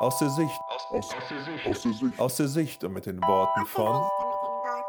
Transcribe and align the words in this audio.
Aus 0.00 0.16
der 0.16 0.30
Sicht. 0.30 0.58
Aus, 0.66 1.12
aus, 1.12 1.28
der 1.28 1.42
Sicht. 1.42 1.66
Aus 1.66 1.82
der 1.82 1.92
Sicht. 1.92 2.18
Aus 2.18 2.36
der 2.36 2.48
Sicht 2.48 2.84
und 2.84 2.94
mit 2.94 3.04
den 3.04 3.20
Worten 3.20 3.66
von. 3.66 4.08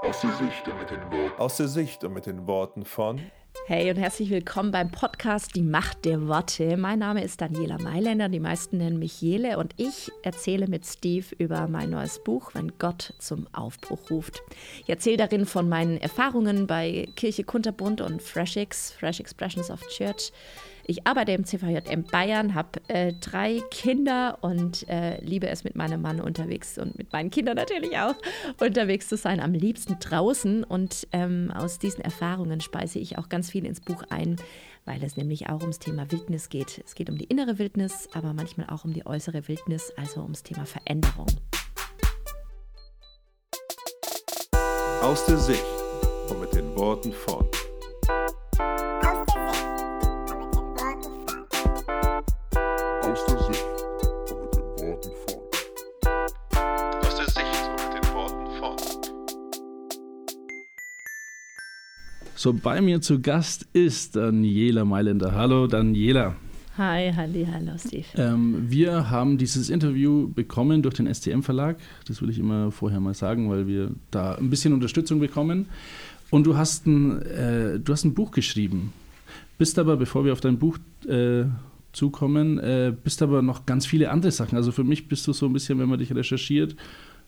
Aus 0.03 0.21
der 0.21 0.31
Sicht 0.31 0.65
und 0.69 0.79
mit 0.79 0.89
den 0.89 1.01
Worten. 1.11 1.37
Aus 1.37 1.57
der 1.57 1.67
Sicht 1.67 2.03
und 2.05 2.13
mit 2.13 2.25
den 2.27 2.47
Worten 2.47 2.85
von. 2.85 3.19
Hey 3.67 3.91
und 3.91 3.97
herzlich 3.97 4.29
willkommen 4.29 4.71
beim 4.71 4.89
Podcast 4.89 5.53
Die 5.53 5.63
Macht 5.63 6.05
der 6.05 6.29
Worte. 6.29 6.77
Mein 6.77 6.99
Name 6.99 7.25
ist 7.25 7.41
Daniela 7.41 7.77
Mailänder, 7.77 8.29
die 8.29 8.39
meisten 8.39 8.77
nennen 8.77 8.99
mich 8.99 9.21
Jele 9.21 9.57
und 9.57 9.73
ich 9.75 10.09
erzähle 10.23 10.67
mit 10.67 10.85
Steve 10.85 11.25
über 11.37 11.67
mein 11.67 11.89
neues 11.89 12.23
Buch, 12.23 12.51
Wenn 12.53 12.77
Gott 12.79 13.13
zum 13.19 13.47
Aufbruch 13.51 14.09
ruft. 14.09 14.41
Ich 14.83 14.89
erzähle 14.89 15.17
darin 15.17 15.45
von 15.45 15.67
meinen 15.67 15.97
Erfahrungen 15.97 16.67
bei 16.67 17.09
Kirche 17.17 17.43
Kunterbund 17.43 17.99
und 17.99 18.21
Freshix, 18.21 18.93
Fresh 18.93 19.19
Expressions 19.19 19.69
of 19.71 19.85
Church, 19.89 20.31
ich 20.85 21.05
arbeite 21.05 21.31
im 21.31 21.45
CVJM 21.45 22.03
Bayern, 22.03 22.53
habe 22.55 22.79
äh, 22.87 23.13
drei 23.13 23.61
Kinder 23.69 24.37
und 24.41 24.87
äh, 24.89 25.19
liebe 25.23 25.47
es 25.47 25.63
mit 25.63 25.75
meinem 25.75 26.01
Mann 26.01 26.19
unterwegs 26.19 26.77
und 26.77 26.97
mit 26.97 27.11
meinen 27.13 27.29
Kindern 27.29 27.55
natürlich 27.55 27.97
auch 27.97 28.15
unterwegs 28.59 29.07
zu 29.07 29.17
sein, 29.17 29.39
am 29.39 29.53
liebsten 29.53 29.97
draußen. 29.99 30.63
Und 30.63 31.07
ähm, 31.11 31.51
aus 31.53 31.79
diesen 31.79 32.01
Erfahrungen 32.01 32.61
speise 32.61 32.99
ich 32.99 33.17
auch 33.17 33.29
ganz 33.29 33.49
viel 33.49 33.65
ins 33.65 33.81
Buch 33.81 34.03
ein, 34.09 34.37
weil 34.85 35.03
es 35.03 35.17
nämlich 35.17 35.49
auch 35.49 35.61
ums 35.61 35.79
Thema 35.79 36.11
Wildnis 36.11 36.49
geht. 36.49 36.81
Es 36.85 36.95
geht 36.95 37.09
um 37.09 37.17
die 37.17 37.25
innere 37.25 37.59
Wildnis, 37.59 38.09
aber 38.13 38.33
manchmal 38.33 38.67
auch 38.69 38.85
um 38.85 38.93
die 38.93 39.05
äußere 39.05 39.47
Wildnis, 39.47 39.93
also 39.97 40.21
ums 40.21 40.43
Thema 40.43 40.65
Veränderung. 40.65 41.27
Aus 45.01 45.25
der 45.25 45.37
Sicht 45.37 45.65
und 46.29 46.39
mit 46.39 46.53
den 46.53 46.75
Worten 46.75 47.11
von. 47.11 47.47
So, 62.41 62.53
bei 62.53 62.81
mir 62.81 63.01
zu 63.01 63.21
Gast 63.21 63.67
ist 63.71 64.15
Daniela 64.15 64.83
Mailänder. 64.83 65.35
Hallo, 65.35 65.67
Daniela. 65.67 66.35
Hi, 66.75 67.13
halli, 67.15 67.45
hallo, 67.45 67.73
Steve. 67.77 68.05
Ähm, 68.15 68.65
wir 68.67 69.11
haben 69.11 69.37
dieses 69.37 69.69
Interview 69.69 70.27
bekommen 70.27 70.81
durch 70.81 70.95
den 70.95 71.05
STM 71.13 71.43
Verlag. 71.43 71.77
Das 72.07 72.19
will 72.19 72.31
ich 72.31 72.39
immer 72.39 72.71
vorher 72.71 72.99
mal 72.99 73.13
sagen, 73.13 73.51
weil 73.51 73.67
wir 73.67 73.91
da 74.09 74.33
ein 74.33 74.49
bisschen 74.49 74.73
Unterstützung 74.73 75.19
bekommen. 75.19 75.67
Und 76.31 76.47
du 76.47 76.57
hast 76.57 76.87
ein, 76.87 77.21
äh, 77.21 77.79
du 77.79 77.93
hast 77.93 78.05
ein 78.05 78.15
Buch 78.15 78.31
geschrieben. 78.31 78.91
Bist 79.59 79.77
aber, 79.77 79.95
bevor 79.95 80.25
wir 80.25 80.33
auf 80.33 80.41
dein 80.41 80.57
Buch 80.57 80.79
äh, 81.07 81.43
zukommen, 81.93 82.57
äh, 82.57 82.91
bist 83.03 83.21
aber 83.21 83.43
noch 83.43 83.67
ganz 83.67 83.85
viele 83.85 84.09
andere 84.09 84.31
Sachen. 84.31 84.55
Also 84.55 84.71
für 84.71 84.83
mich 84.83 85.07
bist 85.07 85.27
du 85.27 85.33
so 85.33 85.45
ein 85.45 85.53
bisschen, 85.53 85.77
wenn 85.77 85.89
man 85.89 85.99
dich 85.99 86.15
recherchiert, 86.15 86.75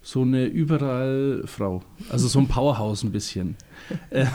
so 0.03 0.21
eine 0.21 0.45
Überall-Frau. 0.45 1.81
Also 2.09 2.27
so 2.27 2.39
ein 2.39 2.47
Powerhouse 2.47 3.03
ein 3.03 3.11
bisschen. 3.11 3.55
ähm, 4.11 4.27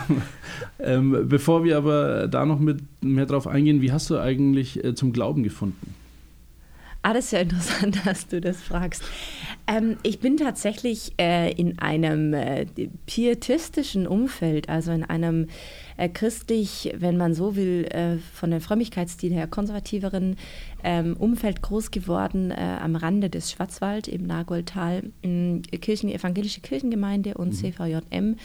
ähm, 0.81 1.29
bevor 1.29 1.63
wir 1.63 1.77
aber 1.77 2.27
da 2.27 2.45
noch 2.47 2.59
mit 2.59 2.81
mehr 3.03 3.27
drauf 3.27 3.47
eingehen, 3.47 3.83
wie 3.83 3.93
hast 3.93 4.11
du 4.11 4.19
eigentlich 4.19 4.83
äh, 4.83 4.95
zum 4.95 5.13
Glauben 5.13 5.43
gefunden? 5.43 5.95
Ah, 7.03 7.13
das 7.13 7.27
ist 7.27 7.33
ja 7.33 7.41
interessant, 7.41 8.01
dass 8.07 8.27
du 8.27 8.41
das 8.41 8.61
fragst. 8.61 9.03
Ähm, 9.67 9.99
ich 10.03 10.21
bin 10.21 10.39
tatsächlich 10.39 11.13
äh, 11.21 11.53
in 11.53 11.79
einem 11.79 12.33
äh, 12.33 12.67
pietistischen 13.07 14.07
Umfeld, 14.07 14.69
also 14.69 14.91
in 14.93 15.05
einem 15.05 15.49
äh, 15.99 16.09
christlich, 16.09 16.95
wenn 16.97 17.19
man 17.19 17.35
so 17.35 17.57
will, 17.57 17.85
äh, 17.91 18.17
von 18.33 18.51
der 18.51 18.61
Frömmigkeitsstil 18.61 19.33
her 19.33 19.47
konservativeren 19.47 20.37
ähm, 20.83 21.17
Umfeld 21.19 21.61
groß 21.61 21.91
geworden, 21.91 22.51
äh, 22.51 22.55
am 22.55 22.97
Rande 22.97 23.29
des 23.29 23.51
Schwarzwald 23.51 24.09
im 24.09 24.27
Nagoldtal, 24.27 25.03
Kirchen, 25.23 26.09
evangelische 26.09 26.61
Kirchengemeinde 26.61 27.35
und 27.35 27.49
mhm. 27.49 27.53
CVJM 27.53 28.37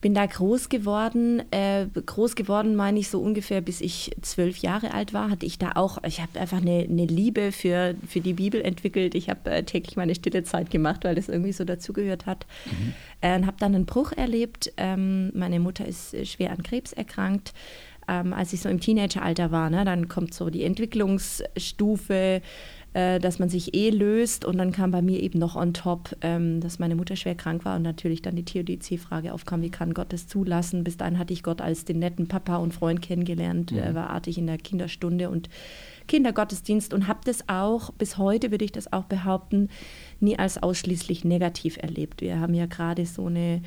bin 0.00 0.14
da 0.14 0.26
groß 0.26 0.68
geworden. 0.68 1.42
Äh, 1.50 1.86
groß 1.86 2.36
geworden 2.36 2.76
meine 2.76 2.98
ich 2.98 3.08
so 3.08 3.20
ungefähr, 3.20 3.60
bis 3.60 3.80
ich 3.80 4.14
zwölf 4.22 4.58
Jahre 4.58 4.92
alt 4.92 5.12
war, 5.12 5.30
hatte 5.30 5.46
ich 5.46 5.58
da 5.58 5.72
auch, 5.74 6.02
ich 6.04 6.20
habe 6.20 6.38
einfach 6.38 6.58
eine, 6.58 6.86
eine, 6.88 7.06
Liebe 7.06 7.52
für, 7.52 7.94
für 8.06 8.20
die 8.20 8.34
Bibel 8.34 8.60
entwickelt. 8.60 9.14
Ich 9.14 9.30
habe 9.30 9.50
äh, 9.50 9.62
täglich 9.62 9.96
meine 9.96 10.14
stille 10.14 10.44
Zeit 10.44 10.70
gemacht, 10.70 11.04
weil 11.04 11.14
das 11.14 11.28
irgendwie 11.28 11.52
so 11.52 11.64
dazugehört 11.64 12.26
hat. 12.26 12.46
Mhm. 12.66 12.94
Äh, 13.20 13.42
habe 13.44 13.56
dann 13.58 13.74
einen 13.74 13.86
Bruch 13.86 14.12
erlebt. 14.12 14.72
Ähm, 14.76 15.30
meine 15.34 15.60
Mutter 15.60 15.86
ist 15.86 16.14
äh, 16.14 16.26
schwer 16.26 16.50
an 16.52 16.62
Krebs 16.62 16.92
erkrankt. 16.92 17.52
Ähm, 18.08 18.32
als 18.32 18.52
ich 18.52 18.60
so 18.60 18.68
im 18.68 18.80
Teenageralter 18.80 19.50
war, 19.50 19.68
ne, 19.68 19.84
dann 19.84 20.06
kommt 20.06 20.32
so 20.32 20.48
die 20.48 20.62
Entwicklungsstufe, 20.62 22.40
äh, 22.96 23.18
dass 23.18 23.38
man 23.38 23.50
sich 23.50 23.74
eh 23.74 23.90
löst. 23.90 24.46
Und 24.46 24.56
dann 24.56 24.72
kam 24.72 24.90
bei 24.90 25.02
mir 25.02 25.22
eben 25.22 25.38
noch 25.38 25.54
on 25.54 25.74
top, 25.74 26.16
ähm, 26.22 26.62
dass 26.62 26.78
meine 26.78 26.96
Mutter 26.96 27.14
schwer 27.14 27.34
krank 27.34 27.66
war 27.66 27.76
und 27.76 27.82
natürlich 27.82 28.22
dann 28.22 28.36
die 28.36 28.44
Theodizee-Frage 28.44 29.34
aufkam, 29.34 29.60
wie 29.60 29.70
kann 29.70 29.92
Gott 29.92 30.14
das 30.14 30.28
zulassen? 30.28 30.82
Bis 30.82 30.96
dahin 30.96 31.18
hatte 31.18 31.34
ich 31.34 31.42
Gott 31.42 31.60
als 31.60 31.84
den 31.84 31.98
netten 31.98 32.26
Papa 32.26 32.56
und 32.56 32.72
Freund 32.72 33.02
kennengelernt, 33.02 33.72
mhm. 33.72 33.78
äh, 33.80 33.94
war 33.94 34.08
artig 34.08 34.38
in 34.38 34.46
der 34.46 34.56
Kinderstunde 34.56 35.28
und 35.28 35.50
Kindergottesdienst 36.08 36.94
und 36.94 37.06
habe 37.06 37.20
das 37.24 37.50
auch, 37.50 37.90
bis 37.90 38.16
heute 38.16 38.50
würde 38.50 38.64
ich 38.64 38.72
das 38.72 38.90
auch 38.90 39.04
behaupten, 39.04 39.68
nie 40.20 40.38
als 40.38 40.62
ausschließlich 40.62 41.22
negativ 41.22 41.76
erlebt. 41.76 42.22
Wir 42.22 42.40
haben 42.40 42.54
ja 42.54 42.64
gerade 42.64 43.04
so 43.04 43.26
eine 43.26 43.60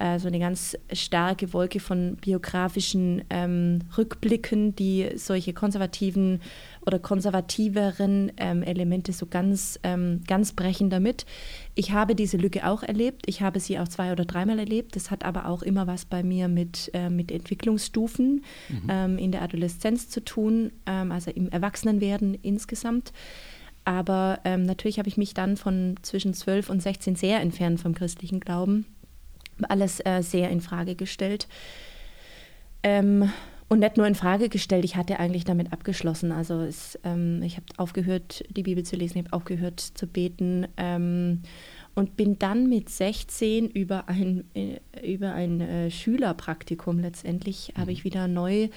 äh, 0.00 0.18
so 0.18 0.28
eine 0.28 0.38
ganz 0.38 0.76
starke 0.92 1.52
Wolke 1.52 1.78
von 1.78 2.16
biografischen 2.16 3.22
ähm, 3.28 3.80
Rückblicken, 3.96 4.74
die 4.74 5.10
solche 5.14 5.52
konservativen 5.52 6.40
oder 6.86 6.98
konservativeren 6.98 8.32
ähm, 8.38 8.62
Elemente 8.62 9.12
so 9.12 9.26
ganz, 9.26 9.78
ähm, 9.82 10.22
ganz 10.26 10.52
brechen 10.52 10.88
damit. 10.88 11.26
Ich 11.74 11.92
habe 11.92 12.14
diese 12.14 12.38
Lücke 12.38 12.66
auch 12.66 12.82
erlebt. 12.82 13.24
Ich 13.26 13.42
habe 13.42 13.60
sie 13.60 13.78
auch 13.78 13.88
zwei 13.88 14.10
oder 14.10 14.24
dreimal 14.24 14.58
erlebt. 14.58 14.96
Das 14.96 15.10
hat 15.10 15.24
aber 15.24 15.46
auch 15.46 15.62
immer 15.62 15.86
was 15.86 16.06
bei 16.06 16.22
mir 16.22 16.48
mit, 16.48 16.90
äh, 16.94 17.10
mit 17.10 17.30
Entwicklungsstufen 17.30 18.42
mhm. 18.70 18.82
ähm, 18.88 19.18
in 19.18 19.32
der 19.32 19.42
Adoleszenz 19.42 20.08
zu 20.08 20.24
tun, 20.24 20.72
ähm, 20.86 21.12
also 21.12 21.30
im 21.30 21.50
Erwachsenenwerden 21.50 22.34
insgesamt. 22.34 23.12
Aber 23.84 24.40
ähm, 24.44 24.64
natürlich 24.64 24.98
habe 24.98 25.08
ich 25.08 25.18
mich 25.18 25.34
dann 25.34 25.58
von 25.58 25.96
zwischen 26.02 26.32
12 26.32 26.70
und 26.70 26.80
16 26.80 27.16
sehr 27.16 27.40
entfernt 27.40 27.80
vom 27.80 27.94
christlichen 27.94 28.40
Glauben 28.40 28.86
alles 29.68 30.00
äh, 30.04 30.22
sehr 30.22 30.50
in 30.50 30.60
Frage 30.60 30.94
gestellt. 30.94 31.48
Ähm, 32.82 33.30
und 33.68 33.78
nicht 33.78 33.96
nur 33.96 34.06
in 34.08 34.16
Frage 34.16 34.48
gestellt, 34.48 34.84
ich 34.84 34.96
hatte 34.96 35.20
eigentlich 35.20 35.44
damit 35.44 35.72
abgeschlossen. 35.72 36.32
Also 36.32 36.60
es, 36.62 36.98
ähm, 37.04 37.40
ich 37.44 37.54
habe 37.54 37.66
aufgehört, 37.76 38.42
die 38.50 38.64
Bibel 38.64 38.82
zu 38.82 38.96
lesen, 38.96 39.18
ich 39.18 39.24
habe 39.26 39.36
aufgehört 39.36 39.78
zu 39.78 40.08
beten 40.08 40.66
ähm, 40.76 41.42
und 41.94 42.16
bin 42.16 42.36
dann 42.40 42.68
mit 42.68 42.88
16 42.88 43.68
über 43.68 44.08
ein, 44.08 44.42
äh, 44.54 44.80
über 45.06 45.34
ein 45.34 45.60
äh, 45.60 45.90
Schülerpraktikum 45.90 46.98
letztendlich, 46.98 47.72
mhm. 47.76 47.80
habe 47.80 47.92
ich 47.92 48.02
wieder 48.02 48.26
neu 48.26 48.70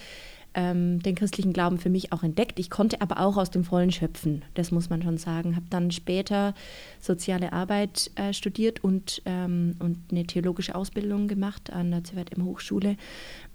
ähm, 0.54 1.02
den 1.02 1.14
christlichen 1.14 1.52
Glauben 1.52 1.78
für 1.78 1.90
mich 1.90 2.12
auch 2.12 2.22
entdeckt. 2.22 2.58
Ich 2.58 2.70
konnte 2.70 3.00
aber 3.00 3.20
auch 3.20 3.36
aus 3.36 3.50
dem 3.50 3.64
Vollen 3.64 3.92
schöpfen, 3.92 4.42
das 4.54 4.70
muss 4.70 4.90
man 4.90 5.02
schon 5.02 5.18
sagen. 5.18 5.56
Habe 5.56 5.66
dann 5.70 5.90
später 5.90 6.54
soziale 7.00 7.52
Arbeit 7.52 8.10
äh, 8.14 8.32
studiert 8.32 8.82
und, 8.82 9.22
ähm, 9.26 9.76
und 9.78 9.98
eine 10.10 10.24
theologische 10.24 10.74
Ausbildung 10.74 11.28
gemacht 11.28 11.72
an 11.72 11.90
der 11.90 12.04
ZWM 12.04 12.44
Hochschule. 12.44 12.96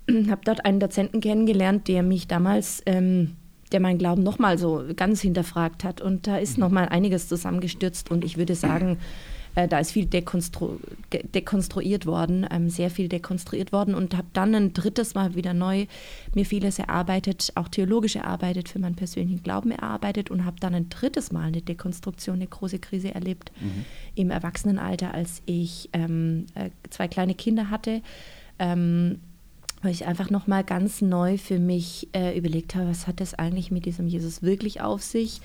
habe 0.29 0.41
dort 0.43 0.65
einen 0.65 0.79
Dozenten 0.79 1.21
kennengelernt, 1.21 1.87
der 1.87 2.03
mich 2.03 2.27
damals... 2.27 2.81
Ähm, 2.85 3.35
der 3.71 3.79
meinen 3.79 3.99
Glauben 3.99 4.23
nochmal 4.23 4.57
so 4.57 4.83
ganz 4.95 5.21
hinterfragt 5.21 5.83
hat. 5.83 6.01
Und 6.01 6.25
da 6.25 6.37
ist 6.37 6.57
nochmal 6.57 6.89
einiges 6.89 7.27
zusammengestürzt. 7.27 8.09
Und 8.09 8.25
ich 8.25 8.35
würde 8.35 8.55
sagen, 8.55 8.97
äh, 9.55 9.67
da 9.67 9.79
ist 9.79 9.91
viel 9.91 10.05
dekonstru 10.05 10.77
dekonstruiert 11.33 12.05
worden, 12.05 12.47
ähm, 12.51 12.69
sehr 12.69 12.89
viel 12.89 13.09
dekonstruiert 13.09 13.71
worden 13.71 13.95
und 13.95 14.15
habe 14.15 14.27
dann 14.33 14.53
ein 14.53 14.73
drittes 14.73 15.15
Mal 15.15 15.35
wieder 15.35 15.53
neu 15.53 15.87
mir 16.33 16.45
vieles 16.45 16.79
erarbeitet, 16.79 17.51
auch 17.55 17.67
theologisch 17.67 18.15
erarbeitet, 18.15 18.69
für 18.69 18.79
meinen 18.79 18.95
persönlichen 18.95 19.43
Glauben 19.43 19.71
erarbeitet 19.71 20.29
und 20.29 20.45
habe 20.45 20.59
dann 20.59 20.75
ein 20.75 20.89
drittes 20.89 21.31
Mal 21.31 21.47
eine 21.47 21.61
Dekonstruktion, 21.61 22.35
eine 22.35 22.47
große 22.47 22.79
Krise 22.79 23.13
erlebt 23.13 23.51
mhm. 23.59 23.85
im 24.15 24.31
Erwachsenenalter, 24.31 25.13
als 25.13 25.41
ich 25.45 25.89
ähm, 25.93 26.45
äh, 26.55 26.69
zwei 26.89 27.07
kleine 27.07 27.33
Kinder 27.33 27.69
hatte. 27.69 28.01
Ähm, 28.59 29.19
weil 29.81 29.91
ich 29.91 30.05
einfach 30.05 30.29
nochmal 30.29 30.63
ganz 30.63 31.01
neu 31.01 31.37
für 31.37 31.57
mich 31.57 32.09
äh, 32.13 32.37
überlegt 32.37 32.75
habe, 32.75 32.89
was 32.89 33.07
hat 33.07 33.21
das 33.21 33.33
eigentlich 33.33 33.71
mit 33.71 33.85
diesem 33.85 34.07
Jesus 34.07 34.43
wirklich 34.43 34.81
auf 34.81 35.01
sich? 35.01 35.39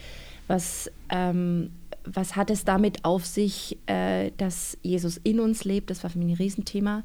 Was 0.48 0.90
ähm, 1.08 1.70
was 2.04 2.36
hat 2.36 2.50
es 2.50 2.64
damit 2.64 3.04
auf 3.04 3.24
sich, 3.24 3.78
äh, 3.86 4.30
dass 4.36 4.78
Jesus 4.82 5.16
in 5.18 5.40
uns 5.40 5.64
lebt? 5.64 5.90
Das 5.90 6.02
war 6.02 6.10
für 6.10 6.18
mich 6.18 6.28
ein 6.28 6.36
Riesenthema. 6.36 7.02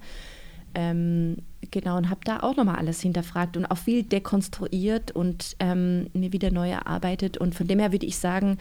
Ähm, 0.75 1.37
genau, 1.71 1.97
und 1.97 2.09
habe 2.09 2.21
da 2.23 2.41
auch 2.41 2.55
nochmal 2.55 2.75
alles 2.75 3.01
hinterfragt 3.01 3.57
und 3.57 3.65
auch 3.65 3.77
viel 3.77 4.03
dekonstruiert 4.03 5.11
und 5.11 5.55
ähm, 5.59 6.07
mir 6.13 6.31
wieder 6.31 6.51
neu 6.51 6.69
erarbeitet. 6.69 7.37
Und 7.37 7.55
von 7.55 7.67
dem 7.67 7.79
her 7.79 7.91
würde 7.91 8.05
ich 8.05 8.17
sagen, 8.17 8.57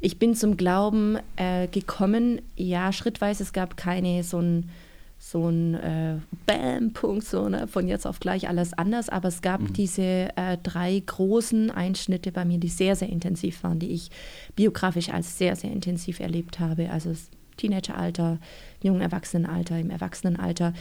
ich 0.00 0.18
bin 0.18 0.34
zum 0.34 0.56
Glauben 0.56 1.18
äh, 1.36 1.66
gekommen, 1.68 2.42
ja, 2.56 2.92
schrittweise. 2.92 3.42
Es 3.42 3.52
gab 3.52 3.76
keine 3.76 4.22
so 4.22 4.40
ein 4.40 4.68
so 5.18 5.48
ein 5.48 5.74
äh, 5.74 6.18
Bam-Punkt, 6.46 7.24
so 7.24 7.48
ne, 7.48 7.66
von 7.66 7.88
jetzt 7.88 8.06
auf 8.06 8.20
gleich 8.20 8.48
alles 8.48 8.74
anders. 8.74 9.08
Aber 9.08 9.28
es 9.28 9.42
gab 9.42 9.60
mhm. 9.60 9.72
diese 9.72 10.02
äh, 10.36 10.58
drei 10.62 11.02
großen 11.04 11.70
Einschnitte 11.70 12.32
bei 12.32 12.44
mir, 12.44 12.58
die 12.58 12.68
sehr, 12.68 12.96
sehr 12.96 13.08
intensiv 13.08 13.62
waren, 13.64 13.78
die 13.78 13.90
ich 13.90 14.10
biografisch 14.54 15.08
als 15.08 15.38
sehr, 15.38 15.56
sehr 15.56 15.72
intensiv 15.72 16.20
erlebt 16.20 16.60
habe. 16.60 16.90
Also 16.90 17.10
das 17.10 17.30
Teenageralter, 17.56 18.38
jungen 18.82 19.00
Erwachsenenalter, 19.00 19.78
im 19.78 19.90
Erwachsenenalter. 19.90 20.74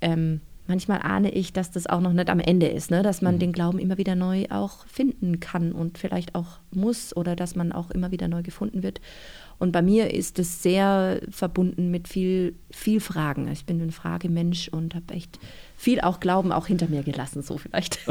Ähm, 0.00 0.40
manchmal 0.66 1.00
ahne 1.02 1.30
ich, 1.30 1.52
dass 1.52 1.70
das 1.70 1.86
auch 1.86 2.00
noch 2.00 2.12
nicht 2.12 2.30
am 2.30 2.40
Ende 2.40 2.66
ist, 2.66 2.90
ne? 2.90 3.02
dass 3.02 3.22
man 3.22 3.36
mhm. 3.36 3.40
den 3.40 3.52
Glauben 3.52 3.78
immer 3.78 3.98
wieder 3.98 4.14
neu 4.14 4.46
auch 4.50 4.86
finden 4.86 5.40
kann 5.40 5.72
und 5.72 5.98
vielleicht 5.98 6.34
auch 6.34 6.58
muss 6.70 7.16
oder 7.16 7.34
dass 7.34 7.56
man 7.56 7.72
auch 7.72 7.90
immer 7.90 8.10
wieder 8.10 8.28
neu 8.28 8.42
gefunden 8.42 8.82
wird. 8.82 9.00
Und 9.58 9.72
bei 9.72 9.82
mir 9.82 10.14
ist 10.14 10.38
es 10.38 10.62
sehr 10.62 11.20
verbunden 11.30 11.90
mit 11.90 12.06
viel, 12.06 12.54
viel 12.70 13.00
Fragen. 13.00 13.48
Ich 13.48 13.64
bin 13.64 13.80
ein 13.80 13.90
Fragemensch 13.90 14.68
und 14.68 14.94
habe 14.94 15.14
echt 15.14 15.40
viel 15.76 16.00
auch 16.00 16.20
Glauben 16.20 16.52
auch 16.52 16.66
hinter 16.66 16.86
mir 16.88 17.02
gelassen, 17.02 17.42
so 17.42 17.58
vielleicht. 17.58 17.98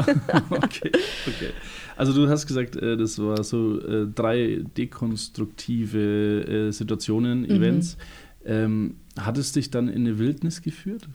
okay, 0.50 0.90
okay. 1.26 1.50
Also 1.96 2.12
du 2.12 2.28
hast 2.28 2.46
gesagt, 2.46 2.76
äh, 2.76 2.96
das 2.96 3.18
war 3.18 3.42
so 3.44 3.80
äh, 3.80 4.06
drei 4.14 4.62
dekonstruktive 4.76 6.68
äh, 6.68 6.70
Situationen, 6.72 7.40
mhm. 7.40 7.50
Events. 7.50 7.96
Mhm. 7.96 8.94
Hat 9.18 9.36
es 9.36 9.52
dich 9.52 9.70
dann 9.70 9.88
in 9.88 10.06
eine 10.06 10.18
Wildnis 10.18 10.62
geführt? 10.62 11.06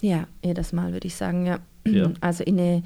Ja, 0.00 0.26
jedes 0.44 0.72
Mal 0.72 0.92
würde 0.92 1.06
ich 1.06 1.14
sagen, 1.14 1.46
ja. 1.46 1.60
ja. 1.86 2.10
Also 2.20 2.42
in 2.42 2.58
eine 2.58 2.82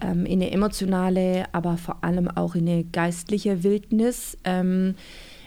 ähm, 0.00 0.24
in 0.24 0.40
eine 0.40 0.50
emotionale, 0.50 1.46
aber 1.52 1.76
vor 1.76 2.02
allem 2.04 2.28
auch 2.28 2.54
in 2.54 2.68
eine 2.68 2.84
geistliche 2.84 3.62
Wildnis. 3.62 4.38
Ähm, 4.44 4.94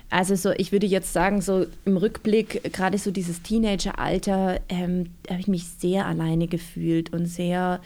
also 0.09 0.35
so, 0.35 0.51
ich 0.51 0.71
würde 0.71 0.85
jetzt 0.85 1.13
sagen, 1.13 1.41
so 1.41 1.65
im 1.83 1.97
Rückblick, 1.97 2.71
gerade 2.71 2.97
so 2.97 3.11
dieses 3.11 3.41
Teenageralter, 3.41 4.59
ähm, 4.69 5.07
habe 5.29 5.39
ich 5.39 5.47
mich 5.47 5.65
sehr 5.65 6.05
alleine 6.05 6.47
gefühlt 6.47 7.11
und 7.11 7.25
sehr, 7.25 7.81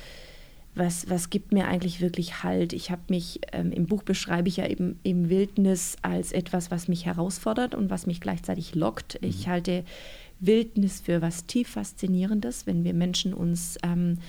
was, 0.75 1.09
was 1.09 1.29
gibt 1.29 1.51
mir 1.53 1.67
eigentlich 1.67 2.01
wirklich 2.01 2.43
Halt? 2.43 2.73
Ich 2.73 2.91
habe 2.91 3.01
mich, 3.09 3.39
ähm, 3.53 3.71
im 3.71 3.85
Buch 3.85 4.03
beschreibe 4.03 4.49
ich 4.49 4.57
ja 4.57 4.67
eben, 4.67 4.99
eben 5.03 5.29
Wildnis 5.29 5.95
als 6.01 6.31
etwas, 6.31 6.71
was 6.71 6.87
mich 6.87 7.05
herausfordert 7.05 7.73
und 7.73 7.89
was 7.89 8.05
mich 8.05 8.21
gleichzeitig 8.21 8.75
lockt. 8.75 9.21
Mhm. 9.21 9.29
Ich 9.29 9.47
halte 9.47 9.83
Wildnis 10.39 11.01
für 11.01 11.21
was 11.21 11.45
tief 11.45 11.69
Faszinierendes, 11.69 12.67
wenn 12.67 12.83
wir 12.83 12.93
Menschen 12.93 13.33
uns 13.33 13.77
ähm, 13.83 14.19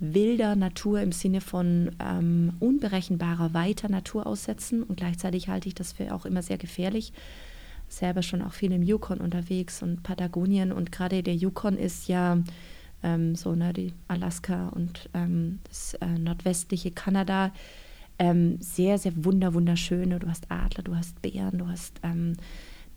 wilder 0.00 0.56
Natur 0.56 1.00
im 1.00 1.12
Sinne 1.12 1.40
von 1.40 1.92
ähm, 2.00 2.54
unberechenbarer, 2.58 3.54
weiter 3.54 3.88
Natur 3.88 4.26
aussetzen. 4.26 4.82
Und 4.82 4.96
gleichzeitig 4.96 5.48
halte 5.48 5.68
ich 5.68 5.74
das 5.74 5.92
für 5.92 6.14
auch 6.14 6.26
immer 6.26 6.42
sehr 6.42 6.58
gefährlich. 6.58 7.12
Selber 7.88 8.22
schon 8.22 8.42
auch 8.42 8.52
viel 8.52 8.72
im 8.72 8.82
Yukon 8.82 9.18
unterwegs 9.18 9.82
und 9.82 10.02
Patagonien. 10.02 10.72
Und 10.72 10.90
gerade 10.90 11.22
der 11.22 11.36
Yukon 11.36 11.76
ist 11.76 12.08
ja 12.08 12.38
ähm, 13.02 13.34
so, 13.34 13.54
ne, 13.54 13.72
die 13.72 13.92
Alaska 14.08 14.68
und 14.68 15.08
ähm, 15.14 15.60
das 15.68 15.94
äh, 15.94 16.06
nordwestliche 16.06 16.90
Kanada 16.90 17.52
ähm, 18.18 18.58
sehr, 18.60 18.98
sehr 18.98 19.24
wunder, 19.24 19.54
wunderschöne. 19.54 20.18
Du 20.18 20.28
hast 20.28 20.50
Adler, 20.50 20.84
du 20.84 20.94
hast 20.94 21.20
Bären, 21.22 21.58
du 21.58 21.68
hast 21.68 22.00
ähm, 22.02 22.34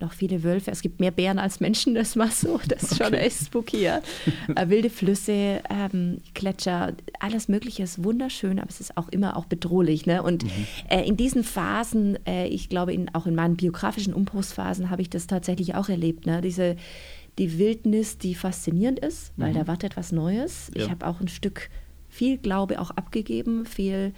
noch 0.03 0.13
viele 0.13 0.43
Wölfe. 0.43 0.69
Es 0.69 0.81
gibt 0.81 0.99
mehr 0.99 1.09
Bären 1.09 1.39
als 1.39 1.59
Menschen, 1.59 1.95
das 1.95 2.15
war 2.15 2.29
so. 2.29 2.59
Das 2.67 2.83
ist 2.83 2.93
okay. 2.93 3.03
schon 3.03 3.13
echt 3.15 3.37
spooky. 3.45 3.81
Ja. 3.81 4.01
Äh, 4.55 4.69
wilde 4.69 4.89
Flüsse, 4.89 5.61
ähm, 5.69 6.19
Gletscher, 6.33 6.93
alles 7.19 7.47
Mögliche 7.47 7.83
ist 7.83 8.03
wunderschön, 8.03 8.59
aber 8.59 8.69
es 8.69 8.79
ist 8.81 8.97
auch 8.97 9.07
immer 9.09 9.37
auch 9.37 9.45
bedrohlich. 9.45 10.05
Ne? 10.05 10.21
Und 10.21 10.43
mhm. 10.43 10.49
äh, 10.89 11.01
in 11.07 11.17
diesen 11.17 11.43
Phasen, 11.43 12.19
äh, 12.27 12.47
ich 12.47 12.69
glaube, 12.69 12.93
in, 12.93 13.13
auch 13.15 13.25
in 13.25 13.33
meinen 13.33 13.55
biografischen 13.55 14.13
Umbruchsphasen 14.13 14.89
habe 14.89 15.01
ich 15.01 15.09
das 15.09 15.27
tatsächlich 15.27 15.75
auch 15.75 15.89
erlebt. 15.89 16.25
Ne? 16.25 16.41
Diese 16.41 16.75
die 17.39 17.57
Wildnis, 17.57 18.17
die 18.17 18.35
faszinierend 18.35 18.99
ist, 18.99 19.31
weil 19.37 19.51
mhm. 19.51 19.55
da 19.55 19.67
wartet 19.67 19.97
was 19.97 20.11
Neues. 20.11 20.71
Ja. 20.75 20.83
Ich 20.83 20.91
habe 20.91 21.07
auch 21.07 21.19
ein 21.19 21.27
Stück 21.27 21.69
viel 22.09 22.37
Glaube 22.37 22.79
auch 22.79 22.91
abgegeben, 22.91 23.65
viel 23.65 24.13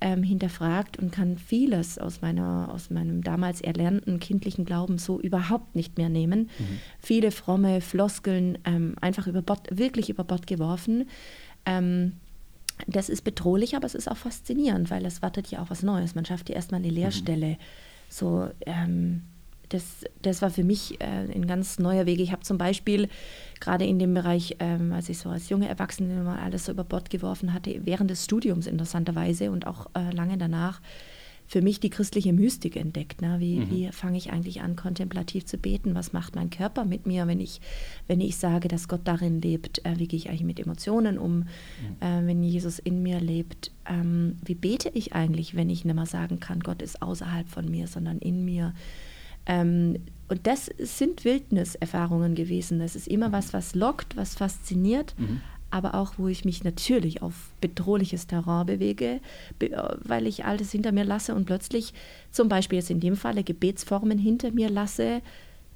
ähm, 0.00 0.22
hinterfragt 0.22 0.98
und 0.98 1.10
kann 1.10 1.38
vieles 1.38 1.98
aus, 1.98 2.20
meiner, 2.20 2.70
aus 2.72 2.90
meinem 2.90 3.22
damals 3.22 3.60
erlernten 3.60 4.20
kindlichen 4.20 4.64
Glauben 4.64 4.98
so 4.98 5.20
überhaupt 5.20 5.74
nicht 5.74 5.96
mehr 5.96 6.08
nehmen. 6.08 6.50
Mhm. 6.58 6.78
Viele 6.98 7.30
fromme 7.30 7.80
Floskeln 7.80 8.58
ähm, 8.64 8.94
einfach 9.00 9.26
über 9.26 9.42
Bord, 9.42 9.68
wirklich 9.70 10.10
über 10.10 10.24
Bord 10.24 10.46
geworfen. 10.46 11.08
Ähm, 11.64 12.12
das 12.86 13.08
ist 13.08 13.24
bedrohlich, 13.24 13.74
aber 13.74 13.86
es 13.86 13.94
ist 13.94 14.10
auch 14.10 14.18
faszinierend, 14.18 14.90
weil 14.90 15.06
es 15.06 15.22
wartet 15.22 15.46
ja 15.48 15.62
auch 15.62 15.70
was 15.70 15.82
Neues. 15.82 16.14
Man 16.14 16.26
schafft 16.26 16.50
ja 16.50 16.56
erstmal 16.56 16.80
eine 16.80 16.88
mhm. 16.88 16.94
Lehrstelle. 16.94 17.48
Mhm. 17.50 17.56
So, 18.08 18.50
ähm, 18.66 19.22
das, 19.68 20.04
das 20.22 20.42
war 20.42 20.50
für 20.50 20.64
mich 20.64 21.00
äh, 21.00 21.04
ein 21.04 21.46
ganz 21.46 21.78
neuer 21.78 22.06
Weg. 22.06 22.20
Ich 22.20 22.32
habe 22.32 22.42
zum 22.42 22.58
Beispiel 22.58 23.08
gerade 23.60 23.84
in 23.84 23.98
dem 23.98 24.14
Bereich, 24.14 24.56
ähm, 24.60 24.92
als 24.92 25.08
ich 25.08 25.18
so 25.18 25.28
als 25.28 25.48
junge 25.48 25.68
Erwachsene 25.68 26.22
mal 26.22 26.38
alles 26.38 26.66
so 26.66 26.72
über 26.72 26.84
Bord 26.84 27.10
geworfen 27.10 27.52
hatte, 27.52 27.80
während 27.84 28.10
des 28.10 28.24
Studiums 28.24 28.66
interessanterweise 28.66 29.50
und 29.50 29.66
auch 29.66 29.86
äh, 29.94 30.14
lange 30.14 30.38
danach, 30.38 30.80
für 31.48 31.62
mich 31.62 31.78
die 31.78 31.90
christliche 31.90 32.32
Mystik 32.32 32.76
entdeckt. 32.76 33.22
Ne? 33.22 33.36
Wie, 33.38 33.60
mhm. 33.60 33.70
wie 33.70 33.88
fange 33.92 34.18
ich 34.18 34.32
eigentlich 34.32 34.62
an, 34.62 34.74
kontemplativ 34.74 35.46
zu 35.46 35.58
beten? 35.58 35.94
Was 35.94 36.12
macht 36.12 36.34
mein 36.34 36.50
Körper 36.50 36.84
mit 36.84 37.06
mir, 37.06 37.26
wenn 37.26 37.40
ich, 37.40 37.60
wenn 38.08 38.20
ich 38.20 38.36
sage, 38.36 38.68
dass 38.68 38.88
Gott 38.88 39.02
darin 39.04 39.40
lebt? 39.40 39.84
Äh, 39.84 39.98
wie 39.98 40.08
gehe 40.08 40.18
ich 40.18 40.28
eigentlich 40.28 40.42
mit 40.44 40.58
Emotionen 40.58 41.18
um, 41.18 41.38
mhm. 41.38 41.44
äh, 42.00 42.26
wenn 42.26 42.42
Jesus 42.42 42.78
in 42.78 43.02
mir 43.02 43.20
lebt? 43.20 43.70
Ähm, 43.88 44.38
wie 44.44 44.56
bete 44.56 44.90
ich 44.92 45.14
eigentlich, 45.14 45.54
wenn 45.54 45.70
ich 45.70 45.84
nicht 45.84 45.94
mehr 45.94 46.06
sagen 46.06 46.40
kann, 46.40 46.60
Gott 46.60 46.82
ist 46.82 47.00
außerhalb 47.00 47.48
von 47.48 47.70
mir, 47.70 47.86
sondern 47.86 48.18
in 48.18 48.44
mir? 48.44 48.74
Ähm, 49.46 49.96
und 50.28 50.46
das 50.46 50.66
sind 50.78 51.24
Wildniserfahrungen 51.24 52.34
gewesen. 52.34 52.78
Das 52.80 52.96
ist 52.96 53.08
immer 53.08 53.28
mhm. 53.28 53.32
was, 53.32 53.52
was 53.52 53.74
lockt, 53.74 54.16
was 54.16 54.34
fasziniert, 54.34 55.14
mhm. 55.18 55.40
aber 55.70 55.94
auch, 55.94 56.14
wo 56.18 56.28
ich 56.28 56.44
mich 56.44 56.64
natürlich 56.64 57.22
auf 57.22 57.52
bedrohliches 57.60 58.26
Terrain 58.26 58.66
bewege, 58.66 59.20
äh, 59.60 59.70
weil 60.02 60.26
ich 60.26 60.44
alles 60.44 60.72
hinter 60.72 60.92
mir 60.92 61.04
lasse 61.04 61.34
und 61.34 61.46
plötzlich 61.46 61.94
zum 62.30 62.48
Beispiel 62.48 62.78
jetzt 62.78 62.90
in 62.90 63.00
dem 63.00 63.16
Falle 63.16 63.44
Gebetsformen 63.44 64.18
hinter 64.18 64.50
mir 64.50 64.68
lasse, 64.68 65.22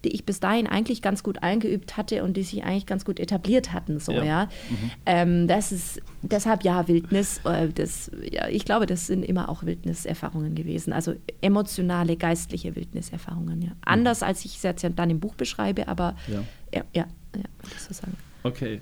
die 0.05 0.11
ich 0.11 0.25
bis 0.25 0.41
dahin 0.41 0.67
eigentlich 0.67 1.02
ganz 1.02 1.23
gut 1.23 1.43
eingeübt 1.43 1.97
hatte 1.97 2.25
und 2.25 2.37
die 2.37 2.43
sich 2.43 2.64
eigentlich 2.64 2.87
ganz 2.87 3.05
gut 3.05 3.20
etabliert 3.20 3.73
hatten. 3.73 3.99
So, 4.00 4.12
ja. 4.12 4.25
ja. 4.25 4.44
Mhm. 4.44 4.91
Ähm, 5.06 5.49
das 5.49 5.73
ist 5.73 6.00
deshalb 6.23 6.64
ja 6.64 6.88
Wildnis. 6.88 7.41
Äh, 7.44 7.69
das, 7.69 8.11
ja, 8.31 8.49
ich 8.49 8.64
glaube, 8.64 8.87
das 8.87 9.06
sind 9.06 9.25
immer 9.25 9.49
auch 9.49 9.64
Wildniserfahrungen 9.64 10.55
gewesen. 10.55 10.93
Also 10.93 11.14
emotionale, 11.41 12.17
geistliche 12.17 12.76
Wildniserfahrungen. 12.76 13.62
Ja. 13.62 13.70
Mhm. 13.70 13.76
Anders 13.82 14.20
mhm. 14.20 14.26
als 14.29 14.44
ich 14.44 14.56
es 14.56 14.62
jetzt 14.62 14.87
dann 14.97 15.11
im 15.11 15.20
Buch 15.20 15.35
beschreibe, 15.35 15.88
aber 15.88 16.17
ja, 16.29 16.43
ja, 16.75 16.85
ja, 16.94 17.06
ja 17.37 17.44
würde 17.62 17.75
ich 17.76 17.82
so 17.82 17.93
sagen. 17.93 18.17
Okay. 18.43 18.81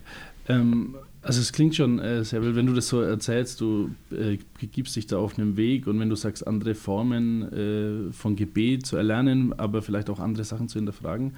Ähm, 0.48 0.96
also 1.28 1.42
es 1.42 1.52
klingt 1.52 1.74
schon 1.74 1.98
äh, 1.98 2.24
sehr 2.24 2.42
wild, 2.42 2.56
wenn 2.56 2.64
du 2.64 2.72
das 2.72 2.88
so 2.88 3.02
erzählst, 3.02 3.60
du 3.60 3.90
äh, 4.10 4.38
gibst 4.72 4.96
dich 4.96 5.08
da 5.08 5.18
auf 5.18 5.38
einem 5.38 5.58
Weg 5.58 5.86
und 5.86 6.00
wenn 6.00 6.08
du 6.08 6.16
sagst, 6.16 6.46
andere 6.46 6.74
Formen 6.74 7.52
äh, 7.52 8.12
von 8.14 8.34
Gebet 8.34 8.86
zu 8.86 8.96
erlernen, 8.96 9.52
aber 9.52 9.82
vielleicht 9.82 10.08
auch 10.08 10.20
andere 10.20 10.44
Sachen 10.44 10.68
zu 10.68 10.78
hinterfragen, 10.78 11.34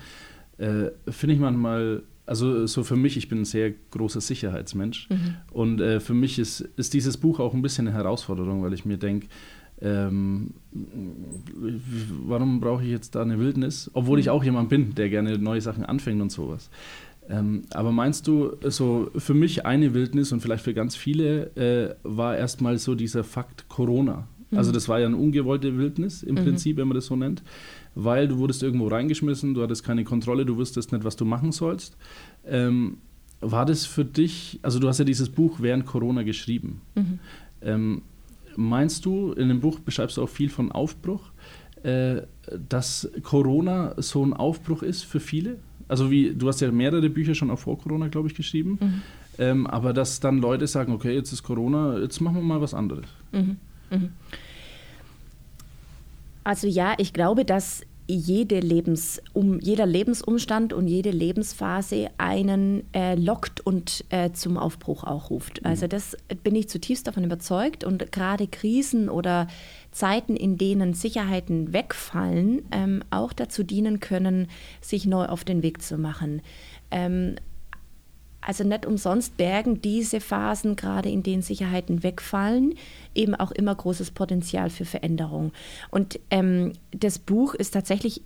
äh, 0.58 0.90
finde 1.08 1.34
ich 1.34 1.40
manchmal, 1.40 2.04
also 2.24 2.68
so 2.68 2.84
für 2.84 2.94
mich, 2.94 3.16
ich 3.16 3.28
bin 3.28 3.40
ein 3.40 3.44
sehr 3.44 3.72
großer 3.90 4.20
Sicherheitsmensch 4.20 5.10
mhm. 5.10 5.34
und 5.50 5.80
äh, 5.80 5.98
für 5.98 6.14
mich 6.14 6.38
ist, 6.38 6.60
ist 6.76 6.94
dieses 6.94 7.16
Buch 7.16 7.40
auch 7.40 7.52
ein 7.52 7.60
bisschen 7.60 7.88
eine 7.88 7.96
Herausforderung, 7.96 8.62
weil 8.62 8.74
ich 8.74 8.84
mir 8.84 8.96
denke, 8.96 9.26
ähm, 9.82 10.54
warum 12.28 12.60
brauche 12.60 12.84
ich 12.84 12.90
jetzt 12.90 13.16
da 13.16 13.22
eine 13.22 13.40
Wildnis, 13.40 13.90
obwohl 13.92 14.20
ich 14.20 14.26
mhm. 14.26 14.32
auch 14.32 14.44
jemand 14.44 14.68
bin, 14.68 14.94
der 14.94 15.10
gerne 15.10 15.36
neue 15.36 15.60
Sachen 15.60 15.84
anfängt 15.84 16.22
und 16.22 16.30
sowas. 16.30 16.70
Ähm, 17.30 17.62
aber 17.70 17.92
meinst 17.92 18.26
du, 18.26 18.56
so 18.64 19.10
für 19.16 19.34
mich 19.34 19.64
eine 19.64 19.94
Wildnis 19.94 20.32
und 20.32 20.40
vielleicht 20.40 20.64
für 20.64 20.74
ganz 20.74 20.96
viele 20.96 21.54
äh, 21.56 21.94
war 22.02 22.36
erstmal 22.36 22.76
so 22.78 22.94
dieser 22.96 23.22
Fakt 23.22 23.68
Corona. 23.68 24.26
Mhm. 24.50 24.58
Also 24.58 24.72
das 24.72 24.88
war 24.88 24.98
ja 24.98 25.06
eine 25.06 25.16
ungewollte 25.16 25.78
Wildnis 25.78 26.24
im 26.24 26.34
mhm. 26.34 26.44
Prinzip, 26.44 26.76
wenn 26.76 26.88
man 26.88 26.96
das 26.96 27.06
so 27.06 27.14
nennt, 27.14 27.44
weil 27.94 28.26
du 28.26 28.38
wurdest 28.38 28.62
irgendwo 28.64 28.88
reingeschmissen, 28.88 29.54
du 29.54 29.62
hattest 29.62 29.84
keine 29.84 30.02
Kontrolle, 30.02 30.44
du 30.44 30.56
wusstest 30.56 30.90
nicht, 30.90 31.04
was 31.04 31.14
du 31.14 31.24
machen 31.24 31.52
sollst. 31.52 31.96
Ähm, 32.44 32.98
war 33.40 33.64
das 33.64 33.86
für 33.86 34.04
dich, 34.04 34.58
also 34.62 34.80
du 34.80 34.88
hast 34.88 34.98
ja 34.98 35.04
dieses 35.04 35.30
Buch 35.30 35.58
während 35.60 35.86
Corona 35.86 36.24
geschrieben. 36.24 36.80
Mhm. 36.96 37.18
Ähm, 37.62 38.02
meinst 38.56 39.04
du, 39.06 39.32
in 39.32 39.48
dem 39.48 39.60
Buch 39.60 39.78
beschreibst 39.78 40.16
du 40.16 40.22
auch 40.22 40.28
viel 40.28 40.50
von 40.50 40.72
Aufbruch, 40.72 41.30
äh, 41.84 42.22
dass 42.68 43.08
Corona 43.22 43.94
so 43.98 44.24
ein 44.24 44.32
Aufbruch 44.32 44.82
ist 44.82 45.04
für 45.04 45.20
viele? 45.20 45.58
also 45.90 46.10
wie, 46.10 46.32
du 46.34 46.46
hast 46.48 46.60
ja 46.60 46.70
mehrere 46.70 47.10
Bücher 47.10 47.34
schon 47.34 47.50
auch 47.50 47.58
vor 47.58 47.76
Corona, 47.76 48.08
glaube 48.08 48.28
ich, 48.28 48.34
geschrieben. 48.34 48.78
Mhm. 48.80 49.02
Ähm, 49.38 49.66
aber 49.66 49.92
dass 49.92 50.20
dann 50.20 50.38
Leute 50.38 50.66
sagen, 50.66 50.92
okay, 50.92 51.12
jetzt 51.14 51.32
ist 51.32 51.42
Corona, 51.42 51.98
jetzt 51.98 52.20
machen 52.20 52.36
wir 52.36 52.42
mal 52.42 52.60
was 52.60 52.74
anderes. 52.74 53.06
Mhm. 53.32 53.56
Mhm. 53.90 54.10
Also 56.44 56.68
ja, 56.68 56.94
ich 56.98 57.12
glaube, 57.12 57.44
dass 57.44 57.82
jede 58.06 58.60
Lebens, 58.60 59.22
um, 59.32 59.60
jeder 59.60 59.86
Lebensumstand 59.86 60.72
und 60.72 60.88
jede 60.88 61.10
Lebensphase 61.10 62.08
einen 62.18 62.82
äh, 62.92 63.14
lockt 63.14 63.60
und 63.60 64.04
äh, 64.10 64.32
zum 64.32 64.56
Aufbruch 64.56 65.04
auch 65.04 65.30
ruft. 65.30 65.64
Also 65.64 65.86
mhm. 65.86 65.90
das 65.90 66.16
bin 66.42 66.54
ich 66.54 66.68
zutiefst 66.68 67.06
davon 67.06 67.24
überzeugt. 67.24 67.84
Und 67.84 68.10
gerade 68.12 68.46
Krisen 68.46 69.08
oder 69.08 69.46
Zeiten, 69.92 70.36
in 70.36 70.56
denen 70.56 70.94
Sicherheiten 70.94 71.72
wegfallen, 71.72 72.62
ähm, 72.70 73.02
auch 73.10 73.32
dazu 73.32 73.62
dienen 73.62 74.00
können, 74.00 74.48
sich 74.80 75.06
neu 75.06 75.26
auf 75.26 75.44
den 75.44 75.62
Weg 75.62 75.82
zu 75.82 75.98
machen. 75.98 76.42
Ähm, 76.90 77.36
also 78.40 78.64
nicht 78.64 78.86
umsonst 78.86 79.36
bergen 79.36 79.82
diese 79.82 80.20
Phasen, 80.20 80.74
gerade 80.76 81.10
in 81.10 81.22
denen 81.22 81.42
Sicherheiten 81.42 82.02
wegfallen, 82.02 82.74
eben 83.14 83.34
auch 83.34 83.50
immer 83.50 83.74
großes 83.74 84.12
Potenzial 84.12 84.70
für 84.70 84.86
Veränderung. 84.86 85.52
Und 85.90 86.18
ähm, 86.30 86.72
das 86.90 87.18
Buch 87.18 87.54
ist 87.54 87.72
tatsächlich 87.72 88.22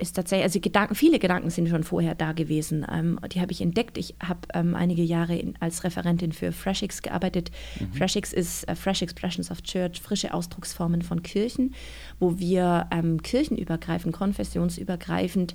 ist 0.00 0.14
tatsächlich, 0.14 0.44
also 0.44 0.60
Gedanken, 0.60 0.94
viele 0.94 1.18
Gedanken 1.18 1.50
sind 1.50 1.68
schon 1.68 1.84
vorher 1.84 2.14
da 2.14 2.32
gewesen. 2.32 2.86
Ähm, 2.90 3.18
die 3.32 3.40
habe 3.40 3.52
ich 3.52 3.60
entdeckt. 3.60 3.98
Ich 3.98 4.14
habe 4.22 4.40
ähm, 4.54 4.74
einige 4.74 5.02
Jahre 5.02 5.36
in, 5.36 5.54
als 5.60 5.84
Referentin 5.84 6.32
für 6.32 6.52
Freshix 6.52 7.02
gearbeitet. 7.02 7.50
Mhm. 7.78 7.92
Freshix 7.94 8.32
ist 8.32 8.70
uh, 8.70 8.74
Fresh 8.74 9.02
Expressions 9.02 9.50
of 9.50 9.62
Church, 9.62 10.00
frische 10.00 10.34
Ausdrucksformen 10.34 11.02
von 11.02 11.22
Kirchen, 11.22 11.74
wo 12.18 12.38
wir 12.38 12.88
ähm, 12.90 13.22
kirchenübergreifend, 13.22 14.14
konfessionsübergreifend 14.14 15.54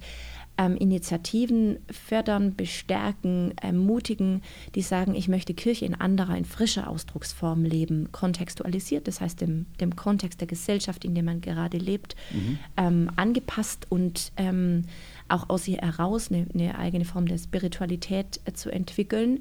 ähm, 0.58 0.76
Initiativen 0.78 1.78
fördern, 1.92 2.56
bestärken, 2.56 3.54
ermutigen, 3.58 4.42
die 4.76 4.82
sagen, 4.82 5.16
ich 5.16 5.28
möchte 5.28 5.54
Kirche 5.54 5.86
in 5.86 5.96
anderer, 5.96 6.38
in 6.38 6.46
frischer 6.46 6.90
Ausdrucksform 6.90 7.64
leben, 7.64 8.12
kontextualisiert, 8.12 9.08
das 9.08 9.22
heißt 9.22 9.42
dem, 9.42 9.66
dem 9.80 9.96
Kontext 9.96 10.40
der 10.42 10.48
Gesellschaft, 10.48 11.06
in 11.06 11.16
dem 11.16 11.26
man 11.26 11.42
gerade 11.42 11.78
lebt, 11.78 12.16
mhm. 12.32 12.60
ähm, 12.78 13.12
angepasst 13.16 13.88
und 13.90 14.32
ähm, 14.38 14.86
auch 15.28 15.50
aus 15.50 15.68
ihr 15.68 15.80
heraus 15.80 16.32
eine, 16.32 16.48
eine, 16.54 16.78
eigene 16.78 17.06
Form 17.06 17.28
der 17.28 17.38
Spiritualität 17.38 18.40
äh, 18.46 18.54
zu 18.54 18.70
entwickeln 18.72 19.40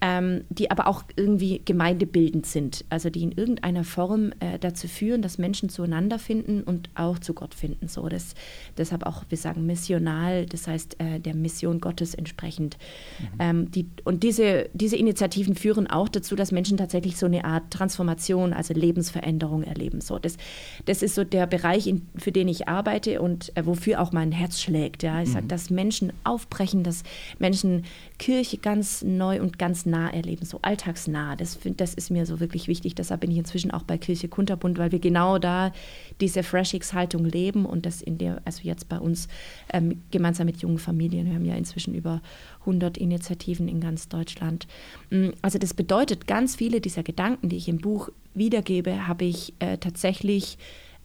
ähm, 0.00 0.44
die 0.48 0.70
aber 0.70 0.86
auch 0.86 1.02
irgendwie 1.16 1.60
gemeindebildend 1.64 2.46
sind, 2.46 2.84
also 2.88 3.10
die 3.10 3.22
in 3.22 3.32
irgendeiner 3.32 3.82
Form 3.82 4.32
äh, 4.38 4.58
dazu 4.58 4.86
führen, 4.86 5.22
dass 5.22 5.38
Menschen 5.38 5.68
zueinander 5.68 6.18
finden 6.18 6.62
und 6.62 6.90
auch 6.94 7.18
zu 7.18 7.34
Gott 7.34 7.54
finden. 7.54 7.88
So, 7.88 8.08
das, 8.08 8.34
deshalb 8.76 9.04
auch, 9.04 9.24
wir 9.28 9.38
sagen 9.38 9.66
missional, 9.66 10.46
das 10.46 10.68
heißt 10.68 11.00
äh, 11.00 11.18
der 11.18 11.34
Mission 11.34 11.80
Gottes 11.80 12.14
entsprechend. 12.14 12.78
Mhm. 13.18 13.26
Ähm, 13.40 13.70
die, 13.72 13.86
und 14.04 14.22
diese, 14.22 14.70
diese 14.72 14.96
Initiativen 14.96 15.56
führen 15.56 15.88
auch 15.88 16.08
dazu, 16.08 16.36
dass 16.36 16.52
Menschen 16.52 16.76
tatsächlich 16.76 17.16
so 17.16 17.26
eine 17.26 17.44
Art 17.44 17.72
Transformation, 17.72 18.52
also 18.52 18.74
Lebensveränderung 18.74 19.64
erleben. 19.64 20.00
So, 20.00 20.20
das, 20.20 20.36
das 20.84 21.02
ist 21.02 21.16
so 21.16 21.24
der 21.24 21.48
Bereich, 21.48 21.88
in, 21.88 22.06
für 22.16 22.30
den 22.30 22.46
ich 22.46 22.68
arbeite 22.68 23.20
und 23.20 23.56
äh, 23.56 23.66
wofür 23.66 24.00
auch 24.00 24.12
mein 24.12 24.30
Herz 24.30 24.60
schlägt. 24.60 25.02
Ja? 25.02 25.22
Ich 25.22 25.30
mhm. 25.30 25.32
sage, 25.32 25.46
dass 25.48 25.70
Menschen 25.70 26.12
aufbrechen, 26.22 26.84
dass 26.84 27.02
Menschen 27.40 27.84
Kirche 28.18 28.58
ganz 28.58 29.02
neu 29.02 29.40
und 29.40 29.58
ganz 29.58 29.87
nah 29.90 30.10
erleben, 30.10 30.44
so 30.44 30.58
alltagsnah. 30.62 31.36
Das, 31.36 31.58
das 31.76 31.94
ist 31.94 32.10
mir 32.10 32.26
so 32.26 32.40
wirklich 32.40 32.68
wichtig. 32.68 32.94
Deshalb 32.94 33.20
bin 33.22 33.30
ich 33.30 33.38
inzwischen 33.38 33.70
auch 33.70 33.82
bei 33.82 33.98
Kirche 33.98 34.28
Kunterbund, 34.28 34.78
weil 34.78 34.92
wir 34.92 34.98
genau 34.98 35.38
da 35.38 35.72
diese 36.20 36.42
Freshix-Haltung 36.42 37.24
leben 37.24 37.64
und 37.66 37.86
das 37.86 38.02
in 38.02 38.18
der, 38.18 38.40
also 38.44 38.60
jetzt 38.62 38.88
bei 38.88 38.98
uns 38.98 39.28
ähm, 39.72 40.02
gemeinsam 40.10 40.46
mit 40.46 40.58
jungen 40.58 40.78
Familien. 40.78 41.26
Wir 41.26 41.34
haben 41.34 41.44
ja 41.44 41.54
inzwischen 41.54 41.94
über 41.94 42.20
100 42.60 42.98
Initiativen 42.98 43.68
in 43.68 43.80
ganz 43.80 44.08
Deutschland. 44.08 44.66
Mm, 45.10 45.30
also 45.42 45.58
das 45.58 45.74
bedeutet, 45.74 46.26
ganz 46.26 46.56
viele 46.56 46.80
dieser 46.80 47.02
Gedanken, 47.02 47.48
die 47.48 47.56
ich 47.56 47.68
im 47.68 47.78
Buch 47.78 48.10
wiedergebe, 48.34 49.06
habe 49.06 49.24
ich 49.24 49.54
äh, 49.58 49.78
tatsächlich 49.78 50.58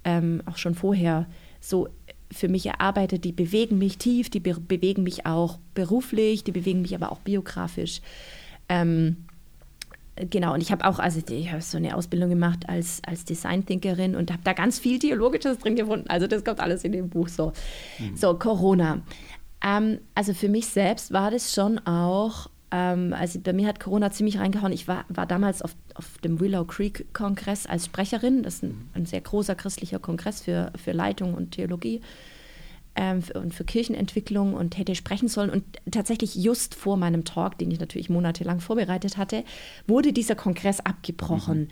ähm, 0.03 0.41
auch 0.45 0.57
schon 0.57 0.75
vorher 0.75 1.27
so 1.59 1.87
für 2.33 2.47
mich 2.47 2.65
erarbeitet, 2.65 3.23
die 3.23 3.31
bewegen 3.31 3.77
mich 3.77 3.97
tief, 3.97 4.29
die 4.29 4.39
be 4.39 4.55
bewegen 4.59 5.03
mich 5.03 5.25
auch 5.25 5.59
beruflich, 5.73 6.43
die 6.43 6.51
bewegen 6.51 6.81
mich 6.81 6.95
aber 6.95 7.11
auch 7.11 7.19
biografisch. 7.19 8.01
Ähm, 8.73 9.17
genau, 10.29 10.53
und 10.53 10.61
ich 10.61 10.71
habe 10.71 10.85
auch, 10.85 10.99
also 10.99 11.21
ich 11.27 11.51
habe 11.51 11.61
so 11.61 11.77
eine 11.77 11.95
Ausbildung 11.95 12.29
gemacht 12.29 12.67
als, 12.67 13.01
als 13.05 13.25
Design-Thinkerin 13.25 14.15
und 14.15 14.31
habe 14.31 14.41
da 14.43 14.53
ganz 14.53 14.79
viel 14.79 14.99
Theologisches 14.99 15.59
drin 15.59 15.75
gefunden. 15.75 16.07
Also 16.09 16.27
das 16.27 16.43
kommt 16.43 16.59
alles 16.59 16.83
in 16.83 16.91
dem 16.91 17.09
Buch 17.09 17.27
so. 17.27 17.53
Mhm. 17.99 18.15
So, 18.15 18.33
Corona. 18.35 19.01
Ähm, 19.63 19.99
also 20.15 20.33
für 20.33 20.49
mich 20.49 20.67
selbst 20.67 21.13
war 21.13 21.31
das 21.31 21.53
schon 21.53 21.79
auch, 21.79 22.49
ähm, 22.71 23.13
also 23.13 23.39
bei 23.39 23.53
mir 23.53 23.67
hat 23.67 23.79
Corona 23.79 24.11
ziemlich 24.11 24.39
reingehauen. 24.39 24.73
Ich 24.73 24.87
war, 24.87 25.05
war 25.09 25.25
damals 25.25 25.61
auf, 25.61 25.75
auf 25.95 26.17
dem 26.23 26.39
Willow 26.39 26.65
Creek-Kongress 26.65 27.65
als 27.67 27.85
Sprecherin. 27.85 28.43
Das 28.43 28.55
ist 28.55 28.63
ein, 28.63 28.69
mhm. 28.69 28.89
ein, 28.93 29.05
sehr 29.05 29.21
großer 29.21 29.55
christlicher 29.55 29.99
Kongress 29.99 30.41
für, 30.41 30.71
für 30.75 30.91
Leitung 30.91 31.33
und 31.33 31.51
Theologie 31.51 32.01
ähm, 32.95 33.23
und 33.33 33.53
für 33.53 33.63
Kirchenentwicklung 33.63 34.53
und 34.53 34.77
hätte 34.77 34.95
sprechen 34.95 35.27
sollen. 35.27 35.49
Und 35.49 35.63
tatsächlich 35.89 36.35
just 36.35 36.75
vor 36.75 36.97
meinem 36.97 37.25
Talk, 37.25 37.57
den 37.57 37.71
ich 37.71 37.79
natürlich 37.79 38.09
monatelang 38.09 38.59
vorbereitet 38.59 39.17
hatte, 39.17 39.43
wurde 39.87 40.13
dieser 40.13 40.35
Kongress 40.35 40.79
abgebrochen. 40.79 41.61
Mhm. 41.61 41.67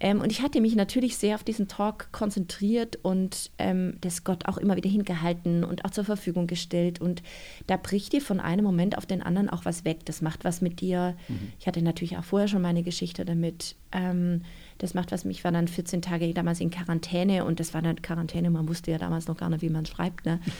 Ähm, 0.00 0.20
und 0.20 0.32
ich 0.32 0.40
hatte 0.40 0.60
mich 0.60 0.74
natürlich 0.76 1.16
sehr 1.18 1.34
auf 1.34 1.44
diesen 1.44 1.68
Talk 1.68 2.10
konzentriert 2.10 2.98
und 3.02 3.50
ähm, 3.58 3.98
das 4.00 4.24
Gott 4.24 4.46
auch 4.46 4.56
immer 4.56 4.76
wieder 4.76 4.88
hingehalten 4.88 5.62
und 5.62 5.84
auch 5.84 5.90
zur 5.90 6.04
Verfügung 6.04 6.46
gestellt. 6.46 7.00
Und 7.00 7.22
da 7.66 7.76
bricht 7.76 8.14
dir 8.14 8.22
von 8.22 8.40
einem 8.40 8.64
Moment 8.64 8.96
auf 8.96 9.04
den 9.04 9.22
anderen 9.22 9.50
auch 9.50 9.64
was 9.66 9.84
weg. 9.84 10.06
Das 10.06 10.22
macht 10.22 10.44
was 10.44 10.62
mit 10.62 10.80
dir. 10.80 11.16
Mhm. 11.28 11.52
Ich 11.58 11.66
hatte 11.66 11.82
natürlich 11.82 12.16
auch 12.16 12.24
vorher 12.24 12.48
schon 12.48 12.62
meine 12.62 12.82
Geschichte 12.82 13.24
damit. 13.24 13.76
Ähm, 13.92 14.42
das 14.80 14.94
macht 14.94 15.12
was. 15.12 15.24
Ich 15.26 15.44
war 15.44 15.52
dann 15.52 15.68
14 15.68 16.00
Tage 16.00 16.32
damals 16.32 16.60
in 16.60 16.70
Quarantäne 16.70 17.44
und 17.44 17.60
das 17.60 17.74
war 17.74 17.82
dann 17.82 18.00
Quarantäne. 18.00 18.50
Man 18.50 18.68
wusste 18.68 18.90
ja 18.90 18.98
damals 18.98 19.28
noch 19.28 19.36
gar 19.36 19.50
nicht, 19.50 19.62
wie 19.62 19.68
man 19.68 19.86
schreibt. 19.86 20.26
Ne? 20.26 20.40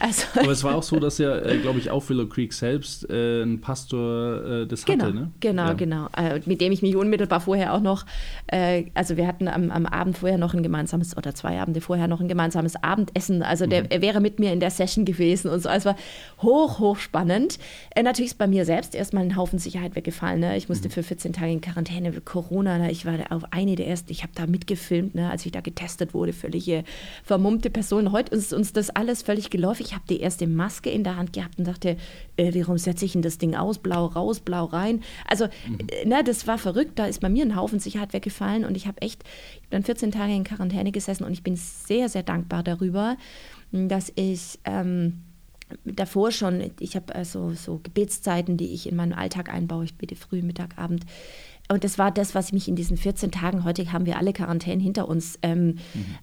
Also 0.00 0.26
Aber 0.38 0.52
es 0.52 0.62
war 0.62 0.74
auch 0.74 0.82
so, 0.82 1.00
dass 1.00 1.18
ja, 1.18 1.36
äh, 1.38 1.58
glaube 1.58 1.78
ich, 1.78 1.90
auf 1.90 2.08
Willow 2.08 2.26
Creek 2.26 2.52
selbst 2.52 3.08
äh, 3.10 3.42
ein 3.42 3.60
Pastor 3.60 4.44
äh, 4.44 4.66
das 4.66 4.84
genau, 4.84 5.06
hatte. 5.06 5.14
Ne? 5.14 5.30
Genau, 5.40 5.66
ja. 5.66 5.72
genau. 5.72 6.08
Äh, 6.16 6.40
mit 6.46 6.60
dem 6.60 6.72
ich 6.72 6.82
mich 6.82 6.96
unmittelbar 6.96 7.40
vorher 7.40 7.74
auch 7.74 7.80
noch, 7.80 8.04
äh, 8.46 8.84
also 8.94 9.16
wir 9.16 9.26
hatten 9.26 9.48
am, 9.48 9.70
am, 9.70 9.86
Abend 9.86 10.18
vorher 10.18 10.38
noch 10.38 10.54
ein 10.54 10.62
gemeinsames, 10.62 11.16
oder 11.16 11.34
zwei 11.34 11.60
Abende 11.60 11.80
vorher 11.80 12.06
noch 12.06 12.20
ein 12.20 12.28
gemeinsames 12.28 12.76
Abendessen. 12.82 13.42
Also 13.42 13.66
der, 13.66 13.82
mhm. 13.82 13.88
er 13.90 14.02
wäre 14.02 14.20
mit 14.20 14.38
mir 14.38 14.52
in 14.52 14.60
der 14.60 14.70
Session 14.70 15.04
gewesen 15.04 15.50
und 15.50 15.60
so. 15.60 15.68
Also 15.68 15.90
es 15.90 15.96
war 15.96 16.02
hoch, 16.42 16.78
hoch 16.78 16.96
spannend. 16.98 17.58
Natürlich 17.96 18.32
ist 18.32 18.38
bei 18.38 18.46
mir 18.46 18.64
selbst 18.64 18.94
erstmal 18.94 19.24
ein 19.24 19.36
Haufen 19.36 19.58
Sicherheit 19.58 19.96
weggefallen. 19.96 20.40
Ne? 20.40 20.56
Ich 20.56 20.68
musste 20.68 20.88
mhm. 20.88 20.92
für 20.92 21.02
14 21.02 21.32
Tage 21.32 21.52
in 21.52 21.60
Quarantäne, 21.60 22.12
Corona, 22.20 22.78
ne? 22.78 22.90
ich 22.90 23.06
war 23.06 23.14
auf 23.30 23.44
ein 23.50 23.67
eine 23.68 23.76
der 23.76 23.86
ersten, 23.86 24.10
ich 24.10 24.22
habe 24.22 24.32
da 24.34 24.46
mitgefilmt, 24.46 25.14
ne, 25.14 25.30
als 25.30 25.44
ich 25.46 25.52
da 25.52 25.60
getestet 25.60 26.14
wurde, 26.14 26.32
völlige 26.32 26.84
vermummte 27.22 27.70
Person. 27.70 28.12
Heute 28.12 28.34
ist 28.34 28.52
uns 28.52 28.72
das 28.72 28.90
alles 28.90 29.22
völlig 29.22 29.50
geläufig. 29.50 29.88
Ich 29.88 29.94
habe 29.94 30.04
die 30.08 30.20
erste 30.20 30.46
Maske 30.46 30.90
in 30.90 31.04
der 31.04 31.16
Hand 31.16 31.32
gehabt 31.32 31.58
und 31.58 31.66
dachte, 31.66 31.96
äh, 32.36 32.52
warum 32.54 32.78
setze 32.78 33.04
ich 33.04 33.12
denn 33.12 33.22
das 33.22 33.38
Ding 33.38 33.54
aus? 33.54 33.78
Blau 33.78 34.06
raus, 34.06 34.40
blau 34.40 34.64
rein. 34.64 35.02
Also, 35.26 35.46
mhm. 35.66 35.78
äh, 35.90 36.06
ne, 36.06 36.24
das 36.24 36.46
war 36.46 36.58
verrückt. 36.58 36.98
Da 36.98 37.06
ist 37.06 37.20
bei 37.20 37.28
mir 37.28 37.44
ein 37.44 37.56
Haufen 37.56 37.78
Sicherheit 37.78 38.12
weggefallen 38.12 38.64
und 38.64 38.76
ich 38.76 38.86
habe 38.86 39.00
echt 39.02 39.24
dann 39.70 39.82
14 39.82 40.10
Tage 40.10 40.34
in 40.34 40.44
Quarantäne 40.44 40.92
gesessen 40.92 41.24
und 41.24 41.32
ich 41.32 41.42
bin 41.42 41.56
sehr, 41.56 42.08
sehr 42.08 42.22
dankbar 42.22 42.62
darüber, 42.62 43.16
dass 43.72 44.12
ich. 44.16 44.58
Ähm, 44.64 45.22
davor 45.84 46.32
schon, 46.32 46.70
ich 46.80 46.96
habe 46.96 47.14
also 47.14 47.52
so 47.52 47.80
Gebetszeiten, 47.82 48.56
die 48.56 48.72
ich 48.72 48.88
in 48.88 48.96
meinen 48.96 49.12
Alltag 49.12 49.52
einbaue. 49.52 49.84
Ich 49.84 49.96
bete 49.96 50.16
früh, 50.16 50.42
Mittag, 50.42 50.78
Abend 50.78 51.04
und 51.70 51.84
das 51.84 51.98
war 51.98 52.10
das, 52.10 52.34
was 52.34 52.52
mich 52.52 52.66
in 52.66 52.76
diesen 52.76 52.96
14 52.96 53.30
Tagen, 53.30 53.64
heute 53.64 53.92
haben 53.92 54.06
wir 54.06 54.16
alle 54.16 54.32
Quarantäne 54.32 54.82
hinter 54.82 55.06
uns, 55.06 55.38
ähm, 55.42 55.66
mhm. 55.66 55.76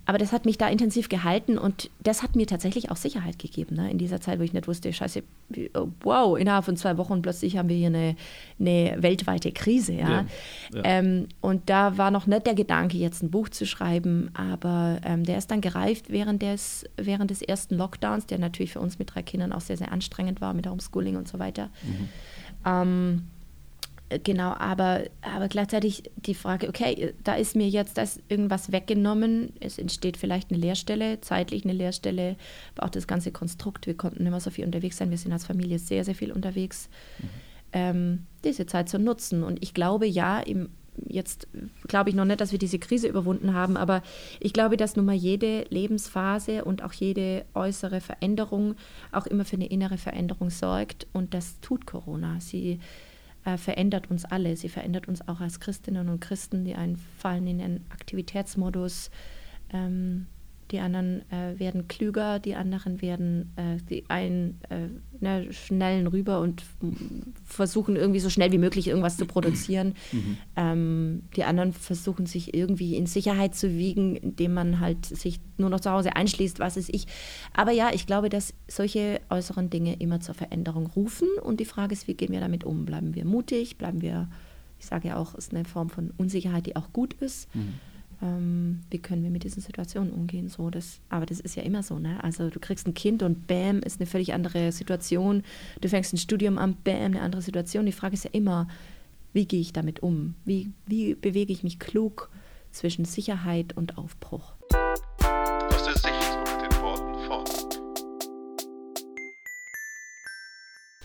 aber 0.06 0.18
das 0.18 0.32
hat 0.32 0.46
mich 0.46 0.58
da 0.58 0.68
intensiv 0.68 1.08
gehalten 1.08 1.60
und 1.60 1.92
das 2.02 2.24
hat 2.24 2.36
mir 2.36 2.48
tatsächlich 2.48 2.90
auch 2.90 2.96
Sicherheit 2.96 3.38
gegeben, 3.38 3.76
ne? 3.76 3.92
in 3.92 4.00
dieser 4.00 4.20
Zeit, 4.20 4.40
wo 4.40 4.44
ich 4.44 4.54
nicht 4.54 4.68
wusste, 4.68 4.92
scheiße, 4.92 5.22
wow, 6.02 6.36
innerhalb 6.36 6.66
von 6.66 6.78
zwei 6.78 6.98
Wochen 6.98 7.22
plötzlich 7.22 7.58
haben 7.58 7.70
wir 7.70 7.76
hier 7.76 7.88
eine, 7.88 8.16
eine 8.60 8.96
weltweite 9.00 9.52
Krise. 9.52 9.94
Ja? 9.94 10.10
ja, 10.10 10.26
ja. 10.74 10.82
Ähm, 10.84 11.28
und 11.42 11.70
da 11.70 11.96
war 12.00 12.10
noch 12.10 12.26
nicht 12.26 12.48
der 12.48 12.56
Gedanke, 12.56 12.98
jetzt 12.98 13.22
ein 13.22 13.30
Buch 13.30 13.50
zu 13.50 13.68
schreiben, 13.68 14.32
aber 14.34 15.00
ähm, 15.04 15.26
der 15.26 15.38
ist 15.38 15.52
dann 15.52 15.62
gereift 15.62 16.10
während 16.10 16.42
des, 16.42 16.86
während 16.98 17.30
des 17.30 17.44
ersten 17.44 17.76
Lockdowns, 17.76 18.26
der 18.26 18.40
natürlich 18.40 18.74
für 18.74 18.80
uns 18.80 18.98
mit 18.98 19.14
drei 19.14 19.22
Kindern 19.22 19.52
auch 19.52 19.62
sehr, 19.62 19.78
sehr 19.78 19.92
anstrengend 19.92 20.42
war, 20.42 20.56
mit 20.56 20.68
Homeschooling 20.68 21.18
und 21.18 21.28
so 21.28 21.38
weiter. 21.38 21.70
Mhm. 21.84 22.10
Genau, 24.10 24.54
aber, 24.54 25.06
aber 25.22 25.48
gleichzeitig 25.48 26.04
die 26.16 26.36
Frage, 26.36 26.70
okay, 26.70 27.16
da 27.24 27.34
ist 27.34 27.56
mir 27.56 27.68
jetzt 27.68 27.98
das 27.98 28.20
irgendwas 28.30 28.72
weggenommen, 28.72 29.54
es 29.60 29.80
entsteht 29.80 30.18
vielleicht 30.18 30.52
eine 30.52 30.60
Leerstelle, 30.60 31.22
zeitlich 31.22 31.64
eine 31.64 31.74
Leerstelle, 31.74 32.36
aber 32.76 32.86
auch 32.86 32.92
das 32.92 33.08
ganze 33.08 33.32
Konstrukt, 33.32 33.88
wir 33.88 33.98
konnten 33.98 34.28
immer 34.28 34.40
so 34.40 34.52
viel 34.52 34.64
unterwegs 34.64 34.98
sein, 34.98 35.10
wir 35.10 35.18
sind 35.18 35.32
als 35.32 35.48
Familie 35.48 35.80
sehr, 35.80 36.04
sehr 36.04 36.14
viel 36.14 36.32
unterwegs, 36.32 36.88
mhm. 37.18 37.30
ähm, 37.74 38.26
diese 38.44 38.68
Zeit 38.68 38.90
zu 38.90 39.00
nutzen. 39.00 39.42
Und 39.42 39.64
ich 39.64 39.74
glaube, 39.74 40.06
ja, 40.06 40.40
im, 40.40 40.70
jetzt 41.08 41.48
glaube 41.88 42.12
ich 42.12 42.16
noch 42.16 42.26
nicht, 42.26 42.42
dass 42.42 42.52
wir 42.52 42.60
diese 42.60 42.78
Krise 42.78 43.08
überwunden 43.08 43.56
haben, 43.56 43.76
aber 43.76 44.04
ich 44.40 44.54
glaube, 44.54 44.78
dass 44.78 44.96
nun 44.96 45.06
mal 45.06 45.16
jede 45.16 45.66
Lebensphase 45.70 46.64
und 46.64 46.84
auch 46.84 46.94
jede 46.94 47.44
äußere 47.56 48.02
Veränderung 48.02 48.76
auch 49.12 49.26
immer 49.26 49.46
für 49.46 49.56
eine 49.56 49.68
innere 49.68 49.98
Veränderung 49.98 50.52
sorgt 50.52 51.08
und 51.12 51.34
das 51.34 51.60
tut 51.60 51.88
Corona. 51.88 52.40
Sie 52.40 52.80
äh, 53.46 53.58
verändert 53.58 54.10
uns 54.12 54.26
alle. 54.26 54.58
Sie 54.58 54.70
verändert 54.70 55.08
uns 55.08 55.28
auch 55.28 55.40
als 55.40 55.60
Christinnen 55.60 56.10
und 56.10 56.20
Christen, 56.20 56.66
die 56.66 56.76
einfallen 56.76 57.48
in 57.48 57.62
einen 57.62 57.86
Aktivitätsmodus. 57.92 59.12
Ähm, 59.72 60.28
die 60.76 60.82
anderen 60.82 61.22
äh, 61.32 61.58
werden 61.58 61.88
klüger, 61.88 62.40
die 62.40 62.56
anderen 62.56 63.02
werden 63.02 63.54
äh, 63.56 63.78
die 63.90 64.10
einen 64.10 64.60
äh, 64.70 64.90
ne, 65.22 65.54
schnellen 65.54 66.06
rüber 66.06 66.42
und 66.42 66.64
versuchen 67.46 67.96
irgendwie 67.96 68.20
so 68.20 68.30
schnell 68.30 68.52
wie 68.52 68.58
möglich 68.58 68.90
irgendwas 68.90 69.16
zu 69.16 69.26
produzieren. 69.26 69.96
Mhm. 70.12 70.38
Ähm, 70.58 71.24
die 71.38 71.46
anderen 71.46 71.72
versuchen 71.72 72.26
sich 72.26 72.54
irgendwie 72.54 72.98
in 72.98 73.06
Sicherheit 73.06 73.56
zu 73.56 73.78
wiegen, 73.78 74.18
indem 74.18 74.54
man 74.54 74.82
halt 74.82 75.06
sich 75.06 75.40
nur 75.56 75.70
noch 75.70 75.80
zu 75.80 75.92
Hause 75.92 76.18
einschließt, 76.18 76.60
was 76.60 76.76
ist 76.76 76.94
ich. 76.94 77.08
Aber 77.54 77.72
ja, 77.72 77.92
ich 77.94 78.06
glaube, 78.06 78.28
dass 78.28 78.54
solche 78.68 79.22
äußeren 79.30 79.70
Dinge 79.70 79.96
immer 80.00 80.20
zur 80.20 80.36
Veränderung 80.36 80.88
rufen 80.88 81.30
und 81.42 81.62
die 81.62 81.66
Frage 81.66 81.94
ist, 81.94 82.10
wie 82.10 82.16
gehen 82.16 82.34
wir 82.34 82.42
damit 82.42 82.66
um? 82.66 82.84
Bleiben 82.84 83.16
wir 83.16 83.24
mutig? 83.24 83.78
Bleiben 83.78 84.02
wir, 84.02 84.28
ich 84.78 84.88
sage 84.88 85.08
ja 85.08 85.16
auch, 85.16 85.36
es 85.36 85.46
ist 85.46 85.54
eine 85.54 85.64
Form 85.64 85.90
von 85.90 86.12
Unsicherheit, 86.18 86.66
die 86.66 86.76
auch 86.76 86.92
gut 86.92 87.14
ist. 87.14 87.48
Mhm 87.56 87.76
ähm, 88.22 88.82
wie 88.90 89.00
können 89.00 89.24
wir 89.24 89.30
mit 89.30 89.44
diesen 89.44 89.62
Situationen 89.62 90.12
umgehen. 90.12 90.50
So, 90.50 90.70
das, 90.70 91.00
aber 91.10 91.26
das 91.26 91.40
ist 91.40 91.56
ja 91.56 91.64
immer 91.64 91.84
so, 91.84 92.00
ne? 92.00 92.24
Also 92.24 92.50
du 92.50 92.60
kriegst 92.60 92.88
ein 92.88 92.94
Kind 92.94 93.24
und 93.24 93.48
bam, 93.48 93.80
ist 93.80 94.00
eine 94.00 94.08
völlig 94.08 94.34
andere 94.34 94.72
Situation. 94.72 95.44
Du 95.82 95.90
fängst 95.90 96.14
ein 96.14 96.18
Studium 96.18 96.58
an, 96.58 96.78
bam, 96.84 96.96
eine 96.96 97.22
andere 97.22 97.42
Situation. 97.42 97.86
Die 97.86 97.92
Frage 97.92 98.14
ist 98.14 98.26
ja 98.26 98.32
immer, 98.34 98.68
wie 99.34 99.46
gehe 99.46 99.62
ich 99.62 99.74
damit 99.74 100.02
um? 100.02 100.36
Wie, 100.46 100.72
wie 100.86 101.14
bewege 101.14 101.52
ich 101.52 101.64
mich 101.64 101.80
klug 101.80 102.30
zwischen 102.72 103.06
Sicherheit 103.06 103.76
und 103.76 103.98
Aufbruch? 103.98 104.54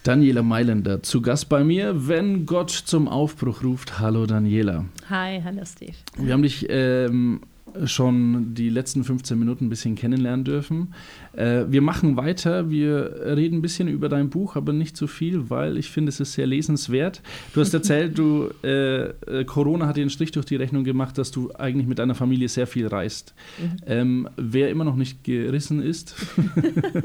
Daniela 0.02 0.42
Mailänder 0.42 1.02
zu 1.02 1.20
Gast 1.20 1.50
bei 1.50 1.62
mir, 1.62 2.08
wenn 2.08 2.46
Gott 2.46 2.70
zum 2.70 3.06
Aufbruch 3.06 3.62
ruft. 3.62 3.98
Hallo 3.98 4.24
Daniela. 4.24 4.86
Hi, 5.10 5.42
hallo 5.44 5.62
Steve. 5.66 5.92
Wir 6.16 6.32
haben 6.32 6.42
dich 6.42 6.66
ähm, 6.70 7.42
schon 7.84 8.54
die 8.54 8.68
letzten 8.68 9.04
15 9.04 9.38
Minuten 9.38 9.66
ein 9.66 9.68
bisschen 9.68 9.94
kennenlernen 9.94 10.44
dürfen. 10.44 10.94
Äh, 11.32 11.64
wir 11.68 11.82
machen 11.82 12.16
weiter. 12.16 12.70
Wir 12.70 13.36
reden 13.36 13.58
ein 13.58 13.62
bisschen 13.62 13.88
über 13.88 14.08
dein 14.08 14.30
Buch, 14.30 14.56
aber 14.56 14.72
nicht 14.72 14.96
zu 14.96 15.06
so 15.06 15.12
viel, 15.12 15.50
weil 15.50 15.76
ich 15.76 15.90
finde, 15.90 16.10
es 16.10 16.20
ist 16.20 16.32
sehr 16.32 16.46
lesenswert. 16.46 17.22
Du 17.54 17.60
hast 17.60 17.72
erzählt, 17.74 18.18
du 18.18 18.50
äh, 18.62 19.08
äh, 19.08 19.44
Corona 19.44 19.86
hat 19.86 19.96
dir 19.96 20.02
einen 20.02 20.10
Strich 20.10 20.32
durch 20.32 20.46
die 20.46 20.56
Rechnung 20.56 20.84
gemacht, 20.84 21.18
dass 21.18 21.30
du 21.30 21.52
eigentlich 21.54 21.86
mit 21.86 21.98
deiner 21.98 22.14
Familie 22.14 22.48
sehr 22.48 22.66
viel 22.66 22.86
reist. 22.86 23.34
Mhm. 23.58 23.76
Ähm, 23.86 24.28
wer 24.36 24.70
immer 24.70 24.84
noch 24.84 24.96
nicht 24.96 25.24
gerissen 25.24 25.82
ist, 25.82 26.14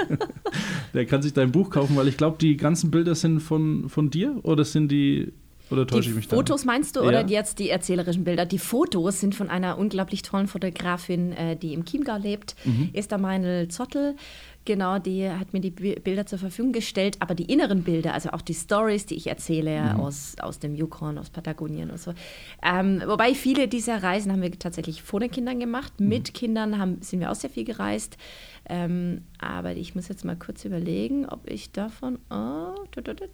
der 0.93 1.05
kann 1.05 1.21
sich 1.21 1.33
dein 1.33 1.51
Buch 1.51 1.69
kaufen, 1.69 1.95
weil 1.95 2.07
ich 2.07 2.17
glaube, 2.17 2.37
die 2.39 2.57
ganzen 2.57 2.91
Bilder 2.91 3.15
sind 3.15 3.39
von, 3.39 3.89
von 3.89 4.09
dir 4.09 4.39
oder 4.43 4.63
sind 4.63 4.91
die 4.91 5.31
oder 5.71 5.87
täusche 5.87 6.09
ich 6.09 6.15
mich 6.15 6.27
da? 6.27 6.35
Fotos 6.35 6.65
meinst 6.65 6.95
du 6.95 7.01
ja. 7.01 7.07
oder 7.07 7.27
jetzt 7.27 7.59
die 7.59 7.69
erzählerischen 7.69 8.23
Bilder? 8.23 8.45
Die 8.45 8.59
Fotos 8.59 9.19
sind 9.19 9.35
von 9.35 9.49
einer 9.49 9.77
unglaublich 9.77 10.21
tollen 10.21 10.47
Fotografin, 10.47 11.31
äh, 11.33 11.55
die 11.55 11.73
im 11.73 11.85
Chiemgau 11.85 12.17
lebt, 12.17 12.55
mhm. 12.65 12.89
Esther 12.93 13.17
Meinl 13.17 13.67
Zottel. 13.69 14.15
Genau, 14.65 14.97
die 14.97 15.29
hat 15.29 15.53
mir 15.53 15.59
die 15.59 15.69
Bilder 15.69 16.25
zur 16.25 16.39
Verfügung 16.39 16.71
gestellt, 16.71 17.17
aber 17.19 17.35
die 17.35 17.45
inneren 17.45 17.83
Bilder, 17.83 18.15
also 18.15 18.31
auch 18.31 18.41
die 18.41 18.55
Stories, 18.55 19.05
die 19.05 19.13
ich 19.13 19.27
erzähle 19.27 19.93
mhm. 19.93 19.99
aus, 19.99 20.35
aus 20.39 20.57
dem 20.57 20.73
Yukon, 20.73 21.19
aus 21.19 21.29
Patagonien 21.29 21.91
und 21.91 21.99
so. 21.99 22.13
Ähm, 22.63 23.03
wobei 23.05 23.35
viele 23.35 23.67
dieser 23.67 24.01
Reisen 24.01 24.31
haben 24.31 24.41
wir 24.41 24.51
tatsächlich 24.57 25.03
vor 25.03 25.19
den 25.19 25.29
Kindern 25.29 25.59
gemacht. 25.59 25.93
Mhm. 25.99 26.07
Mit 26.07 26.33
Kindern 26.33 26.79
haben, 26.79 26.99
sind 27.01 27.19
wir 27.19 27.31
auch 27.31 27.35
sehr 27.35 27.51
viel 27.51 27.63
gereist. 27.63 28.17
Ähm, 28.67 29.21
aber 29.37 29.75
ich 29.75 29.93
muss 29.93 30.07
jetzt 30.07 30.25
mal 30.25 30.35
kurz 30.35 30.65
überlegen, 30.65 31.27
ob 31.29 31.47
ich 31.47 31.71
davon 31.71 32.17
oh, 32.31 32.73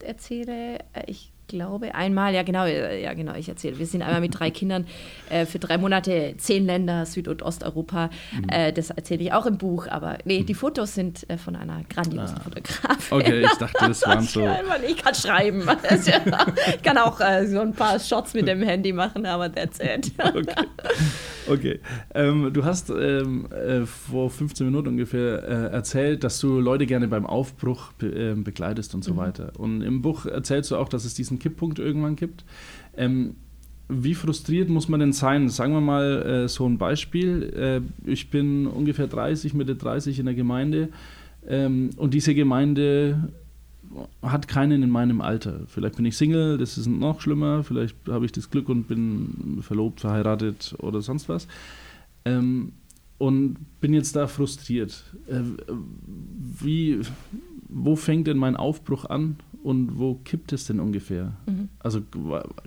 erzähle. 0.03 0.79
Äh, 0.91 1.03
ich 1.07 1.30
glaube, 1.51 1.93
einmal, 1.93 2.34
ja 2.34 2.43
genau, 2.43 2.65
äh, 2.65 3.03
ja 3.03 3.13
genau, 3.13 3.36
ich 3.36 3.50
erzähle. 3.50 3.77
Wir 3.77 3.86
sind 3.86 4.01
einmal 4.01 4.22
mit 4.22 4.39
drei 4.39 4.50
Kindern 4.50 4.88
äh, 5.29 5.46
für 5.46 5.60
drei 5.60 5.77
Monate, 5.77 6.34
zehn 6.38 6.65
Länder, 6.65 7.05
Süd- 7.05 7.27
und 7.27 7.43
Osteuropa. 7.43 8.10
Mhm. 8.31 8.50
Äh, 8.50 8.74
das 8.74 8.89
erzähle 8.89 9.24
ich 9.24 9.34
auch 9.34 9.46
im 9.46 9.58
Buch, 9.58 9.88
aber 9.88 10.17
nee, 10.24 10.43
die 10.43 10.53
Fotos 10.53 10.96
sind 10.96 11.29
äh, 11.29 11.38
von 11.38 11.55
einer 11.55 11.81
grandiosen 11.89 12.38
ah. 12.38 12.41
Fotografin. 12.41 13.17
Okay, 13.17 13.41
ich 13.41 13.58
dachte, 13.58 13.77
das 13.79 14.01
waren 14.08 14.22
so. 14.27 14.48
ich 14.88 14.98
kann 14.98 15.13
schreiben. 15.13 15.62
ich 16.75 16.81
kann 16.81 16.98
auch 16.98 17.20
äh, 17.20 17.46
so 17.46 17.60
ein 17.60 17.74
paar 17.74 18.00
Shots 18.00 18.34
mit 18.34 18.48
dem 18.48 18.63
Handy 18.63 18.93
machen, 18.93 19.25
aber 19.25 19.51
that's 19.51 19.79
it. 19.79 20.12
okay. 20.20 20.55
okay. 21.48 21.79
Ähm, 22.15 22.51
du 22.53 22.63
hast 22.63 22.89
ähm, 22.89 23.51
äh, 23.51 23.86
vor 23.86 24.29
15 24.29 24.65
Minuten 24.65 24.88
ungefähr 24.89 25.43
erzählt, 25.72 26.24
dass 26.24 26.39
du 26.39 26.60
Leute 26.60 26.86
gerne 26.86 27.08
beim 27.08 27.25
Aufbruch 27.25 27.91
be 27.93 28.36
begleitest 28.36 28.96
und 28.96 29.03
so 29.03 29.13
mhm. 29.13 29.17
weiter. 29.17 29.51
Und 29.58 29.81
im 29.81 30.01
Buch 30.01 30.25
erzählst 30.25 30.72
du 30.72 30.77
auch, 30.77 30.88
dass 30.88 31.05
es 31.05 31.13
diesen 31.13 31.39
Kipppunkt 31.41 31.79
irgendwann 31.79 32.15
gibt. 32.15 32.45
Ähm, 32.95 33.36
wie 33.89 34.15
frustriert 34.15 34.69
muss 34.69 34.88
man 34.88 35.01
denn 35.01 35.12
sein? 35.12 35.50
Sagen 35.50 35.74
wir 35.74 35.81
mal 35.81 36.21
äh, 36.21 36.48
so 36.48 36.65
ein 36.65 36.77
Beispiel. 36.77 37.83
Äh, 38.05 38.10
ich 38.10 38.29
bin 38.29 38.67
ungefähr 38.67 39.07
30, 39.07 39.53
Mitte 39.53 39.75
30 39.75 40.19
in 40.19 40.25
der 40.25 40.36
Gemeinde 40.36 40.89
ähm, 41.48 41.89
und 41.98 42.13
diese 42.13 42.33
Gemeinde 42.33 43.31
hat 44.21 44.48
keinen 44.48 44.83
in 44.83 44.89
meinem 44.89 45.21
Alter. 45.21 45.62
Vielleicht 45.67 45.98
bin 45.98 46.05
ich 46.05 46.15
Single, 46.15 46.58
das 46.58 46.77
ist 46.77 46.88
noch 46.88 47.19
schlimmer. 47.21 47.63
Vielleicht 47.63 47.97
habe 48.08 48.25
ich 48.25 48.32
das 48.32 48.49
Glück 48.49 48.69
und 48.69 48.88
bin 48.88 49.60
verlobt, 49.62 50.01
verheiratet 50.01 50.75
oder 50.80 51.01
sonst 51.01 51.27
was. 51.27 51.47
Ähm, 52.23 52.73
und 53.17 53.58
bin 53.80 53.93
jetzt 53.93 54.15
da 54.15 54.27
frustriert. 54.27 55.04
Äh, 55.27 55.41
wie, 56.60 57.01
wo 57.67 57.95
fängt 57.95 58.27
denn 58.27 58.38
mein 58.38 58.56
Aufbruch 58.56 59.06
an 59.06 59.36
und 59.63 59.97
wo 60.00 60.15
kippt 60.15 60.54
es 60.54 60.65
denn 60.65 60.80
ungefähr? 60.80 61.34
Mhm. 61.45 61.69
Also 61.80 62.02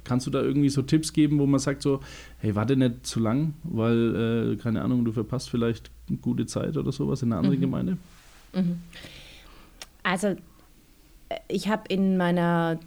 kannst 0.04 0.26
du 0.26 0.30
da 0.30 0.42
irgendwie 0.42 0.68
so 0.68 0.82
Tipps 0.82 1.12
geben, 1.12 1.38
wo 1.38 1.46
man 1.46 1.60
sagt 1.60 1.82
so, 1.82 2.00
hey, 2.38 2.54
warte 2.54 2.76
nicht 2.76 3.06
zu 3.06 3.20
lang, 3.20 3.54
weil, 3.64 4.54
äh, 4.54 4.56
keine 4.56 4.82
Ahnung, 4.82 5.04
du 5.04 5.12
verpasst 5.12 5.50
vielleicht 5.50 5.90
eine 6.08 6.18
gute 6.18 6.46
Zeit 6.46 6.76
oder 6.76 6.92
sowas 6.92 7.22
in 7.22 7.32
einer 7.32 7.38
anderen 7.38 7.58
mhm. 7.58 7.62
Gemeinde? 7.62 7.96
Mhm. 8.54 8.80
Also 10.02 10.28
äh, 10.28 10.36
ich 11.48 11.68
habe 11.68 11.82
in 11.88 12.16
meiner 12.16 12.78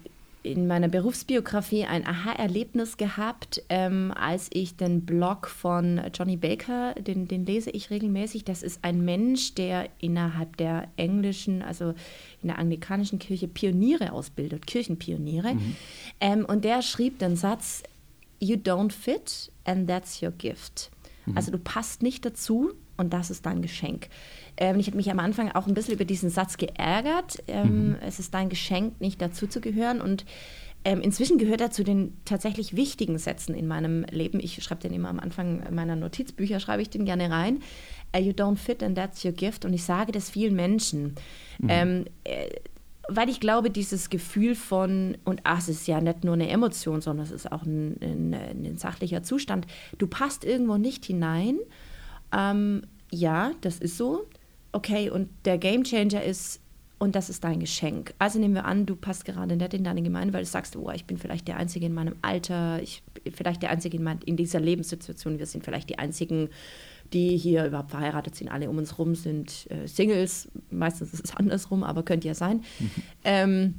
in 0.42 0.66
meiner 0.66 0.88
Berufsbiografie 0.88 1.84
ein 1.84 2.06
Aha-Erlebnis 2.06 2.96
gehabt, 2.96 3.62
ähm, 3.68 4.12
als 4.16 4.48
ich 4.52 4.76
den 4.76 5.04
Blog 5.04 5.48
von 5.48 6.00
Johnny 6.14 6.36
Baker, 6.36 6.94
den, 6.94 7.28
den 7.28 7.44
lese 7.44 7.70
ich 7.70 7.90
regelmäßig. 7.90 8.44
Das 8.44 8.62
ist 8.62 8.80
ein 8.82 9.04
Mensch, 9.04 9.54
der 9.54 9.88
innerhalb 9.98 10.56
der 10.56 10.88
englischen, 10.96 11.62
also 11.62 11.90
in 12.42 12.48
der 12.48 12.58
anglikanischen 12.58 13.18
Kirche 13.18 13.48
Pioniere 13.48 14.12
ausbildet, 14.12 14.66
Kirchenpioniere. 14.66 15.54
Mhm. 15.54 15.76
Ähm, 16.20 16.44
und 16.44 16.64
der 16.64 16.82
schrieb 16.82 17.18
den 17.18 17.36
Satz, 17.36 17.82
You 18.40 18.56
don't 18.56 18.92
fit 18.92 19.50
and 19.64 19.88
that's 19.88 20.22
your 20.22 20.30
gift. 20.30 20.90
Mhm. 21.26 21.36
Also 21.36 21.50
du 21.50 21.58
passt 21.58 22.02
nicht 22.02 22.24
dazu 22.24 22.72
und 22.98 23.12
das 23.12 23.30
ist 23.30 23.46
dein 23.46 23.62
Geschenk. 23.62 24.08
Ähm, 24.58 24.78
ich 24.78 24.88
habe 24.88 24.96
mich 24.96 25.10
am 25.10 25.20
Anfang 25.20 25.50
auch 25.52 25.66
ein 25.66 25.74
bisschen 25.74 25.94
über 25.94 26.04
diesen 26.04 26.28
Satz 26.28 26.58
geärgert. 26.58 27.42
Ähm, 27.46 27.90
mhm. 27.90 27.96
Es 28.02 28.18
ist 28.18 28.34
dein 28.34 28.50
Geschenk, 28.50 29.00
nicht 29.00 29.22
dazu 29.22 29.46
zu 29.46 29.60
gehören. 29.60 30.00
Und 30.00 30.26
ähm, 30.84 31.00
inzwischen 31.00 31.38
gehört 31.38 31.60
er 31.60 31.70
zu 31.70 31.84
den 31.84 32.16
tatsächlich 32.24 32.76
wichtigen 32.76 33.18
Sätzen 33.18 33.54
in 33.54 33.66
meinem 33.66 34.04
Leben. 34.10 34.40
Ich 34.40 34.62
schreibe 34.62 34.82
den 34.82 34.92
immer 34.92 35.08
am 35.08 35.20
Anfang 35.20 35.62
meiner 35.72 35.96
Notizbücher, 35.96 36.60
schreibe 36.60 36.82
ich 36.82 36.90
den 36.90 37.04
gerne 37.04 37.30
rein. 37.30 37.60
Uh, 38.16 38.20
you 38.20 38.32
don't 38.32 38.56
fit 38.56 38.82
and 38.82 38.96
that's 38.96 39.24
your 39.24 39.32
gift. 39.32 39.64
Und 39.64 39.72
ich 39.72 39.84
sage 39.84 40.12
das 40.12 40.30
vielen 40.30 40.56
Menschen. 40.56 41.14
Mhm. 41.58 41.68
Ähm, 41.68 42.04
äh, 42.24 42.48
weil 43.10 43.30
ich 43.30 43.40
glaube, 43.40 43.70
dieses 43.70 44.10
Gefühl 44.10 44.54
von, 44.54 45.16
und 45.24 45.40
ach, 45.44 45.60
es 45.60 45.68
ist 45.68 45.88
ja 45.88 46.00
nicht 46.00 46.24
nur 46.24 46.34
eine 46.34 46.48
Emotion, 46.48 47.00
sondern 47.00 47.24
es 47.24 47.32
ist 47.32 47.50
auch 47.50 47.62
ein, 47.62 47.96
ein, 48.02 48.34
ein 48.34 48.76
sachlicher 48.76 49.22
Zustand, 49.22 49.66
du 49.96 50.06
passt 50.06 50.44
irgendwo 50.44 50.76
nicht 50.76 51.06
hinein. 51.06 51.58
Ähm, 52.32 52.82
ja, 53.10 53.52
das 53.60 53.78
ist 53.78 53.96
so 53.96 54.26
okay, 54.72 55.10
und 55.10 55.28
der 55.44 55.58
Game 55.58 55.84
Changer 55.84 56.22
ist, 56.22 56.60
und 56.98 57.14
das 57.14 57.30
ist 57.30 57.44
dein 57.44 57.60
Geschenk. 57.60 58.12
Also 58.18 58.38
nehmen 58.38 58.54
wir 58.54 58.64
an, 58.64 58.84
du 58.84 58.96
passt 58.96 59.24
gerade 59.24 59.56
nicht 59.56 59.74
in 59.74 59.84
deine 59.84 60.02
Gemeinde, 60.02 60.34
weil 60.34 60.42
du 60.42 60.48
sagst, 60.48 60.76
oh, 60.76 60.90
ich 60.90 61.04
bin 61.04 61.16
vielleicht 61.16 61.46
der 61.46 61.56
Einzige 61.56 61.86
in 61.86 61.94
meinem 61.94 62.16
Alter, 62.22 62.82
ich 62.82 63.02
bin 63.22 63.32
vielleicht 63.32 63.62
der 63.62 63.70
Einzige 63.70 63.96
in, 63.96 64.02
mein, 64.02 64.18
in 64.24 64.36
dieser 64.36 64.60
Lebenssituation, 64.60 65.38
wir 65.38 65.46
sind 65.46 65.64
vielleicht 65.64 65.90
die 65.90 65.98
Einzigen, 65.98 66.48
die 67.12 67.36
hier 67.36 67.66
überhaupt 67.66 67.90
verheiratet 67.90 68.34
sind, 68.34 68.48
alle 68.48 68.68
um 68.68 68.78
uns 68.78 68.98
rum 68.98 69.14
sind 69.14 69.70
äh, 69.70 69.86
Singles, 69.86 70.48
meistens 70.70 71.14
ist 71.14 71.24
es 71.24 71.36
andersrum, 71.36 71.84
aber 71.84 72.02
könnte 72.02 72.28
ja 72.28 72.34
sein. 72.34 72.64
Mhm. 72.78 72.90
Ähm, 73.24 73.74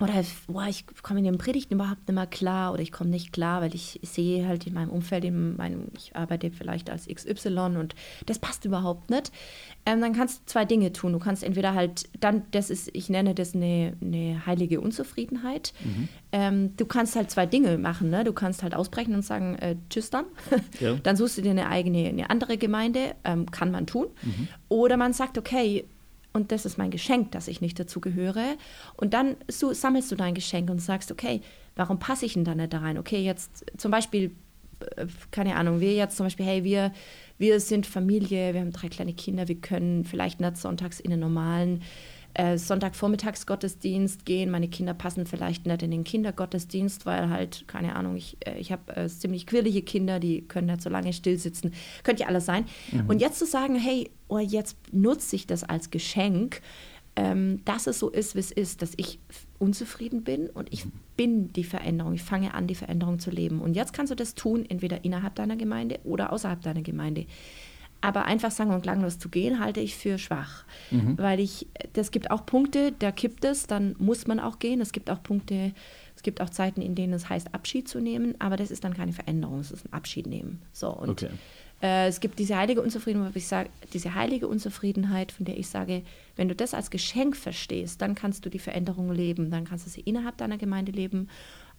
oder 0.00 0.24
boah, 0.46 0.66
ich 0.66 0.84
komme 1.02 1.18
in 1.18 1.26
den 1.26 1.38
Predigten 1.38 1.74
überhaupt 1.74 2.08
nicht 2.08 2.14
mehr 2.14 2.26
klar 2.26 2.72
oder 2.72 2.80
ich 2.80 2.90
komme 2.90 3.10
nicht 3.10 3.32
klar, 3.32 3.60
weil 3.60 3.74
ich 3.74 4.00
sehe 4.02 4.48
halt 4.48 4.66
in 4.66 4.72
meinem 4.72 4.88
Umfeld, 4.90 5.24
in 5.24 5.56
meinem, 5.56 5.88
ich 5.94 6.16
arbeite 6.16 6.50
vielleicht 6.50 6.88
als 6.88 7.06
XY 7.06 7.76
und 7.78 7.94
das 8.24 8.38
passt 8.38 8.64
überhaupt 8.64 9.10
nicht. 9.10 9.30
Ähm, 9.84 10.00
dann 10.00 10.14
kannst 10.14 10.40
du 10.40 10.46
zwei 10.46 10.64
Dinge 10.64 10.92
tun. 10.92 11.12
Du 11.12 11.18
kannst 11.18 11.42
entweder 11.42 11.74
halt, 11.74 12.08
dann, 12.18 12.44
das 12.50 12.70
ist, 12.70 12.90
ich 12.94 13.10
nenne 13.10 13.34
das 13.34 13.54
eine, 13.54 13.94
eine 14.00 14.44
heilige 14.46 14.80
Unzufriedenheit. 14.80 15.74
Mhm. 15.84 16.08
Ähm, 16.32 16.76
du 16.76 16.86
kannst 16.86 17.16
halt 17.16 17.30
zwei 17.30 17.44
Dinge 17.46 17.76
machen. 17.76 18.10
Ne? 18.10 18.24
Du 18.24 18.32
kannst 18.32 18.62
halt 18.62 18.74
ausbrechen 18.74 19.14
und 19.14 19.22
sagen, 19.22 19.56
äh, 19.56 19.76
tschüss 19.90 20.10
dann. 20.10 20.24
Ja. 20.80 20.94
dann 21.02 21.16
suchst 21.16 21.36
du 21.36 21.42
dir 21.42 21.50
eine 21.50 21.68
eigene, 21.68 22.08
eine 22.08 22.30
andere 22.30 22.56
Gemeinde, 22.56 23.14
ähm, 23.24 23.50
kann 23.50 23.70
man 23.70 23.86
tun. 23.86 24.06
Mhm. 24.22 24.48
Oder 24.68 24.96
man 24.96 25.12
sagt, 25.12 25.36
okay, 25.36 25.84
und 26.32 26.52
das 26.52 26.64
ist 26.64 26.78
mein 26.78 26.90
Geschenk, 26.90 27.32
dass 27.32 27.48
ich 27.48 27.60
nicht 27.60 27.78
dazu 27.78 28.00
gehöre. 28.00 28.56
Und 28.96 29.14
dann 29.14 29.36
so, 29.48 29.72
sammelst 29.72 30.12
du 30.12 30.16
dein 30.16 30.34
Geschenk 30.34 30.70
und 30.70 30.80
sagst, 30.80 31.10
okay, 31.10 31.40
warum 31.76 31.98
passe 31.98 32.26
ich 32.26 32.34
denn 32.34 32.44
da 32.44 32.54
nicht 32.54 32.72
da 32.72 32.78
rein? 32.78 32.98
Okay, 32.98 33.22
jetzt 33.22 33.64
zum 33.76 33.90
Beispiel 33.90 34.30
äh, 34.96 35.06
keine 35.30 35.56
Ahnung, 35.56 35.80
wir 35.80 35.94
jetzt 35.94 36.16
zum 36.16 36.26
Beispiel, 36.26 36.46
hey, 36.46 36.64
wir, 36.64 36.92
wir 37.38 37.60
sind 37.60 37.86
Familie, 37.86 38.54
wir 38.54 38.60
haben 38.60 38.72
drei 38.72 38.88
kleine 38.88 39.12
Kinder, 39.12 39.48
wir 39.48 39.56
können 39.56 40.04
vielleicht 40.04 40.40
nicht 40.40 40.56
sonntags 40.56 41.00
in 41.00 41.10
den 41.10 41.20
normalen 41.20 41.82
äh, 42.40 42.56
Sonntagvormittagsgottesdienst 42.56 44.24
gehen. 44.24 44.50
Meine 44.50 44.68
Kinder 44.68 44.94
passen 44.94 45.26
vielleicht 45.26 45.66
nicht 45.66 45.82
in 45.82 45.90
den 45.90 46.04
Kindergottesdienst, 46.04 47.04
weil 47.04 47.28
halt, 47.28 47.68
keine 47.68 47.94
Ahnung, 47.96 48.16
ich, 48.16 48.38
äh, 48.46 48.58
ich 48.58 48.72
habe 48.72 48.96
äh, 48.96 49.08
ziemlich 49.08 49.46
quirlige 49.46 49.82
Kinder, 49.82 50.18
die 50.20 50.42
können 50.48 50.68
nicht 50.68 50.80
so 50.80 50.88
lange 50.88 51.12
still 51.12 51.36
sitzen. 51.38 51.72
Könnte 52.02 52.22
ja 52.22 52.28
alles 52.28 52.46
sein. 52.46 52.64
Mhm. 52.92 53.10
Und 53.10 53.20
jetzt 53.20 53.38
zu 53.38 53.44
sagen, 53.44 53.74
hey, 53.74 54.08
oh, 54.28 54.38
jetzt 54.38 54.78
nutze 54.90 55.36
ich 55.36 55.46
das 55.46 55.64
als 55.64 55.90
Geschenk, 55.90 56.62
ähm, 57.14 57.62
dass 57.66 57.86
es 57.86 57.98
so 57.98 58.08
ist, 58.08 58.34
wie 58.34 58.40
es 58.40 58.52
ist, 58.52 58.80
dass 58.80 58.92
ich 58.96 59.18
unzufrieden 59.58 60.24
bin 60.24 60.48
und 60.48 60.72
ich 60.72 60.86
bin 61.18 61.52
die 61.52 61.64
Veränderung. 61.64 62.14
Ich 62.14 62.22
fange 62.22 62.54
an, 62.54 62.66
die 62.66 62.74
Veränderung 62.74 63.18
zu 63.18 63.30
leben. 63.30 63.60
Und 63.60 63.74
jetzt 63.74 63.92
kannst 63.92 64.12
du 64.12 64.16
das 64.16 64.34
tun, 64.34 64.64
entweder 64.66 65.04
innerhalb 65.04 65.34
deiner 65.34 65.56
Gemeinde 65.56 66.00
oder 66.04 66.32
außerhalb 66.32 66.62
deiner 66.62 66.80
Gemeinde. 66.80 67.26
Aber 68.00 68.24
einfach 68.24 68.50
sang- 68.50 68.70
und 68.70 68.82
klanglos 68.82 69.18
zu 69.18 69.28
gehen, 69.28 69.60
halte 69.60 69.80
ich 69.80 69.96
für 69.96 70.18
schwach. 70.18 70.64
Mhm. 70.90 71.18
Weil 71.18 71.40
ich, 71.40 71.66
das 71.92 72.10
gibt 72.10 72.30
auch 72.30 72.46
Punkte, 72.46 72.92
da 72.98 73.12
kippt 73.12 73.44
es, 73.44 73.66
dann 73.66 73.94
muss 73.98 74.26
man 74.26 74.40
auch 74.40 74.58
gehen. 74.58 74.80
Es 74.80 74.92
gibt 74.92 75.10
auch 75.10 75.22
Punkte, 75.22 75.72
es 76.20 76.22
gibt 76.22 76.42
auch 76.42 76.50
Zeiten, 76.50 76.82
in 76.82 76.94
denen 76.94 77.14
es 77.14 77.30
heißt, 77.30 77.54
Abschied 77.54 77.88
zu 77.88 77.98
nehmen, 77.98 78.34
aber 78.40 78.58
das 78.58 78.70
ist 78.70 78.84
dann 78.84 78.92
keine 78.92 79.14
Veränderung, 79.14 79.60
es 79.60 79.70
ist 79.70 79.86
ein 79.86 79.92
Abschied 79.94 80.26
nehmen. 80.26 80.60
So, 80.70 80.90
und 80.90 81.08
okay. 81.08 81.30
äh, 81.80 82.08
es 82.08 82.20
gibt 82.20 82.38
diese 82.38 82.58
heilige 82.58 82.82
Unzufriedenheit, 82.82 83.34
ich 83.36 83.46
sage, 83.46 83.70
diese 83.94 84.14
heilige 84.14 84.46
Unzufriedenheit, 84.46 85.32
von 85.32 85.46
der 85.46 85.56
ich 85.56 85.68
sage, 85.68 86.02
wenn 86.36 86.48
du 86.48 86.54
das 86.54 86.74
als 86.74 86.90
Geschenk 86.90 87.36
verstehst, 87.36 88.02
dann 88.02 88.14
kannst 88.14 88.44
du 88.44 88.50
die 88.50 88.58
Veränderung 88.58 89.10
leben, 89.10 89.50
dann 89.50 89.64
kannst 89.64 89.86
du 89.86 89.90
sie 89.90 90.02
innerhalb 90.02 90.36
deiner 90.36 90.58
Gemeinde 90.58 90.92
leben 90.92 91.28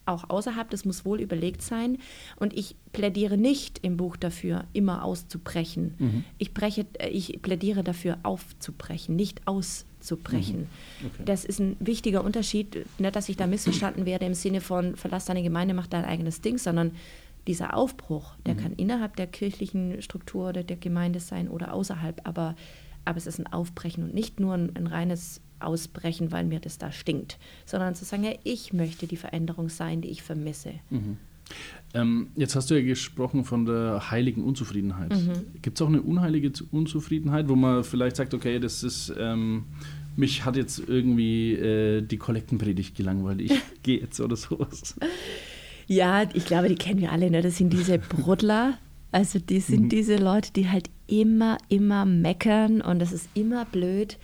auch 0.06 0.30
außerhalb, 0.30 0.70
das 0.70 0.86
muss 0.86 1.06
wohl 1.06 1.22
überlegt 1.22 1.62
sein. 1.62 1.98
Und 2.38 2.54
ich 2.54 2.76
plädiere 2.92 3.38
nicht 3.38 3.80
im 3.84 3.98
Buch 3.98 4.18
dafür, 4.18 4.66
immer 4.74 5.04
auszubrechen. 5.04 5.96
Mhm. 5.98 6.24
Ich, 6.38 6.54
breche, 6.54 6.86
äh, 7.00 7.10
ich 7.10 7.42
plädiere 7.42 7.84
dafür, 7.84 8.18
aufzubrechen, 8.24 9.16
nicht 9.16 9.48
auszubrechen. 9.48 10.62
Mhm. 10.62 11.08
Okay. 11.08 11.24
Das 11.26 11.46
ist 11.46 11.60
ein 11.60 11.78
wichtiger 11.80 12.24
Unterschied. 12.24 12.86
Nicht, 13.00 13.16
dass 13.16 13.30
ich 13.30 13.38
da 13.38 13.48
missverstanden 13.48 14.06
werde 14.06 14.26
im 14.26 14.34
Sinne 14.34 14.62
von, 14.62 14.96
verlass 14.96 15.26
deine 15.26 15.44
Gemeinde, 15.44 15.74
mach 15.74 15.88
dein 15.88 16.06
eigenes 16.06 16.42
Ding, 16.42 16.58
sondern 16.58 16.92
dieser 17.48 17.76
Aufbruch, 17.76 18.36
der 18.46 18.54
mhm. 18.56 18.60
kann 18.60 18.74
innerhalb 18.74 19.16
der 19.16 19.28
kirchlichen 19.28 20.02
Struktur 20.02 20.50
oder 20.50 20.64
der 20.64 20.78
Gemeinde 20.78 21.20
sein 21.20 21.48
oder 21.48 21.74
außerhalb, 21.74 22.22
aber, 22.28 22.56
aber 23.04 23.18
es 23.18 23.26
ist 23.26 23.40
ein 23.40 23.52
Aufbrechen 23.52 24.04
und 24.04 24.14
nicht 24.14 24.40
nur 24.40 24.54
ein, 24.54 24.76
ein 24.76 24.88
reines 24.88 25.42
ausbrechen, 25.64 26.32
weil 26.32 26.46
mir 26.46 26.60
das 26.60 26.78
da 26.78 26.92
stinkt, 26.92 27.38
sondern 27.66 27.96
zu 27.96 28.06
sagen, 28.06 28.24
ja, 28.24 28.34
ich 28.44 28.74
möchte 28.74 29.08
die 29.08 29.18
Veränderung 29.18 29.70
sein, 29.70 30.02
die 30.02 30.10
ich 30.10 30.24
vermisse. 30.24 30.74
Mhm. 30.90 31.18
Ähm, 31.94 32.30
jetzt 32.36 32.56
hast 32.56 32.70
du 32.70 32.76
ja 32.76 32.86
gesprochen 32.86 33.44
von 33.44 33.66
der 33.66 34.12
heiligen 34.12 34.44
Unzufriedenheit. 34.44 35.12
Mhm. 35.12 35.62
Gibt 35.62 35.78
es 35.78 35.82
auch 35.82 35.90
eine 35.90 36.02
unheilige 36.02 36.52
Unzufriedenheit, 36.72 37.50
wo 37.50 37.56
man 37.56 37.84
vielleicht 37.84 38.16
sagt, 38.16 38.34
okay, 38.34 38.60
das 38.60 38.84
ist, 38.84 39.14
ähm, 39.18 39.66
mich 40.16 40.46
hat 40.46 40.56
jetzt 40.56 40.82
irgendwie 40.88 41.54
äh, 41.54 42.02
die 42.02 42.18
Kollektenpredigt 42.18 42.96
gelangweilt, 42.96 43.42
ich 43.42 43.54
gehe 43.84 44.00
jetzt 44.00 44.20
oder 44.20 44.36
sowas? 44.36 44.96
Ja, 45.88 46.24
ich 46.34 46.46
glaube, 46.46 46.70
die 46.70 46.76
kennen 46.76 47.02
wir 47.02 47.12
alle, 47.12 47.30
ne? 47.30 47.42
das 47.42 47.58
sind 47.58 47.74
diese 47.74 47.98
Brudler. 48.00 48.78
Also 49.12 49.40
die 49.40 49.60
sind 49.60 49.84
mhm. 49.84 49.90
diese 49.90 50.16
Leute, 50.16 50.54
die 50.54 50.70
halt 50.70 50.90
immer, 51.08 51.58
immer 51.68 52.06
meckern 52.06 52.80
und 52.80 53.00
das 53.00 53.12
ist 53.12 53.28
immer 53.34 53.66
blöd. 53.66 54.18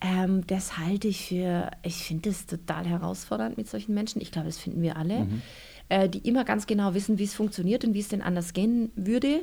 Ähm, 0.00 0.46
das 0.46 0.78
halte 0.78 1.08
ich 1.08 1.26
für, 1.26 1.70
ich 1.82 1.96
finde 1.96 2.30
das 2.30 2.46
total 2.46 2.86
herausfordernd 2.86 3.56
mit 3.56 3.68
solchen 3.68 3.94
Menschen. 3.94 4.20
Ich 4.20 4.30
glaube, 4.30 4.46
das 4.46 4.58
finden 4.58 4.82
wir 4.82 4.96
alle, 4.96 5.24
mhm. 5.24 5.42
äh, 5.88 6.08
die 6.08 6.26
immer 6.28 6.44
ganz 6.44 6.66
genau 6.66 6.94
wissen, 6.94 7.18
wie 7.18 7.24
es 7.24 7.34
funktioniert 7.34 7.84
und 7.84 7.94
wie 7.94 8.00
es 8.00 8.08
denn 8.08 8.22
anders 8.22 8.52
gehen 8.52 8.92
würde 8.94 9.42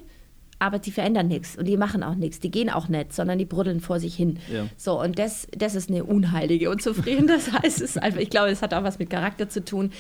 aber 0.59 0.79
die 0.79 0.91
verändern 0.91 1.27
nichts 1.27 1.57
und 1.57 1.65
die 1.65 1.77
machen 1.77 2.01
auch 2.03 2.15
nichts, 2.15 2.39
die 2.39 2.49
gehen 2.49 2.69
auch 2.69 2.87
nicht, 2.87 3.13
sondern 3.13 3.37
die 3.37 3.45
bruddeln 3.45 3.81
vor 3.81 3.99
sich 3.99 4.15
hin. 4.15 4.39
Ja. 4.51 4.67
So, 4.77 5.01
und 5.01 5.19
das, 5.19 5.47
das 5.55 5.75
ist 5.75 5.89
eine 5.89 6.03
unheilige 6.03 6.69
Unzufriedenheit. 6.69 7.25
Das 7.35 7.51
heißt, 7.51 7.81
es 7.81 7.97
einfach, 7.97 8.19
ich 8.19 8.29
glaube, 8.29 8.49
es 8.49 8.61
hat 8.61 8.73
auch 8.73 8.83
was 8.83 8.99
mit 8.99 9.09
Charakter 9.09 9.49
zu 9.49 9.63
tun. 9.63 9.91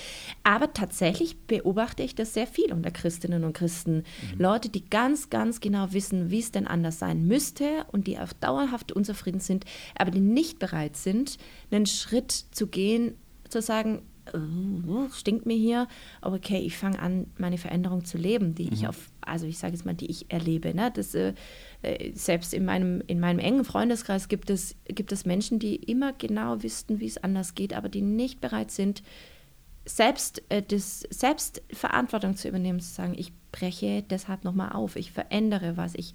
Aber 0.43 0.73
tatsächlich 0.73 1.37
beobachte 1.47 2.03
ich 2.03 2.15
das 2.15 2.33
sehr 2.33 2.47
viel 2.47 2.71
unter 2.71 2.91
Christinnen 2.91 3.43
und 3.43 3.53
Christen. 3.53 3.97
Mhm. 3.97 4.39
Leute, 4.39 4.69
die 4.69 4.85
ganz, 4.85 5.29
ganz 5.29 5.59
genau 5.59 5.91
wissen, 5.91 6.29
wie 6.29 6.39
es 6.39 6.51
denn 6.51 6.67
anders 6.67 6.99
sein 6.99 7.25
müsste 7.25 7.65
und 7.91 8.07
die 8.07 8.17
auf 8.19 8.33
dauerhaft 8.33 8.91
unzufrieden 8.91 9.39
sind, 9.39 9.65
aber 9.97 10.11
die 10.11 10.19
nicht 10.19 10.59
bereit 10.59 10.95
sind, 10.97 11.37
einen 11.71 11.85
Schritt 11.85 12.31
zu 12.31 12.67
gehen, 12.67 13.15
zu 13.49 13.61
sagen, 13.61 14.01
uh, 14.33 15.09
stinkt 15.11 15.45
mir 15.45 15.55
hier, 15.55 15.87
aber 16.21 16.35
okay, 16.35 16.59
ich 16.59 16.77
fange 16.77 16.99
an, 16.99 17.27
meine 17.37 17.57
Veränderung 17.57 18.05
zu 18.05 18.17
leben, 18.17 18.55
die 18.55 18.65
mhm. 18.65 18.73
ich 18.73 18.87
auf, 18.87 19.09
also 19.25 19.45
ich 19.45 19.57
sage 19.57 19.73
jetzt 19.73 19.85
mal, 19.85 19.93
die 19.93 20.09
ich 20.09 20.31
erlebe. 20.31 20.73
Ne? 20.73 20.91
Das, 20.93 21.15
äh, 21.15 21.33
äh, 21.81 22.11
selbst 22.13 22.53
in 22.53 22.65
meinem, 22.65 23.01
in 23.07 23.19
meinem 23.19 23.39
engen 23.39 23.65
Freundeskreis 23.65 24.27
gibt 24.27 24.49
es, 24.49 24.75
gibt 24.85 25.11
es 25.11 25.25
Menschen, 25.25 25.59
die 25.59 25.75
immer 25.75 26.13
genau 26.13 26.61
wüssten, 26.63 26.99
wie 26.99 27.07
es 27.07 27.17
anders 27.17 27.55
geht, 27.55 27.73
aber 27.73 27.89
die 27.89 28.01
nicht 28.01 28.41
bereit 28.41 28.71
sind, 28.71 29.03
selbst, 29.85 30.41
äh, 30.49 30.61
das, 30.61 31.01
selbst 31.09 31.61
Verantwortung 31.71 32.35
zu 32.35 32.47
übernehmen, 32.47 32.79
zu 32.79 32.93
sagen, 32.93 33.13
ich 33.17 33.31
breche 33.51 34.03
deshalb 34.03 34.43
nochmal 34.43 34.71
auf, 34.71 34.95
ich 34.95 35.11
verändere 35.11 35.77
was, 35.77 35.95
ich 35.95 36.13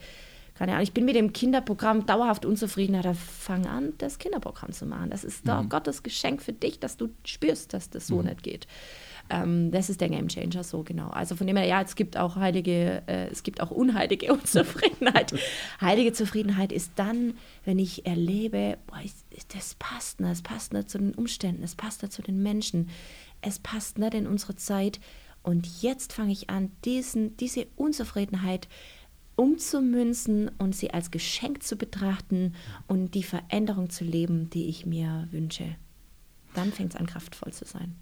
keine 0.60 0.72
Ahnung, 0.72 0.82
ich 0.82 0.92
bin 0.92 1.06
mit 1.06 1.16
dem 1.16 1.32
Kinderprogramm 1.32 2.04
dauerhaft 2.04 2.44
unzufrieden, 2.44 2.94
ja, 2.94 3.00
dann 3.00 3.14
fang 3.14 3.66
an, 3.66 3.94
das 3.96 4.18
Kinderprogramm 4.18 4.72
zu 4.72 4.84
machen. 4.84 5.08
Das 5.08 5.24
ist 5.24 5.48
doch 5.48 5.62
mhm. 5.62 5.70
Gottes 5.70 6.02
Geschenk 6.02 6.42
für 6.42 6.52
dich, 6.52 6.78
dass 6.78 6.98
du 6.98 7.08
spürst, 7.24 7.72
dass 7.72 7.88
das 7.88 8.06
so 8.06 8.18
mhm. 8.18 8.26
nicht 8.26 8.42
geht. 8.42 8.66
Ähm, 9.30 9.70
das 9.70 9.88
ist 9.88 10.00
der 10.00 10.08
Game 10.08 10.28
Changer 10.28 10.64
so 10.64 10.82
genau. 10.82 11.08
Also 11.08 11.36
von 11.36 11.46
dem 11.46 11.56
her, 11.56 11.66
ja, 11.66 11.80
es 11.80 11.94
gibt 11.94 12.16
auch 12.16 12.36
heilige, 12.36 13.02
äh, 13.06 13.28
es 13.28 13.42
gibt 13.42 13.60
auch 13.60 13.70
unheilige 13.70 14.32
Unzufriedenheit. 14.32 15.32
heilige 15.80 16.12
Zufriedenheit 16.12 16.72
ist 16.72 16.92
dann, 16.96 17.34
wenn 17.64 17.78
ich 17.78 18.06
erlebe, 18.06 18.76
boah, 18.86 18.98
das 19.54 19.74
passt 19.76 20.20
nicht, 20.20 20.32
es 20.32 20.42
passt 20.42 20.72
nicht 20.72 20.90
zu 20.90 20.98
den 20.98 21.14
Umständen, 21.14 21.62
es 21.62 21.76
passt 21.76 22.02
nicht 22.02 22.12
zu 22.12 22.22
den 22.22 22.42
Menschen, 22.42 22.90
es 23.40 23.58
passt 23.60 23.98
nicht 23.98 24.14
in 24.14 24.26
unsere 24.26 24.56
Zeit. 24.56 25.00
Und 25.42 25.82
jetzt 25.82 26.12
fange 26.12 26.32
ich 26.32 26.50
an, 26.50 26.70
diesen, 26.84 27.36
diese 27.38 27.66
Unzufriedenheit 27.76 28.68
umzumünzen 29.36 30.50
und 30.58 30.76
sie 30.76 30.90
als 30.90 31.10
Geschenk 31.10 31.62
zu 31.62 31.76
betrachten 31.76 32.54
und 32.88 33.14
die 33.14 33.22
Veränderung 33.22 33.88
zu 33.88 34.04
leben, 34.04 34.50
die 34.50 34.66
ich 34.66 34.84
mir 34.84 35.28
wünsche. 35.30 35.76
Dann 36.54 36.72
fängt 36.72 36.94
es 36.94 37.00
an, 37.00 37.06
kraftvoll 37.06 37.52
zu 37.52 37.64
sein. 37.64 37.96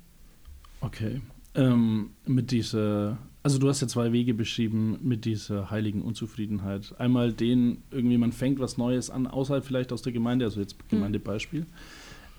Okay. 0.80 1.20
Ähm, 1.54 2.10
mit 2.26 2.50
dieser, 2.50 3.18
also 3.42 3.58
du 3.58 3.68
hast 3.68 3.80
ja 3.80 3.88
zwei 3.88 4.12
Wege 4.12 4.34
beschrieben 4.34 4.98
mit 5.02 5.24
dieser 5.24 5.70
heiligen 5.70 6.02
Unzufriedenheit. 6.02 6.94
Einmal 6.98 7.32
den, 7.32 7.78
irgendwie 7.90 8.18
man 8.18 8.32
fängt 8.32 8.60
was 8.60 8.78
Neues 8.78 9.10
an, 9.10 9.26
außerhalb 9.26 9.64
vielleicht 9.64 9.92
aus 9.92 10.02
der 10.02 10.12
Gemeinde, 10.12 10.44
also 10.44 10.60
jetzt 10.60 10.74
hm. 10.74 10.88
Gemeindebeispiel. 10.90 11.66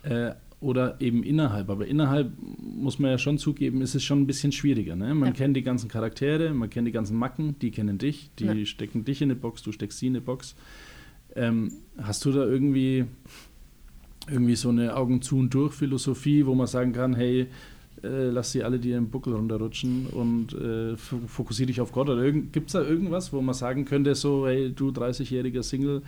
Hm. 0.03 0.11
Äh, 0.11 0.35
oder 0.61 0.99
eben 0.99 1.23
innerhalb. 1.23 1.69
Aber 1.69 1.87
innerhalb 1.87 2.33
muss 2.57 2.99
man 2.99 3.11
ja 3.11 3.17
schon 3.17 3.37
zugeben, 3.37 3.81
ist 3.81 3.95
es 3.95 4.03
schon 4.03 4.21
ein 4.21 4.27
bisschen 4.27 4.51
schwieriger. 4.51 4.95
Ne? 4.95 5.13
Man 5.15 5.29
ja. 5.29 5.33
kennt 5.33 5.55
die 5.55 5.63
ganzen 5.63 5.89
Charaktere, 5.89 6.53
man 6.53 6.69
kennt 6.69 6.87
die 6.87 6.91
ganzen 6.91 7.17
Macken, 7.17 7.57
die 7.59 7.71
kennen 7.71 7.97
dich, 7.97 8.29
die 8.39 8.45
ja. 8.45 8.65
stecken 8.65 9.05
dich 9.05 9.21
in 9.21 9.31
eine 9.31 9.39
Box, 9.39 9.63
du 9.63 9.71
steckst 9.71 9.99
sie 9.99 10.07
in 10.07 10.13
eine 10.13 10.21
Box. 10.21 10.55
Ähm, 11.35 11.71
hast 11.97 12.25
du 12.25 12.31
da 12.31 12.43
irgendwie, 12.45 13.05
irgendwie 14.29 14.55
so 14.55 14.69
eine 14.69 14.95
Augen 14.95 15.21
zu 15.21 15.37
und 15.37 15.53
durch 15.53 15.73
Philosophie, 15.73 16.45
wo 16.45 16.55
man 16.55 16.67
sagen 16.67 16.91
kann, 16.91 17.15
hey, 17.15 17.47
äh, 18.03 18.29
lass 18.29 18.51
sie 18.51 18.63
alle 18.63 18.79
dir 18.79 18.97
im 18.97 19.09
Buckel 19.09 19.33
runterrutschen 19.33 20.07
und 20.07 20.53
äh, 20.53 20.95
fokussiere 20.97 21.67
dich 21.67 21.81
auf 21.81 21.91
Gott? 21.91 22.09
Oder 22.09 22.31
gibt 22.31 22.67
es 22.67 22.73
da 22.73 22.81
irgendwas, 22.81 23.33
wo 23.33 23.41
man 23.41 23.55
sagen 23.55 23.85
könnte, 23.85 24.15
so, 24.15 24.47
hey, 24.47 24.71
du 24.71 24.89
30-jähriger 24.89 25.63
Single, 25.63 26.01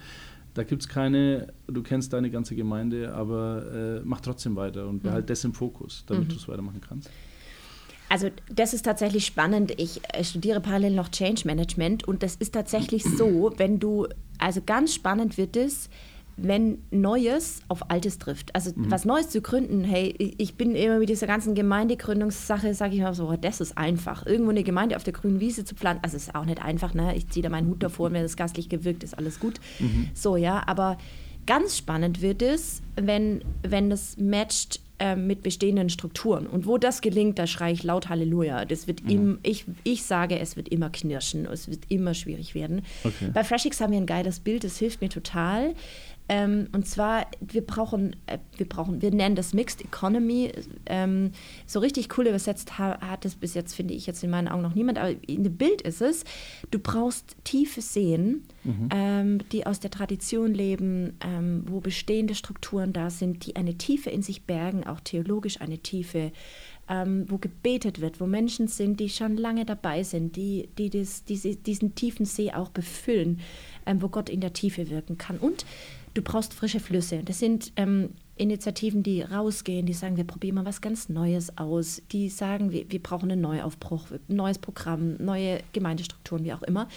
da 0.53 0.63
gibt 0.63 0.81
es 0.81 0.87
keine, 0.87 1.53
du 1.67 1.81
kennst 1.81 2.11
deine 2.13 2.29
ganze 2.29 2.55
Gemeinde, 2.55 3.13
aber 3.13 3.63
äh, 3.73 4.01
mach 4.03 4.21
trotzdem 4.21 4.55
weiter 4.55 4.87
und 4.87 5.01
behalte 5.01 5.23
mhm. 5.23 5.27
das 5.27 5.43
im 5.43 5.53
Fokus, 5.53 6.03
damit 6.07 6.25
mhm. 6.25 6.29
du 6.29 6.35
es 6.35 6.47
weitermachen 6.47 6.81
kannst. 6.81 7.09
Also 8.09 8.27
das 8.49 8.73
ist 8.73 8.83
tatsächlich 8.83 9.25
spannend. 9.25 9.71
Ich 9.77 10.01
äh, 10.13 10.23
studiere 10.25 10.59
parallel 10.59 10.93
noch 10.93 11.09
Change 11.09 11.43
Management 11.45 12.05
und 12.05 12.23
das 12.23 12.35
ist 12.35 12.53
tatsächlich 12.53 13.03
so, 13.17 13.53
wenn 13.55 13.79
du, 13.79 14.07
also 14.37 14.61
ganz 14.65 14.93
spannend 14.93 15.37
wird 15.37 15.55
es, 15.55 15.89
wenn 16.43 16.79
Neues 16.91 17.61
auf 17.67 17.89
Altes 17.89 18.17
trifft. 18.17 18.53
Also 18.55 18.71
mhm. 18.75 18.89
was 18.91 19.05
Neues 19.05 19.29
zu 19.29 19.41
gründen, 19.41 19.83
hey, 19.83 20.35
ich 20.37 20.55
bin 20.55 20.75
immer 20.75 20.99
mit 20.99 21.09
dieser 21.09 21.27
ganzen 21.27 21.55
Gemeindegründungssache, 21.55 22.73
sage 22.73 22.95
ich 22.95 23.01
mal 23.01 23.13
so, 23.13 23.35
das 23.35 23.61
ist 23.61 23.77
einfach. 23.77 24.25
Irgendwo 24.25 24.51
eine 24.51 24.63
Gemeinde 24.63 24.95
auf 24.95 25.03
der 25.03 25.13
grünen 25.13 25.39
Wiese 25.39 25.65
zu 25.65 25.75
planen, 25.75 25.99
also 26.01 26.17
ist 26.17 26.35
auch 26.35 26.45
nicht 26.45 26.61
einfach, 26.61 26.93
ne? 26.93 27.15
Ich 27.15 27.29
ziehe 27.29 27.43
da 27.43 27.49
meinen 27.49 27.67
Hut 27.67 27.83
davor, 27.83 28.09
mir 28.09 28.21
das 28.21 28.35
gastlich 28.35 28.69
gewirkt, 28.69 29.03
ist 29.03 29.17
alles 29.17 29.39
gut. 29.39 29.59
Mhm. 29.79 30.09
So, 30.13 30.35
ja, 30.35 30.63
aber 30.65 30.97
ganz 31.45 31.77
spannend 31.77 32.21
wird 32.21 32.41
es, 32.41 32.81
wenn, 32.95 33.43
wenn 33.63 33.89
das 33.89 34.17
matcht 34.17 34.79
äh, 35.01 35.15
mit 35.15 35.41
bestehenden 35.41 35.89
Strukturen. 35.89 36.45
Und 36.45 36.67
wo 36.67 36.77
das 36.77 37.01
gelingt, 37.01 37.39
da 37.39 37.47
schreie 37.47 37.73
ich 37.73 37.83
laut 37.83 38.09
Halleluja. 38.09 38.65
Das 38.65 38.85
wird 38.85 39.03
mhm. 39.03 39.09
im, 39.09 39.39
ich, 39.41 39.65
ich 39.83 40.03
sage, 40.03 40.37
es 40.37 40.55
wird 40.55 40.69
immer 40.69 40.91
knirschen, 40.91 41.47
es 41.47 41.69
wird 41.69 41.85
immer 41.89 42.13
schwierig 42.13 42.53
werden. 42.53 42.83
Okay. 43.03 43.31
Bei 43.33 43.43
Freshix 43.43 43.81
haben 43.81 43.91
wir 43.91 43.99
ein 43.99 44.05
geiles 44.05 44.39
Bild, 44.39 44.63
das 44.63 44.77
hilft 44.77 45.01
mir 45.01 45.09
total 45.09 45.73
Ähm, 46.31 46.69
und 46.71 46.87
zwar, 46.87 47.27
wir 47.41 47.59
brauchen, 47.59 48.15
äh, 48.25 48.37
wir 48.55 48.65
brauchen, 48.67 49.01
wir 49.01 49.11
nennen 49.11 49.35
das 49.35 49.53
Mixed 49.53 49.81
Economy. 49.81 50.53
Ähm, 50.85 51.31
so 51.65 51.79
richtig 51.79 52.17
cool 52.17 52.25
übersetzt 52.25 52.79
ha 52.79 53.01
hat 53.01 53.25
es 53.25 53.35
bis 53.35 53.53
jetzt, 53.53 53.73
finde 53.73 53.93
ich, 53.93 54.07
jetzt 54.07 54.23
in 54.23 54.29
meinen 54.29 54.47
Augen 54.47 54.61
noch 54.61 54.73
niemand, 54.73 54.97
aber 54.97 55.13
in 55.27 55.43
dem 55.43 55.57
Bild 55.57 55.81
ist 55.81 56.01
es, 56.01 56.23
du 56.71 56.79
brauchst 56.79 57.35
tiefe 57.43 57.81
Seen, 57.81 58.45
mhm. 58.63 58.89
ähm, 58.95 59.39
die 59.51 59.65
aus 59.65 59.81
der 59.81 59.91
Tradition 59.91 60.53
leben, 60.53 61.17
ähm, 61.19 61.65
wo 61.67 61.81
bestehende 61.81 62.33
Strukturen 62.33 62.93
da 62.93 63.09
sind, 63.09 63.45
die 63.45 63.57
eine 63.57 63.77
Tiefe 63.77 64.09
in 64.09 64.21
sich 64.21 64.43
bergen, 64.43 64.85
auch 64.87 65.01
theologisch 65.01 65.59
eine 65.59 65.79
Tiefe 65.79 66.31
ähm, 66.89 67.25
wo 67.29 67.37
gebetet 67.37 68.01
wird, 68.01 68.19
wo 68.19 68.27
Menschen 68.27 68.67
sind, 68.67 68.99
die 68.99 69.09
schon 69.09 69.37
lange 69.37 69.65
dabei 69.65 70.03
sind, 70.03 70.35
die, 70.35 70.69
die 70.77 70.89
das, 70.89 71.23
diese, 71.23 71.55
diesen 71.55 71.95
tiefen 71.95 72.25
See 72.25 72.51
auch 72.51 72.69
befüllen, 72.69 73.39
ähm, 73.85 74.01
wo 74.01 74.09
Gott 74.09 74.29
in 74.29 74.41
der 74.41 74.51
Tiefe 74.51 74.89
wirken 74.89 75.17
kann. 75.17 75.37
Und 75.37 75.65
du 76.13 76.21
brauchst 76.21 76.53
frische 76.53 76.79
Flüsse. 76.79 77.21
Das 77.23 77.39
sind 77.39 77.71
ähm, 77.75 78.09
Initiativen, 78.35 79.03
die 79.03 79.21
rausgehen, 79.21 79.85
die 79.85 79.93
sagen, 79.93 80.17
wir 80.17 80.23
probieren 80.23 80.55
mal 80.55 80.65
was 80.65 80.81
ganz 80.81 81.09
Neues 81.09 81.57
aus, 81.57 82.01
die 82.11 82.29
sagen, 82.29 82.71
wir, 82.71 82.89
wir 82.89 83.01
brauchen 83.01 83.31
einen 83.31 83.41
Neuaufbruch, 83.41 84.07
neues 84.27 84.57
Programm, 84.57 85.15
neue 85.17 85.59
Gemeindestrukturen, 85.73 86.43
wie 86.43 86.53
auch 86.53 86.63
immer. 86.63 86.87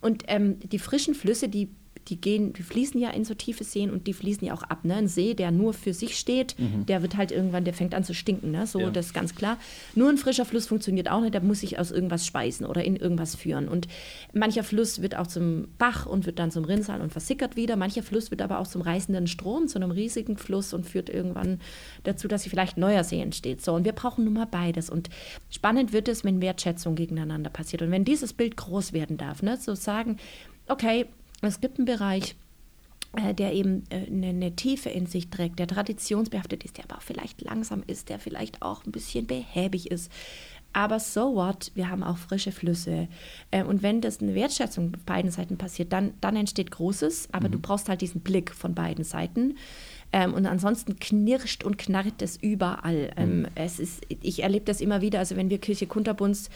Und 0.00 0.24
ähm, 0.28 0.58
die 0.60 0.78
frischen 0.78 1.14
Flüsse, 1.14 1.48
die 1.48 1.68
die 2.08 2.20
gehen, 2.20 2.52
die 2.52 2.62
fließen 2.62 3.00
ja 3.00 3.10
in 3.10 3.24
so 3.24 3.34
tiefe 3.34 3.64
Seen 3.64 3.90
und 3.90 4.06
die 4.06 4.12
fließen 4.12 4.46
ja 4.46 4.54
auch 4.54 4.62
ab. 4.62 4.84
Ne? 4.84 4.96
Ein 4.96 5.08
See, 5.08 5.34
der 5.34 5.50
nur 5.50 5.72
für 5.72 5.94
sich 5.94 6.18
steht, 6.18 6.58
mhm. 6.58 6.86
der 6.86 7.02
wird 7.02 7.16
halt 7.16 7.30
irgendwann, 7.30 7.64
der 7.64 7.74
fängt 7.74 7.94
an 7.94 8.04
zu 8.04 8.14
stinken. 8.14 8.50
Ne? 8.50 8.66
So, 8.66 8.80
ja. 8.80 8.90
das 8.90 9.06
ist 9.06 9.14
ganz 9.14 9.34
klar. 9.34 9.58
Nur 9.94 10.08
ein 10.08 10.18
frischer 10.18 10.44
Fluss 10.44 10.66
funktioniert 10.66 11.10
auch 11.10 11.20
nicht, 11.20 11.34
der 11.34 11.42
muss 11.42 11.60
sich 11.60 11.78
aus 11.78 11.90
irgendwas 11.90 12.26
speisen 12.26 12.66
oder 12.66 12.84
in 12.84 12.96
irgendwas 12.96 13.34
führen. 13.34 13.68
Und 13.68 13.88
mancher 14.32 14.64
Fluss 14.64 15.00
wird 15.02 15.16
auch 15.16 15.26
zum 15.26 15.68
Bach 15.78 16.06
und 16.06 16.26
wird 16.26 16.38
dann 16.38 16.50
zum 16.50 16.64
Rinnsal 16.64 17.00
und 17.00 17.12
versickert 17.12 17.56
wieder. 17.56 17.76
Mancher 17.76 18.02
Fluss 18.02 18.30
wird 18.30 18.42
aber 18.42 18.58
auch 18.58 18.66
zum 18.66 18.82
reißenden 18.82 19.26
Strom, 19.26 19.68
zu 19.68 19.78
einem 19.78 19.90
riesigen 19.90 20.36
Fluss 20.36 20.74
und 20.74 20.86
führt 20.86 21.08
irgendwann 21.08 21.60
dazu, 22.02 22.28
dass 22.28 22.42
sich 22.42 22.50
vielleicht 22.50 22.76
neuer 22.76 23.04
See 23.04 23.20
entsteht. 23.20 23.62
So, 23.62 23.74
und 23.74 23.84
wir 23.84 23.92
brauchen 23.92 24.24
nun 24.24 24.34
mal 24.34 24.46
beides. 24.46 24.90
Und 24.90 25.08
spannend 25.50 25.92
wird 25.92 26.08
es, 26.08 26.24
wenn 26.24 26.42
Wertschätzung 26.42 26.94
gegeneinander 26.94 27.50
passiert. 27.50 27.82
Und 27.82 27.90
wenn 27.90 28.04
dieses 28.04 28.32
Bild 28.32 28.56
groß 28.56 28.92
werden 28.92 29.16
darf, 29.16 29.42
ne? 29.42 29.56
so 29.56 29.74
sagen, 29.74 30.16
okay, 30.68 31.06
es 31.48 31.60
gibt 31.60 31.78
einen 31.78 31.86
Bereich, 31.86 32.36
äh, 33.16 33.34
der 33.34 33.52
eben 33.52 33.84
äh, 33.90 34.06
eine, 34.06 34.28
eine, 34.28 34.56
Tiefe 34.56 34.88
in 34.88 35.06
sich 35.06 35.28
trägt, 35.28 35.58
der 35.58 35.66
traditionsbehaftet 35.66 36.64
ist, 36.64 36.78
der 36.78 36.84
aber 36.84 36.96
auch 36.96 37.02
vielleicht 37.02 37.42
langsam 37.42 37.82
ist, 37.86 38.08
der 38.08 38.18
vielleicht 38.18 38.62
auch 38.62 38.86
ein 38.86 38.92
bisschen 38.92 39.26
behäbig 39.26 39.90
ist. 39.90 40.10
Aber 40.72 40.98
so 41.00 41.34
what, 41.34 41.70
wir 41.74 41.90
haben 41.90 42.02
auch 42.02 42.16
frische 42.16 42.52
Flüsse. 42.52 43.08
Äh, 43.50 43.64
und 43.64 43.82
wenn 43.82 44.00
das 44.00 44.20
eine 44.20 44.34
Wertschätzung 44.34 44.94
auf 44.94 45.04
beiden 45.04 45.30
Seiten 45.30 45.58
passiert, 45.58 45.92
dann, 45.92 46.14
dann 46.20 46.36
entsteht 46.36 46.70
Großes, 46.70 47.28
aber 47.32 47.48
mhm. 47.48 47.52
du 47.52 47.58
brauchst 47.58 47.88
halt 47.88 48.00
diesen 48.00 48.22
Blick 48.22 48.54
von 48.54 48.74
beiden 48.74 49.04
Seiten. 49.04 49.58
Ähm, 50.14 50.34
und 50.34 50.46
ansonsten 50.46 50.98
knirscht 50.98 51.64
und 51.64 51.78
knarrt 51.78 52.22
es 52.22 52.36
überall. 52.36 53.10
Ähm, 53.16 53.40
mhm. 53.40 53.46
es 53.54 53.78
ist, 53.78 54.02
ich 54.08 54.42
erlebe 54.42 54.64
das 54.64 54.80
immer 54.80 55.00
wieder, 55.00 55.18
also 55.18 55.36
wenn 55.36 55.50
wir 55.50 55.58
Kirche 55.58 55.86
Kunterbunds 55.86 56.48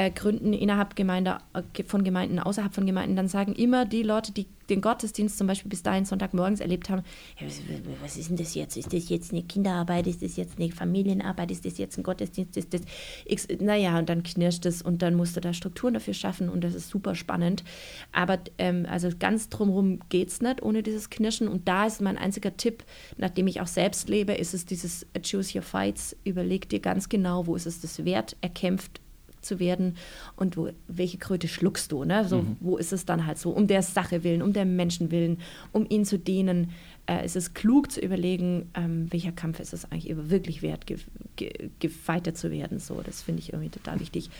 äh, 0.00 0.10
gründen 0.10 0.54
innerhalb 0.54 0.96
Gemeinde, 0.96 1.38
äh, 1.52 1.84
von 1.84 2.04
Gemeinden, 2.04 2.38
außerhalb 2.38 2.74
von 2.74 2.86
Gemeinden, 2.86 3.16
dann 3.16 3.28
sagen 3.28 3.54
immer 3.54 3.84
die 3.84 4.02
Leute, 4.02 4.32
die 4.32 4.46
den 4.70 4.80
Gottesdienst 4.80 5.36
zum 5.36 5.46
Beispiel 5.46 5.68
bis 5.68 5.82
dahin 5.82 6.04
Sonntagmorgens 6.04 6.60
erlebt 6.60 6.88
haben, 6.88 7.02
ja, 7.38 7.46
was, 7.46 7.60
was, 8.02 8.16
ist 8.16 8.30
denn 8.30 8.36
das 8.36 8.54
jetzt? 8.54 8.76
Ist 8.76 8.92
das 8.92 9.08
jetzt 9.08 9.32
eine 9.32 9.42
Kinderarbeit? 9.42 10.06
Ist 10.06 10.22
das 10.22 10.36
jetzt 10.36 10.58
eine 10.58 10.70
Familienarbeit? 10.70 11.50
Ist 11.50 11.66
das 11.66 11.76
jetzt 11.76 11.98
ein 11.98 12.04
Gottesdienst? 12.04 12.56
Ist 12.56 12.72
das 12.72 12.82
X? 13.26 13.48
Naja, 13.58 13.98
und 13.98 14.08
dann 14.08 14.22
knirscht 14.22 14.64
es 14.64 14.80
und 14.80 15.02
dann 15.02 15.16
musst 15.16 15.36
du 15.36 15.40
da 15.40 15.52
Strukturen 15.52 15.94
dafür 15.94 16.14
schaffen 16.14 16.48
und 16.48 16.62
das 16.62 16.74
ist 16.74 16.88
super 16.88 17.14
spannend. 17.14 17.64
Aber 18.12 18.38
ähm, 18.58 18.86
also 18.88 19.10
ganz 19.18 19.48
drumherum 19.48 19.98
geht 20.08 20.28
es 20.28 20.40
nicht 20.40 20.62
ohne 20.62 20.82
dieses 20.82 21.10
Knirschen 21.10 21.48
und 21.48 21.66
da 21.66 21.86
ist 21.86 22.00
mein 22.00 22.16
einziger 22.16 22.56
Tipp, 22.56 22.84
nachdem 23.18 23.48
ich 23.48 23.60
auch 23.60 23.66
selbst 23.66 24.08
lebe, 24.08 24.32
ist 24.32 24.54
es 24.54 24.64
dieses 24.64 25.04
Choose 25.28 25.58
Your 25.58 25.62
Fights. 25.62 26.16
Überleg 26.24 26.68
dir 26.68 26.80
ganz 26.80 27.08
genau, 27.08 27.46
wo 27.46 27.56
ist 27.56 27.66
es 27.66 27.80
das 27.80 28.04
wert, 28.04 28.36
erkämpft 28.40 29.00
zu 29.40 29.58
werden 29.58 29.96
und 30.36 30.56
wo, 30.56 30.70
welche 30.88 31.18
Kröte 31.18 31.48
schluckst 31.48 31.92
du. 31.92 32.04
Ne? 32.04 32.26
So, 32.26 32.42
mhm. 32.42 32.56
Wo 32.60 32.76
ist 32.76 32.92
es 32.92 33.04
dann 33.04 33.26
halt 33.26 33.38
so, 33.38 33.50
um 33.50 33.66
der 33.66 33.82
Sache 33.82 34.24
willen, 34.24 34.42
um 34.42 34.52
der 34.52 34.64
Menschen 34.64 35.10
willen, 35.10 35.38
um 35.72 35.86
ihnen 35.88 36.04
zu 36.04 36.18
dienen. 36.18 36.70
Äh, 37.06 37.24
ist 37.24 37.36
es 37.36 37.54
klug 37.54 37.90
zu 37.90 38.00
überlegen, 38.00 38.70
ähm, 38.74 39.10
welcher 39.10 39.32
Kampf 39.32 39.60
ist 39.60 39.72
es 39.72 39.90
eigentlich 39.90 40.14
wirklich 40.30 40.62
wert, 40.62 40.86
ge, 40.86 40.98
ge, 41.36 41.70
gefeitet 41.78 42.36
zu 42.36 42.50
werden. 42.50 42.78
So, 42.78 43.00
das 43.04 43.22
finde 43.22 43.40
ich 43.40 43.52
irgendwie 43.52 43.70
total 43.70 44.00
wichtig. 44.00 44.30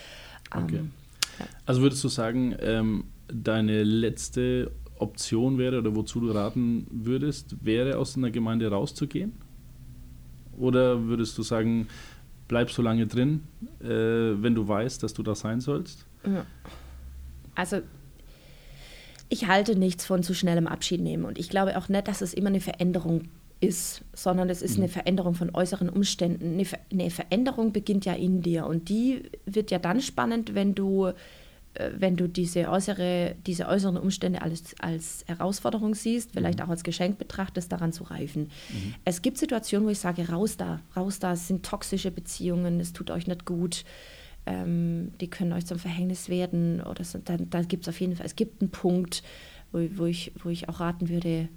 Ähm, 0.55 0.65
okay. 0.65 0.81
ja. 1.39 1.47
Also 1.67 1.83
würdest 1.83 2.05
du 2.05 2.09
sagen, 2.09 2.55
ähm, 2.61 3.05
deine 3.29 3.83
letzte 3.83 4.71
Option 4.99 5.59
wäre 5.59 5.79
oder 5.79 5.97
wozu 5.97 6.21
du 6.21 6.31
raten 6.31 6.87
würdest, 6.91 7.57
wäre 7.65 7.99
aus 7.99 8.17
einer 8.17 8.31
Gemeinde 8.31 8.71
rauszugehen? 8.71 9.33
Oder 10.59 11.07
würdest 11.07 11.39
du 11.39 11.43
sagen, 11.43 11.89
bleib 12.51 12.69
so 12.73 12.83
lange 12.83 13.07
drin, 13.07 13.45
äh, 13.81 13.87
wenn 13.87 14.57
du 14.57 14.67
weißt, 14.67 15.05
dass 15.05 15.15
du 15.15 15.23
da 15.23 15.37
sein 15.37 15.61
sollst? 15.61 16.05
Also 17.55 17.81
ich 19.29 19.47
halte 19.47 19.77
nichts 19.77 20.05
von 20.05 20.25
zu 20.25 20.35
schnellem 20.35 20.67
Abschied 20.67 21.01
nehmen 21.01 21.25
und 21.25 21.39
ich 21.39 21.49
glaube 21.49 21.79
auch 21.79 21.89
nicht, 21.89 22.09
dass 22.09 22.21
es 22.23 22.35
immer 22.35 22.49
eine 22.49 22.61
Veränderung 22.61 23.29
ist, 23.61 24.03
sondern 24.13 24.51
es 24.51 24.63
ist 24.63 24.79
mhm. 24.79 24.85
eine 24.85 24.93
Veränderung 24.93 25.35
von 25.35 25.55
äußeren 25.55 25.89
Umständen. 25.89 26.55
Eine, 26.55 26.65
Ver 26.65 26.81
eine 26.91 27.11
Veränderung 27.11 27.73
beginnt 27.73 28.05
ja 28.05 28.15
in 28.15 28.43
dir 28.43 28.67
und 28.67 28.89
die 28.89 29.31
wird 29.47 29.71
ja 29.71 29.79
dann 29.79 30.01
spannend, 30.01 30.57
wenn 30.57 30.75
du 30.75 31.13
wenn 31.75 32.17
du 32.17 32.29
diese, 32.29 32.69
äußere, 32.69 33.37
diese 33.47 33.69
äußeren 33.69 33.97
Umstände 33.97 34.43
als, 34.43 34.75
als 34.81 35.25
Herausforderung 35.27 35.95
siehst, 35.95 36.33
vielleicht 36.33 36.59
mhm. 36.59 36.65
auch 36.65 36.69
als 36.69 36.83
Geschenk 36.83 37.19
betrachtest, 37.19 37.71
daran 37.71 37.93
zu 37.93 38.05
reifen. 38.05 38.51
Mhm. 38.71 38.95
Es 39.05 39.23
gibt 39.23 39.39
Situationen, 39.39 39.87
wo 39.87 39.91
ich 39.91 40.01
sage, 40.01 40.29
raus 40.29 40.57
da, 40.57 40.81
raus 40.97 41.21
da, 41.21 41.33
es 41.33 41.47
sind 41.47 41.65
toxische 41.65 42.11
Beziehungen, 42.11 42.81
es 42.81 42.93
tut 42.93 43.11
euch 43.11 43.29
nicht 43.29 43.45
gut, 43.45 43.85
ähm, 44.47 45.13
die 45.21 45.31
können 45.31 45.53
euch 45.53 45.67
zum 45.67 45.79
Verhängnis 45.79 46.29
werden 46.29 46.81
oder 46.81 47.05
so, 47.05 47.19
da, 47.19 47.37
da 47.37 47.63
gibt 47.63 47.85
es 47.85 47.89
auf 47.89 48.01
jeden 48.01 48.17
Fall, 48.17 48.27
es 48.27 48.37
gibt 48.37 48.61
einen 48.61 48.71
Punkt, 48.71 49.23
wo, 49.71 49.79
wo, 49.95 50.07
ich, 50.07 50.33
wo 50.43 50.49
ich 50.49 50.69
auch 50.69 50.81
raten 50.81 51.09
würde, 51.09 51.49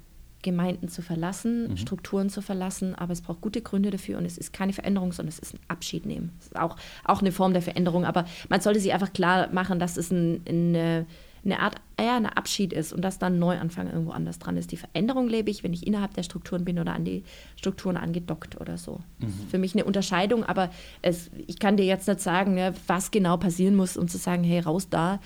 Gemeinden 0.43 0.89
zu 0.89 1.01
verlassen, 1.01 1.69
mhm. 1.69 1.77
Strukturen 1.77 2.29
zu 2.29 2.41
verlassen, 2.41 2.93
aber 2.93 3.13
es 3.13 3.21
braucht 3.21 3.41
gute 3.41 3.61
Gründe 3.61 3.89
dafür 3.89 4.19
und 4.19 4.25
es 4.25 4.37
ist 4.37 4.53
keine 4.53 4.73
Veränderung, 4.73 5.11
sondern 5.11 5.29
es 5.29 5.39
ist 5.39 5.55
ein 5.55 5.59
Abschied 5.67 6.05
nehmen. 6.05 6.31
Es 6.39 6.47
ist 6.47 6.55
auch, 6.55 6.75
auch 7.03 7.21
eine 7.21 7.31
Form 7.31 7.53
der 7.53 7.61
Veränderung, 7.61 8.05
aber 8.05 8.25
man 8.49 8.61
sollte 8.61 8.79
sich 8.79 8.93
einfach 8.93 9.13
klar 9.13 9.49
machen, 9.51 9.79
dass 9.79 9.97
es 9.97 10.11
ein, 10.11 10.41
eine, 10.47 11.05
eine 11.43 11.59
Art, 11.59 11.75
eher 11.97 12.15
ein 12.15 12.25
Abschied 12.25 12.73
ist 12.73 12.93
und 12.93 13.01
dass 13.01 13.17
dann 13.17 13.39
Neuanfang 13.39 13.89
irgendwo 13.89 14.11
anders 14.11 14.37
dran 14.37 14.57
ist. 14.57 14.71
Die 14.71 14.77
Veränderung 14.77 15.27
lebe 15.27 15.49
ich, 15.49 15.63
wenn 15.63 15.73
ich 15.73 15.87
innerhalb 15.87 16.13
der 16.13 16.23
Strukturen 16.23 16.65
bin 16.65 16.77
oder 16.77 16.93
an 16.93 17.05
die 17.05 17.23
Strukturen 17.55 17.97
angedockt 17.97 18.59
oder 18.61 18.77
so. 18.77 18.99
Mhm. 19.19 19.25
Das 19.25 19.29
ist 19.35 19.49
für 19.49 19.57
mich 19.57 19.73
eine 19.73 19.85
Unterscheidung, 19.85 20.43
aber 20.43 20.69
es, 21.01 21.31
ich 21.47 21.59
kann 21.59 21.77
dir 21.77 21.85
jetzt 21.85 22.07
nicht 22.07 22.19
sagen, 22.19 22.53
ne, 22.53 22.73
was 22.87 23.11
genau 23.11 23.37
passieren 23.37 23.75
muss, 23.75 23.97
um 23.97 24.07
zu 24.07 24.17
sagen, 24.17 24.43
hey, 24.43 24.59
raus 24.59 24.89
da. 24.89 25.19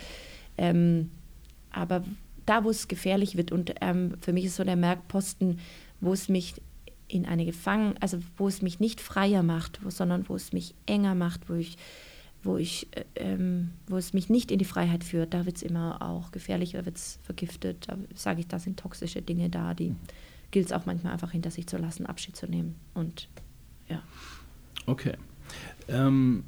Ähm, 0.58 1.12
aber 1.72 2.04
da, 2.48 2.64
wo 2.64 2.72
es 2.72 2.88
gefährlich 2.88 3.38
wird. 3.38 3.52
Und 3.52 3.76
ähm, 3.82 4.16
für 4.22 4.34
mich 4.34 4.46
ist 4.46 4.56
so 4.56 4.64
der 4.64 4.76
Merkposten, 4.76 5.60
wo 6.02 6.14
es 6.14 6.30
mich 6.30 6.56
in 7.08 7.26
eine 7.26 7.46
Gefangen, 7.46 7.96
also 8.00 8.20
wo 8.36 8.48
es 8.48 8.62
mich 8.62 8.80
nicht 8.80 9.00
freier 9.00 9.44
macht, 9.44 9.84
wo, 9.84 9.90
sondern 9.90 10.28
wo 10.28 10.36
es 10.36 10.52
mich 10.52 10.74
enger 10.86 11.16
macht, 11.16 11.50
wo 11.50 11.54
ich, 11.54 11.78
wo 12.44 12.58
ich, 12.58 12.88
äh, 12.92 13.04
ähm, 13.16 13.72
wo 13.88 13.98
es 13.98 14.14
mich 14.14 14.30
nicht 14.30 14.52
in 14.52 14.60
die 14.60 14.66
Freiheit 14.66 15.04
führt, 15.04 15.34
da 15.34 15.46
wird 15.46 15.58
es 15.58 15.64
immer 15.64 16.02
auch 16.02 16.32
gefährlich, 16.32 16.72
da 16.72 16.86
wird 16.86 16.98
es 16.98 17.20
vergiftet. 17.24 17.88
Da 17.88 17.98
sage 18.16 18.42
ich, 18.42 18.48
da 18.48 18.60
sind 18.60 18.80
toxische 18.80 19.22
Dinge 19.22 19.50
da, 19.50 19.74
die 19.74 19.92
mhm. 19.92 19.98
gilt 20.52 20.68
es 20.68 20.72
auch 20.72 20.86
manchmal 20.86 21.14
einfach 21.14 21.32
hinter 21.32 21.52
sich 21.52 21.68
zu 21.68 21.78
lassen, 21.78 22.06
Abschied 22.06 22.36
zu 22.36 22.48
nehmen. 22.48 22.76
Und 22.94 23.30
ja. 23.90 24.02
Okay. 24.86 25.14
Ähm, 25.88 26.44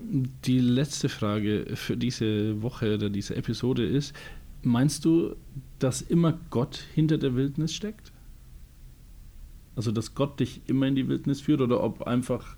die 0.45 0.59
letzte 0.59 1.07
Frage 1.07 1.65
für 1.75 1.95
diese 1.95 2.61
Woche 2.61 2.95
oder 2.95 3.09
diese 3.09 3.35
Episode 3.35 3.85
ist, 3.85 4.13
Meinst 4.61 5.05
du, 5.05 5.35
dass 5.79 6.01
immer 6.01 6.37
Gott 6.49 6.83
hinter 6.93 7.17
der 7.17 7.35
Wildnis 7.35 7.73
steckt? 7.73 8.11
Also, 9.75 9.91
dass 9.91 10.13
Gott 10.15 10.39
dich 10.39 10.61
immer 10.67 10.87
in 10.87 10.95
die 10.95 11.07
Wildnis 11.07 11.39
führt 11.39 11.61
oder 11.61 11.81
ob 11.81 12.03
einfach 12.03 12.57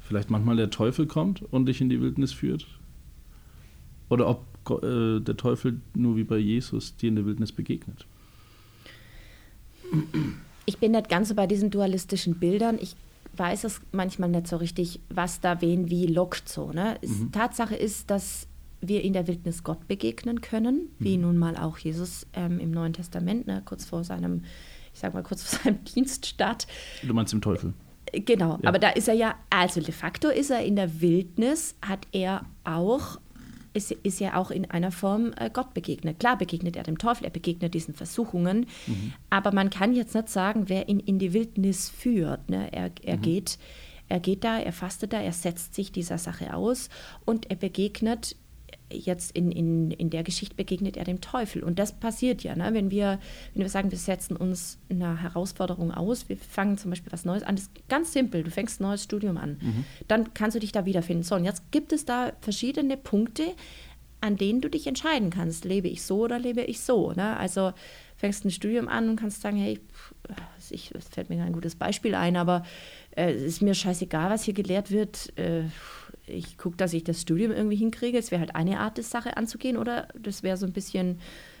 vielleicht 0.00 0.30
manchmal 0.30 0.56
der 0.56 0.70
Teufel 0.70 1.06
kommt 1.06 1.42
und 1.42 1.66
dich 1.66 1.80
in 1.80 1.88
die 1.88 2.00
Wildnis 2.00 2.32
führt? 2.32 2.66
Oder 4.08 4.26
ob 4.26 4.82
äh, 4.82 5.20
der 5.20 5.36
Teufel 5.36 5.80
nur 5.94 6.16
wie 6.16 6.24
bei 6.24 6.38
Jesus 6.38 6.96
dir 6.96 7.08
in 7.08 7.16
der 7.16 7.26
Wildnis 7.26 7.52
begegnet? 7.52 8.06
Ich 10.66 10.78
bin 10.78 10.92
nicht 10.92 11.08
ganz 11.08 11.28
so 11.28 11.34
bei 11.34 11.46
diesen 11.46 11.70
dualistischen 11.70 12.38
Bildern. 12.40 12.78
Ich 12.80 12.96
weiß 13.36 13.64
es 13.64 13.80
manchmal 13.92 14.28
nicht 14.28 14.48
so 14.48 14.56
richtig, 14.56 15.00
was 15.08 15.40
da 15.40 15.60
wen 15.60 15.88
wie 15.90 16.06
lockt 16.06 16.48
so. 16.48 16.72
Ne? 16.72 16.98
Mhm. 17.02 17.30
Tatsache 17.32 17.76
ist, 17.76 18.10
dass 18.10 18.47
wir 18.80 19.02
in 19.02 19.12
der 19.12 19.26
Wildnis 19.26 19.64
Gott 19.64 19.88
begegnen 19.88 20.40
können, 20.40 20.90
wie 20.98 21.16
mhm. 21.16 21.22
nun 21.22 21.38
mal 21.38 21.56
auch 21.56 21.78
Jesus 21.78 22.26
ähm, 22.34 22.58
im 22.58 22.70
Neuen 22.70 22.92
Testament, 22.92 23.46
ne, 23.46 23.62
kurz 23.64 23.84
vor 23.84 24.04
seinem, 24.04 24.44
ich 24.92 25.00
sag 25.00 25.14
mal, 25.14 25.22
kurz 25.22 25.42
vor 25.42 25.58
seinem 25.64 25.84
Dienststart. 25.84 26.66
Du 27.02 27.14
meinst 27.14 27.32
im 27.32 27.40
Teufel? 27.40 27.74
Äh, 28.12 28.20
genau, 28.20 28.58
ja. 28.62 28.68
aber 28.68 28.78
da 28.78 28.90
ist 28.90 29.08
er 29.08 29.14
ja, 29.14 29.34
also 29.50 29.80
de 29.80 29.92
facto 29.92 30.28
ist 30.28 30.50
er 30.50 30.64
in 30.64 30.76
der 30.76 31.00
Wildnis, 31.00 31.74
hat 31.82 32.06
er 32.12 32.44
auch 32.64 33.18
ist, 33.74 33.92
ist 33.92 34.20
ja 34.20 34.36
auch 34.36 34.50
in 34.50 34.70
einer 34.70 34.90
Form 34.90 35.32
äh, 35.36 35.50
Gott 35.52 35.74
begegnet. 35.74 36.18
Klar 36.18 36.38
begegnet 36.38 36.76
er 36.76 36.82
dem 36.82 36.98
Teufel, 36.98 37.24
er 37.24 37.30
begegnet 37.30 37.74
diesen 37.74 37.94
Versuchungen, 37.94 38.66
mhm. 38.86 39.12
aber 39.30 39.52
man 39.52 39.70
kann 39.70 39.94
jetzt 39.94 40.14
nicht 40.14 40.28
sagen, 40.28 40.68
wer 40.68 40.88
ihn 40.88 41.00
in 41.00 41.18
die 41.18 41.32
Wildnis 41.32 41.88
führt. 41.88 42.48
Ne? 42.50 42.72
Er, 42.72 42.90
er, 43.02 43.16
mhm. 43.16 43.22
geht, 43.22 43.58
er 44.08 44.20
geht 44.20 44.44
da, 44.44 44.58
er 44.58 44.72
fastet 44.72 45.12
da, 45.12 45.20
er 45.20 45.32
setzt 45.32 45.74
sich 45.74 45.92
dieser 45.92 46.18
Sache 46.18 46.54
aus 46.54 46.88
und 47.24 47.50
er 47.50 47.56
begegnet 47.56 48.36
jetzt 48.92 49.32
in, 49.32 49.52
in, 49.52 49.90
in 49.90 50.10
der 50.10 50.22
Geschichte 50.22 50.54
begegnet 50.54 50.96
er 50.96 51.04
dem 51.04 51.20
Teufel. 51.20 51.62
Und 51.62 51.78
das 51.78 51.92
passiert 51.92 52.42
ja, 52.42 52.56
ne? 52.56 52.70
wenn, 52.72 52.90
wir, 52.90 53.18
wenn 53.54 53.62
wir 53.62 53.68
sagen, 53.68 53.90
wir 53.90 53.98
setzen 53.98 54.36
uns 54.36 54.78
einer 54.88 55.20
Herausforderung 55.20 55.92
aus, 55.92 56.28
wir 56.28 56.36
fangen 56.36 56.78
zum 56.78 56.90
Beispiel 56.90 57.12
was 57.12 57.24
Neues 57.24 57.42
an, 57.42 57.56
das 57.56 57.64
ist 57.64 57.88
ganz 57.88 58.12
simpel, 58.12 58.42
du 58.42 58.50
fängst 58.50 58.80
ein 58.80 58.84
neues 58.84 59.04
Studium 59.04 59.36
an, 59.36 59.58
mhm. 59.60 59.84
dann 60.06 60.34
kannst 60.34 60.54
du 60.54 60.60
dich 60.60 60.72
da 60.72 60.86
wiederfinden. 60.86 61.22
So, 61.22 61.34
und 61.34 61.44
jetzt 61.44 61.70
gibt 61.70 61.92
es 61.92 62.04
da 62.04 62.32
verschiedene 62.40 62.96
Punkte, 62.96 63.44
an 64.20 64.36
denen 64.36 64.60
du 64.60 64.68
dich 64.68 64.86
entscheiden 64.86 65.30
kannst, 65.30 65.64
lebe 65.64 65.88
ich 65.88 66.02
so 66.02 66.24
oder 66.24 66.38
lebe 66.38 66.62
ich 66.62 66.80
so. 66.80 67.12
Ne? 67.12 67.36
Also 67.36 67.72
fängst 68.16 68.44
ein 68.44 68.50
Studium 68.50 68.88
an 68.88 69.08
und 69.08 69.16
kannst 69.16 69.42
sagen, 69.42 69.56
hey, 69.56 69.80
ich, 70.70 70.92
es 70.94 71.08
fällt 71.08 71.30
mir 71.30 71.42
ein 71.42 71.52
gutes 71.52 71.76
Beispiel 71.76 72.14
ein, 72.14 72.36
aber 72.36 72.64
äh, 73.12 73.32
es 73.32 73.42
ist 73.42 73.62
mir 73.62 73.74
scheißegal, 73.74 74.30
was 74.30 74.42
hier 74.42 74.54
gelehrt 74.54 74.90
wird. 74.90 75.36
Äh, 75.38 75.64
ich 76.28 76.58
gucke, 76.58 76.76
dass 76.76 76.92
ich 76.92 77.04
das 77.04 77.22
Studium 77.22 77.52
irgendwie 77.52 77.76
hinkriege. 77.76 78.18
Es 78.18 78.30
wäre 78.30 78.40
halt 78.40 78.54
eine 78.54 78.80
Art, 78.80 78.98
das 78.98 79.10
Sache 79.10 79.36
anzugehen, 79.36 79.76
oder 79.76 80.08
das 80.20 80.42
wäre 80.42 80.56
so 80.56 80.66
ein 80.66 80.72
bisschen, 80.72 81.18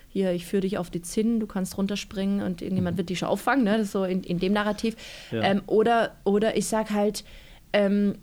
hier, 0.08 0.32
ich 0.32 0.46
führe 0.46 0.62
dich 0.62 0.78
auf 0.78 0.90
die 0.90 1.02
Zinn, 1.02 1.40
du 1.40 1.46
kannst 1.46 1.76
runterspringen 1.76 2.42
und 2.42 2.62
irgendjemand 2.62 2.96
mhm. 2.96 2.98
wird 2.98 3.10
dich 3.10 3.18
schon 3.18 3.28
auffangen, 3.28 3.64
ne? 3.64 3.84
So 3.84 4.04
in, 4.04 4.22
in 4.22 4.38
dem 4.38 4.52
Narrativ. 4.52 4.96
Ja. 5.30 5.42
Ähm, 5.42 5.62
oder, 5.66 6.16
oder 6.24 6.56
ich 6.56 6.66
sage 6.66 6.94
halt, 6.94 7.24
ähm, 7.72 8.14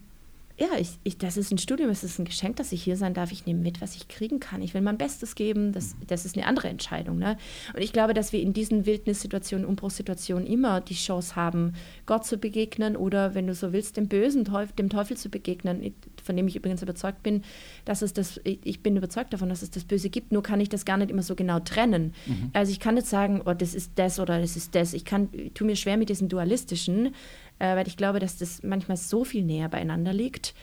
ja, 0.57 0.67
ich, 0.79 0.91
ich, 1.03 1.17
das 1.17 1.35
ist 1.35 1.51
ein 1.51 1.57
Studium, 1.57 1.89
es 1.89 2.05
ist 2.05 2.17
ein 2.17 2.23
Geschenk, 2.23 2.55
dass 2.55 2.71
ich 2.71 2.81
hier 2.81 2.95
sein 2.95 3.13
darf. 3.13 3.33
Ich 3.33 3.45
nehme 3.45 3.59
mit, 3.59 3.81
was 3.81 3.95
ich 3.95 4.07
kriegen 4.07 4.39
kann. 4.39 4.61
Ich 4.61 4.73
will 4.73 4.81
mein 4.81 4.97
Bestes 4.97 5.35
geben. 5.35 5.73
Das, 5.73 5.97
das 6.07 6.23
ist 6.23 6.37
eine 6.37 6.47
andere 6.47 6.69
Entscheidung. 6.69 7.17
Ne? 7.19 7.37
Und 7.73 7.81
ich 7.81 7.91
glaube, 7.91 8.13
dass 8.13 8.31
wir 8.31 8.39
in 8.39 8.53
diesen 8.53 8.85
Wildnissituationen, 8.85 9.65
Umbruchssituationen 9.65 10.47
immer 10.47 10.79
die 10.79 10.93
Chance 10.95 11.35
haben, 11.35 11.73
Gott 12.05 12.25
zu 12.25 12.37
begegnen 12.37 12.95
oder, 12.95 13.35
wenn 13.35 13.47
du 13.47 13.53
so 13.53 13.73
willst, 13.73 13.97
dem 13.97 14.07
Bösen, 14.07 14.49
dem 14.77 14.89
Teufel 14.89 15.17
zu 15.17 15.29
begegnen, 15.29 15.93
von 16.25 16.35
dem 16.35 16.47
ich 16.47 16.55
übrigens 16.55 16.81
überzeugt 16.81 17.23
bin, 17.23 17.43
dass 17.85 18.01
es 18.01 18.13
das, 18.13 18.41
ich 18.43 18.81
bin 18.81 18.97
überzeugt 18.97 19.33
davon, 19.33 19.49
dass 19.49 19.61
es 19.61 19.71
das 19.71 19.83
Böse 19.83 20.09
gibt, 20.09 20.31
nur 20.31 20.43
kann 20.43 20.59
ich 20.59 20.69
das 20.69 20.85
gar 20.85 20.97
nicht 20.97 21.11
immer 21.11 21.23
so 21.23 21.35
genau 21.35 21.59
trennen. 21.59 22.13
Mhm. 22.25 22.49
Also 22.53 22.71
ich 22.71 22.79
kann 22.79 22.95
nicht 22.95 23.07
sagen, 23.07 23.41
oh, 23.45 23.53
das 23.53 23.73
ist 23.73 23.93
das 23.95 24.19
oder 24.19 24.39
das 24.39 24.55
ist 24.55 24.75
das. 24.75 24.93
Ich 24.93 25.05
kann, 25.05 25.29
ich 25.31 25.53
tue 25.53 25.67
mir 25.67 25.75
schwer 25.75 25.97
mit 25.97 26.09
diesem 26.09 26.29
Dualistischen, 26.29 27.13
äh, 27.59 27.75
weil 27.75 27.87
ich 27.87 27.97
glaube, 27.97 28.19
dass 28.19 28.37
das 28.37 28.63
manchmal 28.63 28.97
so 28.97 29.23
viel 29.23 29.43
näher 29.43 29.69
beieinander 29.69 30.13
liegt. 30.13 30.53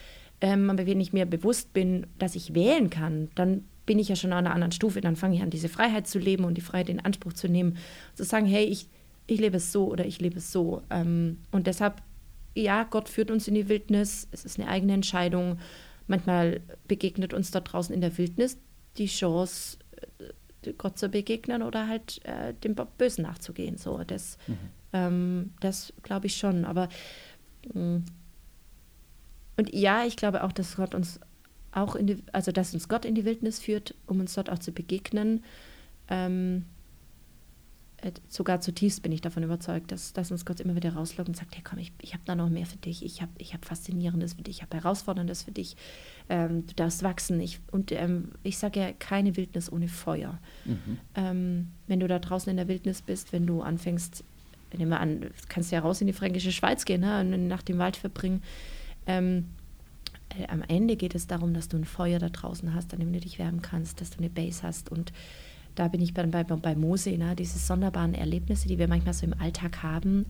Ähm, 0.40 0.68
aber 0.70 0.87
wenn 0.87 1.01
ich 1.01 1.12
mir 1.12 1.25
bewusst 1.25 1.72
bin, 1.72 2.07
dass 2.18 2.35
ich 2.35 2.55
wählen 2.55 2.90
kann, 2.90 3.29
dann 3.37 3.64
bin 3.87 3.98
ich 3.98 4.09
ja 4.09 4.16
schon 4.16 4.33
an 4.33 4.46
einer 4.46 4.55
anderen 4.55 4.72
Stufe. 4.72 5.01
Dann 5.01 5.16
fange 5.16 5.37
ich 5.37 5.42
an, 5.42 5.51
diese 5.51 5.68
Freiheit 5.68 6.07
zu 6.07 6.18
leben 6.18 6.44
und 6.44 6.55
die 6.55 6.61
Freiheit 6.62 6.88
in 6.88 7.01
Anspruch 7.01 7.33
zu 7.33 7.48
nehmen. 7.48 7.77
Zu 8.14 8.25
sagen, 8.25 8.46
hey, 8.46 8.64
ich, 8.64 8.88
ich 9.27 9.40
lebe 9.40 9.57
es 9.57 9.72
so 9.72 9.87
oder 9.87 10.05
ich 10.05 10.20
lebe 10.20 10.38
es 10.38 10.53
so. 10.53 10.83
Ähm, 10.90 11.38
und 11.51 11.66
deshalb, 11.66 12.03
ja, 12.54 12.84
Gott 12.84 13.08
führt 13.08 13.30
uns 13.30 13.48
in 13.48 13.54
die 13.54 13.68
Wildnis. 13.68 14.28
Es 14.30 14.44
ist 14.44 14.58
eine 14.58 14.68
eigene 14.68 14.94
Entscheidung. 14.94 15.58
Manchmal 16.06 16.60
begegnet 16.86 17.32
uns 17.34 17.50
da 17.50 17.60
draußen 17.60 17.94
in 17.94 18.00
der 18.00 18.16
Wildnis 18.18 18.58
die 18.98 19.06
Chance, 19.06 19.78
äh, 20.62 20.72
Gott 20.74 20.98
zu 20.98 21.08
begegnen 21.08 21.62
oder 21.62 21.88
halt 21.88 22.24
äh, 22.24 22.54
dem 22.54 22.74
Bösen 22.74 23.22
nachzugehen. 23.22 23.78
So, 23.78 24.02
das, 24.04 24.38
mhm. 24.46 24.58
Ähm, 24.92 25.54
das 25.60 25.92
glaube 26.02 26.26
ich 26.26 26.36
schon. 26.36 26.64
Aber 26.64 26.88
mh. 27.72 27.98
Mm, 27.98 28.04
und 29.56 29.74
ja, 29.74 30.04
ich 30.06 30.16
glaube 30.16 30.44
auch, 30.44 30.52
dass 30.52 30.76
Gott 30.76 30.94
uns 30.94 31.20
auch 31.72 31.94
in 31.94 32.06
die, 32.06 32.22
also 32.32 32.52
dass 32.52 32.74
uns 32.74 32.88
Gott 32.88 33.04
in 33.04 33.14
die 33.14 33.24
Wildnis 33.24 33.60
führt, 33.60 33.94
um 34.06 34.20
uns 34.20 34.34
dort 34.34 34.50
auch 34.50 34.58
zu 34.58 34.72
begegnen. 34.72 35.44
Ähm, 36.08 36.64
äh, 36.64 36.82
sogar 38.28 38.60
zutiefst 38.60 39.02
bin 39.02 39.12
ich 39.12 39.20
davon 39.20 39.42
überzeugt, 39.42 39.92
dass, 39.92 40.12
dass 40.12 40.30
uns 40.30 40.44
Gott 40.44 40.60
immer 40.60 40.74
wieder 40.74 40.94
rauslockt 40.94 41.28
und 41.28 41.36
sagt, 41.36 41.54
hey 41.54 41.62
komm, 41.62 41.78
ich, 41.78 41.92
ich 42.00 42.14
habe 42.14 42.22
da 42.24 42.34
noch 42.34 42.48
mehr 42.48 42.66
für 42.66 42.78
dich, 42.78 43.04
ich 43.04 43.22
habe 43.22 43.30
ich 43.38 43.54
hab 43.54 43.64
Faszinierendes 43.64 44.34
für 44.34 44.42
dich, 44.42 44.56
ich 44.56 44.62
habe 44.62 44.76
Herausforderndes 44.76 45.42
für 45.42 45.52
dich, 45.52 45.76
ähm, 46.28 46.66
du 46.66 46.74
darfst 46.74 47.02
wachsen. 47.02 47.40
Ich, 47.40 47.60
und 47.70 47.92
ähm, 47.92 48.32
ich 48.42 48.58
sage 48.58 48.80
ja, 48.80 48.92
keine 48.92 49.36
Wildnis 49.36 49.70
ohne 49.70 49.88
Feuer. 49.88 50.38
Mhm. 50.64 50.98
Ähm, 51.14 51.68
wenn 51.86 52.00
du 52.00 52.08
da 52.08 52.18
draußen 52.18 52.50
in 52.50 52.56
der 52.56 52.68
Wildnis 52.68 53.02
bist, 53.02 53.32
wenn 53.32 53.46
du 53.46 53.62
anfängst, 53.62 54.24
nehmen 54.76 54.90
wir 54.90 55.00
an, 55.00 55.30
kannst 55.48 55.70
ja 55.70 55.80
raus 55.80 56.00
in 56.00 56.06
die 56.06 56.12
fränkische 56.12 56.52
Schweiz 56.52 56.84
gehen 56.84 57.02
ne, 57.02 57.20
und 57.20 57.46
nach 57.46 57.62
dem 57.62 57.78
Wald 57.78 57.96
verbringen. 57.96 58.42
Ähm, 59.06 59.46
äh, 60.38 60.46
am 60.48 60.62
Ende 60.62 60.96
geht 60.96 61.14
es 61.14 61.26
darum, 61.26 61.54
dass 61.54 61.68
du 61.68 61.76
ein 61.76 61.84
Feuer 61.84 62.18
da 62.18 62.30
draußen 62.30 62.74
hast, 62.74 62.92
an 62.92 63.00
dem 63.00 63.12
du 63.12 63.20
dich 63.20 63.38
wärmen 63.38 63.62
kannst, 63.62 64.00
dass 64.00 64.10
du 64.10 64.18
eine 64.18 64.30
Base 64.30 64.62
hast. 64.62 64.90
Und 64.90 65.12
da 65.74 65.88
bin 65.88 66.00
ich 66.00 66.14
bei, 66.14 66.24
bei, 66.24 66.44
bei 66.44 66.74
Mose, 66.74 67.11
ne, 67.16 67.35
diese 67.37 67.58
sonderbaren 67.58 68.14
Erlebnisse, 68.14 68.68
die 68.68 68.78
wir 68.78 68.88
manchmal 68.88 69.14
so 69.14 69.26
im 69.26 69.35
Alltag 69.40 69.82
haben. 69.82 70.26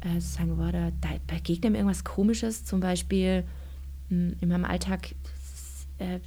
Äh, 0.00 0.20
sagen, 0.20 0.56
boah, 0.56 0.72
da, 0.72 0.90
da 1.00 1.08
begegnet 1.26 1.72
mir 1.72 1.78
irgendwas 1.78 2.04
Komisches, 2.04 2.64
zum 2.64 2.80
Beispiel 2.80 3.44
hm, 4.08 4.36
in 4.40 4.48
meinem 4.48 4.64
Alltag 4.64 5.14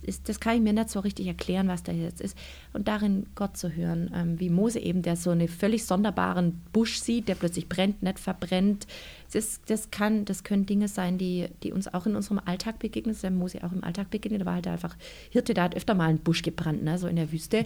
ist, 0.01 0.30
das 0.30 0.39
kann 0.39 0.56
ich 0.56 0.62
mir 0.62 0.73
nicht 0.73 0.89
so 0.89 0.99
richtig 0.99 1.28
erklären, 1.28 1.67
was 1.67 1.84
da 1.84 1.91
jetzt 1.91 2.21
ist. 2.21 2.38
Und 2.73 2.88
darin 2.88 3.25
Gott 3.36 3.58
zu 3.58 3.75
hören, 3.75 4.12
ähm, 4.15 4.39
wie 4.39 4.49
Mose 4.49 4.80
eben, 4.80 5.01
der 5.01 5.15
so 5.15 5.32
einen 5.32 5.47
völlig 5.47 5.86
sonderbaren 5.86 6.62
Busch 6.71 6.99
sieht, 6.99 7.28
der 7.28 7.36
plötzlich 7.36 7.67
brennt, 7.67 8.01
nicht 8.01 8.19
verbrennt. 8.19 8.88
Das, 9.34 9.60
das, 9.65 9.91
kann, 9.91 10.23
das 10.23 10.43
können 10.43 10.65
Dinge 10.65 10.88
sein, 10.88 11.17
die, 11.17 11.47
die 11.63 11.73
uns 11.73 11.93
auch 11.93 12.06
in 12.06 12.15
unserem 12.15 12.39
Alltag 12.45 12.80
begegnen. 12.80 13.12
Das 13.13 13.17
ist 13.17 13.23
ja 13.23 13.32
Mose 13.32 13.63
auch 13.63 13.71
im 13.71 13.84
Alltag 13.84 14.10
begegnet. 14.10 14.41
Da 14.41 14.45
war 14.45 14.54
halt 14.56 14.67
einfach 14.67 14.95
Hirte, 15.30 15.54
da 15.54 15.63
hat 15.63 15.75
öfter 15.75 15.93
mal 15.93 16.10
ein 16.10 16.19
Busch 16.19 16.41
gebrannt, 16.41 16.84
ne, 16.84 16.97
so 16.97 17.08
in 17.08 17.17
der 17.17 17.32
Wüste. 17.32 17.65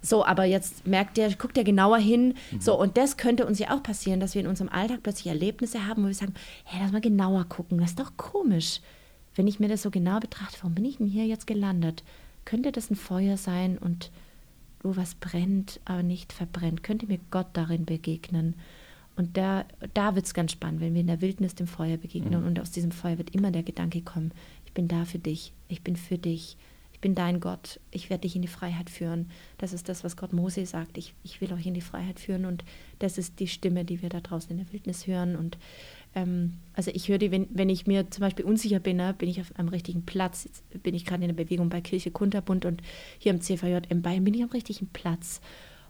So, 0.00 0.24
aber 0.24 0.44
jetzt 0.44 0.86
merkt 0.86 1.18
er, 1.18 1.32
guckt 1.34 1.58
er 1.58 1.64
genauer 1.64 1.98
hin. 1.98 2.34
Mhm. 2.52 2.60
So, 2.60 2.78
und 2.78 2.96
das 2.96 3.16
könnte 3.16 3.46
uns 3.46 3.58
ja 3.58 3.74
auch 3.74 3.82
passieren, 3.82 4.20
dass 4.20 4.34
wir 4.34 4.42
in 4.42 4.48
unserem 4.48 4.68
Alltag 4.68 5.02
plötzlich 5.02 5.26
Erlebnisse 5.26 5.86
haben, 5.86 6.04
wo 6.04 6.06
wir 6.06 6.14
sagen, 6.14 6.34
hey, 6.64 6.80
lass 6.82 6.92
mal 6.92 7.00
genauer 7.00 7.46
gucken, 7.48 7.78
das 7.78 7.90
ist 7.90 8.00
doch 8.00 8.16
komisch 8.16 8.80
wenn 9.38 9.46
ich 9.46 9.60
mir 9.60 9.68
das 9.68 9.82
so 9.82 9.90
genau 9.92 10.18
betrachte, 10.18 10.58
warum 10.60 10.74
bin 10.74 10.84
ich 10.84 10.96
denn 10.96 11.06
hier 11.06 11.24
jetzt 11.24 11.46
gelandet? 11.46 12.02
Könnte 12.44 12.72
das 12.72 12.90
ein 12.90 12.96
Feuer 12.96 13.36
sein 13.36 13.78
und 13.78 14.10
wo 14.82 14.96
was 14.96 15.14
brennt, 15.14 15.78
aber 15.84 16.02
nicht 16.02 16.32
verbrennt? 16.32 16.82
Könnte 16.82 17.06
mir 17.06 17.20
Gott 17.30 17.46
darin 17.52 17.84
begegnen? 17.84 18.54
Und 19.14 19.36
da, 19.36 19.64
da 19.94 20.16
wird 20.16 20.26
es 20.26 20.34
ganz 20.34 20.52
spannend, 20.52 20.80
wenn 20.80 20.94
wir 20.94 21.00
in 21.00 21.06
der 21.06 21.20
Wildnis 21.20 21.54
dem 21.54 21.68
Feuer 21.68 21.96
begegnen 21.98 22.40
mhm. 22.40 22.46
und 22.48 22.60
aus 22.60 22.72
diesem 22.72 22.90
Feuer 22.90 23.18
wird 23.18 23.34
immer 23.34 23.52
der 23.52 23.62
Gedanke 23.62 24.02
kommen, 24.02 24.32
ich 24.66 24.72
bin 24.72 24.88
da 24.88 25.04
für 25.04 25.20
dich, 25.20 25.52
ich 25.68 25.82
bin 25.82 25.94
für 25.94 26.18
dich, 26.18 26.56
ich 26.92 27.00
bin 27.00 27.14
dein 27.14 27.38
Gott, 27.38 27.78
ich 27.92 28.10
werde 28.10 28.22
dich 28.22 28.34
in 28.34 28.42
die 28.42 28.48
Freiheit 28.48 28.90
führen. 28.90 29.30
Das 29.58 29.72
ist 29.72 29.88
das, 29.88 30.02
was 30.02 30.16
Gott 30.16 30.32
Mose 30.32 30.66
sagt, 30.66 30.98
ich, 30.98 31.14
ich 31.22 31.40
will 31.40 31.52
euch 31.52 31.64
in 31.64 31.74
die 31.74 31.80
Freiheit 31.80 32.18
führen 32.18 32.44
und 32.44 32.64
das 32.98 33.18
ist 33.18 33.38
die 33.38 33.46
Stimme, 33.46 33.84
die 33.84 34.02
wir 34.02 34.08
da 34.08 34.20
draußen 34.20 34.50
in 34.50 34.56
der 34.56 34.72
Wildnis 34.72 35.06
hören 35.06 35.36
und 35.36 35.58
ähm, 36.14 36.54
also 36.74 36.90
ich 36.94 37.08
höre 37.08 37.18
die, 37.18 37.30
wenn, 37.30 37.48
wenn 37.50 37.68
ich 37.68 37.86
mir 37.86 38.10
zum 38.10 38.22
Beispiel 38.22 38.44
unsicher 38.44 38.80
bin, 38.80 38.96
ne, 38.96 39.14
bin 39.16 39.28
ich 39.28 39.40
auf 39.40 39.54
einem 39.56 39.68
richtigen 39.68 40.04
Platz. 40.04 40.44
Jetzt 40.44 40.82
bin 40.82 40.94
ich 40.94 41.04
gerade 41.04 41.24
in 41.24 41.34
der 41.34 41.44
Bewegung 41.44 41.68
bei 41.68 41.80
Kirche 41.80 42.10
Kunterbund 42.10 42.64
und 42.64 42.82
hier 43.18 43.32
am 43.32 43.40
CVJM 43.40 44.02
Bayern 44.02 44.24
bin 44.24 44.34
ich 44.34 44.42
am 44.42 44.50
richtigen 44.50 44.88
Platz. 44.88 45.40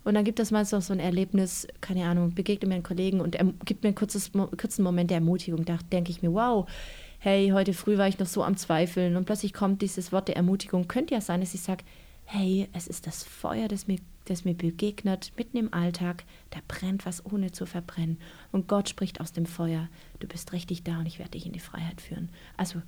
Und 0.05 0.15
dann 0.15 0.25
gibt 0.25 0.41
es 0.41 0.51
mal 0.51 0.65
so, 0.65 0.81
so 0.81 0.93
ein 0.93 1.01
Erlebnis, 1.01 1.67
keine 1.81 2.07
Ahnung, 2.07 2.35
begegne 2.35 2.69
mir 2.69 2.77
einen 2.77 2.83
Kollegen 2.83 3.21
und 3.21 3.35
er 3.35 3.45
gibt 3.65 3.83
mir 3.83 3.89
einen 3.89 3.95
kurzes, 3.95 4.31
kurzen 4.33 4.83
Moment 4.83 5.11
der 5.11 5.17
Ermutigung. 5.17 5.65
Da 5.65 5.79
denke 5.93 6.11
ich 6.11 6.23
mir, 6.23 6.33
wow, 6.33 6.67
hey, 7.19 7.51
heute 7.51 7.75
früh 7.75 7.99
war 7.99 8.09
ich 8.09 8.19
noch 8.19 8.27
so 8.27 8.43
am 8.43 8.57
Zweifeln 8.57 9.17
und 9.17 9.25
plötzlich 9.27 9.53
kommt 9.53 9.83
dieses 9.83 10.13
Wort 10.13 10.29
der 10.29 10.37
Ermutigung. 10.37 10.89
Könnte 10.89 11.15
ja 11.15 11.21
sein, 11.21 11.41
dass 11.41 11.53
ich 11.53 11.61
sage, 11.61 11.85
hey, 12.25 12.69
es 12.73 12.87
ist 12.87 13.07
das 13.07 13.25
Feuer, 13.25 13.69
das 13.69 13.87
mir 13.87 13.99
das 14.31 14.45
mir 14.45 14.55
begegnet, 14.55 15.33
mitten 15.37 15.57
im 15.57 15.75
Alltag, 15.75 16.25
da 16.51 16.61
brennt 16.67 17.07
was 17.07 17.25
ohne 17.25 17.53
zu 17.53 17.67
verbrennen. 17.67 18.19
Und 18.53 18.69
Gott 18.69 18.89
spricht 18.89 19.21
aus 19.21 19.33
dem 19.33 19.47
Feuer, 19.47 19.89
du 20.21 20.27
bist 20.27 20.53
richtig 20.53 20.83
da 20.83 20.99
und 20.99 21.07
ich 21.07 21.19
werde 21.19 21.33
dich 21.33 21.47
in 21.47 21.53
die 21.53 21.61
Freiheit 21.61 22.01
führen. 22.01 22.31
Also 22.57 22.83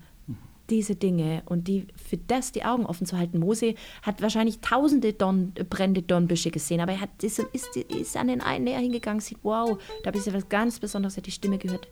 diese 0.70 0.94
Dinge 0.94 1.42
und 1.46 1.66
die 1.66 1.88
für 1.96 2.16
das 2.16 2.52
die 2.52 2.64
Augen 2.64 2.86
offen 2.86 3.06
zu 3.06 3.18
halten. 3.18 3.40
Mose 3.40 3.74
hat 4.02 4.22
wahrscheinlich 4.22 4.60
tausende 4.60 5.12
Don, 5.12 5.52
brennende 5.68 6.02
Dornbüsche 6.02 6.50
gesehen, 6.50 6.80
aber 6.80 6.92
er 6.92 7.00
hat, 7.00 7.22
ist, 7.22 7.40
ist, 7.40 7.76
ist 7.76 8.16
an 8.16 8.28
den 8.28 8.40
einen 8.40 8.64
näher 8.64 8.78
hingegangen, 8.78 9.20
sieht, 9.20 9.38
wow, 9.42 9.78
da 10.04 10.10
ist 10.10 10.26
ja 10.26 10.32
was 10.32 10.48
ganz 10.48 10.78
Besonderes, 10.78 11.14
er 11.14 11.18
hat 11.18 11.26
die 11.26 11.32
Stimme 11.32 11.58
gehört, 11.58 11.88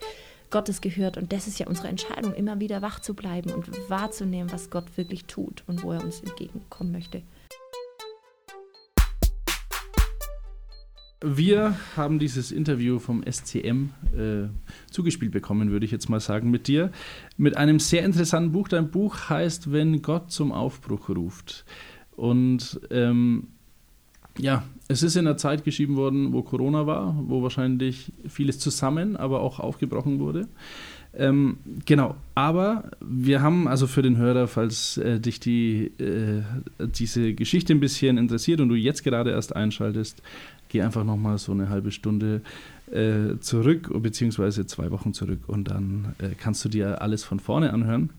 Gottes 0.51 0.81
gehört. 0.81 1.17
Und 1.17 1.33
das 1.33 1.47
ist 1.47 1.59
ja 1.59 1.67
unsere 1.67 1.89
Entscheidung, 1.89 2.35
immer 2.35 2.61
wieder 2.61 2.81
wach 2.81 3.01
zu 3.01 3.15
bleiben 3.15 3.53
und 3.53 3.69
wahrzunehmen, 3.91 4.51
was 4.53 4.71
Gott 4.71 4.97
wirklich 4.97 5.25
tut 5.27 5.63
und 5.67 5.83
wo 5.83 5.93
er 5.93 6.03
uns 6.03 6.21
entgegenkommen 6.21 6.93
möchte. 6.93 7.23
Wir 11.21 11.77
haben 11.97 12.21
dieses 12.21 12.53
Interview 12.53 13.01
vom 13.01 13.25
SCM 13.29 13.91
äh, 14.17 14.49
zugespielt 14.89 15.33
bekommen, 15.33 15.73
würde 15.73 15.85
ich 15.85 15.91
jetzt 15.91 16.09
mal 16.09 16.21
sagen, 16.21 16.49
mit 16.51 16.69
dir. 16.69 16.93
Mit 17.37 17.57
einem 17.57 17.81
sehr 17.81 18.05
interessanten 18.05 18.53
Buch. 18.53 18.69
Dein 18.69 18.93
Buch 18.93 19.29
heißt 19.29 19.73
Wenn 19.73 20.01
Gott 20.01 20.31
zum 20.31 20.53
Aufbruch 20.53 21.09
ruft. 21.09 21.65
Und 22.15 22.81
ähm, 22.93 23.49
ja, 24.39 24.63
es 24.87 25.03
ist 25.03 25.17
in 25.17 25.27
einer 25.27 25.37
Zeit 25.37 25.65
geschrieben 25.65 25.97
worden, 25.97 26.33
wo 26.33 26.43
Corona 26.43 26.87
war, 26.87 27.17
wo 27.27 27.43
wahrscheinlich 27.43 28.13
vieles 28.29 28.61
zusammen, 28.61 29.17
aber 29.17 29.41
auch 29.41 29.59
aufgebrochen 29.59 30.21
wurde. 30.21 30.47
Ähm, 31.19 31.59
genau, 31.85 32.15
aber 32.37 32.85
wir 33.01 33.43
haben 33.43 33.67
also 33.67 33.89
für 33.89 34.03
den 34.03 34.17
Hörer, 34.19 34.47
falls 34.47 34.99
äh, 34.99 35.19
dich 35.19 35.41
die, 35.41 35.91
äh, 35.99 36.43
diese 36.79 37.35
Geschichte 37.35 37.73
ein 37.73 37.81
bisschen 37.81 38.19
interessiert 38.19 38.61
und 38.61 38.69
du 38.69 38.77
jetzt 38.77 39.03
gerade 39.03 39.33
erst 39.33 39.57
einschaltest, 39.57 40.23
geh 40.69 40.81
einfach 40.81 41.03
nochmal 41.03 41.39
so 41.39 41.51
eine 41.51 41.71
halbe 41.71 41.91
Stunde 41.91 42.43
äh, 42.93 43.37
zurück, 43.41 43.91
beziehungsweise 44.01 44.67
zwei 44.67 44.93
Wochen 44.93 45.13
zurück 45.13 45.41
und 45.49 45.69
dann 45.69 46.15
äh, 46.19 46.31
kannst 46.39 46.65
du 46.65 46.69
dir 46.69 47.03
alles 47.03 47.25
von 47.25 47.41
vorne 47.41 47.73
anhören. 47.73 48.11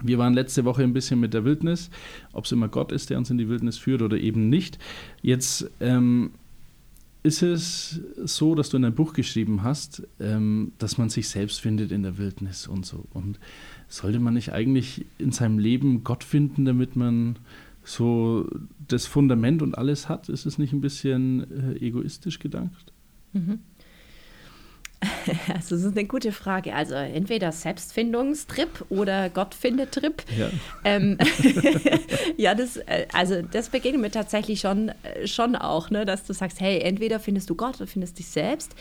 Wir 0.00 0.16
waren 0.16 0.32
letzte 0.32 0.64
Woche 0.64 0.84
ein 0.84 0.92
bisschen 0.92 1.20
mit 1.20 1.34
der 1.34 1.44
Wildnis, 1.44 1.90
ob 2.32 2.44
es 2.44 2.52
immer 2.52 2.68
Gott 2.68 2.92
ist, 2.92 3.10
der 3.10 3.18
uns 3.18 3.30
in 3.30 3.38
die 3.38 3.48
Wildnis 3.48 3.78
führt 3.78 4.00
oder 4.00 4.16
eben 4.16 4.48
nicht. 4.48 4.78
Jetzt 5.20 5.70
ähm, 5.80 6.30
ist 7.22 7.42
es 7.42 8.00
so, 8.24 8.54
dass 8.54 8.70
du 8.70 8.76
in 8.76 8.84
ein 8.84 8.94
Buch 8.94 9.12
geschrieben 9.12 9.62
hast, 9.62 10.02
ähm, 10.18 10.72
dass 10.78 10.98
man 10.98 11.08
sich 11.08 11.28
selbst 11.28 11.60
findet 11.60 11.92
in 11.92 12.02
der 12.02 12.18
Wildnis 12.18 12.66
und 12.66 12.84
so. 12.84 13.06
Und 13.12 13.38
sollte 13.88 14.18
man 14.18 14.34
nicht 14.34 14.52
eigentlich 14.52 15.06
in 15.18 15.30
seinem 15.30 15.58
Leben 15.58 16.02
Gott 16.02 16.24
finden, 16.24 16.64
damit 16.64 16.96
man 16.96 17.36
so 17.84 18.48
das 18.88 19.06
Fundament 19.06 19.62
und 19.62 19.78
alles 19.78 20.08
hat? 20.08 20.28
Ist 20.28 20.46
es 20.46 20.58
nicht 20.58 20.72
ein 20.72 20.80
bisschen 20.80 21.76
äh, 21.76 21.84
egoistisch 21.84 22.38
gedacht? 22.38 22.92
Mhm. 23.32 23.60
Also, 25.54 25.76
das 25.76 25.84
ist 25.84 25.96
eine 25.96 26.06
gute 26.06 26.32
Frage. 26.32 26.74
Also, 26.74 26.94
entweder 26.94 27.52
Selbstfindungstrip 27.52 28.84
oder 28.88 29.30
Gottfindetrip. 29.30 30.24
Ja, 30.36 30.50
ähm, 30.84 31.18
ja 32.36 32.54
das, 32.54 32.76
äh, 32.76 33.06
also, 33.12 33.42
das 33.42 33.68
begegnet 33.68 34.00
mir 34.00 34.10
tatsächlich 34.10 34.60
schon, 34.60 34.88
äh, 34.88 35.26
schon 35.26 35.56
auch, 35.56 35.90
ne, 35.90 36.04
dass 36.04 36.24
du 36.24 36.32
sagst: 36.32 36.60
hey, 36.60 36.80
entweder 36.80 37.20
findest 37.20 37.50
du 37.50 37.54
Gott 37.54 37.76
oder 37.76 37.86
findest 37.86 38.18
dich 38.18 38.28
selbst. 38.28 38.74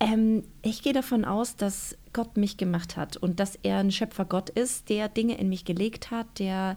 Ähm, 0.00 0.44
ich 0.62 0.82
gehe 0.82 0.92
davon 0.92 1.24
aus, 1.24 1.56
dass 1.56 1.96
Gott 2.12 2.36
mich 2.36 2.56
gemacht 2.56 2.96
hat 2.96 3.16
und 3.16 3.40
dass 3.40 3.58
er 3.62 3.78
ein 3.78 3.90
Schöpfergott 3.90 4.50
ist, 4.50 4.88
der 4.88 5.08
Dinge 5.08 5.38
in 5.38 5.48
mich 5.48 5.64
gelegt 5.64 6.10
hat, 6.10 6.26
der 6.38 6.76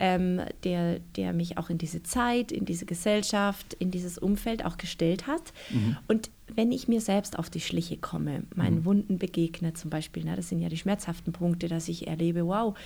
ähm, 0.00 0.40
der, 0.64 1.00
der 1.16 1.32
mich 1.32 1.58
auch 1.58 1.70
in 1.70 1.78
diese 1.78 2.02
Zeit, 2.02 2.52
in 2.52 2.64
diese 2.64 2.86
Gesellschaft, 2.86 3.74
in 3.74 3.90
dieses 3.90 4.18
Umfeld 4.18 4.64
auch 4.64 4.78
gestellt 4.78 5.26
hat. 5.26 5.52
Mhm. 5.70 5.96
Und 6.06 6.30
wenn 6.54 6.72
ich 6.72 6.88
mir 6.88 7.00
selbst 7.00 7.38
auf 7.38 7.50
die 7.50 7.60
Schliche 7.60 7.96
komme, 7.96 8.42
meinen 8.54 8.80
mhm. 8.80 8.84
Wunden 8.84 9.18
begegne 9.18 9.74
zum 9.74 9.90
Beispiel, 9.90 10.22
na, 10.24 10.36
das 10.36 10.48
sind 10.48 10.60
ja 10.60 10.68
die 10.68 10.76
schmerzhaften 10.76 11.32
Punkte, 11.32 11.68
dass 11.68 11.88
ich 11.88 12.06
erlebe, 12.06 12.46
wow, 12.46 12.76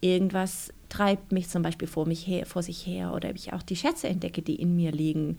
irgendwas 0.00 0.72
treibt 0.88 1.32
mich 1.32 1.48
zum 1.48 1.62
Beispiel 1.62 1.88
vor, 1.88 2.06
mich 2.06 2.26
her, 2.26 2.46
vor 2.46 2.62
sich 2.62 2.86
her 2.86 3.14
oder 3.14 3.34
ich 3.34 3.52
auch 3.52 3.62
die 3.62 3.76
Schätze 3.76 4.08
entdecke, 4.08 4.42
die 4.42 4.56
in 4.56 4.76
mir 4.76 4.92
liegen, 4.92 5.38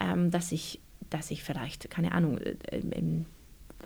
ähm, 0.00 0.30
dass 0.30 0.52
ich 0.52 0.80
dass 1.10 1.30
ich 1.30 1.42
vielleicht, 1.44 1.90
keine 1.90 2.12
Ahnung, 2.12 2.38
äh, 2.38 2.78
im 2.78 3.26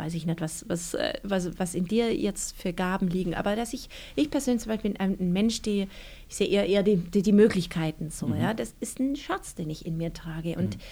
weiß 0.00 0.14
ich 0.14 0.24
nicht, 0.24 0.40
was, 0.40 0.64
was, 0.68 0.94
äh, 0.94 1.12
was, 1.22 1.58
was 1.58 1.74
in 1.74 1.84
dir 1.84 2.14
jetzt 2.14 2.56
für 2.56 2.72
Gaben 2.72 3.08
liegen, 3.08 3.34
aber 3.34 3.54
dass 3.54 3.74
ich, 3.74 3.88
ich 4.16 4.30
persönlich 4.30 4.62
zum 4.62 4.72
Beispiel 4.72 4.94
ein, 4.98 5.20
ein 5.20 5.32
Mensch, 5.32 5.60
der, 5.62 5.86
ich 6.28 6.36
sehe 6.36 6.48
eher, 6.48 6.66
eher 6.66 6.82
die, 6.82 6.96
die, 6.96 7.22
die 7.22 7.32
Möglichkeiten 7.32 8.10
so, 8.10 8.26
mhm. 8.26 8.40
ja, 8.40 8.54
das 8.54 8.74
ist 8.80 8.98
ein 8.98 9.14
Schatz, 9.16 9.54
den 9.54 9.68
ich 9.68 9.84
in 9.84 9.96
mir 9.96 10.12
trage 10.12 10.56
und 10.56 10.76
mhm. 10.76 10.82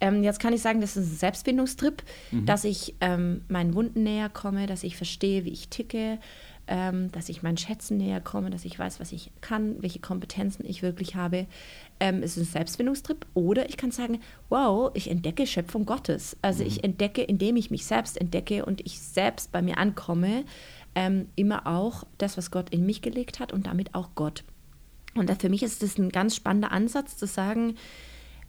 ähm, 0.00 0.24
jetzt 0.24 0.40
kann 0.40 0.54
ich 0.54 0.62
sagen, 0.62 0.80
das 0.80 0.96
ist 0.96 1.12
ein 1.12 1.16
Selbstbindungstrip, 1.16 2.02
mhm. 2.30 2.46
dass 2.46 2.64
ich 2.64 2.94
ähm, 3.00 3.42
meinen 3.48 3.74
Wunden 3.74 4.02
näher 4.02 4.30
komme, 4.30 4.66
dass 4.66 4.82
ich 4.82 4.96
verstehe, 4.96 5.44
wie 5.44 5.52
ich 5.52 5.68
ticke, 5.68 6.18
ähm, 6.66 7.12
dass 7.12 7.28
ich 7.28 7.42
meinen 7.42 7.58
Schätzen 7.58 7.98
näher 7.98 8.20
komme, 8.20 8.50
dass 8.50 8.64
ich 8.64 8.78
weiß, 8.78 8.98
was 9.00 9.12
ich 9.12 9.30
kann, 9.40 9.82
welche 9.82 10.00
Kompetenzen 10.00 10.64
ich 10.64 10.82
wirklich 10.82 11.14
habe. 11.14 11.46
Ähm, 12.00 12.22
es 12.22 12.36
ist 12.36 12.48
ein 12.48 12.52
Selbstfindungstrip. 12.52 13.26
Oder 13.34 13.68
ich 13.68 13.76
kann 13.76 13.90
sagen, 13.90 14.20
wow, 14.48 14.90
ich 14.94 15.10
entdecke 15.10 15.46
Schöpfung 15.46 15.86
Gottes. 15.86 16.36
Also 16.42 16.62
mhm. 16.62 16.68
ich 16.68 16.84
entdecke, 16.84 17.22
indem 17.22 17.56
ich 17.56 17.70
mich 17.70 17.86
selbst 17.86 18.20
entdecke 18.20 18.64
und 18.64 18.84
ich 18.84 19.00
selbst 19.00 19.52
bei 19.52 19.62
mir 19.62 19.78
ankomme, 19.78 20.44
ähm, 20.94 21.28
immer 21.36 21.66
auch 21.66 22.04
das, 22.18 22.36
was 22.36 22.50
Gott 22.50 22.70
in 22.70 22.86
mich 22.86 23.02
gelegt 23.02 23.40
hat 23.40 23.52
und 23.52 23.66
damit 23.66 23.94
auch 23.94 24.10
Gott. 24.14 24.44
Und 25.14 25.30
für 25.40 25.48
mich 25.48 25.62
ist 25.62 25.82
das 25.82 25.98
ein 25.98 26.10
ganz 26.10 26.34
spannender 26.34 26.72
Ansatz 26.72 27.16
zu 27.16 27.26
sagen, 27.26 27.76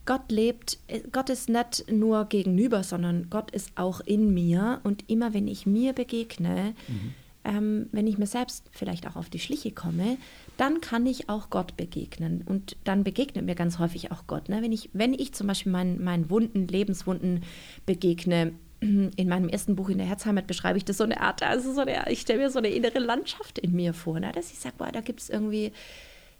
Gott 0.06 0.32
lebt, 0.32 0.78
äh, 0.88 1.02
Gott 1.12 1.30
ist 1.30 1.50
nicht 1.50 1.86
nur 1.92 2.26
gegenüber, 2.26 2.84
sondern 2.84 3.30
Gott 3.30 3.52
ist 3.52 3.72
auch 3.76 4.02
in 4.02 4.34
mir. 4.34 4.82
Und 4.84 5.10
immer 5.10 5.34
wenn 5.34 5.48
ich 5.48 5.66
mir 5.66 5.94
begegne, 5.94 6.74
mhm 6.88 7.14
ähm, 7.46 7.88
wenn 7.92 8.08
ich 8.08 8.18
mir 8.18 8.28
selbst 8.28 8.66
vielleicht 8.72 9.08
auch 9.08 9.16
auf 9.16 9.30
die 9.30 9.40
Schliche 9.40 9.72
komme, 9.72 10.18
dann 10.58 10.82
kann 10.82 11.06
ich 11.06 11.30
auch 11.30 11.50
Gott 11.50 11.78
begegnen. 11.78 12.44
Und 12.46 12.76
dann 12.84 13.04
begegnet 13.04 13.46
mir 13.46 13.56
ganz 13.56 13.80
häufig 13.80 14.12
auch 14.12 14.28
Gott. 14.28 14.50
Ne? 14.50 14.62
Wenn, 14.62 14.72
ich, 14.72 14.90
wenn 14.94 15.14
ich 15.14 15.34
zum 15.34 15.48
Beispiel 15.48 15.72
meinen, 15.72 16.04
meinen 16.04 16.30
Wunden, 16.30 16.68
Lebenswunden 16.68 17.44
begegne, 17.86 18.54
in 18.82 19.30
meinem 19.30 19.48
ersten 19.48 19.76
Buch 19.76 19.90
in 19.90 20.00
der 20.00 20.08
Herzheimat 20.08 20.48
beschreibe 20.48 20.78
ich 20.78 20.86
das 20.86 20.98
so 20.98 21.04
eine 21.04 21.22
Art, 21.22 21.44
also 21.44 21.74
so 21.74 21.82
eine, 21.82 22.12
ich 22.12 22.22
stelle 22.22 22.40
mir 22.40 22.50
so 22.50 22.60
eine 22.60 22.70
innere 22.70 23.00
Landschaft 23.00 23.60
in 23.60 23.74
mir 23.74 23.94
vor, 23.94 24.20
ne? 24.20 24.32
dass 24.34 24.52
ich 24.52 24.60
sage, 24.60 24.76
da 24.92 25.02
gibt 25.02 25.22
es 25.22 25.30
irgendwie 25.30 25.72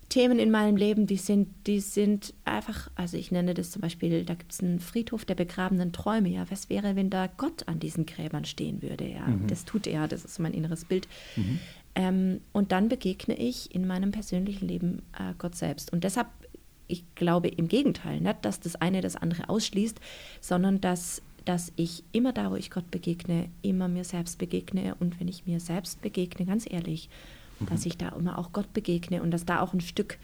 Themen 0.08 0.38
in 0.38 0.50
meinem 0.50 0.76
Leben, 0.76 1.06
die 1.06 1.16
sind, 1.16 1.48
die 1.66 1.80
sind 1.80 2.32
einfach, 2.44 2.90
also 2.94 3.16
ich 3.16 3.32
nenne 3.32 3.54
das 3.54 3.70
zum 3.70 3.82
Beispiel, 3.82 4.24
da 4.24 4.34
gibt 4.34 4.52
es 4.52 4.60
einen 4.60 4.78
Friedhof 4.78 5.24
der 5.24 5.34
begrabenen 5.34 5.92
Träume. 5.92 6.28
Ja, 6.28 6.46
was 6.48 6.70
wäre, 6.70 6.94
wenn 6.94 7.10
da 7.10 7.26
Gott 7.26 7.66
an 7.66 7.80
diesen 7.80 8.06
Gräbern 8.06 8.44
stehen 8.44 8.82
würde? 8.82 9.08
Ja, 9.08 9.26
mhm. 9.26 9.46
das 9.48 9.64
tut 9.64 9.86
er, 9.86 10.06
das 10.06 10.24
ist 10.24 10.38
mein 10.38 10.54
inneres 10.54 10.84
Bild. 10.84 11.08
Mhm. 11.34 11.58
Ähm, 11.96 12.40
und 12.52 12.72
dann 12.72 12.88
begegne 12.88 13.36
ich 13.36 13.74
in 13.74 13.86
meinem 13.86 14.12
persönlichen 14.12 14.68
Leben 14.68 15.02
äh, 15.18 15.34
Gott 15.38 15.56
selbst. 15.56 15.92
Und 15.92 16.04
deshalb, 16.04 16.28
ich 16.86 17.04
glaube 17.16 17.48
im 17.48 17.66
Gegenteil, 17.66 18.20
nicht, 18.20 18.44
dass 18.44 18.60
das 18.60 18.76
eine 18.76 19.00
das 19.00 19.16
andere 19.16 19.48
ausschließt, 19.48 19.98
sondern 20.40 20.80
dass 20.80 21.22
dass 21.46 21.72
ich 21.76 22.02
immer 22.10 22.32
da, 22.32 22.50
wo 22.50 22.56
ich 22.56 22.72
Gott 22.72 22.90
begegne, 22.90 23.48
immer 23.62 23.86
mir 23.86 24.02
selbst 24.02 24.36
begegne. 24.38 24.96
Und 24.98 25.20
wenn 25.20 25.28
ich 25.28 25.46
mir 25.46 25.60
selbst 25.60 26.02
begegne, 26.02 26.44
ganz 26.44 26.66
ehrlich, 26.68 27.08
mhm. 27.60 27.66
dass 27.66 27.86
ich 27.86 27.96
da 27.96 28.10
immer 28.10 28.38
auch 28.38 28.52
Gott 28.52 28.72
begegne 28.72 29.22
und 29.22 29.30
dass 29.30 29.44
da 29.44 29.60
auch 29.60 29.72
ein 29.72 29.80
Stück, 29.80 30.18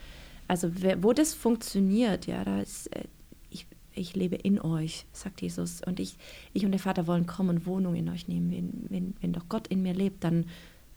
also 0.49 0.70
wo 1.01 1.12
das 1.12 1.35
funktioniert, 1.35 2.26
ja, 2.26 2.45
da 2.45 2.61
ist, 2.61 2.87
äh, 2.95 3.05
ich, 3.51 3.66
ich 3.95 4.14
lebe 4.16 4.37
in 4.37 4.61
euch, 4.61 5.07
sagt 5.12 5.43
Jesus. 5.43 5.83
Und 5.83 6.01
ich, 6.01 6.16
ich 6.53 6.64
und 6.64 6.72
der 6.72 6.80
Vater 6.80 7.07
wollen 7.07 7.26
kommen 7.26 7.51
und 7.51 7.66
Wohnung 7.66 7.95
in 7.95 8.09
euch 8.09 8.28
nehmen. 8.28 8.51
Wenn, 8.51 8.87
wenn, 8.89 9.14
wenn 9.20 9.33
doch 9.33 9.49
Gott 9.49 9.68
in 9.68 9.83
mir 9.83 9.95
lebt, 9.95 10.24
dann 10.24 10.47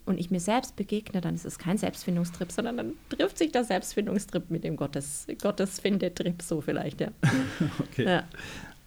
und 0.05 0.19
ich 0.19 0.29
mir 0.29 0.39
selbst 0.39 0.75
begegne, 0.75 1.19
dann 1.19 1.35
ist 1.35 1.45
es 1.45 1.57
kein 1.57 1.77
Selbstfindungstrip, 1.77 2.51
sondern 2.51 2.77
dann 2.77 2.93
trifft 3.09 3.37
sich 3.37 3.51
der 3.51 3.63
Selbstfindungstrip 3.63 4.49
mit 4.49 4.63
dem 4.63 4.75
Gottes, 4.75 5.25
Gottesfindetrip, 5.41 6.41
so 6.41 6.61
vielleicht, 6.61 7.01
ja. 7.01 7.09
okay. 7.79 8.05
Ja. 8.05 8.23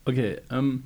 Okay, 0.04 0.38
ähm, 0.50 0.84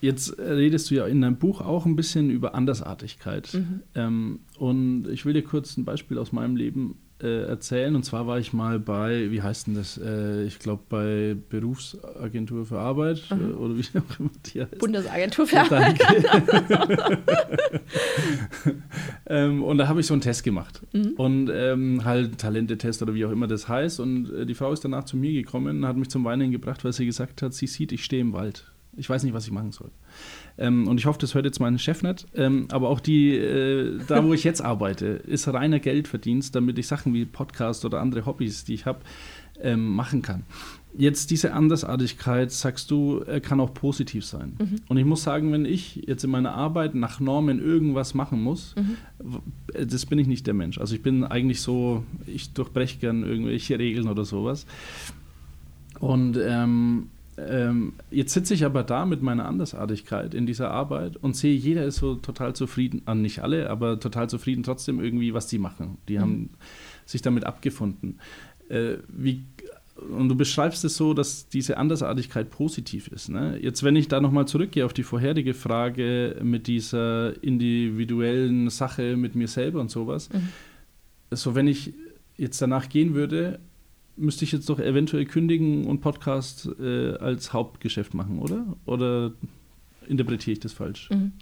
Jetzt 0.00 0.38
redest 0.38 0.90
du 0.90 0.96
ja 0.96 1.06
in 1.06 1.20
deinem 1.20 1.36
Buch 1.36 1.60
auch 1.60 1.86
ein 1.86 1.96
bisschen 1.96 2.30
über 2.30 2.54
Andersartigkeit. 2.54 3.54
Mhm. 3.54 3.80
Ähm, 3.94 4.40
und 4.58 5.08
ich 5.08 5.24
will 5.24 5.32
dir 5.32 5.42
kurz 5.42 5.76
ein 5.76 5.84
Beispiel 5.84 6.18
aus 6.18 6.32
meinem 6.32 6.56
Leben 6.56 6.96
äh, 7.22 7.46
erzählen. 7.46 7.96
Und 7.96 8.04
zwar 8.04 8.26
war 8.26 8.38
ich 8.38 8.52
mal 8.52 8.78
bei, 8.78 9.30
wie 9.30 9.40
heißt 9.40 9.68
denn 9.68 9.74
das? 9.74 9.98
Äh, 9.98 10.44
ich 10.44 10.58
glaube 10.58 10.82
bei 10.88 11.34
Berufsagentur 11.48 12.66
für 12.66 12.78
Arbeit 12.78 13.22
mhm. 13.30 13.52
äh, 13.52 13.54
oder 13.54 13.76
wie 13.76 13.80
auch 13.98 14.20
immer 14.20 14.30
die 14.44 14.60
heißt. 14.60 14.78
Bundesagentur 14.78 15.46
für 15.46 15.60
Arbeit. 15.60 15.98
ähm, 19.26 19.62
und 19.62 19.78
da 19.78 19.88
habe 19.88 20.00
ich 20.00 20.06
so 20.06 20.14
einen 20.14 20.20
Test 20.20 20.44
gemacht. 20.44 20.82
Mhm. 20.92 21.12
Und 21.16 21.50
ähm, 21.50 22.04
halt 22.04 22.36
Talentetest 22.38 23.00
oder 23.02 23.14
wie 23.14 23.24
auch 23.24 23.32
immer 23.32 23.46
das 23.46 23.66
heißt. 23.66 23.98
Und 24.00 24.30
äh, 24.30 24.44
die 24.44 24.54
Frau 24.54 24.72
ist 24.72 24.84
danach 24.84 25.04
zu 25.04 25.16
mir 25.16 25.32
gekommen, 25.32 25.86
hat 25.86 25.96
mich 25.96 26.10
zum 26.10 26.24
Weinen 26.24 26.52
gebracht, 26.52 26.84
weil 26.84 26.92
sie 26.92 27.06
gesagt 27.06 27.40
hat, 27.40 27.54
sie 27.54 27.66
sieht, 27.66 27.92
ich 27.92 28.04
stehe 28.04 28.20
im 28.20 28.34
Wald. 28.34 28.70
Ich 28.96 29.08
weiß 29.08 29.22
nicht, 29.22 29.34
was 29.34 29.46
ich 29.46 29.52
machen 29.52 29.72
soll. 29.72 29.90
Ähm, 30.58 30.88
und 30.88 30.98
ich 30.98 31.06
hoffe, 31.06 31.18
das 31.18 31.34
hört 31.34 31.44
jetzt 31.44 31.60
mein 31.60 31.78
Chef 31.78 32.02
nicht. 32.02 32.26
Ähm, 32.34 32.68
aber 32.70 32.88
auch 32.88 33.00
die, 33.00 33.36
äh, 33.36 33.98
da 34.06 34.24
wo 34.24 34.32
ich 34.32 34.44
jetzt 34.44 34.62
arbeite, 34.62 35.06
ist 35.06 35.48
reiner 35.48 35.78
Geldverdienst, 35.78 36.54
damit 36.54 36.78
ich 36.78 36.86
Sachen 36.86 37.12
wie 37.14 37.24
Podcast 37.24 37.84
oder 37.84 38.00
andere 38.00 38.26
Hobbys, 38.26 38.64
die 38.64 38.74
ich 38.74 38.86
habe, 38.86 39.00
ähm, 39.62 39.88
machen 39.94 40.22
kann. 40.22 40.44
Jetzt 40.98 41.30
diese 41.30 41.52
Andersartigkeit, 41.52 42.50
sagst 42.50 42.90
du, 42.90 43.22
kann 43.42 43.60
auch 43.60 43.74
positiv 43.74 44.24
sein. 44.24 44.54
Mhm. 44.58 44.76
Und 44.88 44.96
ich 44.96 45.04
muss 45.04 45.22
sagen, 45.22 45.52
wenn 45.52 45.66
ich 45.66 45.96
jetzt 46.06 46.24
in 46.24 46.30
meiner 46.30 46.54
Arbeit 46.54 46.94
nach 46.94 47.20
Normen 47.20 47.60
irgendwas 47.60 48.14
machen 48.14 48.42
muss, 48.42 48.74
mhm. 48.76 49.40
das 49.72 50.06
bin 50.06 50.18
ich 50.18 50.26
nicht 50.26 50.46
der 50.46 50.54
Mensch. 50.54 50.78
Also 50.78 50.94
ich 50.94 51.02
bin 51.02 51.22
eigentlich 51.22 51.60
so, 51.60 52.02
ich 52.26 52.54
durchbreche 52.54 52.98
gern 52.98 53.24
irgendwelche 53.24 53.78
Regeln 53.78 54.08
oder 54.08 54.24
sowas. 54.24 54.64
Und 56.00 56.38
ähm, 56.42 57.08
ähm, 57.38 57.94
jetzt 58.10 58.32
sitze 58.32 58.54
ich 58.54 58.64
aber 58.64 58.82
da 58.82 59.04
mit 59.04 59.22
meiner 59.22 59.46
Andersartigkeit 59.46 60.32
in 60.34 60.46
dieser 60.46 60.70
Arbeit 60.70 61.16
und 61.16 61.36
sehe, 61.36 61.54
jeder 61.54 61.84
ist 61.84 61.96
so 61.96 62.14
total 62.14 62.54
zufrieden, 62.54 63.02
ah, 63.04 63.14
nicht 63.14 63.40
alle, 63.40 63.68
aber 63.68 64.00
total 64.00 64.30
zufrieden 64.30 64.62
trotzdem 64.62 65.00
irgendwie, 65.00 65.34
was 65.34 65.46
die 65.46 65.58
machen. 65.58 65.98
Die 66.08 66.16
mhm. 66.16 66.20
haben 66.20 66.50
sich 67.04 67.22
damit 67.22 67.44
abgefunden. 67.44 68.18
Äh, 68.68 68.98
wie, 69.08 69.44
und 69.96 70.28
du 70.30 70.34
beschreibst 70.34 70.84
es 70.84 70.96
so, 70.96 71.12
dass 71.12 71.48
diese 71.48 71.76
Andersartigkeit 71.76 72.50
positiv 72.50 73.08
ist. 73.08 73.28
Ne? 73.28 73.58
Jetzt, 73.60 73.82
wenn 73.82 73.96
ich 73.96 74.08
da 74.08 74.20
nochmal 74.20 74.48
zurückgehe 74.48 74.86
auf 74.86 74.94
die 74.94 75.02
vorherige 75.02 75.52
Frage 75.52 76.40
mit 76.42 76.66
dieser 76.66 77.42
individuellen 77.42 78.70
Sache 78.70 79.16
mit 79.16 79.34
mir 79.34 79.48
selber 79.48 79.80
und 79.80 79.90
sowas, 79.90 80.30
mhm. 80.32 80.48
so 81.30 81.54
wenn 81.54 81.68
ich 81.68 81.92
jetzt 82.38 82.60
danach 82.62 82.88
gehen 82.88 83.14
würde, 83.14 83.58
müsste 84.16 84.44
ich 84.44 84.52
jetzt 84.52 84.68
doch 84.68 84.78
eventuell 84.78 85.24
kündigen 85.26 85.86
und 85.86 86.00
Podcast 86.00 86.68
äh, 86.80 87.14
als 87.16 87.52
Hauptgeschäft 87.52 88.14
machen, 88.14 88.38
oder? 88.38 88.76
Oder 88.86 89.32
interpretiere 90.08 90.52
ich 90.52 90.60
das 90.60 90.72
falsch? 90.72 91.10
Mhm. 91.10 91.32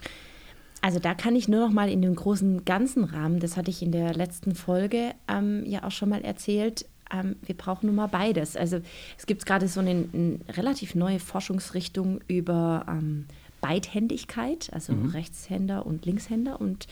Also 0.81 0.99
da 0.99 1.15
kann 1.15 1.35
ich 1.35 1.49
nur 1.49 1.61
noch 1.61 1.73
mal 1.73 1.89
in 1.89 2.03
dem 2.03 2.15
großen 2.15 2.67
ganzen 2.67 3.05
Rahmen, 3.05 3.41
das 3.41 3.57
hatte 3.57 3.71
ich 3.71 3.81
in 3.81 3.91
der 3.91 4.13
letzten 4.13 4.55
Folge 4.55 5.13
ähm, 5.29 5.65
ja 5.65 5.85
auch 5.85 5.91
schon 5.91 6.11
mal 6.11 6.21
erzählt, 6.23 6.85
ähm, 7.11 7.37
wir 7.45 7.57
brauchen 7.57 7.87
nun 7.87 7.95
mal 7.95 8.07
beides. 8.07 8.57
Also 8.57 8.81
es 9.17 9.27
gibt 9.27 9.47
gerade 9.47 9.69
so 9.69 9.81
eine, 9.81 10.09
eine, 10.13 10.41
relativ 10.51 10.95
neue 10.95 11.21
Forschungsrichtung 11.21 12.21
über 12.29 12.85
ähm, 12.89 13.27
Beidhändigkeit, 13.61 14.69
also 14.73 14.93
mhm. 14.93 15.07
Rechtshänder 15.07 15.87
und 15.87 16.05
Linkshänder 16.05 16.61
und 16.61 16.87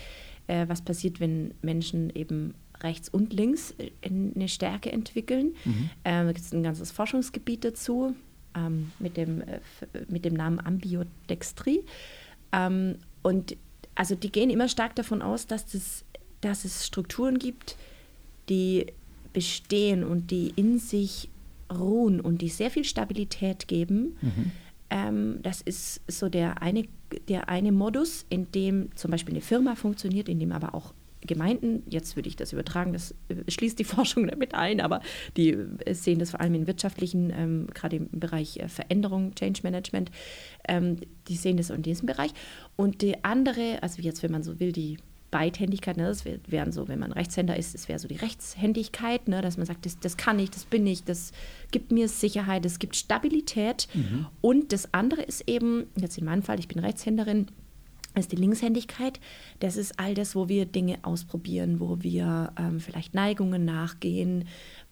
äh, 0.47 0.67
was 0.69 0.83
passiert, 0.83 1.21
wenn 1.21 1.53
Menschen 1.61 2.11
eben 2.15 2.55
rechts 2.85 3.09
und 3.09 3.33
links 3.33 3.75
äh, 3.79 3.91
eine 4.05 4.49
Stärke 4.49 4.93
entwickeln. 4.93 5.55
Mhm. 5.65 5.91
Ähm, 6.05 6.27
da 6.27 6.33
gibt 6.33 6.45
es 6.45 6.53
ein 6.53 6.63
ganzes 6.63 6.91
Forschungsgebiet 6.91 7.65
dazu 7.65 8.15
ähm, 8.57 8.93
mit, 8.99 9.17
dem, 9.17 9.41
äh, 9.43 9.61
mit 10.09 10.25
dem 10.25 10.35
Namen 10.35 10.61
Ambiodextrie. 10.61 11.85
Ähm, 12.53 12.97
und 13.23 13.57
also 13.95 14.15
die 14.15 14.33
gehen 14.33 14.51
immer 14.51 14.69
stark 14.69 14.95
davon 14.97 15.23
aus, 15.23 15.47
dass, 15.47 15.67
das, 15.67 16.05
dass 16.41 16.65
es 16.65 16.87
Strukturen 16.87 17.39
gibt, 17.39 17.77
die 18.49 18.87
bestehen 19.33 20.05
und 20.05 20.31
die 20.31 20.53
in 20.57 20.79
sich 20.79 21.29
ruhen 21.73 22.21
und 22.21 22.43
die 22.43 22.49
sehr 22.49 22.71
viel 22.71 22.85
Stabilität 22.85 23.69
geben. 23.69 24.17
Mhm. 24.21 24.53
Ähm, 24.91 25.39
das 25.43 25.63
ist 25.63 26.03
so 26.07 26.29
der 26.29 26.61
eine, 26.61 26.87
der 27.29 27.49
eine 27.49 27.73
Modus, 27.73 28.27
in 28.29 28.51
dem 28.53 28.95
zum 28.95 29.11
Beispiel 29.11 29.35
eine 29.35 29.41
Firma 29.41 29.75
funktioniert, 29.75 30.29
in 30.29 30.39
dem 30.39 30.53
aber 30.53 30.75
auch 30.75 30.93
Gemeinden, 31.27 31.83
jetzt 31.89 32.17
würde 32.17 32.29
ich 32.29 32.37
das 32.37 32.53
übertragen, 32.53 32.93
das 32.93 33.15
äh, 33.29 33.51
schließt 33.51 33.79
die 33.79 33.85
Forschung 33.93 34.27
damit 34.27 34.55
ein, 34.55 34.81
aber 34.81 35.01
die 35.37 35.51
äh, 35.51 35.95
sehen 35.95 36.19
das 36.19 36.31
vor 36.33 36.41
allem 36.41 36.55
in 36.55 36.67
wirtschaftlichen, 36.67 37.33
ähm, 37.37 37.67
gerade 37.73 37.97
im 37.97 38.09
Bereich 38.11 38.59
äh, 38.59 38.69
Veränderung, 38.69 39.35
Change 39.35 39.61
Management, 39.63 40.11
ähm, 40.69 40.97
die 41.29 41.37
sehen 41.37 41.57
das 41.57 41.71
in 41.71 41.83
diesem 41.83 42.07
Bereich. 42.07 42.33
Und 42.77 43.03
die 43.03 43.25
andere, 43.25 43.83
also 43.83 44.03
jetzt, 44.03 44.23
wenn 44.23 44.33
man 44.33 44.43
so 44.43 44.61
will, 44.61 44.73
die 44.73 44.99
Beidhändigkeit, 45.33 45.97
ne, 45.97 46.05
das 46.05 46.25
wären 46.25 46.73
so, 46.73 46.89
wenn 46.89 46.99
man 46.99 47.11
Rechtshänder 47.11 47.57
ist, 47.57 47.75
das 47.75 47.89
wäre 47.89 47.99
so 47.99 48.07
die 48.07 48.17
Rechtshändigkeit, 48.17 49.29
ne, 49.29 49.41
dass 49.41 49.57
man 49.57 49.67
sagt, 49.67 49.87
das, 49.87 49.99
das 49.99 50.17
kann 50.17 50.39
ich, 50.39 50.51
das 50.51 50.67
bin 50.67 50.87
ich, 50.87 51.05
das 51.05 51.33
gibt 51.71 51.91
mir 51.91 52.09
Sicherheit, 52.09 52.65
das 52.65 52.79
gibt 52.79 52.97
Stabilität. 52.97 53.89
Mhm. 53.95 54.27
Und 54.43 54.73
das 54.73 54.93
andere 54.93 55.23
ist 55.23 55.49
eben, 55.49 55.87
jetzt 55.97 56.19
in 56.19 56.27
meinem 56.27 56.43
Fall, 56.43 56.61
ich 56.61 56.69
bin 56.69 56.79
Rechtshänderin, 56.79 57.47
ist 58.21 58.33
die 58.33 58.37
Linkshändigkeit. 58.37 59.21
Das 59.61 59.77
ist 59.77 59.99
all 59.99 60.15
das, 60.15 60.35
wo 60.35 60.49
wir 60.49 60.67
Dinge 60.67 60.99
ausprobieren, 61.03 61.81
wo 61.81 62.03
wir 62.03 62.53
ähm, 62.59 62.81
vielleicht 62.81 63.15
Neigungen 63.15 63.65
nachgehen, 63.65 64.45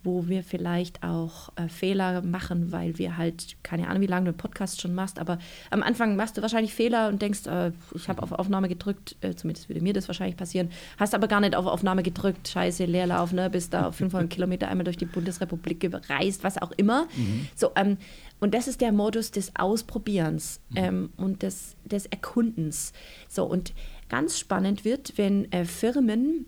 wo 0.03 0.29
wir 0.29 0.43
vielleicht 0.43 1.03
auch 1.03 1.51
äh, 1.57 1.69
Fehler 1.69 2.23
machen, 2.23 2.73
weil 2.73 2.99
wir 2.99 3.17
halt, 3.17 3.57
keine 3.63 3.89
Ahnung, 3.89 4.03
wie 4.03 4.07
lange 4.07 4.25
du 4.25 4.31
einen 4.31 4.39
Podcast 4.39 4.81
schon 4.81 4.95
machst, 4.95 5.19
aber 5.19 5.39
am 5.71 5.83
Anfang 5.83 6.17
machst 6.17 6.37
du 6.37 6.43
wahrscheinlich 6.43 6.75
Fehler 6.75 7.09
und 7.09 7.21
denkst, 7.21 7.47
äh, 7.47 7.73
ich 7.95 8.09
habe 8.09 8.23
auf 8.23 8.33
Aufnahme 8.33 8.69
gedrückt, 8.69 9.17
äh, 9.21 9.35
zumindest 9.35 9.69
würde 9.69 9.83
mir 9.83 9.93
das 9.93 10.09
wahrscheinlich 10.09 10.37
passieren, 10.37 10.71
hast 10.99 11.15
aber 11.15 11.29
gar 11.29 11.41
nicht 11.41 11.55
auf 11.55 11.67
Aufnahme 11.67 12.03
gedrückt, 12.03 12.49
scheiße, 12.49 12.85
Leerlauf, 12.87 13.33
ne, 13.33 13.51
bist 13.51 13.75
da 13.75 13.89
auf 13.89 13.97
500 13.97 14.31
Kilometer 14.31 14.69
einmal 14.69 14.85
durch 14.85 14.97
die 14.97 15.07
Bundesrepublik 15.07 15.81
gereist, 15.81 16.45
was 16.45 16.61
auch 16.61 16.73
immer. 16.73 17.07
Mhm. 17.17 17.49
So, 17.55 17.73
ähm, 17.77 17.99
und 18.41 18.55
das 18.55 18.69
ist 18.69 18.81
der 18.81 18.93
Modus 18.93 19.31
des 19.31 19.55
Ausprobierens 19.55 20.61
mhm. 20.71 20.77
ähm, 20.77 21.11
und 21.17 21.43
des, 21.43 21.77
des 21.85 22.07
Erkundens. 22.07 22.93
So, 23.29 23.45
und 23.45 23.75
ganz 24.09 24.39
spannend 24.39 24.85
wird, 24.85 25.17
wenn 25.17 25.51
äh, 25.53 25.65
Firmen 25.65 26.47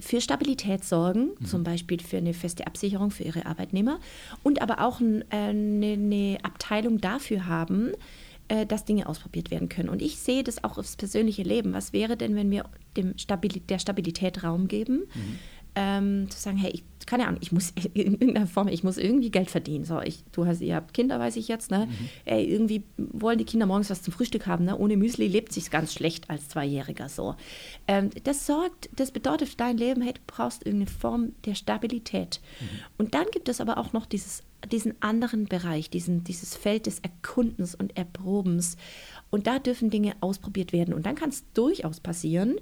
für 0.00 0.20
Stabilität 0.20 0.84
sorgen, 0.84 1.30
mhm. 1.38 1.44
zum 1.44 1.64
Beispiel 1.64 2.00
für 2.00 2.18
eine 2.18 2.34
feste 2.34 2.66
Absicherung 2.66 3.10
für 3.10 3.24
ihre 3.24 3.46
Arbeitnehmer 3.46 4.00
und 4.42 4.62
aber 4.62 4.80
auch 4.80 5.00
ein, 5.00 5.22
äh, 5.30 5.36
eine, 5.36 5.92
eine, 5.92 6.38
Abteilung 6.42 7.00
dafür 7.00 7.46
haben, 7.46 7.92
äh, 8.48 8.66
dass 8.66 8.84
Dinge 8.84 9.06
ausprobiert 9.06 9.50
werden 9.50 9.68
können. 9.68 9.88
Und 9.88 10.02
ich 10.02 10.18
sehe 10.18 10.44
das 10.44 10.64
auch 10.64 10.78
aufs 10.78 10.96
persönliche 10.96 11.42
Leben. 11.42 11.72
Was 11.72 11.92
wäre 11.92 12.16
denn, 12.16 12.34
wenn 12.34 12.50
wir 12.50 12.64
dem 12.96 13.16
Stabil 13.18 13.60
der 13.68 13.78
Stabilität 13.78 14.42
Raum 14.42 14.68
geben? 14.68 15.04
Mhm 15.14 15.38
ähm, 15.78 16.28
zu 16.28 16.38
sagen, 16.38 16.56
hey, 16.56 16.72
ich, 16.74 16.82
keine 17.08 17.26
Ahnung, 17.26 17.40
ich 17.40 17.52
muss 17.52 17.72
in 17.94 18.12
irgendeiner 18.12 18.46
Form, 18.46 18.68
ich 18.68 18.84
muss 18.84 18.98
irgendwie 18.98 19.30
Geld 19.30 19.50
verdienen. 19.50 19.84
So, 19.84 20.00
ich, 20.02 20.24
du 20.32 20.44
hast, 20.44 20.60
ihr 20.60 20.76
habt 20.76 20.92
Kinder, 20.92 21.18
weiß 21.18 21.36
ich 21.36 21.48
jetzt, 21.48 21.70
ne? 21.70 21.86
Mhm. 21.86 22.08
Ey, 22.26 22.44
irgendwie 22.44 22.84
wollen 22.98 23.38
die 23.38 23.46
Kinder 23.46 23.64
morgens 23.64 23.88
was 23.88 24.02
zum 24.02 24.12
Frühstück 24.12 24.46
haben, 24.46 24.66
ne? 24.66 24.76
Ohne 24.76 24.98
Müsli 24.98 25.26
lebt 25.26 25.52
sich 25.52 25.70
ganz 25.70 25.94
schlecht 25.94 26.28
als 26.28 26.48
Zweijähriger 26.48 27.08
so. 27.08 27.34
Ähm, 27.86 28.10
das 28.24 28.46
sorgt, 28.46 28.90
das 28.94 29.10
bedeutet 29.10 29.48
für 29.48 29.56
dein 29.56 29.78
Leben, 29.78 30.02
hey, 30.02 30.12
du 30.12 30.20
brauchst 30.26 30.66
irgendeine 30.66 30.90
Form 30.90 31.32
der 31.46 31.54
Stabilität. 31.54 32.40
Mhm. 32.60 32.66
Und 32.98 33.14
dann 33.14 33.24
gibt 33.32 33.48
es 33.48 33.62
aber 33.62 33.78
auch 33.78 33.94
noch 33.94 34.04
dieses, 34.04 34.42
diesen 34.70 35.00
anderen 35.00 35.46
Bereich, 35.46 35.88
diesen, 35.88 36.24
dieses 36.24 36.56
Feld 36.56 36.84
des 36.84 36.98
Erkundens 36.98 37.74
und 37.74 37.96
Erprobens. 37.96 38.76
Und 39.30 39.46
da 39.46 39.58
dürfen 39.58 39.90
Dinge 39.90 40.14
ausprobiert 40.20 40.72
werden. 40.72 40.94
Und 40.94 41.06
dann 41.06 41.14
kann 41.14 41.28
es 41.30 41.44
durchaus 41.52 42.00
passieren, 42.00 42.56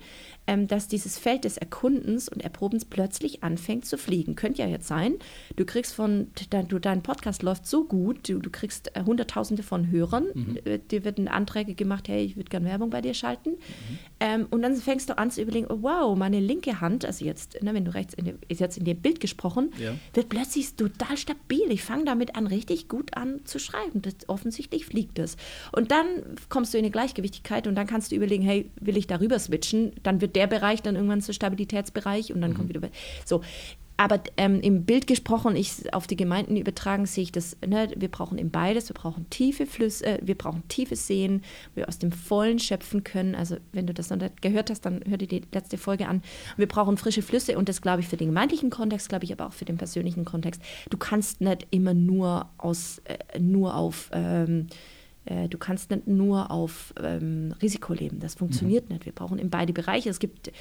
ähm, 0.47 0.67
dass 0.67 0.89
dieses 0.89 1.19
Feld 1.19 1.45
des 1.45 1.57
Erkundens 1.57 2.29
und 2.29 2.43
Erprobens 2.43 2.85
plötzlich 2.85 3.43
anfängt 3.43 3.85
zu 3.85 3.99
fliegen. 3.99 4.35
Könnte 4.35 4.63
ja 4.63 4.69
jetzt 4.69 4.89
sein, 4.89 5.17
du 5.57 5.65
kriegst 5.65 5.95
von, 5.95 6.29
dein, 6.51 6.69
du, 6.69 6.79
dein 6.79 7.03
Podcast 7.03 7.43
läuft 7.43 7.67
so 7.67 7.85
gut, 7.85 8.29
du, 8.29 8.39
du 8.39 8.51
kriegst 8.51 8.97
äh, 8.97 9.05
Hunderttausende 9.05 9.63
von 9.63 9.91
Hörern, 9.91 10.27
mhm. 10.35 10.59
äh, 10.65 10.79
dir 10.79 11.05
werden 11.05 11.29
Anträge 11.29 11.75
gemacht, 11.75 12.09
hey, 12.09 12.25
ich 12.25 12.37
würde 12.37 12.51
gerne 12.51 12.67
Werbung 12.67 12.91
bei 12.91 13.01
dir 13.01 13.15
schalten. 13.15 13.51
Mhm. 13.51 13.99
Ähm, 14.19 14.47
und 14.51 14.63
dann 14.63 14.77
fängst 14.77 15.09
du 15.09 15.19
an 15.19 15.31
zu 15.31 15.43
überlegen, 15.43 15.67
oh, 15.69 15.79
wow, 15.83 16.17
meine 16.17 16.41
linke 16.41 16.81
Hand, 16.81 17.05
also 17.05 17.25
jetzt, 17.25 17.63
ne, 17.63 17.75
wenn 17.75 17.85
du 17.85 17.95
rechts, 17.95 18.15
in 18.15 18.25
dem, 18.25 18.39
ist 18.49 18.61
jetzt 18.61 18.79
in 18.79 18.85
dem 18.85 19.01
Bild 19.01 19.21
gesprochen, 19.21 19.73
ja. 19.79 19.95
wird 20.15 20.29
plötzlich 20.29 20.75
total 20.75 21.17
stabil. 21.17 21.71
Ich 21.71 21.83
fange 21.83 22.05
damit 22.05 22.37
an, 22.37 22.47
richtig 22.47 22.89
gut 22.89 23.17
an 23.17 23.41
zu 23.45 23.59
schreiben. 23.59 24.03
Das, 24.03 24.17
offensichtlich 24.29 24.87
fliegt 24.87 25.19
es. 25.19 25.37
Und 25.73 25.91
dann 25.91 26.07
kommst 26.57 26.73
du 26.73 26.79
in 26.79 26.85
eine 26.85 26.91
Gleichgewichtigkeit 26.91 27.67
und 27.67 27.75
dann 27.75 27.87
kannst 27.87 28.11
du 28.11 28.17
überlegen, 28.17 28.43
hey, 28.43 28.71
will 28.81 28.97
ich 28.97 29.07
darüber 29.07 29.39
switchen? 29.39 29.93
Dann 30.03 30.23
wird 30.23 30.37
der 30.37 30.47
Bereich 30.47 30.81
dann 30.81 30.95
irgendwann 30.95 31.21
zu 31.21 31.35
Stabilitätsbereich 31.35 32.33
und 32.33 32.41
dann 32.41 32.53
mhm. 32.53 32.55
kommt 32.55 32.69
wieder. 32.71 32.81
So. 33.27 33.43
Aber 33.99 34.21
ähm, 34.39 34.61
im 34.63 34.85
Bild 34.85 35.07
gesprochen, 35.07 35.55
ich 35.55 35.93
auf 35.93 36.07
die 36.07 36.17
Gemeinden 36.17 36.57
übertragen, 36.57 37.05
sehe 37.05 37.25
ich 37.25 37.33
das, 37.33 37.59
ne, 37.67 37.91
wir 37.95 38.11
brauchen 38.11 38.39
eben 38.39 38.51
beides, 38.51 38.89
wir 38.89 38.95
brauchen 38.95 39.29
tiefe 39.29 39.67
Flüsse, 39.67 40.07
äh, 40.07 40.19
wir 40.23 40.35
brauchen 40.35 40.67
tiefes 40.69 41.07
Sehen, 41.07 41.43
wir 41.75 41.89
aus 41.89 41.99
dem 41.99 42.11
Vollen 42.11 42.59
schöpfen 42.59 43.05
können. 43.05 43.35
Also 43.35 43.57
wenn 43.73 43.87
du 43.87 43.93
das 43.93 44.09
noch 44.09 44.17
nicht 44.17 44.41
gehört 44.41 44.71
hast, 44.71 44.87
dann 44.87 45.03
hör 45.07 45.19
dir 45.19 45.29
die 45.29 45.43
letzte 45.53 45.77
Folge 45.77 46.09
an. 46.09 46.23
Wir 46.57 46.69
brauchen 46.69 46.97
frische 46.97 47.21
Flüsse 47.21 47.59
und 47.59 47.69
das 47.69 47.83
glaube 47.83 48.01
ich 48.01 48.09
für 48.09 48.17
den 48.17 48.29
gemeindlichen 48.29 48.71
Kontext, 48.71 49.11
glaube 49.11 49.27
ich 49.27 49.33
aber 49.33 49.47
auch 49.47 49.53
für 49.53 49.67
den 49.67 49.77
persönlichen 49.77 50.25
Kontext. 50.25 50.63
Du 50.89 50.97
kannst 50.97 51.43
nicht 51.43 51.67
immer 51.71 51.93
nur 51.93 52.49
aus, 52.57 53.03
äh, 53.05 53.39
nur 53.39 53.75
auf 53.75 54.11
ähm, 54.15 54.69
äh, 54.71 54.75
du 55.27 55.59
kannst 55.59 55.91
nicht 55.91 56.07
nur 56.07 56.51
auf 56.51 56.95
ähm, 57.03 57.55
Risiko 57.61 57.93
leben. 57.93 58.21
Das 58.21 58.35
funktioniert 58.35 58.89
mhm. 58.89 58.95
nicht. 58.95 59.07
Wir 59.07 59.13
brauchen 59.13 59.39
in 59.39 59.51
beide 59.51 59.73
Bereiche. 59.73 60.09
Es 60.09 60.21
gibt, 60.21 60.53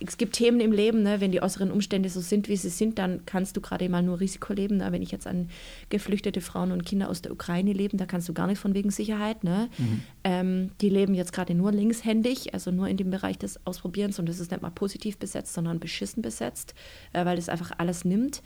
es 0.00 0.16
gibt 0.16 0.34
Themen 0.34 0.60
im 0.60 0.72
Leben, 0.72 1.02
ne, 1.02 1.20
wenn 1.20 1.32
die 1.32 1.42
äußeren 1.42 1.70
Umstände 1.70 2.08
so 2.08 2.20
sind, 2.20 2.48
wie 2.48 2.56
sie 2.56 2.68
sind, 2.68 2.98
dann 2.98 3.24
kannst 3.24 3.56
du 3.56 3.60
gerade 3.60 3.88
mal 3.88 4.02
nur 4.02 4.20
Risiko 4.20 4.52
leben. 4.52 4.76
Ne? 4.76 4.92
Wenn 4.92 5.02
ich 5.02 5.10
jetzt 5.10 5.26
an 5.26 5.48
geflüchtete 5.88 6.40
Frauen 6.40 6.72
und 6.72 6.84
Kinder 6.84 7.08
aus 7.08 7.22
der 7.22 7.32
Ukraine 7.32 7.72
leben, 7.72 7.98
da 7.98 8.06
kannst 8.06 8.28
du 8.28 8.34
gar 8.34 8.46
nicht 8.46 8.58
von 8.58 8.74
wegen 8.74 8.90
Sicherheit. 8.90 9.42
Ne? 9.42 9.68
Mhm. 9.78 10.02
Ähm, 10.24 10.70
die 10.80 10.88
leben 10.88 11.14
jetzt 11.14 11.32
gerade 11.32 11.54
nur 11.54 11.72
linkshändig, 11.72 12.52
also 12.52 12.70
nur 12.70 12.88
in 12.88 12.96
dem 12.96 13.10
Bereich 13.10 13.38
des 13.38 13.64
Ausprobierens 13.66 14.18
und 14.18 14.28
das 14.28 14.38
ist 14.38 14.50
nicht 14.50 14.62
mal 14.62 14.70
positiv 14.70 15.18
besetzt, 15.18 15.54
sondern 15.54 15.80
beschissen 15.80 16.22
besetzt, 16.22 16.74
äh, 17.12 17.24
weil 17.24 17.36
das 17.36 17.48
einfach 17.48 17.72
alles 17.78 18.04
nimmt. 18.04 18.42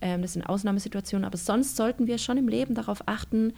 Ähm, 0.00 0.22
das 0.22 0.34
sind 0.34 0.42
Ausnahmesituationen, 0.42 1.24
aber 1.24 1.38
sonst 1.38 1.76
sollten 1.76 2.06
wir 2.06 2.18
schon 2.18 2.36
im 2.36 2.48
Leben 2.48 2.74
darauf 2.74 3.02
achten, 3.06 3.52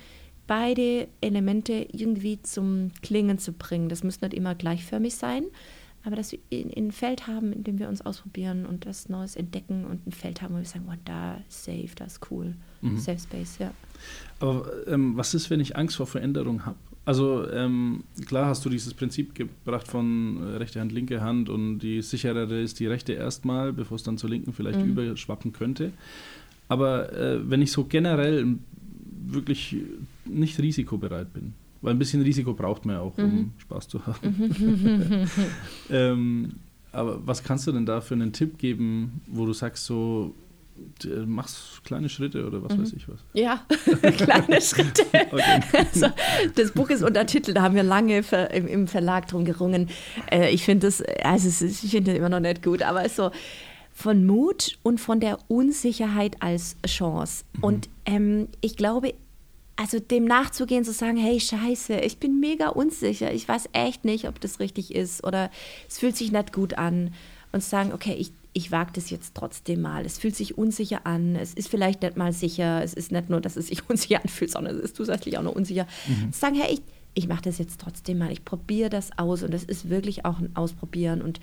beide 0.52 1.08
Elemente 1.22 1.86
irgendwie 1.92 2.38
zum 2.42 2.90
Klingen 3.00 3.38
zu 3.38 3.54
bringen. 3.54 3.88
Das 3.88 4.04
muss 4.04 4.20
nicht 4.20 4.34
immer 4.34 4.54
gleichförmig 4.54 5.14
sein, 5.14 5.44
aber 6.04 6.14
dass 6.14 6.32
wir 6.32 6.40
ein 6.52 6.92
Feld 6.92 7.26
haben, 7.26 7.54
in 7.54 7.64
dem 7.64 7.78
wir 7.78 7.88
uns 7.88 8.02
ausprobieren 8.02 8.66
und 8.66 8.84
was 8.84 9.08
Neues 9.08 9.34
entdecken 9.34 9.86
und 9.86 10.06
ein 10.06 10.12
Feld 10.12 10.42
haben, 10.42 10.54
wo 10.54 10.58
wir 10.58 10.66
sagen, 10.66 10.84
oh, 10.90 10.98
da 11.06 11.38
ist 11.48 11.64
safe, 11.64 11.88
da 11.96 12.04
ist 12.04 12.20
cool. 12.30 12.54
Mhm. 12.82 12.98
Safe 12.98 13.18
Space, 13.18 13.56
ja. 13.60 13.72
Aber 14.40 14.70
ähm, 14.88 15.16
was 15.16 15.32
ist, 15.32 15.48
wenn 15.48 15.58
ich 15.58 15.74
Angst 15.74 15.96
vor 15.96 16.06
Veränderung 16.06 16.66
habe? 16.66 16.76
Also 17.06 17.50
ähm, 17.50 18.04
klar 18.26 18.44
hast 18.44 18.62
du 18.66 18.68
dieses 18.68 18.92
Prinzip 18.92 19.34
gebracht 19.34 19.88
von 19.88 20.36
äh, 20.36 20.56
rechte 20.58 20.80
Hand, 20.80 20.92
linke 20.92 21.22
Hand 21.22 21.48
und 21.48 21.78
die 21.78 22.02
sicherere 22.02 22.60
ist 22.60 22.78
die 22.78 22.86
rechte 22.88 23.14
erstmal, 23.14 23.72
bevor 23.72 23.94
es 23.94 24.02
dann 24.02 24.18
zur 24.18 24.28
linken 24.28 24.52
vielleicht 24.52 24.80
mhm. 24.80 24.90
überschwappen 24.90 25.54
könnte. 25.54 25.92
Aber 26.68 27.10
äh, 27.14 27.48
wenn 27.48 27.62
ich 27.62 27.72
so 27.72 27.84
generell 27.84 28.58
wirklich 29.24 29.76
nicht 30.24 30.58
risikobereit 30.58 31.32
bin. 31.32 31.54
Weil 31.80 31.94
ein 31.94 31.98
bisschen 31.98 32.22
Risiko 32.22 32.52
braucht 32.54 32.84
man 32.86 32.96
ja 32.96 33.02
auch, 33.02 33.18
um 33.18 33.24
mhm. 33.24 33.52
Spaß 33.58 33.88
zu 33.88 34.06
haben. 34.06 35.28
ähm, 35.90 36.52
aber 36.92 37.26
was 37.26 37.42
kannst 37.42 37.66
du 37.66 37.72
denn 37.72 37.86
da 37.86 38.00
für 38.00 38.14
einen 38.14 38.32
Tipp 38.32 38.58
geben, 38.58 39.20
wo 39.26 39.46
du 39.46 39.52
sagst, 39.52 39.84
so 39.84 40.34
machst 41.26 41.84
kleine 41.84 42.08
Schritte 42.08 42.46
oder 42.46 42.62
was 42.62 42.76
mhm. 42.76 42.82
weiß 42.82 42.92
ich 42.94 43.08
was? 43.08 43.18
Ja, 43.34 43.64
kleine 44.16 44.60
Schritte. 44.60 45.04
also, 45.72 46.06
das 46.54 46.72
Buch 46.72 46.90
ist 46.90 47.02
untertitelt, 47.02 47.56
da 47.56 47.62
haben 47.62 47.74
wir 47.74 47.82
lange 47.82 48.22
im, 48.52 48.66
im, 48.66 48.88
Verlag 48.88 49.28
drum 49.28 49.44
gerungen. 49.44 49.88
Äh, 50.30 50.50
ich 50.50 50.64
finde 50.64 50.86
das, 50.86 51.02
also 51.22 51.64
ich 51.64 51.90
finde 51.90 52.14
immer 52.14 52.28
noch 52.28 52.40
nicht 52.40 52.62
gut, 52.62 52.82
aber 52.82 53.08
so 53.08 53.30
von 53.92 54.24
Mut 54.24 54.78
und 54.82 55.00
von 55.00 55.20
der 55.20 55.38
Unsicherheit 55.48 56.36
als 56.40 56.76
Chance. 56.86 57.44
Mhm. 57.54 57.64
Und 57.64 57.88
ähm, 58.06 58.48
ich 58.60 58.76
glaube, 58.76 59.14
also 59.82 59.98
dem 59.98 60.26
nachzugehen, 60.26 60.84
zu 60.84 60.92
sagen, 60.92 61.16
hey, 61.16 61.40
scheiße, 61.40 61.94
ich 61.94 62.18
bin 62.18 62.38
mega 62.38 62.68
unsicher, 62.68 63.34
ich 63.34 63.48
weiß 63.48 63.70
echt 63.72 64.04
nicht, 64.04 64.28
ob 64.28 64.40
das 64.40 64.60
richtig 64.60 64.94
ist 64.94 65.24
oder 65.24 65.50
es 65.88 65.98
fühlt 65.98 66.16
sich 66.16 66.30
nicht 66.30 66.52
gut 66.52 66.74
an 66.74 67.12
und 67.50 67.64
zu 67.64 67.68
sagen, 67.68 67.92
okay, 67.92 68.14
ich, 68.14 68.32
ich 68.52 68.70
wage 68.70 68.92
das 68.94 69.10
jetzt 69.10 69.34
trotzdem 69.34 69.80
mal. 69.80 70.06
Es 70.06 70.18
fühlt 70.18 70.36
sich 70.36 70.56
unsicher 70.56 71.04
an, 71.04 71.34
es 71.34 71.52
ist 71.52 71.68
vielleicht 71.68 72.02
nicht 72.02 72.16
mal 72.16 72.32
sicher, 72.32 72.80
es 72.84 72.94
ist 72.94 73.10
nicht 73.10 73.28
nur, 73.28 73.40
dass 73.40 73.56
es 73.56 73.66
sich 73.66 73.82
unsicher 73.90 74.22
anfühlt, 74.22 74.52
sondern 74.52 74.76
es 74.76 74.82
ist 74.82 74.96
zusätzlich 74.96 75.36
auch 75.36 75.42
noch 75.42 75.56
unsicher. 75.56 75.88
Mhm. 76.06 76.32
Sagen, 76.32 76.54
hey, 76.54 76.74
ich, 76.74 76.82
ich 77.14 77.26
mache 77.26 77.42
das 77.42 77.58
jetzt 77.58 77.80
trotzdem 77.80 78.18
mal, 78.18 78.30
ich 78.30 78.44
probiere 78.44 78.88
das 78.88 79.18
aus 79.18 79.42
und 79.42 79.52
das 79.52 79.64
ist 79.64 79.90
wirklich 79.90 80.24
auch 80.24 80.38
ein 80.38 80.54
Ausprobieren 80.54 81.22
und 81.22 81.40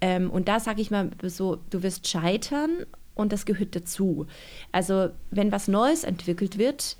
ähm, 0.00 0.30
und 0.30 0.48
da 0.48 0.60
sage 0.60 0.80
ich 0.80 0.90
mal 0.92 1.10
so, 1.24 1.58
du 1.70 1.82
wirst 1.82 2.06
scheitern 2.06 2.86
und 3.16 3.32
das 3.32 3.46
gehört 3.46 3.74
dazu. 3.74 4.26
Also 4.70 5.10
wenn 5.32 5.50
was 5.50 5.66
Neues 5.66 6.04
entwickelt 6.04 6.56
wird, 6.56 6.96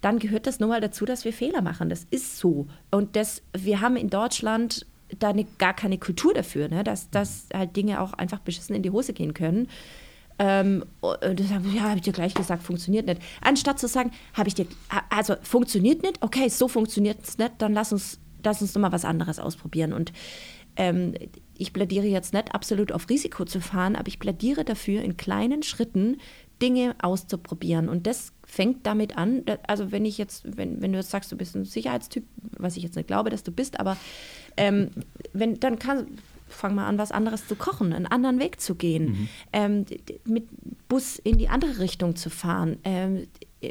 dann 0.00 0.18
gehört 0.18 0.46
das 0.46 0.60
nun 0.60 0.68
mal 0.68 0.80
dazu, 0.80 1.04
dass 1.04 1.24
wir 1.24 1.32
Fehler 1.32 1.62
machen. 1.62 1.88
Das 1.88 2.06
ist 2.10 2.38
so. 2.38 2.66
Und 2.90 3.16
das, 3.16 3.42
wir 3.52 3.80
haben 3.80 3.96
in 3.96 4.10
Deutschland 4.10 4.86
da 5.18 5.30
eine, 5.30 5.44
gar 5.58 5.74
keine 5.74 5.98
Kultur 5.98 6.34
dafür, 6.34 6.68
ne? 6.68 6.84
dass, 6.84 7.10
dass 7.10 7.48
halt 7.52 7.76
Dinge 7.76 8.00
auch 8.00 8.12
einfach 8.12 8.40
beschissen 8.40 8.76
in 8.76 8.82
die 8.82 8.90
Hose 8.90 9.12
gehen 9.12 9.34
können. 9.34 9.68
Ähm, 10.38 10.84
und 11.00 11.40
sagen, 11.40 11.72
ja, 11.74 11.82
habe 11.82 11.96
ich 11.96 12.02
dir 12.02 12.12
gleich 12.12 12.34
gesagt, 12.34 12.62
funktioniert 12.62 13.06
nicht. 13.06 13.20
Anstatt 13.40 13.80
zu 13.80 13.88
sagen, 13.88 14.12
habe 14.34 14.48
ich 14.48 14.54
dir, 14.54 14.66
also 15.10 15.34
funktioniert 15.42 16.02
nicht, 16.02 16.22
okay, 16.22 16.48
so 16.48 16.68
funktioniert 16.68 17.18
es 17.24 17.38
nicht, 17.38 17.54
dann 17.58 17.72
lass 17.72 17.92
uns, 17.92 18.20
lass 18.44 18.62
uns 18.62 18.74
nochmal 18.74 18.92
was 18.92 19.04
anderes 19.04 19.40
ausprobieren. 19.40 19.92
Und 19.92 20.12
ähm, 20.76 21.14
ich 21.56 21.72
plädiere 21.72 22.06
jetzt 22.06 22.32
nicht 22.32 22.54
absolut 22.54 22.92
auf 22.92 23.10
Risiko 23.10 23.44
zu 23.46 23.60
fahren, 23.60 23.96
aber 23.96 24.06
ich 24.06 24.20
plädiere 24.20 24.64
dafür, 24.64 25.02
in 25.02 25.16
kleinen 25.16 25.64
Schritten 25.64 26.18
Dinge 26.62 26.94
auszuprobieren. 27.02 27.88
Und 27.88 28.06
das 28.06 28.32
fängt 28.50 28.86
damit 28.86 29.16
an, 29.18 29.42
also 29.66 29.92
wenn 29.92 30.06
ich 30.06 30.16
jetzt, 30.16 30.56
wenn, 30.56 30.80
wenn 30.80 30.92
du 30.92 30.98
jetzt 30.98 31.10
sagst, 31.10 31.30
du 31.30 31.36
bist 31.36 31.54
ein 31.54 31.66
Sicherheitstyp, 31.66 32.24
was 32.56 32.78
ich 32.78 32.82
jetzt 32.82 32.96
nicht 32.96 33.06
glaube, 33.06 33.28
dass 33.28 33.42
du 33.42 33.52
bist, 33.52 33.78
aber 33.78 33.98
ähm, 34.56 34.88
wenn, 35.34 35.60
dann 35.60 35.78
kann, 35.78 36.06
fang 36.48 36.74
mal 36.74 36.88
an, 36.88 36.96
was 36.96 37.12
anderes 37.12 37.46
zu 37.46 37.56
kochen, 37.56 37.92
einen 37.92 38.06
anderen 38.06 38.40
Weg 38.40 38.58
zu 38.58 38.74
gehen, 38.74 39.10
mhm. 39.10 39.28
ähm, 39.52 39.86
mit 40.24 40.48
Bus 40.88 41.18
in 41.18 41.36
die 41.36 41.50
andere 41.50 41.78
Richtung 41.78 42.16
zu 42.16 42.30
fahren, 42.30 42.78
ähm, 42.84 43.28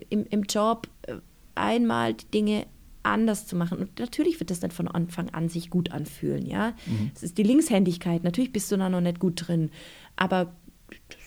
im, 0.10 0.26
im 0.30 0.44
Job 0.44 0.88
äh, 1.02 1.16
einmal 1.56 2.14
die 2.14 2.28
Dinge 2.28 2.68
anders 3.02 3.48
zu 3.48 3.56
machen. 3.56 3.80
Und 3.80 4.00
natürlich 4.00 4.40
wird 4.40 4.52
das 4.52 4.60
dann 4.60 4.72
von 4.72 4.88
Anfang 4.88 5.32
an 5.32 5.50
sich 5.50 5.72
gut 5.72 5.92
anfühlen, 5.92 6.46
ja. 6.46 6.76
Mhm. 6.86 7.12
Es 7.16 7.24
ist 7.24 7.40
die 7.40 7.44
Linkshändigkeit, 7.44 8.24
natürlich 8.24 8.52
bist 8.52 8.72
du 8.72 8.78
da 8.78 8.90
noch 8.90 9.02
nicht 9.02 9.20
gut 9.20 9.48
drin, 9.48 9.72
aber 10.18 10.54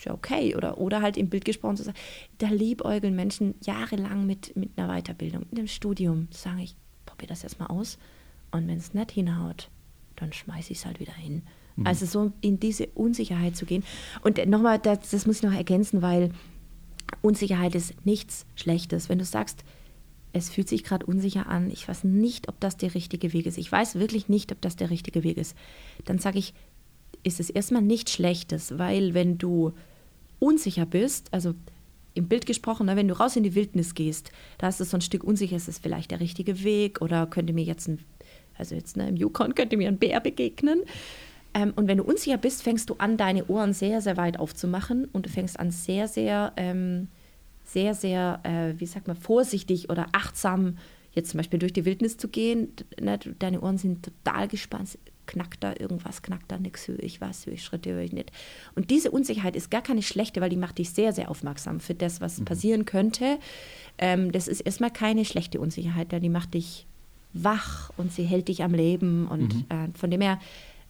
ist 0.01 0.07
ja 0.07 0.14
okay. 0.14 0.57
Oder, 0.57 0.78
oder 0.78 1.03
halt 1.03 1.16
im 1.16 1.28
Bild 1.28 1.44
gesprochen 1.44 1.76
zu 1.76 1.84
sagen, 1.84 1.96
da 2.38 2.48
liebäugeln 2.48 3.14
Menschen 3.14 3.55
jahrelang 3.62 4.26
mit, 4.26 4.57
mit 4.57 4.70
einer 4.76 4.88
Weiterbildung, 4.88 5.44
mit 5.51 5.59
einem 5.59 5.68
Studium. 5.68 6.28
Sage 6.30 6.62
ich, 6.62 6.74
probier 7.07 7.28
das 7.28 7.44
erstmal 7.44 7.68
aus. 7.68 7.98
Und 8.51 8.66
wenn 8.66 8.78
es 8.78 8.94
nicht 8.94 9.12
hinhaut, 9.12 9.68
dann 10.16 10.32
schmeiße 10.32 10.72
ich 10.72 10.78
es 10.78 10.86
halt 10.86 11.01
wieder 11.01 11.12
hin. 11.12 11.42
Mhm. 11.76 11.86
Also 11.86 12.07
so 12.07 12.32
in 12.40 12.59
diese 12.59 12.86
Unsicherheit 12.88 13.57
zu 13.57 13.66
gehen. 13.66 13.84
Und 14.22 14.44
nochmal, 14.46 14.78
das, 14.78 15.11
das 15.11 15.26
muss 15.26 15.36
ich 15.36 15.42
noch 15.42 15.55
ergänzen, 15.55 16.03
weil 16.03 16.30
Unsicherheit 17.22 17.74
ist 17.74 17.94
nichts 18.07 18.46
Schlechtes. 18.57 19.09
Wenn 19.09 19.18
du 19.18 19.24
sagst, 19.24 19.64
es 20.32 20.48
fühlt 20.48 20.68
sich 20.68 20.84
gerade 20.84 21.05
unsicher 21.07 21.48
an, 21.48 21.70
ich 21.70 21.86
weiß 21.86 22.05
nicht, 22.05 22.48
ob 22.48 22.59
das 22.61 22.76
der 22.76 22.94
richtige 22.94 23.32
Weg 23.32 23.46
ist. 23.46 23.59
Ich 23.59 23.70
weiß 23.70 23.96
wirklich 23.96 24.28
nicht, 24.28 24.53
ob 24.53 24.61
das 24.61 24.76
der 24.76 24.88
richtige 24.88 25.24
Weg 25.24 25.36
ist. 25.36 25.57
Dann 26.05 26.18
sage 26.18 26.38
ich, 26.38 26.55
ist 27.22 27.40
es 27.40 27.51
erstmal 27.51 27.82
nichts 27.82 28.12
Schlechtes, 28.12 28.78
weil 28.78 29.12
wenn 29.12 29.36
du 29.36 29.72
unsicher 30.41 30.86
bist, 30.86 31.32
also 31.32 31.55
im 32.14 32.28
Bild 32.28 32.47
gesprochen, 32.47 32.86
ne, 32.86 32.97
wenn 32.97 33.07
du 33.07 33.18
raus 33.18 33.36
in 33.36 33.45
die 33.45 33.55
Wildnis 33.55 33.95
gehst, 33.95 34.32
da 34.59 34.68
ist 34.68 34.80
es 34.80 34.91
so 34.91 34.97
ein 34.97 35.01
Stück 35.01 35.22
unsicher, 35.22 35.57
ist 35.57 35.68
es 35.68 35.78
vielleicht 35.78 36.11
der 36.11 36.20
richtige 36.20 36.64
Weg 36.64 37.01
oder 37.01 37.26
könnte 37.26 37.53
mir 37.53 37.64
jetzt 37.64 37.86
ein, 37.86 38.01
also 38.59 38.74
jetzt 38.74 38.97
ne, 38.97 39.09
im 39.09 39.16
Yukon 39.16 39.55
könnte 39.55 39.76
mir 39.76 39.88
ein 39.88 39.99
Bär 39.99 40.20
begegnen. 40.20 40.82
Ähm, 41.55 41.72
und 41.76 41.88
wenn 41.88 41.99
du 41.99 42.05
unsicher 42.05 42.36
bist, 42.36 42.62
fängst 42.62 42.91
du 42.91 42.95
an, 42.99 43.16
deine 43.16 43.47
Ohren 43.47 43.72
sehr, 43.72 44.01
sehr 44.01 44.16
weit 44.16 44.38
aufzumachen 44.38 45.07
und 45.12 45.26
du 45.26 45.30
fängst 45.30 45.59
an, 45.59 45.70
sehr, 45.70 46.09
sehr, 46.09 46.53
ähm, 46.57 47.09
sehr, 47.64 47.95
sehr, 47.95 48.41
äh, 48.43 48.78
wie 48.80 48.86
sagt 48.86 49.07
man, 49.07 49.16
vorsichtig 49.16 49.91
oder 49.91 50.07
achtsam 50.12 50.78
jetzt 51.20 51.30
zum 51.30 51.38
Beispiel 51.38 51.58
durch 51.58 51.72
die 51.72 51.84
Wildnis 51.84 52.16
zu 52.16 52.28
gehen. 52.28 52.72
Ne, 53.00 53.18
deine 53.38 53.60
Ohren 53.60 53.78
sind 53.78 54.04
total 54.04 54.48
gespannt, 54.48 54.98
knackt 55.26 55.62
da 55.62 55.74
irgendwas, 55.78 56.22
knackt 56.22 56.50
da 56.50 56.58
nichts, 56.58 56.88
höre 56.88 57.02
ich 57.02 57.20
was, 57.20 57.46
höre 57.46 57.54
ich 57.54 57.64
Schritte, 57.64 57.92
höre 57.92 58.02
ich 58.02 58.12
nicht. 58.12 58.32
Und 58.74 58.90
diese 58.90 59.10
Unsicherheit 59.10 59.56
ist 59.56 59.70
gar 59.70 59.82
keine 59.82 60.02
schlechte, 60.02 60.40
weil 60.40 60.50
die 60.50 60.56
macht 60.56 60.78
dich 60.78 60.90
sehr, 60.90 61.12
sehr 61.12 61.30
aufmerksam 61.30 61.80
für 61.80 61.94
das, 61.94 62.20
was 62.20 62.40
mhm. 62.40 62.44
passieren 62.44 62.84
könnte. 62.84 63.38
Ähm, 63.98 64.32
das 64.32 64.48
ist 64.48 64.60
erstmal 64.60 64.90
keine 64.90 65.24
schlechte 65.24 65.60
Unsicherheit, 65.60 66.12
denn 66.12 66.22
die 66.22 66.28
macht 66.28 66.54
dich 66.54 66.86
wach 67.32 67.90
und 67.96 68.12
sie 68.12 68.24
hält 68.24 68.48
dich 68.48 68.64
am 68.64 68.74
Leben. 68.74 69.26
Und 69.28 69.54
mhm. 69.54 69.64
äh, 69.68 69.96
von 69.96 70.10
dem 70.10 70.20
her 70.20 70.40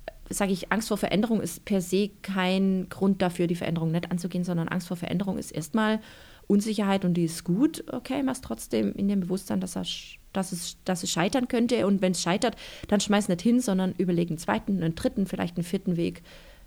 äh, 0.07 0.33
sage 0.33 0.53
ich, 0.53 0.73
Angst 0.73 0.89
vor 0.89 0.97
Veränderung 0.97 1.41
ist 1.41 1.65
per 1.65 1.83
se 1.83 2.11
kein 2.23 2.89
Grund 2.89 3.21
dafür, 3.21 3.47
die 3.47 3.57
Veränderung 3.57 3.91
nicht 3.91 4.11
anzugehen, 4.11 4.45
sondern 4.45 4.69
Angst 4.69 4.89
vor 4.89 4.97
Veränderung 4.97 5.37
ist 5.39 5.51
erstmal 5.51 6.01
Unsicherheit 6.47 7.05
und 7.05 7.15
die 7.15 7.25
ist 7.25 7.45
gut. 7.45 7.85
Okay, 7.93 8.23
machst 8.23 8.45
trotzdem 8.45 8.93
in 8.95 9.09
dem 9.09 9.21
Bewusstsein, 9.21 9.61
dass 9.61 9.77
er 9.77 9.85
dass 10.33 10.53
es, 10.53 10.77
dass 10.85 11.03
es 11.03 11.11
scheitern 11.11 11.49
könnte. 11.49 11.87
Und 11.87 12.03
wenn 12.03 12.13
es 12.13 12.23
scheitert, 12.23 12.57
dann 12.89 13.01
schmeiß 13.01 13.29
nicht 13.29 13.43
hin, 13.43 13.61
sondern 13.61 13.95
überlegen 13.99 14.31
einen 14.31 14.39
zweiten, 14.39 14.83
einen 14.83 14.95
dritten, 14.95 15.27
vielleicht 15.27 15.57
einen 15.57 15.65
vierten 15.65 15.97
Weg. 15.97 16.23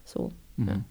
So. 0.05 0.31
Mhm. 0.57 0.67
Ja. 0.67 0.83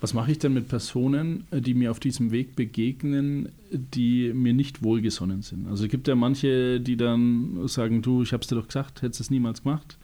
Was 0.00 0.14
mache 0.14 0.32
ich 0.32 0.38
denn 0.38 0.54
mit 0.54 0.68
Personen, 0.68 1.46
die 1.52 1.74
mir 1.74 1.90
auf 1.90 2.00
diesem 2.00 2.30
Weg 2.30 2.56
begegnen, 2.56 3.50
die 3.70 4.32
mir 4.32 4.54
nicht 4.54 4.82
wohlgesonnen 4.82 5.42
sind? 5.42 5.68
Also 5.68 5.84
es 5.84 5.90
gibt 5.90 6.08
ja 6.08 6.14
manche, 6.14 6.80
die 6.80 6.96
dann 6.96 7.68
sagen, 7.68 8.00
du, 8.00 8.22
ich 8.22 8.32
habe 8.32 8.40
es 8.40 8.48
dir 8.48 8.54
doch 8.54 8.66
gesagt, 8.66 9.02
hättest 9.02 9.20
es 9.20 9.30
niemals 9.30 9.62
gemacht 9.62 9.98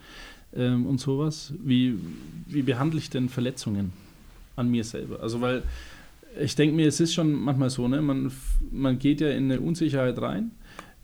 ähm, 0.54 0.86
und 0.86 1.00
sowas. 1.00 1.54
Wie, 1.58 1.94
wie 2.46 2.62
behandle 2.62 2.98
ich 2.98 3.08
denn 3.08 3.28
Verletzungen 3.28 3.92
an 4.56 4.70
mir 4.70 4.84
selber? 4.84 5.20
Also 5.20 5.40
weil 5.40 5.62
ich 6.38 6.54
denke 6.54 6.76
mir, 6.76 6.86
es 6.86 7.00
ist 7.00 7.14
schon 7.14 7.32
manchmal 7.32 7.70
so, 7.70 7.88
ne? 7.88 8.02
man, 8.02 8.30
man 8.70 8.98
geht 8.98 9.22
ja 9.22 9.30
in 9.30 9.50
eine 9.50 9.60
Unsicherheit 9.60 10.20
rein 10.20 10.50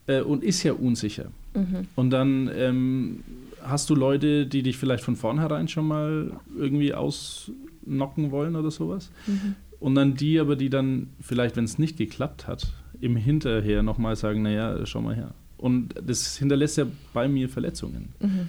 äh, 0.06 0.20
und 0.20 0.42
ist 0.42 0.62
ja 0.62 0.72
unsicher. 0.72 1.26
Mhm. 1.54 1.86
Und 1.94 2.10
dann 2.10 2.50
ähm, 2.54 3.24
hast 3.62 3.90
du 3.90 3.94
Leute, 3.94 4.46
die 4.46 4.62
dich 4.62 4.76
vielleicht 4.76 5.04
von 5.04 5.16
vornherein 5.16 5.68
schon 5.68 5.86
mal 5.86 6.32
irgendwie 6.56 6.94
ausnocken 6.94 8.30
wollen 8.30 8.56
oder 8.56 8.70
sowas. 8.70 9.10
Mhm. 9.26 9.54
Und 9.80 9.94
dann 9.94 10.14
die 10.14 10.38
aber, 10.38 10.56
die 10.56 10.70
dann 10.70 11.08
vielleicht, 11.20 11.56
wenn 11.56 11.64
es 11.64 11.78
nicht 11.78 11.96
geklappt 11.96 12.46
hat, 12.46 12.72
im 13.00 13.16
Hinterher 13.16 13.82
nochmal 13.82 14.14
sagen, 14.16 14.42
naja, 14.42 14.86
schau 14.86 15.00
mal 15.00 15.16
her. 15.16 15.34
Und 15.58 15.94
das 16.04 16.36
hinterlässt 16.36 16.78
ja 16.78 16.86
bei 17.12 17.28
mir 17.28 17.48
Verletzungen. 17.48 18.10
Mhm. 18.20 18.48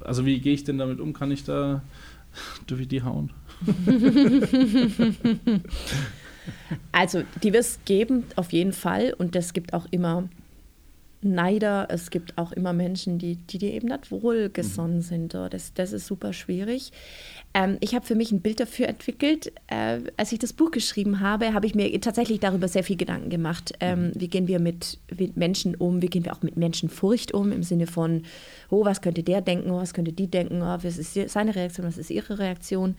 Also 0.00 0.26
wie 0.26 0.40
gehe 0.40 0.54
ich 0.54 0.64
denn 0.64 0.78
damit 0.78 1.00
um? 1.00 1.12
Kann 1.12 1.30
ich 1.30 1.44
da, 1.44 1.82
dürfe 2.68 2.82
ich 2.82 2.88
die 2.88 3.02
hauen? 3.02 3.30
also 6.92 7.22
die 7.42 7.52
wird 7.52 7.62
es 7.62 7.78
geben, 7.84 8.24
auf 8.36 8.52
jeden 8.52 8.72
Fall. 8.72 9.14
Und 9.16 9.34
das 9.34 9.52
gibt 9.52 9.74
auch 9.74 9.86
immer 9.90 10.28
Neider, 11.22 11.88
es 11.90 12.10
gibt 12.10 12.38
auch 12.38 12.52
immer 12.52 12.72
Menschen, 12.72 13.18
die, 13.18 13.36
die 13.36 13.58
dir 13.58 13.72
eben 13.72 13.88
nicht 13.88 14.10
wohlgesonnen 14.10 15.02
sind. 15.02 15.34
Das, 15.34 15.74
das 15.74 15.92
ist 15.92 16.06
super 16.06 16.32
schwierig. 16.32 16.92
Ähm, 17.52 17.78
ich 17.80 17.94
habe 17.94 18.06
für 18.06 18.14
mich 18.14 18.30
ein 18.30 18.40
Bild 18.40 18.60
dafür 18.60 18.88
entwickelt. 18.88 19.52
Äh, 19.66 20.00
als 20.16 20.32
ich 20.32 20.38
das 20.38 20.52
Buch 20.52 20.70
geschrieben 20.70 21.20
habe, 21.20 21.52
habe 21.52 21.66
ich 21.66 21.74
mir 21.74 22.00
tatsächlich 22.00 22.38
darüber 22.40 22.68
sehr 22.68 22.84
viel 22.84 22.96
Gedanken 22.96 23.28
gemacht. 23.28 23.72
Ähm, 23.80 24.08
mhm. 24.08 24.12
wie 24.14 24.28
gehen 24.28 24.46
wir 24.46 24.60
mit, 24.60 24.98
mit, 25.16 25.36
Menschen 25.36 25.74
um? 25.74 26.00
Wie 26.00 26.08
gehen 26.08 26.24
wir 26.24 26.32
auch 26.32 26.42
mit 26.42 26.56
Menschenfurcht 26.56 27.32
um? 27.32 27.50
Im 27.50 27.62
Sinne 27.62 27.86
von, 27.86 28.22
oh, 28.70 28.84
was 28.84 29.00
könnte 29.00 29.22
der 29.22 29.40
denken? 29.40 29.70
Oh, 29.70 29.78
was 29.78 29.94
könnte 29.94 30.12
die 30.12 30.28
denken? 30.28 30.62
Oh, 30.62 30.78
was 30.80 30.96
ist 30.96 31.14
seine 31.30 31.54
Reaktion? 31.54 31.86
Was 31.86 31.98
ist 31.98 32.10
ihre 32.10 32.38
Reaktion? 32.38 32.94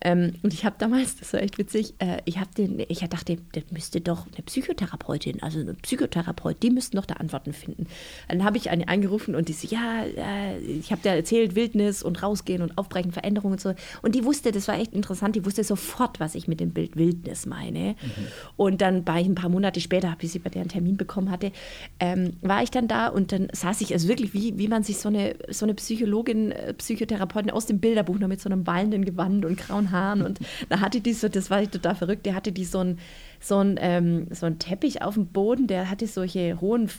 Ähm, 0.00 0.32
und 0.42 0.54
ich 0.54 0.64
habe 0.64 0.76
damals, 0.78 1.16
das 1.16 1.32
war 1.34 1.42
echt 1.42 1.58
witzig, 1.58 1.94
äh, 1.98 2.18
ich, 2.24 2.38
den, 2.56 2.82
ich 2.88 3.00
dachte, 3.00 3.36
das 3.52 3.64
müsste 3.70 4.00
doch 4.00 4.26
eine 4.26 4.42
Psychotherapeutin, 4.44 5.42
also 5.42 5.60
eine 5.60 5.74
Psychotherapeut, 5.74 6.62
die 6.62 6.70
müssten 6.70 6.96
doch 6.96 7.06
da 7.06 7.14
Antworten 7.14 7.52
finden. 7.52 7.86
Dann 8.28 8.44
habe 8.44 8.56
ich 8.56 8.70
eine 8.70 8.88
angerufen 8.88 9.34
und 9.34 9.48
die 9.48 9.52
so, 9.52 9.68
ja, 9.68 10.04
äh, 10.04 10.58
ich 10.58 10.90
habe 10.90 11.02
dir 11.02 11.10
erzählt, 11.10 11.54
Wildnis 11.54 12.02
und 12.02 12.22
rausgehen 12.22 12.62
und 12.62 12.78
aufbrechen, 12.78 13.12
Veränderungen 13.12 13.52
und 13.52 13.60
so. 13.60 13.74
Und 14.02 14.14
die 14.14 14.24
wusste, 14.24 14.52
das 14.52 14.68
war 14.68 14.78
echt 14.78 14.92
interessant, 14.92 15.36
die 15.36 15.44
wusste 15.44 15.64
sofort, 15.64 16.20
was 16.20 16.34
ich 16.34 16.48
mit 16.48 16.60
dem 16.60 16.70
Bild 16.70 16.96
Wildnis 16.96 17.46
meine. 17.46 17.90
Mhm. 17.90 18.26
Und 18.56 18.80
dann 18.80 19.06
war 19.06 19.20
ich 19.20 19.26
ein 19.26 19.34
paar 19.34 19.50
Monate 19.50 19.80
später, 19.80 20.14
bis 20.18 20.34
ich 20.34 20.42
bei 20.42 20.50
der 20.50 20.62
einen 20.62 20.70
Termin 20.70 20.96
bekommen 20.96 21.30
hatte, 21.30 21.52
ähm, 21.98 22.34
war 22.40 22.62
ich 22.62 22.70
dann 22.70 22.88
da 22.88 23.08
und 23.08 23.32
dann 23.32 23.48
saß 23.52 23.80
ich, 23.80 23.92
also 23.92 24.08
wirklich, 24.08 24.34
wie, 24.34 24.58
wie 24.58 24.68
man 24.68 24.82
sich 24.82 24.98
so 24.98 25.08
eine, 25.08 25.34
so 25.48 25.66
eine 25.66 25.74
Psychologin, 25.74 26.52
äh, 26.52 26.74
Psychotherapeutin 26.74 27.50
aus 27.50 27.66
dem 27.66 27.80
Bilderbuch 27.80 28.18
noch 28.18 28.28
mit 28.28 28.40
so 28.40 28.48
einem 28.48 28.66
wallenden 28.66 29.04
Gewand 29.04 29.44
und 29.44 29.56
grauen 29.56 29.90
Haaren 29.90 30.22
und 30.22 30.38
da 30.68 30.80
hatte 30.80 31.00
die 31.00 31.12
so, 31.12 31.28
das 31.28 31.50
war 31.50 31.68
total 31.70 31.94
verrückt, 31.94 32.26
der 32.26 32.34
hatte 32.34 32.52
die 32.52 32.64
so 32.64 32.78
ein 32.78 32.98
so 33.40 33.56
ein, 33.56 33.78
ähm, 33.80 34.26
so 34.30 34.46
ein 34.46 34.58
Teppich 34.58 35.02
auf 35.02 35.14
dem 35.14 35.26
Boden, 35.26 35.66
der 35.66 35.90
hatte 35.90 36.06
solche 36.06 36.60
hohen 36.60 36.90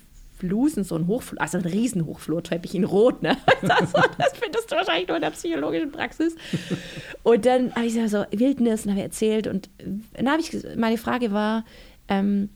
Flusen, 0.42 0.84
so 0.84 0.96
ein 0.96 1.06
Hochflur, 1.06 1.40
also 1.40 1.60
ein 1.60 1.66
riesen 1.66 2.08
Hochflurteppich 2.08 2.74
in 2.74 2.84
Rot, 2.84 3.22
ne? 3.22 3.38
Das, 3.62 3.94
das 4.18 4.34
findest 4.34 4.72
du 4.72 4.76
wahrscheinlich 4.76 5.08
nur 5.08 5.18
in 5.18 5.22
der 5.22 5.30
psychologischen 5.30 5.92
Praxis. 5.92 6.36
Und 7.22 7.46
dann 7.46 7.74
habe 7.76 7.86
ich 7.86 7.94
so 8.10 8.26
Wildnis 8.32 8.86
und 8.86 8.94
habe 8.94 9.04
erzählt 9.04 9.46
und 9.46 9.70
dann 10.14 10.30
habe 10.30 10.42
ich, 10.42 10.52
meine 10.76 10.98
Frage 10.98 11.32
war, 11.32 11.64
ähm, 12.08 12.50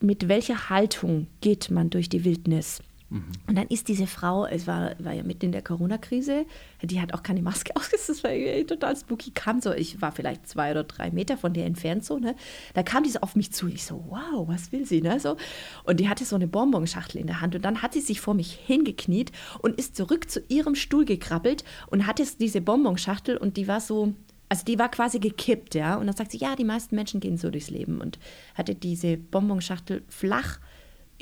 mit 0.00 0.28
welcher 0.28 0.70
Haltung 0.70 1.26
geht 1.40 1.70
man 1.70 1.90
durch 1.90 2.08
die 2.08 2.24
Wildnis? 2.24 2.80
Mhm. 3.12 3.24
Und 3.46 3.58
dann 3.58 3.66
ist 3.66 3.88
diese 3.88 4.06
Frau, 4.06 4.46
es 4.46 4.66
war, 4.66 4.94
war 4.98 5.12
ja 5.12 5.22
mitten 5.22 5.46
in 5.46 5.52
der 5.52 5.60
Corona-Krise, 5.60 6.46
die 6.82 6.98
hat 6.98 7.12
auch 7.12 7.22
keine 7.22 7.42
Maske 7.42 7.76
ausgesetzt, 7.76 8.08
das 8.08 8.24
war 8.24 8.30
total 8.66 8.96
spooky, 8.96 9.32
kam 9.32 9.60
so, 9.60 9.72
ich 9.72 10.00
war 10.00 10.12
vielleicht 10.12 10.48
zwei 10.48 10.70
oder 10.70 10.84
drei 10.84 11.10
Meter 11.10 11.36
von 11.36 11.52
der 11.52 11.66
entfernt 11.66 12.06
so, 12.06 12.18
ne? 12.18 12.34
Da 12.72 12.82
kam 12.82 13.02
die 13.02 13.10
so 13.10 13.20
auf 13.20 13.36
mich 13.36 13.52
zu, 13.52 13.68
ich 13.68 13.84
so, 13.84 14.02
wow, 14.08 14.48
was 14.48 14.72
will 14.72 14.86
sie, 14.86 15.02
ne? 15.02 15.20
So. 15.20 15.36
Und 15.84 16.00
die 16.00 16.08
hatte 16.08 16.24
so 16.24 16.36
eine 16.36 16.48
Bonbonschachtel 16.48 17.20
in 17.20 17.26
der 17.26 17.42
Hand 17.42 17.54
und 17.54 17.62
dann 17.62 17.82
hat 17.82 17.92
sie 17.92 18.00
sich 18.00 18.22
vor 18.22 18.32
mich 18.32 18.52
hingekniet 18.52 19.30
und 19.60 19.78
ist 19.78 19.94
zurück 19.94 20.30
zu 20.30 20.40
ihrem 20.48 20.74
Stuhl 20.74 21.04
gekrabbelt 21.04 21.64
und 21.88 22.06
hatte 22.06 22.24
diese 22.40 22.62
Bonbonschachtel 22.62 23.36
und 23.36 23.58
die 23.58 23.68
war 23.68 23.80
so, 23.80 24.14
also 24.48 24.64
die 24.64 24.78
war 24.78 24.90
quasi 24.90 25.18
gekippt, 25.18 25.74
ja. 25.74 25.96
Und 25.96 26.06
dann 26.06 26.16
sagt 26.16 26.32
sie, 26.32 26.38
ja, 26.38 26.56
die 26.56 26.64
meisten 26.64 26.94
Menschen 26.94 27.20
gehen 27.20 27.36
so 27.36 27.50
durchs 27.50 27.68
Leben 27.68 28.00
und 28.00 28.18
hatte 28.54 28.74
diese 28.74 29.18
Bonbonschachtel 29.18 30.02
flach 30.08 30.58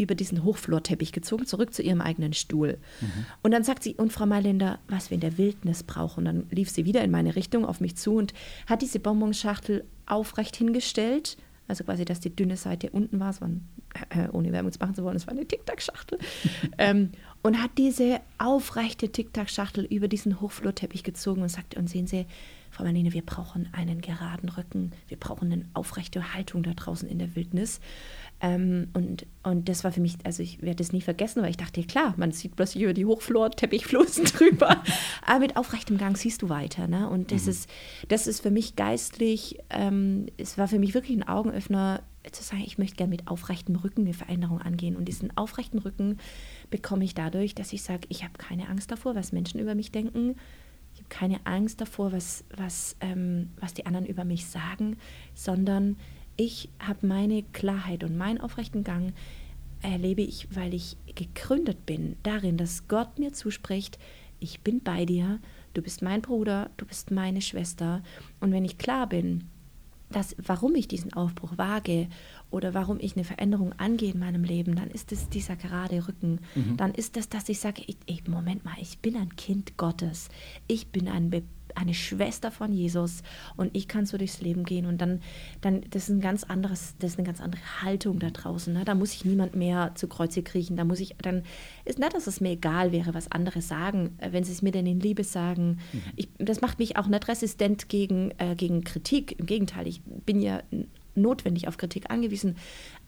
über 0.02 0.14
diesen 0.14 0.44
Hochflorteppich 0.44 1.12
gezogen, 1.12 1.46
zurück 1.46 1.74
zu 1.74 1.82
ihrem 1.82 2.00
eigenen 2.00 2.32
Stuhl. 2.32 2.78
Mhm. 3.00 3.26
Und 3.42 3.50
dann 3.52 3.64
sagt 3.64 3.82
sie, 3.82 3.94
und 3.94 4.12
Frau 4.12 4.26
Mailänder, 4.26 4.78
was 4.88 5.10
wir 5.10 5.16
in 5.16 5.20
der 5.20 5.38
Wildnis 5.38 5.82
brauchen. 5.82 6.20
Und 6.20 6.24
dann 6.24 6.46
lief 6.50 6.70
sie 6.70 6.84
wieder 6.84 7.02
in 7.02 7.10
meine 7.10 7.36
Richtung 7.36 7.64
auf 7.64 7.80
mich 7.80 7.96
zu 7.96 8.16
und 8.16 8.34
hat 8.66 8.82
diese 8.82 9.00
Bonbonschachtel 9.00 9.84
aufrecht 10.06 10.56
hingestellt. 10.56 11.36
Also 11.68 11.84
quasi, 11.84 12.04
dass 12.04 12.18
die 12.18 12.34
dünne 12.34 12.56
Seite 12.56 12.90
unten 12.90 13.20
war, 13.20 13.30
es 13.30 13.40
war 13.40 13.48
äh, 14.08 14.28
ohne 14.32 14.50
Werbung 14.50 14.72
zu 14.72 14.80
machen 14.80 14.94
zu 14.94 15.04
wollen, 15.04 15.16
es 15.16 15.26
war 15.26 15.34
eine 15.34 15.46
Tic-Tac-Schachtel. 15.46 16.18
ähm, 16.78 17.10
und 17.42 17.62
hat 17.62 17.70
diese 17.78 18.20
aufrechte 18.38 19.10
Tic-Tac-Schachtel 19.10 19.84
über 19.84 20.08
diesen 20.08 20.40
Hochflorteppich 20.40 21.04
gezogen 21.04 21.42
und 21.42 21.48
sagte, 21.48 21.78
und 21.78 21.88
sehen 21.88 22.08
Sie, 22.08 22.26
Frau 22.70 22.84
Marlene, 22.84 23.12
wir 23.12 23.22
brauchen 23.22 23.68
einen 23.72 24.00
geraden 24.00 24.48
Rücken, 24.48 24.92
wir 25.08 25.16
brauchen 25.18 25.52
eine 25.52 25.64
aufrechte 25.74 26.34
Haltung 26.34 26.62
da 26.62 26.72
draußen 26.72 27.08
in 27.08 27.18
der 27.18 27.34
Wildnis. 27.34 27.80
Ähm, 28.42 28.88
und, 28.94 29.26
und 29.42 29.68
das 29.68 29.84
war 29.84 29.92
für 29.92 30.00
mich, 30.00 30.16
also 30.24 30.42
ich 30.42 30.62
werde 30.62 30.82
es 30.82 30.92
nie 30.92 31.02
vergessen, 31.02 31.42
weil 31.42 31.50
ich 31.50 31.58
dachte, 31.58 31.82
klar, 31.82 32.14
man 32.16 32.32
sieht 32.32 32.56
plötzlich 32.56 32.82
über 32.82 32.94
die 32.94 33.04
Hochflor, 33.04 33.50
Teppichflosen 33.50 34.24
drüber, 34.36 34.82
aber 35.26 35.40
mit 35.40 35.56
aufrechtem 35.56 35.98
Gang 35.98 36.16
siehst 36.16 36.42
du 36.42 36.48
weiter. 36.48 36.88
Ne? 36.88 37.08
Und 37.08 37.32
das, 37.32 37.44
mhm. 37.44 37.50
ist, 37.50 37.70
das 38.08 38.26
ist 38.26 38.40
für 38.40 38.50
mich 38.50 38.76
geistlich, 38.76 39.58
ähm, 39.68 40.26
es 40.38 40.56
war 40.56 40.68
für 40.68 40.78
mich 40.78 40.94
wirklich 40.94 41.16
ein 41.16 41.28
Augenöffner, 41.28 42.02
zu 42.32 42.42
sagen, 42.42 42.62
ich 42.64 42.76
möchte 42.76 42.96
gerne 42.96 43.10
mit 43.10 43.28
aufrechtem 43.28 43.76
Rücken 43.76 44.02
eine 44.02 44.12
Veränderung 44.12 44.60
angehen. 44.60 44.96
Und 44.96 45.06
diesen 45.06 45.34
aufrechten 45.36 45.78
Rücken 45.78 46.18
bekomme 46.68 47.04
ich 47.04 47.14
dadurch, 47.14 47.54
dass 47.54 47.72
ich 47.72 47.82
sage, 47.82 48.06
ich 48.10 48.24
habe 48.24 48.34
keine 48.36 48.68
Angst 48.68 48.90
davor, 48.90 49.14
was 49.14 49.32
Menschen 49.32 49.58
über 49.58 49.74
mich 49.74 49.90
denken. 49.90 50.36
Ich 50.92 51.00
habe 51.00 51.08
keine 51.08 51.46
Angst 51.46 51.80
davor, 51.80 52.12
was, 52.12 52.44
was, 52.56 52.96
ähm, 53.00 53.50
was 53.58 53.72
die 53.72 53.86
anderen 53.86 54.04
über 54.04 54.24
mich 54.24 54.46
sagen, 54.46 54.98
sondern 55.34 55.96
ich 56.40 56.70
habe 56.78 57.06
meine 57.06 57.42
Klarheit 57.42 58.02
und 58.02 58.16
meinen 58.16 58.40
aufrechten 58.40 58.82
Gang 58.82 59.12
erlebe 59.82 60.22
ich, 60.22 60.48
weil 60.56 60.72
ich 60.72 60.96
gegründet 61.14 61.84
bin 61.84 62.16
darin, 62.22 62.56
dass 62.56 62.88
Gott 62.88 63.18
mir 63.18 63.34
zuspricht, 63.34 63.98
ich 64.38 64.60
bin 64.60 64.80
bei 64.80 65.04
dir, 65.04 65.38
du 65.74 65.82
bist 65.82 66.00
mein 66.00 66.22
Bruder, 66.22 66.70
du 66.78 66.86
bist 66.86 67.10
meine 67.10 67.42
Schwester. 67.42 68.02
Und 68.40 68.52
wenn 68.52 68.64
ich 68.64 68.78
klar 68.78 69.06
bin, 69.06 69.50
dass, 70.08 70.34
warum 70.42 70.74
ich 70.76 70.88
diesen 70.88 71.12
Aufbruch 71.12 71.58
wage 71.58 72.08
oder 72.50 72.72
warum 72.72 72.98
ich 73.00 73.16
eine 73.16 73.24
Veränderung 73.24 73.74
angehe 73.74 74.12
in 74.12 74.18
meinem 74.18 74.42
Leben, 74.42 74.76
dann 74.76 74.90
ist 74.90 75.12
es 75.12 75.28
dieser 75.28 75.56
gerade 75.56 76.08
Rücken. 76.08 76.40
Mhm. 76.54 76.78
Dann 76.78 76.94
ist 76.94 77.18
es, 77.18 77.28
dass 77.28 77.50
ich 77.50 77.60
sage, 77.60 77.82
ich, 77.86 77.98
ich, 78.06 78.26
Moment 78.28 78.64
mal, 78.64 78.76
ich 78.80 79.00
bin 79.00 79.14
ein 79.14 79.36
Kind 79.36 79.76
Gottes. 79.76 80.30
Ich 80.68 80.86
bin 80.86 81.06
ein 81.06 81.28
eine 81.76 81.94
Schwester 81.94 82.50
von 82.50 82.72
Jesus 82.72 83.22
und 83.56 83.70
ich 83.76 83.88
kann 83.88 84.06
so 84.06 84.18
durchs 84.18 84.40
Leben 84.40 84.64
gehen 84.64 84.86
und 84.86 85.00
dann, 85.00 85.20
dann 85.60 85.82
das 85.90 86.04
ist 86.04 86.10
ein 86.10 86.20
ganz 86.20 86.44
anderes, 86.44 86.94
das 86.98 87.12
ist 87.12 87.18
eine 87.18 87.26
ganz 87.26 87.40
andere 87.40 87.62
Haltung 87.82 88.18
da 88.18 88.30
draußen. 88.30 88.72
Ne? 88.72 88.84
Da 88.84 88.94
muss 88.94 89.14
ich 89.14 89.24
niemand 89.24 89.54
mehr 89.54 89.92
zu 89.94 90.08
Kreuze 90.08 90.42
kriechen. 90.42 90.76
Da 90.76 90.84
muss 90.84 91.00
ich, 91.00 91.16
dann 91.22 91.42
ist 91.84 91.98
nicht, 91.98 92.14
dass 92.14 92.26
es 92.26 92.40
mir 92.40 92.50
egal 92.50 92.92
wäre, 92.92 93.14
was 93.14 93.30
andere 93.30 93.62
sagen, 93.62 94.16
äh, 94.18 94.32
wenn 94.32 94.44
sie 94.44 94.52
es 94.52 94.62
mir 94.62 94.72
denn 94.72 94.86
in 94.86 95.00
Liebe 95.00 95.24
sagen. 95.24 95.78
Mhm. 95.92 96.02
Ich, 96.16 96.28
das 96.38 96.60
macht 96.60 96.78
mich 96.78 96.96
auch 96.96 97.06
nicht 97.06 97.28
resistent 97.28 97.88
gegen, 97.88 98.32
äh, 98.38 98.54
gegen 98.56 98.84
Kritik. 98.84 99.38
Im 99.38 99.46
Gegenteil, 99.46 99.86
ich 99.86 100.02
bin 100.02 100.40
ja 100.40 100.62
notwendig 101.14 101.68
auf 101.68 101.76
Kritik 101.76 102.10
angewiesen. 102.10 102.56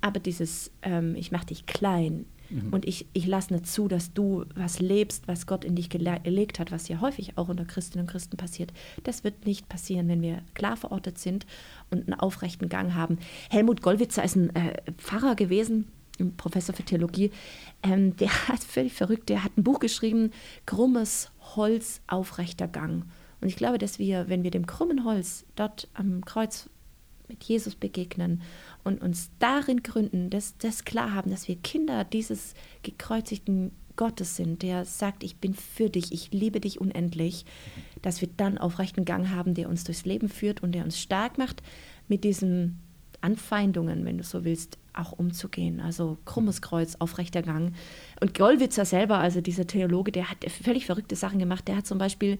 Aber 0.00 0.20
dieses, 0.20 0.70
ähm, 0.82 1.14
ich 1.16 1.32
mache 1.32 1.46
dich 1.46 1.66
klein, 1.66 2.26
Mhm. 2.52 2.72
Und 2.72 2.86
ich, 2.86 3.06
ich 3.12 3.26
lasse 3.26 3.52
nicht 3.52 3.66
zu, 3.66 3.88
dass 3.88 4.12
du 4.12 4.44
was 4.54 4.78
lebst, 4.78 5.26
was 5.26 5.46
Gott 5.46 5.64
in 5.64 5.74
dich 5.74 5.88
gelegt 5.88 6.58
hat, 6.58 6.70
was 6.70 6.88
ja 6.88 7.00
häufig 7.00 7.38
auch 7.38 7.48
unter 7.48 7.64
Christinnen 7.64 8.06
und 8.06 8.10
Christen 8.10 8.36
passiert. 8.36 8.72
Das 9.04 9.24
wird 9.24 9.46
nicht 9.46 9.68
passieren, 9.68 10.08
wenn 10.08 10.22
wir 10.22 10.42
klar 10.54 10.76
verortet 10.76 11.18
sind 11.18 11.46
und 11.90 12.06
einen 12.06 12.20
aufrechten 12.20 12.68
Gang 12.68 12.94
haben. 12.94 13.18
Helmut 13.50 13.82
Gollwitzer 13.82 14.22
ist 14.22 14.36
ein 14.36 14.54
äh, 14.54 14.80
Pfarrer 14.98 15.34
gewesen, 15.34 15.88
Professor 16.36 16.74
für 16.74 16.84
Theologie. 16.84 17.30
Ähm, 17.82 18.16
der 18.16 18.28
hat 18.48 18.62
völlig 18.62 18.92
verrückt, 18.92 19.28
der 19.28 19.44
hat 19.44 19.56
ein 19.56 19.64
Buch 19.64 19.80
geschrieben, 19.80 20.30
Krummes 20.66 21.30
Holz, 21.56 22.00
aufrechter 22.06 22.68
Gang. 22.68 23.04
Und 23.40 23.48
ich 23.48 23.56
glaube, 23.56 23.78
dass 23.78 23.98
wir, 23.98 24.28
wenn 24.28 24.44
wir 24.44 24.52
dem 24.52 24.66
krummen 24.66 25.04
Holz 25.04 25.44
dort 25.56 25.88
am 25.94 26.24
Kreuz 26.24 26.70
mit 27.28 27.42
Jesus 27.44 27.74
begegnen 27.74 28.42
und 28.84 29.00
uns 29.00 29.30
darin 29.38 29.82
gründen, 29.82 30.30
dass 30.30 30.56
das 30.58 30.84
klar 30.84 31.14
haben, 31.14 31.30
dass 31.30 31.48
wir 31.48 31.56
Kinder 31.56 32.04
dieses 32.04 32.54
gekreuzigten 32.82 33.72
Gottes 33.96 34.36
sind, 34.36 34.62
der 34.62 34.84
sagt, 34.84 35.22
ich 35.22 35.36
bin 35.36 35.54
für 35.54 35.90
dich, 35.90 36.12
ich 36.12 36.32
liebe 36.32 36.60
dich 36.60 36.80
unendlich, 36.80 37.44
dass 38.00 38.20
wir 38.20 38.28
dann 38.36 38.58
aufrechten 38.58 39.04
Gang 39.04 39.30
haben, 39.30 39.54
der 39.54 39.68
uns 39.68 39.84
durchs 39.84 40.04
Leben 40.04 40.28
führt 40.28 40.62
und 40.62 40.72
der 40.72 40.84
uns 40.84 40.98
stark 40.98 41.38
macht, 41.38 41.62
mit 42.08 42.24
diesen 42.24 42.80
Anfeindungen, 43.20 44.04
wenn 44.04 44.18
du 44.18 44.24
so 44.24 44.44
willst, 44.44 44.78
auch 44.94 45.12
umzugehen. 45.12 45.80
Also 45.80 46.18
krummes 46.24 46.60
Kreuz, 46.60 46.96
aufrechter 46.98 47.42
Gang. 47.42 47.74
Und 48.20 48.34
Gollwitzer 48.34 48.84
selber, 48.84 49.18
also 49.18 49.40
dieser 49.40 49.66
Theologe, 49.66 50.12
der 50.12 50.30
hat 50.30 50.38
völlig 50.50 50.86
verrückte 50.86 51.16
Sachen 51.16 51.38
gemacht. 51.38 51.68
Der 51.68 51.76
hat 51.76 51.86
zum 51.86 51.98
Beispiel 51.98 52.38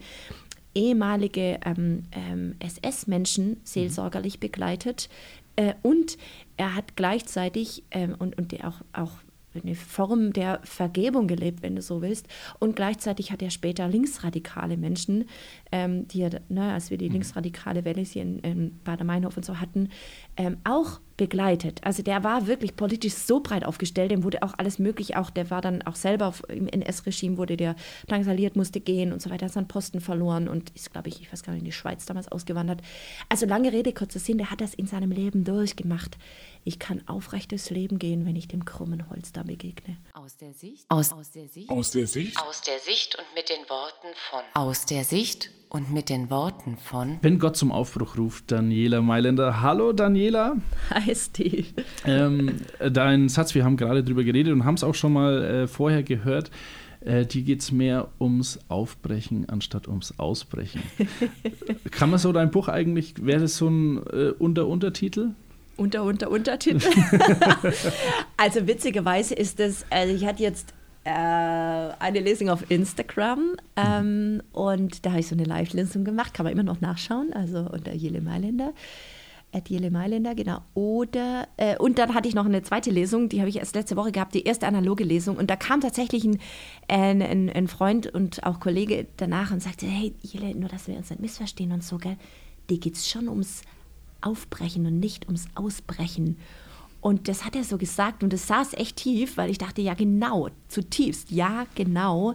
ehemalige 0.75 1.61
ähm, 1.65 2.05
ähm, 2.13 2.57
SS-Menschen 2.59 3.59
seelsorgerlich 3.63 4.41
begleitet, 4.41 5.09
äh, 5.57 5.75
und 5.83 6.17
er 6.57 6.75
hat 6.75 6.97
gleichzeitig 6.97 7.85
ähm, 7.91 8.15
und, 8.19 8.37
und 8.39 8.53
auch, 8.65 8.81
auch 8.93 9.13
eine 9.55 9.75
Form 9.75 10.33
der 10.33 10.61
Vergebung 10.65 11.27
gelebt, 11.27 11.63
wenn 11.63 11.77
du 11.77 11.83
so 11.83 12.03
willst. 12.03 12.27
Und 12.59 12.77
gleichzeitig 12.77 13.33
hat 13.33 13.43
er 13.43 13.51
später 13.51 13.89
linksradikale 13.89 14.77
Menschen, 14.77 15.27
ähm, 15.71 16.09
die 16.09 16.23
er, 16.23 16.41
ne, 16.49 16.73
als 16.73 16.91
wir 16.91 16.99
die 16.99 17.09
mhm. 17.09 17.15
linksradikale 17.15 17.85
Welle 17.85 18.01
hier 18.01 18.23
in, 18.23 18.39
in 18.41 18.79
Bader-Meinhof 18.85 19.37
und 19.37 19.45
so 19.45 19.61
hatten, 19.61 19.89
ähm, 20.37 20.57
auch 20.65 21.01
begleitet. 21.23 21.79
Also 21.85 22.03
der 22.03 22.25
war 22.25 22.49
wirklich 22.49 22.75
politisch 22.75 23.15
so 23.15 23.39
breit 23.39 23.65
aufgestellt, 23.65 24.11
dem 24.11 24.25
wurde 24.25 24.43
auch 24.43 24.55
alles 24.59 24.81
möglich, 24.81 25.17
auch 25.17 25.31
der 25.31 25.51
war 25.51 25.61
dann 25.61 25.81
auch 25.83 25.95
selber 25.95 26.35
im 26.49 26.67
NS-Regime, 26.67 27.37
wurde 27.37 27.57
der 27.57 27.77
drangsaliert, 28.09 28.57
musste 28.57 28.81
gehen 28.81 29.13
und 29.13 29.23
so 29.23 29.31
weiter, 29.31 29.47
hat 29.47 29.53
seinen 29.53 29.69
Posten 29.69 30.01
verloren 30.01 30.49
und 30.49 30.71
ist, 30.71 30.91
glaube 30.91 31.11
ich, 31.11 31.21
ich 31.21 31.33
weiß 31.33 31.45
gar 31.45 31.53
nicht, 31.53 31.61
in 31.61 31.67
die 31.67 31.71
Schweiz 31.71 32.07
damals 32.07 32.27
ausgewandert. 32.27 32.81
Also 33.29 33.47
lange 33.47 33.73
Rede, 33.73 33.93
kurzer 33.93 34.19
Sinn, 34.19 34.39
der 34.39 34.51
hat 34.51 34.61
das 34.61 34.75
in 34.75 34.89
seinem 34.89 35.13
Leben 35.13 35.45
durchgemacht. 35.45 36.19
Ich 36.65 36.79
kann 36.79 37.03
aufrechtes 37.09 37.71
Leben 37.71 37.99
gehen, 37.99 38.25
wenn 38.25 38.37
ich 38.37 38.47
dem 38.47 38.65
krummen 38.65 39.11
Holz 39.11 39.33
da 39.33 39.43
begegne. 39.43 39.97
Aus 40.13 40.37
der 40.37 40.53
Sicht, 40.53 40.85
aus, 40.91 41.13
aus 41.13 41.33
der 41.33 41.49
Sicht, 41.49 41.69
aus 41.69 41.91
der 41.91 42.07
Sicht, 42.07 42.41
aus 42.41 42.61
der 42.61 42.79
Sicht 42.79 43.17
und 43.17 43.25
mit 43.35 43.49
den 43.49 43.69
Worten 43.69 44.07
von, 44.31 44.43
aus 44.55 44.87
der 44.87 45.03
Sicht 45.03 45.51
und 45.71 45.93
mit 45.93 46.09
den 46.09 46.31
Worten 46.31 46.77
von. 46.77 47.19
Wenn 47.21 47.41
Gott 47.41 47.57
zum 47.57 47.73
Aufbruch 47.73 48.17
ruft, 48.17 48.53
Daniela 48.53 49.01
Mailänder. 49.01 49.61
Hallo 49.61 49.93
Daniela. 49.93 50.57
Hi 50.91 51.13
Steve. 51.17 51.67
Ähm, 52.05 52.61
dein 52.79 53.29
Satz, 53.29 53.57
wir 53.57 53.65
haben 53.65 53.77
gerade 53.77 54.05
drüber 54.05 54.23
geredet 54.23 54.53
und 54.53 54.65
haben 54.65 54.77
es 54.77 54.85
auch 54.85 54.95
schon 54.95 55.15
mal 55.15 55.43
äh, 55.43 55.67
vorher 55.67 56.05
gehört. 56.05 56.53
Äh, 57.05 57.27
die 57.27 57.43
geht 57.43 57.61
es 57.61 57.73
mehr 57.73 58.09
ums 58.21 58.61
Aufbrechen 58.69 59.49
anstatt 59.49 59.89
ums 59.89 60.19
Ausbrechen. 60.19 60.83
Kann 61.91 62.11
man 62.11 62.21
so 62.21 62.33
dein 62.33 62.53
Buch 62.53 62.69
eigentlich, 62.69 63.15
wäre 63.25 63.41
das 63.41 63.57
so 63.57 63.69
ein 63.69 63.97
äh, 64.07 64.33
Unter-Untertitel? 64.39 65.31
Unter, 65.77 66.05
unter, 66.05 66.31
Untertitel. 66.31 66.87
also 68.37 68.67
witzigerweise 68.67 69.35
ist 69.35 69.59
es, 69.59 69.85
also 69.91 70.15
ich 70.15 70.27
hatte 70.27 70.43
jetzt 70.43 70.75
äh, 71.05 71.11
eine 71.11 72.21
Lesung 72.21 72.49
auf 72.51 72.71
Instagram 72.71 73.57
ähm, 73.77 74.35
mhm. 74.35 74.43
und 74.53 75.05
da 75.05 75.11
habe 75.11 75.21
ich 75.21 75.27
so 75.27 75.35
eine 75.35 75.45
Live-Lesung 75.45 76.05
gemacht, 76.05 76.35
kann 76.35 76.45
man 76.45 76.53
immer 76.53 76.63
noch 76.63 76.81
nachschauen, 76.81 77.33
also 77.33 77.59
unter 77.59 77.93
Jele 77.93 78.21
Mailänder. 78.21 78.73
At 79.55 79.69
Jele 79.69 79.91
Mailänder, 79.91 80.35
genau. 80.35 80.61
Oder, 80.73 81.47
äh, 81.59 81.77
und 81.77 81.99
dann 81.99 82.15
hatte 82.15 82.27
ich 82.27 82.35
noch 82.35 82.47
eine 82.47 82.63
zweite 82.63 82.91
Lesung, 82.91 83.29
die 83.29 83.41
habe 83.41 83.51
ich 83.51 83.59
erst 83.59 83.75
letzte 83.75 83.97
Woche 83.97 84.11
gehabt, 84.11 84.35
die 84.35 84.45
erste 84.45 84.67
analoge 84.67 85.05
Lesung. 85.05 85.37
Und 85.37 85.51
da 85.51 85.57
kam 85.57 85.83
tatsächlich 85.83 86.25
ein, 86.25 86.39
ein, 86.89 87.51
ein 87.51 87.69
Freund 87.69 88.07
und 88.07 88.45
auch 88.45 88.61
Kollege 88.61 89.07
danach 89.19 89.51
und 89.51 89.63
sagte: 89.63 89.85
Hey, 89.85 90.15
Jele, 90.23 90.55
nur 90.55 90.71
dass 90.71 90.89
wir 90.89 90.97
uns 90.97 91.11
nicht 91.11 91.21
missverstehen 91.21 91.73
und 91.73 91.85
so, 91.85 91.99
gell? 91.99 92.17
Dir 92.71 92.79
geht 92.79 92.95
es 92.95 93.11
schon 93.11 93.29
ums 93.29 93.61
Aufbrechen 94.23 94.87
und 94.87 95.01
nicht 95.01 95.27
ums 95.27 95.47
Ausbrechen. 95.55 96.39
Und 97.01 97.29
das 97.29 97.45
hat 97.45 97.57
er 97.57 97.65
so 97.65 97.79
gesagt 97.79 98.23
und 98.23 98.33
das 98.33 98.47
saß 98.47 98.75
echt 98.75 98.97
tief, 98.97 99.37
weil 99.37 99.51
ich 99.51 99.59
dachte, 99.59 99.83
ja 99.83 99.95
genau, 99.95 100.49
zutiefst, 100.69 101.31
ja 101.31 101.67
genau. 101.75 102.35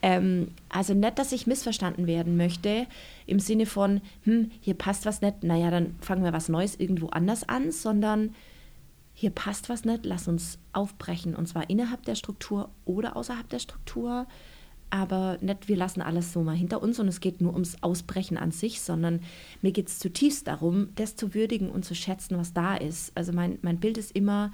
Ähm, 0.00 0.48
also 0.70 0.94
nicht, 0.94 1.18
dass 1.18 1.32
ich 1.32 1.46
missverstanden 1.46 2.06
werden 2.06 2.36
möchte, 2.36 2.86
im 3.26 3.40
Sinne 3.40 3.66
von, 3.66 4.00
hm, 4.22 4.50
hier 4.60 4.74
passt 4.74 5.04
was 5.06 5.20
nicht, 5.20 5.42
naja, 5.42 5.70
dann 5.70 5.94
fangen 6.00 6.24
wir 6.24 6.32
was 6.32 6.48
Neues 6.48 6.76
irgendwo 6.76 7.08
anders 7.08 7.48
an, 7.48 7.70
sondern 7.72 8.34
hier 9.12 9.30
passt 9.30 9.68
was 9.68 9.84
nicht, 9.84 10.06
lass 10.06 10.28
uns 10.28 10.58
aufbrechen. 10.72 11.34
Und 11.34 11.48
zwar 11.48 11.68
innerhalb 11.68 12.04
der 12.04 12.14
Struktur 12.14 12.70
oder 12.84 13.16
außerhalb 13.16 13.48
der 13.48 13.58
Struktur. 13.58 14.26
Aber 14.90 15.38
nicht, 15.40 15.68
wir 15.68 15.76
lassen 15.76 16.00
alles 16.00 16.32
so 16.32 16.42
mal 16.42 16.56
hinter 16.56 16.82
uns 16.82 16.98
und 16.98 17.08
es 17.08 17.20
geht 17.20 17.40
nur 17.40 17.52
ums 17.52 17.82
Ausbrechen 17.82 18.38
an 18.38 18.52
sich, 18.52 18.80
sondern 18.80 19.20
mir 19.60 19.72
geht 19.72 19.88
es 19.88 19.98
zutiefst 19.98 20.46
darum, 20.46 20.88
das 20.94 21.14
zu 21.14 21.34
würdigen 21.34 21.70
und 21.70 21.84
zu 21.84 21.94
schätzen, 21.94 22.38
was 22.38 22.54
da 22.54 22.74
ist. 22.74 23.12
Also 23.14 23.32
mein, 23.32 23.58
mein 23.62 23.80
Bild 23.80 23.98
ist 23.98 24.12
immer, 24.12 24.50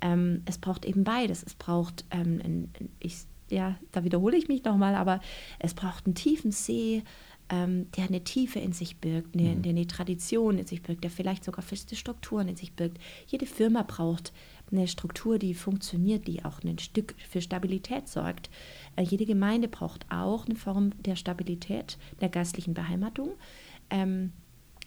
ähm, 0.00 0.42
es 0.44 0.58
braucht 0.58 0.84
eben 0.84 1.04
beides. 1.04 1.42
Es 1.42 1.54
braucht, 1.54 2.04
ähm, 2.10 2.68
ich, 2.98 3.16
ja, 3.48 3.76
da 3.92 4.02
wiederhole 4.04 4.36
ich 4.36 4.48
mich 4.48 4.64
nochmal, 4.64 4.94
aber 4.94 5.20
es 5.58 5.74
braucht 5.74 6.06
einen 6.06 6.14
tiefen 6.14 6.50
See, 6.50 7.02
ähm, 7.48 7.90
der 7.92 8.04
eine 8.04 8.24
Tiefe 8.24 8.58
in 8.58 8.72
sich 8.72 8.96
birgt, 8.96 9.34
eine, 9.34 9.54
mhm. 9.54 9.62
der 9.62 9.70
eine 9.70 9.86
Tradition 9.86 10.58
in 10.58 10.66
sich 10.66 10.82
birgt, 10.82 11.04
der 11.04 11.10
vielleicht 11.10 11.44
sogar 11.44 11.62
feste 11.62 11.94
Strukturen 11.94 12.48
in 12.48 12.56
sich 12.56 12.72
birgt. 12.72 12.98
Jede 13.28 13.46
Firma 13.46 13.82
braucht 13.82 14.32
eine 14.72 14.88
Struktur, 14.88 15.38
die 15.38 15.54
funktioniert, 15.54 16.26
die 16.26 16.44
auch 16.44 16.62
ein 16.64 16.78
Stück 16.78 17.14
für 17.28 17.40
Stabilität 17.40 18.08
sorgt. 18.08 18.50
Äh, 18.96 19.02
jede 19.02 19.26
Gemeinde 19.26 19.68
braucht 19.68 20.06
auch 20.10 20.46
eine 20.46 20.56
Form 20.56 20.90
der 21.02 21.16
Stabilität, 21.16 21.98
der 22.20 22.28
geistlichen 22.28 22.74
Beheimatung. 22.74 23.30
Ähm, 23.90 24.32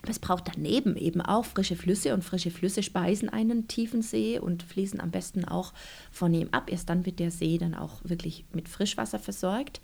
es 0.08 0.20
braucht 0.20 0.46
daneben 0.54 0.96
eben 0.96 1.22
auch 1.22 1.44
frische 1.44 1.76
Flüsse 1.76 2.14
und 2.14 2.24
frische 2.24 2.52
Flüsse 2.52 2.84
speisen 2.84 3.28
einen 3.28 3.68
tiefen 3.68 4.02
See 4.02 4.40
und 4.40 4.64
fließen 4.64 5.02
am 5.02 5.12
besten 5.12 5.44
auch 5.44 5.74
von 6.10 6.34
ihm 6.34 6.48
ab. 6.52 6.72
Erst 6.72 6.90
dann 6.90 7.06
wird 7.06 7.20
der 7.20 7.32
See 7.32 7.58
dann 7.58 7.76
auch 7.76 8.00
wirklich 8.04 8.46
mit 8.54 8.70
Frischwasser 8.70 9.20
versorgt. 9.20 9.82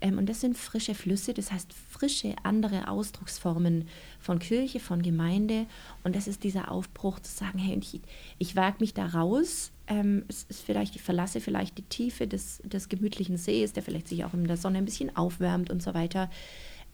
Ähm, 0.00 0.18
und 0.18 0.28
das 0.28 0.40
sind 0.40 0.56
frische 0.56 0.94
Flüsse, 0.94 1.34
das 1.34 1.50
heißt 1.50 1.72
frische 1.72 2.36
andere 2.44 2.88
Ausdrucksformen 2.88 3.88
von 4.20 4.38
Kirche, 4.38 4.78
von 4.78 5.02
Gemeinde. 5.02 5.66
Und 6.04 6.14
das 6.14 6.28
ist 6.28 6.44
dieser 6.44 6.70
Aufbruch 6.70 7.18
zu 7.20 7.32
sagen, 7.32 7.58
hey, 7.58 7.76
ich, 7.78 8.00
ich 8.38 8.54
wage 8.54 8.76
mich 8.78 8.94
da 8.94 9.06
raus. 9.06 9.72
Ähm, 9.88 10.24
es 10.28 10.44
ist 10.44 10.62
vielleicht, 10.62 10.96
ich 10.96 11.02
verlasse 11.02 11.40
vielleicht 11.40 11.78
die 11.78 11.82
Tiefe 11.82 12.26
des, 12.26 12.60
des 12.64 12.88
gemütlichen 12.88 13.36
Sees, 13.36 13.72
der 13.72 13.82
vielleicht 13.82 14.08
sich 14.08 14.24
auch 14.24 14.34
in 14.34 14.46
der 14.46 14.56
Sonne 14.56 14.78
ein 14.78 14.84
bisschen 14.84 15.16
aufwärmt 15.16 15.70
und 15.70 15.82
so 15.82 15.94
weiter. 15.94 16.28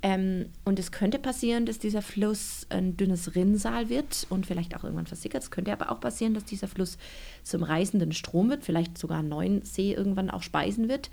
Ähm, 0.05 0.47
und 0.65 0.79
es 0.79 0.91
könnte 0.91 1.19
passieren, 1.19 1.65
dass 1.65 1.79
dieser 1.79 2.03
Fluss 2.03 2.67
ein 2.71 2.97
dünnes 2.97 3.37
Rinnsal 3.37 3.89
wird 3.89 4.27
und 4.31 4.47
vielleicht 4.47 4.77
auch 4.77 4.83
irgendwann 4.83 5.07
versickert. 5.07 5.45
Es 5.45 5.51
könnte 5.53 5.73
aber 5.73 5.93
auch 5.93 6.01
passieren, 6.01 6.35
dass 6.35 6.45
dieser 6.45 6.67
Fluss 6.67 6.99
zum 7.45 7.63
reißenden 7.63 8.13
Strom 8.13 8.51
wird, 8.51 8.65
vielleicht 8.65 8.99
sogar 8.99 9.21
einen 9.21 9.29
neuen 9.29 9.63
See 9.63 9.93
irgendwann 9.95 10.29
auch 10.29 10.43
speisen 10.43 10.89
wird 10.89 11.09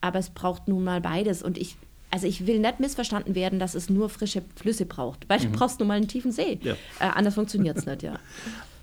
aber 0.00 0.18
es 0.18 0.30
braucht 0.30 0.68
nun 0.68 0.84
mal 0.84 1.00
beides. 1.00 1.42
Und 1.42 1.58
ich, 1.58 1.76
also 2.10 2.26
ich 2.26 2.46
will 2.46 2.58
nicht 2.58 2.80
missverstanden 2.80 3.34
werden, 3.34 3.58
dass 3.58 3.74
es 3.74 3.90
nur 3.90 4.08
frische 4.08 4.42
Flüsse 4.56 4.86
braucht, 4.86 5.28
weil 5.28 5.40
mhm. 5.40 5.44
du 5.44 5.58
brauchst 5.58 5.78
nun 5.80 5.88
mal 5.88 5.94
einen 5.94 6.08
tiefen 6.08 6.32
See. 6.32 6.58
Ja. 6.62 6.74
Äh, 7.00 7.10
anders 7.14 7.34
funktioniert 7.34 7.76
es 7.76 7.86
nicht, 7.86 8.02
ja. 8.02 8.18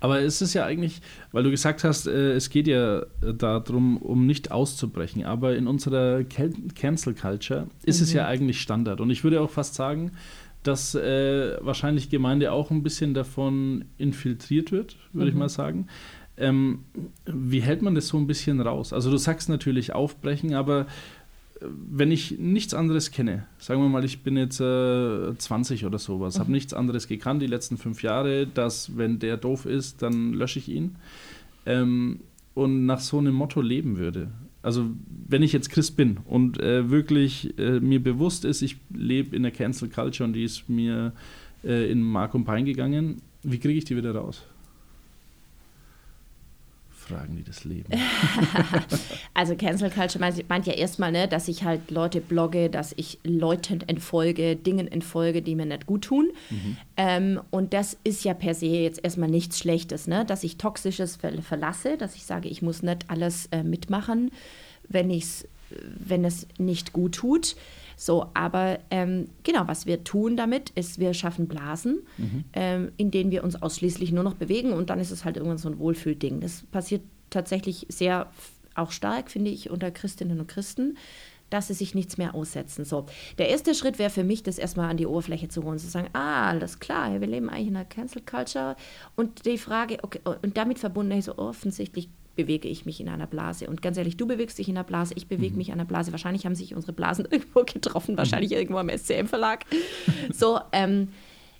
Aber 0.00 0.20
es 0.20 0.42
ist 0.42 0.54
ja 0.54 0.64
eigentlich, 0.64 1.00
weil 1.32 1.42
du 1.42 1.50
gesagt 1.50 1.84
hast, 1.84 2.06
äh, 2.06 2.32
es 2.32 2.50
geht 2.50 2.66
ja 2.66 3.06
darum, 3.20 3.96
um 3.98 4.26
nicht 4.26 4.50
auszubrechen. 4.50 5.24
Aber 5.24 5.56
in 5.56 5.66
unserer 5.66 6.24
Cancel 6.24 7.14
Culture 7.14 7.68
ist 7.84 8.00
mhm. 8.00 8.04
es 8.04 8.12
ja 8.12 8.24
mhm. 8.24 8.28
eigentlich 8.28 8.60
Standard. 8.60 9.00
Und 9.00 9.10
ich 9.10 9.24
würde 9.24 9.40
auch 9.40 9.50
fast 9.50 9.74
sagen, 9.74 10.12
dass 10.62 10.94
äh, 10.94 11.56
wahrscheinlich 11.60 12.10
Gemeinde 12.10 12.52
auch 12.52 12.70
ein 12.70 12.82
bisschen 12.82 13.14
davon 13.14 13.84
infiltriert 13.98 14.72
wird, 14.72 14.96
würde 15.12 15.30
mhm. 15.30 15.36
ich 15.36 15.38
mal 15.38 15.48
sagen. 15.48 15.86
Ähm, 16.38 16.80
wie 17.24 17.60
hält 17.60 17.80
man 17.80 17.94
das 17.94 18.08
so 18.08 18.18
ein 18.18 18.26
bisschen 18.26 18.60
raus? 18.60 18.92
Also 18.92 19.10
du 19.10 19.16
sagst 19.16 19.48
natürlich 19.48 19.94
aufbrechen, 19.94 20.54
aber 20.54 20.82
äh, 20.82 20.84
wenn 21.70 22.10
ich 22.10 22.38
nichts 22.38 22.74
anderes 22.74 23.10
kenne, 23.10 23.46
sagen 23.58 23.80
wir 23.80 23.88
mal, 23.88 24.04
ich 24.04 24.22
bin 24.22 24.36
jetzt 24.36 24.60
äh, 24.60 25.36
20 25.36 25.84
oder 25.84 25.98
sowas, 25.98 26.36
mhm. 26.36 26.40
habe 26.40 26.52
nichts 26.52 26.74
anderes 26.74 27.08
gekannt 27.08 27.42
die 27.42 27.46
letzten 27.46 27.76
fünf 27.76 28.02
Jahre, 28.02 28.46
dass 28.46 28.96
wenn 28.96 29.18
der 29.18 29.36
doof 29.36 29.66
ist, 29.66 30.02
dann 30.02 30.32
lösche 30.32 30.58
ich 30.58 30.68
ihn 30.68 30.96
ähm, 31.66 32.20
und 32.54 32.86
nach 32.86 33.00
so 33.00 33.18
einem 33.18 33.34
Motto 33.34 33.60
leben 33.60 33.98
würde. 33.98 34.28
Also 34.62 34.90
wenn 35.28 35.42
ich 35.42 35.52
jetzt 35.52 35.70
Christ 35.70 35.96
bin 35.96 36.18
und 36.24 36.58
äh, 36.60 36.90
wirklich 36.90 37.56
äh, 37.58 37.78
mir 37.80 38.02
bewusst 38.02 38.44
ist, 38.44 38.62
ich 38.62 38.78
lebe 38.92 39.36
in 39.36 39.42
der 39.42 39.52
Cancel 39.52 39.88
Culture 39.88 40.26
und 40.26 40.32
die 40.32 40.44
ist 40.44 40.68
mir 40.68 41.12
äh, 41.62 41.90
in 41.90 42.02
Mark 42.02 42.34
und 42.34 42.44
Pein 42.44 42.64
gegangen, 42.64 43.22
wie 43.42 43.58
kriege 43.58 43.78
ich 43.78 43.84
die 43.84 43.96
wieder 43.96 44.14
raus? 44.14 44.44
Fragen, 47.06 47.36
die 47.36 47.44
das 47.44 47.64
Leben. 47.64 47.92
also 49.34 49.54
Cancel 49.56 49.90
Culture 49.90 50.18
meint, 50.48 50.66
ja 50.66 50.72
erstmal, 50.72 51.12
ne, 51.12 51.28
dass 51.28 51.48
ich 51.48 51.64
halt 51.64 51.90
Leute 51.90 52.20
blogge, 52.20 52.68
dass 52.68 52.92
ich 52.96 53.18
Leuten 53.22 53.80
entfolge, 53.86 54.56
Dingen 54.56 54.88
entfolge, 54.88 55.42
die 55.42 55.54
mir 55.54 55.66
nicht 55.66 55.86
gut 55.86 56.04
tun. 56.04 56.30
Mhm. 56.50 56.76
Ähm, 56.96 57.40
und 57.50 57.72
das 57.72 57.96
ist 58.04 58.24
ja 58.24 58.34
per 58.34 58.54
se 58.54 58.66
jetzt 58.66 59.02
erstmal 59.04 59.30
nichts 59.30 59.58
Schlechtes, 59.58 60.06
ne? 60.06 60.24
dass 60.24 60.44
ich 60.44 60.56
Toxisches 60.56 61.16
ver 61.16 61.32
verlasse, 61.42 61.96
dass 61.96 62.16
ich 62.16 62.24
sage, 62.24 62.48
ich 62.48 62.62
muss 62.62 62.82
nicht 62.82 63.08
alles 63.08 63.46
äh, 63.52 63.62
mitmachen, 63.62 64.30
wenn, 64.88 65.10
ich's, 65.10 65.46
wenn 65.70 66.24
es 66.24 66.46
nicht 66.58 66.92
gut 66.92 67.16
tut. 67.16 67.56
So, 67.96 68.30
aber 68.34 68.78
ähm, 68.90 69.30
genau, 69.42 69.62
was 69.66 69.86
wir 69.86 70.04
tun 70.04 70.36
damit, 70.36 70.70
ist, 70.70 70.98
wir 70.98 71.14
schaffen 71.14 71.48
Blasen, 71.48 72.02
mhm. 72.18 72.44
ähm, 72.52 72.92
in 72.98 73.10
denen 73.10 73.30
wir 73.30 73.42
uns 73.42 73.60
ausschließlich 73.60 74.12
nur 74.12 74.22
noch 74.22 74.34
bewegen 74.34 74.72
und 74.72 74.90
dann 74.90 75.00
ist 75.00 75.10
es 75.10 75.24
halt 75.24 75.36
irgendwann 75.36 75.58
so 75.58 75.68
ein 75.68 75.78
Wohlfühlding. 75.78 76.40
Das 76.40 76.62
passiert 76.70 77.02
tatsächlich 77.30 77.86
sehr 77.88 78.30
auch 78.74 78.90
stark, 78.90 79.30
finde 79.30 79.50
ich, 79.50 79.70
unter 79.70 79.90
Christinnen 79.90 80.40
und 80.40 80.46
Christen 80.46 80.96
dass 81.50 81.68
sie 81.68 81.74
sich 81.74 81.94
nichts 81.94 82.18
mehr 82.18 82.34
aussetzen. 82.34 82.84
So, 82.84 83.06
der 83.38 83.48
erste 83.48 83.74
Schritt 83.74 83.98
wäre 83.98 84.10
für 84.10 84.24
mich, 84.24 84.42
das 84.42 84.58
erstmal 84.58 84.90
an 84.90 84.96
die 84.96 85.06
Oberfläche 85.06 85.48
zu 85.48 85.62
holen, 85.62 85.78
zu 85.78 85.88
sagen, 85.88 86.08
ah, 86.12 86.48
alles 86.48 86.80
klar, 86.80 87.20
wir 87.20 87.26
leben 87.26 87.48
eigentlich 87.48 87.68
in 87.68 87.76
einer 87.76 87.84
Cancel 87.84 88.22
Culture 88.22 88.76
und 89.14 89.46
die 89.46 89.58
Frage, 89.58 89.98
okay, 90.02 90.20
und 90.24 90.56
damit 90.56 90.78
verbunden, 90.78 91.20
so 91.22 91.38
offensichtlich 91.38 92.08
bewege 92.36 92.68
ich 92.68 92.86
mich 92.86 93.00
in 93.00 93.08
einer 93.08 93.26
Blase. 93.26 93.68
Und 93.68 93.82
ganz 93.82 93.96
ehrlich, 93.96 94.16
du 94.16 94.26
bewegst 94.26 94.58
dich 94.58 94.68
in 94.68 94.76
einer 94.76 94.84
Blase, 94.84 95.14
ich 95.16 95.26
bewege 95.26 95.52
mhm. 95.52 95.58
mich 95.58 95.68
in 95.68 95.74
einer 95.74 95.84
Blase. 95.84 96.12
Wahrscheinlich 96.12 96.46
haben 96.46 96.54
sich 96.54 96.74
unsere 96.74 96.92
Blasen 96.92 97.24
irgendwo 97.30 97.64
getroffen, 97.64 98.12
mhm. 98.12 98.18
wahrscheinlich 98.18 98.50
mhm. 98.50 98.58
irgendwo 98.58 98.78
am 98.78 98.88
SCM-Verlag. 98.88 99.64
so, 100.32 100.60
ähm, 100.72 101.08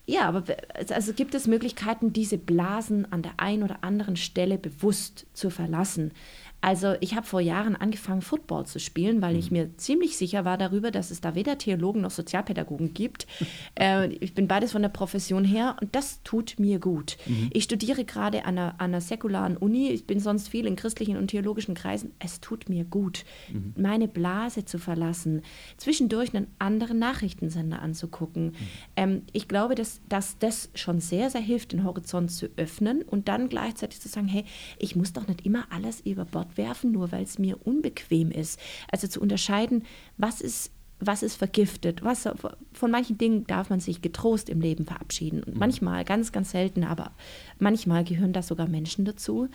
ja, 0.09 0.29
aber 0.29 0.45
also 0.91 1.12
gibt 1.12 1.35
es 1.35 1.49
Möglichkeiten, 1.49 2.12
diese 2.12 2.39
Blasen 2.39 3.11
an 3.11 3.22
der 3.22 3.33
einen 3.39 3.64
oder 3.64 3.79
anderen 3.83 4.14
Stelle 4.14 4.57
bewusst 4.57 5.27
zu 5.33 5.51
verlassen. 5.51 6.12
Also 6.61 6.94
ich 7.00 7.14
habe 7.14 7.26
vor 7.26 7.40
Jahren 7.40 7.76
angefangen, 7.76 8.22
Football 8.22 8.66
zu 8.66 8.80
spielen, 8.80 9.22
weil 9.22 9.36
ich 9.36 9.50
mhm. 9.50 9.57
mir 9.57 9.76
ziemlich 9.76 10.16
sicher 10.16 10.44
war 10.44 10.59
darüber, 10.59 10.90
dass 10.90 11.11
es 11.11 11.20
da 11.20 11.34
weder 11.34 11.59
Theologen 11.59 12.00
noch 12.00 12.11
Sozialpädagogen 12.11 12.92
gibt. 12.94 13.26
äh, 13.78 14.09
ich 14.09 14.34
bin 14.34 14.48
beides 14.48 14.72
von 14.72 14.82
der 14.82 14.88
Profession 14.88 15.44
her 15.44 15.76
und 15.80 15.94
das 15.94 16.22
tut 16.24 16.59
mir 16.59 16.78
gut. 16.78 17.18
Mhm. 17.26 17.50
Ich 17.52 17.64
studiere 17.64 18.04
gerade 18.04 18.44
an 18.44 18.59
einer, 18.59 18.74
an 18.78 18.90
einer 18.90 19.00
säkularen 19.00 19.57
Uni. 19.57 19.90
Ich 19.90 20.07
bin 20.07 20.18
sonst 20.18 20.48
viel 20.48 20.66
in 20.66 20.76
christlichen 20.76 21.16
und 21.16 21.28
theologischen 21.28 21.74
Kreisen. 21.74 22.12
Es 22.18 22.40
tut 22.40 22.68
mir 22.68 22.84
gut, 22.84 23.24
mhm. 23.52 23.74
meine 23.76 24.09
Blase 24.09 24.64
zu 24.64 24.78
verlassen, 24.78 25.42
zwischendurch 25.76 26.34
einen 26.34 26.48
anderen 26.59 26.98
Nachrichtensender 26.98 27.80
anzugucken. 27.80 28.46
Mhm. 28.46 28.54
Ähm, 28.96 29.22
ich 29.32 29.46
glaube, 29.46 29.74
dass, 29.74 30.00
dass 30.09 30.38
das 30.38 30.70
schon 30.74 31.00
sehr, 31.00 31.30
sehr 31.30 31.40
hilft, 31.40 31.72
den 31.72 31.84
Horizont 31.84 32.32
zu 32.32 32.48
öffnen 32.57 33.02
und 33.02 33.28
dann 33.28 33.48
gleichzeitig 33.48 34.00
zu 34.00 34.09
sagen, 34.09 34.26
hey, 34.26 34.44
ich 34.78 34.96
muss 34.96 35.12
doch 35.12 35.28
nicht 35.28 35.46
immer 35.46 35.66
alles 35.70 36.00
über 36.00 36.24
Bord 36.24 36.45
Bord 36.47 36.57
werfen, 36.57 36.92
nur 36.92 37.12
weil 37.12 37.24
es 37.24 37.38
mir 37.38 37.66
unbequem 37.66 38.30
ist. 38.30 38.61
Also 38.90 39.09
zu 39.09 39.20
unterscheiden, 39.20 39.84
was 40.16 40.40
ist 40.40 40.72
was 40.99 41.22
ist 41.22 41.36
vergiftet, 41.36 42.03
was, 42.03 42.26
von 42.72 42.90
manchen 42.90 43.18
Dingen 43.18 43.47
darf 43.47 43.68
man 43.68 43.80
sich 43.80 44.01
getrost 44.01 44.49
im 44.49 44.62
Leben 44.62 44.86
verabschieden. 44.86 45.42
Und 45.42 45.53
mhm. 45.53 45.59
manchmal, 45.59 46.07
ganz, 46.07 46.32
ganz 46.32 46.53
selten, 46.53 46.84
aber 46.84 47.12
manchmal 47.59 48.03
gehören 48.03 48.32
da 48.32 48.40
sogar 48.40 48.66
Menschen 48.66 49.05
dazu. 49.05 49.49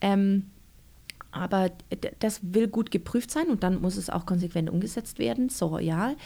Ähm, 0.00 0.46
aber 1.30 1.70
das 2.18 2.40
will 2.42 2.66
gut 2.66 2.90
geprüft 2.90 3.30
sein 3.30 3.50
und 3.50 3.62
dann 3.62 3.80
muss 3.80 3.96
es 3.96 4.10
auch 4.10 4.26
konsequent 4.26 4.68
umgesetzt 4.68 5.20
werden, 5.20 5.48
so 5.48 5.78
ja. 5.78 6.16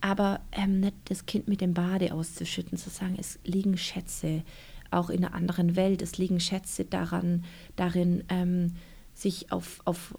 Aber 0.00 0.38
ähm, 0.52 0.78
nicht 0.78 0.94
das 1.06 1.26
Kind 1.26 1.48
mit 1.48 1.60
dem 1.60 1.74
Bade 1.74 2.14
auszuschütten, 2.14 2.78
zu 2.78 2.90
sagen, 2.90 3.16
es 3.18 3.40
liegen 3.42 3.76
Schätze 3.76 4.44
auch 4.92 5.10
in 5.10 5.24
einer 5.24 5.34
anderen 5.34 5.74
Welt, 5.74 6.00
es 6.00 6.16
liegen 6.16 6.38
Schätze 6.38 6.84
daran, 6.84 7.42
darin, 7.74 8.22
ähm, 8.28 8.74
sich 9.14 9.52
auf, 9.52 9.80
auf, 9.84 10.14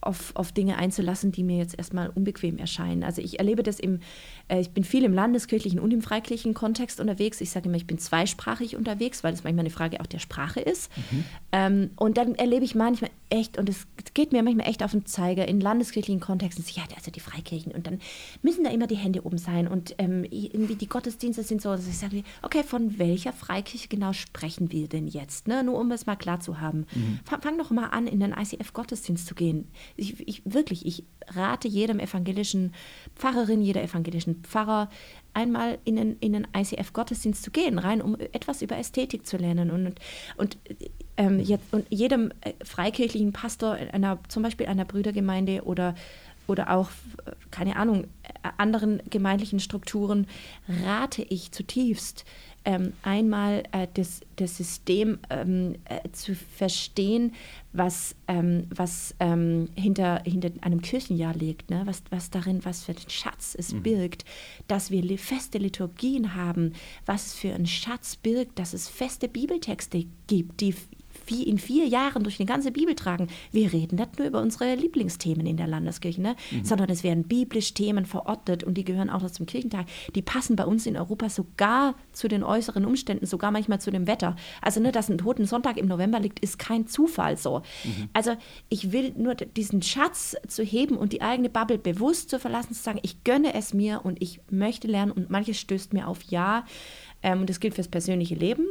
auf, 0.00 0.32
auf 0.34 0.52
Dinge 0.52 0.78
einzulassen, 0.78 1.32
die 1.32 1.42
mir 1.42 1.58
jetzt 1.58 1.76
erstmal 1.76 2.08
unbequem 2.08 2.58
erscheinen. 2.58 3.04
Also 3.04 3.20
ich 3.20 3.38
erlebe 3.38 3.62
das 3.62 3.78
im, 3.78 4.00
äh, 4.48 4.60
ich 4.60 4.70
bin 4.70 4.84
viel 4.84 5.04
im 5.04 5.12
landeskirchlichen 5.12 5.78
und 5.78 5.92
im 5.92 6.02
freikirchlichen 6.02 6.54
Kontext 6.54 7.00
unterwegs. 7.00 7.40
Ich 7.40 7.50
sage 7.50 7.68
immer, 7.68 7.76
ich 7.76 7.86
bin 7.86 7.98
zweisprachig 7.98 8.76
unterwegs, 8.76 9.22
weil 9.22 9.32
das 9.32 9.44
manchmal 9.44 9.64
eine 9.64 9.70
Frage 9.70 10.00
auch 10.00 10.06
der 10.06 10.18
Sprache 10.18 10.60
ist. 10.60 10.90
Mhm. 10.96 11.24
Ähm, 11.52 11.90
und 11.96 12.16
dann 12.16 12.34
erlebe 12.34 12.64
ich 12.64 12.74
manchmal 12.74 13.10
echt, 13.28 13.58
und 13.58 13.68
es 13.68 13.86
geht 14.14 14.32
mir 14.32 14.42
manchmal 14.42 14.68
echt 14.68 14.82
auf 14.82 14.90
den 14.90 15.06
Zeiger, 15.06 15.46
in 15.46 15.60
landeskirchlichen 15.60 16.20
Kontexten, 16.20 16.64
ja, 16.74 16.82
also 16.96 17.10
die 17.10 17.20
Freikirchen, 17.20 17.72
und 17.72 17.86
dann 17.86 18.00
müssen 18.42 18.64
da 18.64 18.70
immer 18.70 18.86
die 18.86 18.96
Hände 18.96 19.24
oben 19.24 19.38
sein 19.38 19.68
und 19.68 19.94
ähm, 19.98 20.24
irgendwie 20.30 20.74
die 20.74 20.88
Gottesdienste 20.88 21.42
sind 21.42 21.62
so, 21.62 21.70
dass 21.70 21.86
ich 21.86 21.98
sage, 21.98 22.22
okay, 22.42 22.62
von 22.64 22.98
welcher 22.98 23.32
Freikirche 23.32 23.88
genau 23.88 24.12
sprechen 24.12 24.72
wir 24.72 24.88
denn 24.88 25.06
jetzt? 25.06 25.46
Ne? 25.48 25.62
Nur 25.62 25.78
um 25.78 25.90
es 25.92 26.06
mal 26.06 26.16
klar 26.16 26.40
zu 26.40 26.60
haben. 26.60 26.86
Mhm. 26.94 27.20
Fang, 27.24 27.42
fang 27.42 27.58
doch 27.58 27.70
mal 27.70 27.88
an, 27.88 28.06
in 28.06 28.20
den 28.20 28.32
ICF-Gottesdienst 28.32 29.26
zu 29.26 29.34
gehen. 29.34 29.68
Ich, 30.00 30.26
ich, 30.26 30.42
wirklich, 30.44 30.86
ich 30.86 31.04
rate 31.28 31.68
jedem 31.68 32.00
evangelischen 32.00 32.74
Pfarrerin, 33.14 33.60
jeder 33.60 33.82
evangelischen 33.82 34.42
Pfarrer, 34.42 34.88
einmal 35.34 35.78
in 35.84 35.96
den, 35.96 36.16
in 36.20 36.32
den 36.32 36.48
ICF-Gottesdienst 36.56 37.42
zu 37.42 37.50
gehen, 37.50 37.78
rein, 37.78 38.02
um 38.02 38.16
etwas 38.32 38.62
über 38.62 38.76
Ästhetik 38.78 39.26
zu 39.26 39.36
lernen. 39.36 39.70
Und, 39.70 39.94
und, 40.36 40.58
ähm, 41.16 41.38
jetzt, 41.38 41.72
und 41.72 41.86
jedem 41.90 42.32
äh, 42.40 42.52
freikirchlichen 42.64 43.32
Pastor, 43.32 43.74
einer, 43.74 44.18
zum 44.28 44.42
Beispiel 44.42 44.66
einer 44.66 44.84
Brüdergemeinde 44.84 45.62
oder, 45.64 45.94
oder 46.46 46.70
auch, 46.70 46.90
keine 47.50 47.76
Ahnung, 47.76 48.06
anderen 48.56 49.02
gemeindlichen 49.08 49.60
Strukturen, 49.60 50.26
rate 50.84 51.22
ich 51.22 51.52
zutiefst, 51.52 52.24
ähm, 52.64 52.92
einmal 53.02 53.62
äh, 53.72 53.86
das, 53.94 54.20
das 54.36 54.56
System 54.56 55.18
ähm, 55.30 55.76
äh, 55.86 56.08
zu 56.12 56.34
verstehen, 56.34 57.32
was, 57.72 58.14
ähm, 58.28 58.66
was 58.70 59.14
ähm, 59.20 59.68
hinter, 59.76 60.22
hinter 60.24 60.50
einem 60.60 60.82
Kirchenjahr 60.82 61.34
liegt, 61.34 61.70
ne? 61.70 61.82
was, 61.86 62.02
was 62.10 62.30
darin, 62.30 62.64
was 62.64 62.84
für 62.84 62.92
ein 62.92 63.08
Schatz 63.08 63.56
es 63.58 63.72
mhm. 63.72 63.82
birgt, 63.82 64.24
dass 64.68 64.90
wir 64.90 65.18
feste 65.18 65.58
Liturgien 65.58 66.34
haben, 66.34 66.74
was 67.06 67.26
es 67.26 67.34
für 67.34 67.54
ein 67.54 67.66
Schatz 67.66 68.16
birgt, 68.16 68.58
dass 68.58 68.74
es 68.74 68.88
feste 68.88 69.28
Bibeltexte 69.28 70.04
gibt, 70.26 70.60
die 70.60 70.74
in 71.30 71.58
vier 71.58 71.86
Jahren 71.86 72.22
durch 72.22 72.36
die 72.36 72.46
ganze 72.46 72.70
Bibel 72.70 72.94
tragen. 72.94 73.28
Wir 73.52 73.72
reden 73.72 73.96
nicht 73.96 74.18
nur 74.18 74.28
über 74.28 74.40
unsere 74.40 74.74
Lieblingsthemen 74.74 75.46
in 75.46 75.56
der 75.56 75.66
Landeskirche, 75.66 76.20
ne? 76.20 76.36
Mhm. 76.50 76.64
sondern 76.64 76.90
es 76.90 77.02
werden 77.02 77.24
biblisch 77.24 77.74
Themen 77.74 78.06
verortet 78.06 78.64
und 78.64 78.74
die 78.74 78.84
gehören 78.84 79.10
auch 79.10 79.22
noch 79.22 79.30
zum 79.30 79.46
Kirchentag. 79.46 79.86
Die 80.14 80.22
passen 80.22 80.56
bei 80.56 80.64
uns 80.64 80.86
in 80.86 80.96
Europa 80.96 81.28
sogar 81.28 81.94
zu 82.12 82.28
den 82.28 82.42
äußeren 82.42 82.84
Umständen, 82.84 83.26
sogar 83.26 83.50
manchmal 83.50 83.80
zu 83.80 83.90
dem 83.90 84.06
Wetter. 84.06 84.36
Also, 84.60 84.80
ne, 84.80 84.92
dass 84.92 85.08
ein 85.08 85.18
Toten 85.18 85.46
Sonntag 85.46 85.76
im 85.76 85.86
November 85.86 86.20
liegt, 86.20 86.40
ist 86.40 86.58
kein 86.58 86.86
Zufall 86.86 87.36
so. 87.36 87.62
Mhm. 87.84 88.08
Also, 88.12 88.36
ich 88.68 88.92
will 88.92 89.12
nur 89.16 89.34
diesen 89.34 89.82
Schatz 89.82 90.36
zu 90.48 90.62
heben 90.62 90.96
und 90.96 91.12
die 91.12 91.22
eigene 91.22 91.48
Bubble 91.48 91.78
bewusst 91.78 92.30
zu 92.30 92.38
verlassen, 92.38 92.74
zu 92.74 92.82
sagen, 92.82 93.00
ich 93.02 93.24
gönne 93.24 93.54
es 93.54 93.74
mir 93.74 94.00
und 94.04 94.20
ich 94.22 94.40
möchte 94.50 94.88
lernen 94.88 95.12
und 95.12 95.30
manches 95.30 95.58
stößt 95.58 95.92
mir 95.92 96.08
auf 96.08 96.22
Ja. 96.24 96.64
Ähm, 97.22 97.40
und 97.40 97.50
das 97.50 97.60
gilt 97.60 97.74
fürs 97.74 97.88
persönliche 97.88 98.34
Leben 98.34 98.64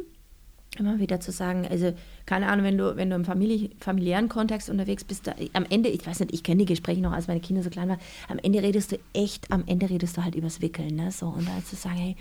immer 0.78 1.00
wieder 1.00 1.20
zu 1.20 1.32
sagen, 1.32 1.68
also 1.68 1.94
keine 2.26 2.48
Ahnung, 2.48 2.66
wenn 2.66 2.78
du, 2.78 2.96
wenn 2.96 3.10
du 3.10 3.16
im 3.16 3.26
Famili 3.26 3.72
familiären 3.80 4.30
Kontext 4.30 4.70
unterwegs 4.70 5.04
bist, 5.04 5.28
da, 5.28 5.34
am 5.54 5.66
Ende, 5.70 5.90
ich 5.90 6.06
weiß 6.06 6.20
nicht, 6.20 6.34
ich 6.34 6.44
kenne 6.44 6.60
die 6.60 6.66
Gespräche 6.66 7.02
noch, 7.02 7.12
als 7.12 7.28
meine 7.28 7.40
Kinder 7.40 7.64
so 7.64 7.70
klein 7.70 7.90
waren, 7.90 8.00
am 8.28 8.38
Ende 8.38 8.62
redest 8.62 8.92
du 8.92 9.00
echt, 9.14 9.52
am 9.52 9.64
Ende 9.66 9.90
redest 9.90 10.16
du 10.18 10.24
halt 10.24 10.36
übers 10.36 10.62
Wickeln, 10.62 10.96
ne? 10.96 11.12
So, 11.12 11.28
und 11.28 11.48
dann 11.48 11.64
zu 11.66 11.76
sagen, 11.76 11.98
hey, 11.98 12.16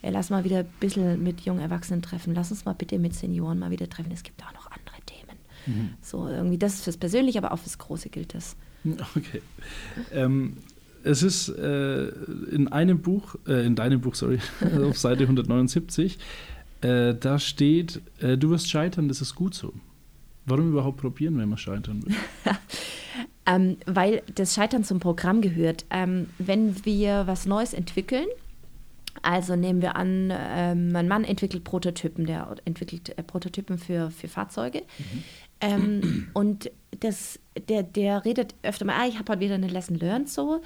hey, 0.00 0.10
lass 0.10 0.30
mal 0.30 0.44
wieder 0.44 0.60
ein 0.60 0.68
bisschen 0.80 1.22
mit 1.22 1.42
jungen 1.42 1.60
Erwachsenen 1.60 2.02
treffen, 2.02 2.34
lass 2.34 2.50
uns 2.50 2.64
mal 2.64 2.74
bitte 2.74 2.98
mit 2.98 3.14
Senioren 3.14 3.58
mal 3.58 3.70
wieder 3.70 3.88
treffen, 3.88 4.10
es 4.12 4.22
gibt 4.22 4.42
auch 4.42 4.52
noch 4.54 4.70
andere 4.70 4.96
Themen. 5.06 5.38
Mhm. 5.66 5.90
So, 6.00 6.28
irgendwie, 6.28 6.58
das 6.58 6.74
ist 6.74 6.84
fürs 6.84 6.96
Persönliche, 6.96 7.38
aber 7.38 7.52
auch 7.52 7.58
fürs 7.58 7.78
Große 7.78 8.08
gilt 8.08 8.34
das. 8.34 8.56
Okay. 9.16 9.42
Ähm, 10.12 10.56
es 11.04 11.22
ist 11.22 11.48
äh, 11.48 12.08
in 12.50 12.68
einem 12.68 13.00
Buch, 13.00 13.36
äh, 13.46 13.64
in 13.64 13.76
deinem 13.76 14.00
Buch, 14.00 14.14
sorry, 14.14 14.38
auf 14.82 14.98
Seite 14.98 15.24
179, 15.24 16.18
äh, 16.82 17.14
da 17.14 17.38
steht, 17.38 18.02
äh, 18.20 18.36
du 18.36 18.50
wirst 18.50 18.70
scheitern, 18.70 19.08
das 19.08 19.20
ist 19.20 19.34
gut 19.34 19.54
so. 19.54 19.72
Warum 20.44 20.70
überhaupt 20.70 20.98
probieren, 20.98 21.38
wenn 21.38 21.48
man 21.48 21.58
scheitern 21.58 22.04
will? 22.04 22.16
ähm, 23.46 23.76
weil 23.86 24.22
das 24.34 24.54
Scheitern 24.54 24.82
zum 24.82 24.98
Programm 24.98 25.40
gehört. 25.40 25.84
Ähm, 25.90 26.28
wenn 26.38 26.84
wir 26.84 27.26
was 27.26 27.46
Neues 27.46 27.74
entwickeln, 27.74 28.26
also 29.22 29.54
nehmen 29.54 29.82
wir 29.82 29.94
an, 29.94 30.32
ähm, 30.34 30.90
mein 30.90 31.06
Mann 31.06 31.22
entwickelt 31.22 31.62
Prototypen, 31.62 32.26
der 32.26 32.56
entwickelt 32.64 33.16
äh, 33.16 33.22
Prototypen 33.22 33.78
für, 33.78 34.10
für 34.10 34.26
Fahrzeuge. 34.26 34.82
Mhm. 34.98 35.24
Ähm, 35.60 36.28
und 36.32 36.70
das, 36.98 37.38
der, 37.68 37.84
der 37.84 38.24
redet 38.24 38.56
öfter 38.62 38.84
mal, 38.84 38.96
ah, 39.00 39.06
ich 39.06 39.18
habe 39.18 39.30
heute 39.30 39.40
wieder 39.40 39.54
eine 39.54 39.68
Lesson 39.68 39.96
Learned 39.96 40.28
so. 40.28 40.60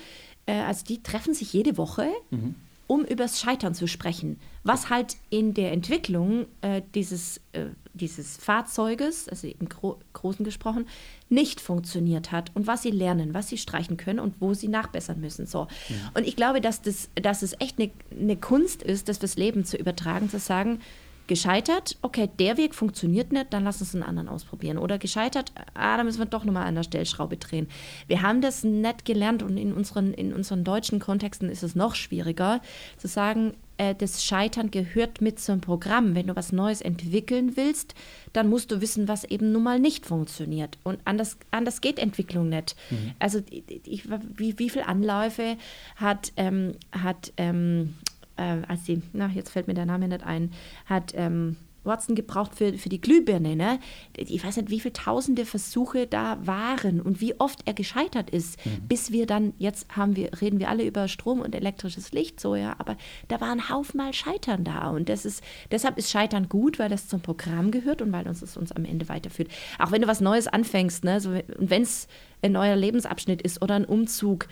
Äh, 0.47 0.55
also 0.61 0.87
die 0.87 1.03
treffen 1.03 1.35
sich 1.35 1.53
jede 1.53 1.77
Woche. 1.77 2.09
Mhm 2.31 2.55
um 2.87 3.05
übers 3.05 3.41
Scheitern 3.41 3.75
zu 3.75 3.89
sprechen, 3.89 4.39
was 4.63 4.91
halt 4.91 5.17
in 5.31 5.55
der 5.55 5.73
Entwicklung 5.73 6.47
äh, 6.61 6.83
dieses, 6.95 7.41
äh, 7.53 7.67
dieses 7.95 8.37
Fahrzeuges, 8.37 9.29
also 9.29 9.49
im 9.49 9.69
Gro 9.69 9.99
Großen 10.13 10.45
gesprochen, 10.45 10.87
nicht 11.29 11.61
funktioniert 11.61 12.33
hat 12.33 12.51
und 12.55 12.67
was 12.67 12.83
sie 12.83 12.91
lernen, 12.91 13.35
was 13.35 13.49
sie 13.49 13.59
streichen 13.59 13.97
können 13.97 14.21
und 14.21 14.41
wo 14.41 14.55
sie 14.55 14.69
nachbessern 14.69 15.21
müssen. 15.21 15.47
So. 15.47 15.67
Ja. 15.89 15.97
Und 16.15 16.27
ich 16.27 16.37
glaube, 16.37 16.61
dass, 16.61 16.83
das, 16.83 17.09
dass 17.15 17.43
es 17.43 17.55
echt 17.61 17.79
eine 17.79 17.91
ne 18.11 18.37
Kunst 18.37 18.83
ist, 18.83 19.09
das 19.09 19.19
fürs 19.19 19.37
Leben 19.37 19.65
zu 19.65 19.77
übertragen, 19.77 20.31
zu 20.31 20.39
sagen, 20.39 20.81
Gescheitert, 21.27 21.97
okay, 22.03 22.29
der 22.39 22.57
Weg 22.57 22.75
funktioniert 22.75 23.33
nicht, 23.33 23.53
dann 23.53 23.65
lass 23.65 23.81
uns 23.81 23.95
einen 23.95 24.05
anderen 24.05 24.29
ausprobieren. 24.29 24.79
Oder 24.79 24.99
gescheitert, 24.99 25.53
ah, 25.75 25.97
da 25.97 26.05
müssen 26.05 26.19
wir 26.19 26.27
doch 26.27 26.45
nochmal 26.45 26.67
an 26.67 26.75
der 26.75 26.85
Stellschraube 26.85 27.37
drehen. 27.37 27.69
Wir 28.07 28.23
haben 28.23 28.41
das 28.41 28.65
nicht 28.65 29.05
gelernt 29.05 29.43
und 29.43 29.57
in 29.57 29.73
unseren, 29.73 30.15
in 30.15 30.33
unseren 30.33 30.65
deutschen 30.65 31.01
Kontexten 31.01 31.51
ist 31.51 31.63
es 31.63 31.75
noch 31.75 31.95
schwieriger, 31.95 32.61
zu 32.97 33.09
sagen, 33.09 33.55
äh, 33.79 33.95
das 33.95 34.25
Scheitern 34.25 34.71
gehört 34.71 35.21
mit 35.21 35.39
zum 35.41 35.61
Programm. 35.61 36.15
Wenn 36.15 36.29
du 36.29 36.37
was 36.37 36.53
Neues 36.53 36.81
entwickeln 36.81 37.57
willst, 37.57 37.95
dann 38.33 38.49
musst 38.49 38.71
du 38.71 38.81
wissen, 38.81 39.09
was 39.09 39.25
eben 39.25 39.53
nun 39.53 39.63
mal 39.63 39.79
nicht 39.79 40.07
funktioniert. 40.07 40.79
Und 40.83 40.99
anders, 41.05 41.37
anders 41.51 41.81
geht 41.81 41.99
Entwicklung 41.99 42.49
nicht. 42.49 42.77
Mhm. 42.91 43.13
Also 43.19 43.41
ich, 43.51 44.09
wie, 44.37 44.59
wie 44.59 44.71
viele 44.71 44.87
Anläufe 44.87 45.57
hat, 45.97 46.33
ähm, 46.37 46.75
hat 46.93 47.33
ähm, 47.37 47.95
äh, 48.37 48.63
als 48.69 48.85
sie, 48.85 49.03
na, 49.13 49.29
jetzt 49.29 49.51
fällt 49.51 49.67
mir 49.67 49.75
der 49.75 49.87
Name 49.87 50.09
nicht 50.09 50.23
ein, 50.23 50.51
hat 50.87 51.13
ähm, 51.17 51.57
Watson 51.87 52.15
gebraucht 52.15 52.55
für, 52.55 52.75
für 52.75 52.89
die 52.89 53.01
Glühbirne. 53.01 53.57
Ne? 53.57 53.79
Ich 54.17 54.45
weiß 54.45 54.57
nicht, 54.57 54.71
wie 54.71 54.81
viele 54.81 54.93
tausende 54.93 55.47
Versuche 55.47 56.07
da 56.07 56.39
waren 56.45 57.01
und 57.01 57.21
wie 57.21 57.39
oft 57.41 57.61
er 57.65 57.73
gescheitert 57.73 58.29
ist, 58.29 58.65
mhm. 58.67 58.89
bis 58.89 59.13
wir 59.13 59.27
dann, 59.27 59.55
jetzt 59.59 59.97
haben 59.97 60.17
wir, 60.17 60.31
reden 60.41 60.59
wir 60.59 60.69
alle 60.69 60.85
über 60.85 61.09
Strom 61.09 61.41
und 61.41 61.55
elektrisches 61.55 62.13
Licht, 62.13 62.41
so 62.41 62.57
ja, 62.57 62.75
aber 62.79 62.97
da 63.29 63.41
war 63.41 63.51
ein 63.51 63.71
Haufen 63.71 63.99
mal 63.99 64.13
Scheitern 64.13 64.65
da. 64.65 64.91
Und 64.91 65.09
das 65.09 65.25
ist, 65.25 65.43
deshalb 65.71 65.97
ist 65.97 66.11
Scheitern 66.11 66.49
gut, 66.49 66.79
weil 66.79 66.89
das 66.89 67.09
zum 67.09 67.21
Programm 67.21 67.71
gehört 67.71 68.03
und 68.03 68.13
weil 68.13 68.27
uns 68.27 68.43
es 68.43 68.57
uns 68.57 68.73
am 68.73 68.85
Ende 68.85 69.09
weiterführt. 69.09 69.49
Auch 69.79 69.93
wenn 69.93 70.03
du 70.03 70.09
was 70.09 70.21
Neues 70.21 70.49
anfängst, 70.49 71.05
ne, 71.05 71.21
so, 71.21 71.31
und 71.31 71.71
wenn 71.71 71.83
es 71.83 72.09
ein 72.43 72.53
neuer 72.53 72.77
Lebensabschnitt 72.77 73.41
ist 73.43 73.63
oder 73.63 73.75
ein 73.75 73.85
Umzug, 73.85 74.49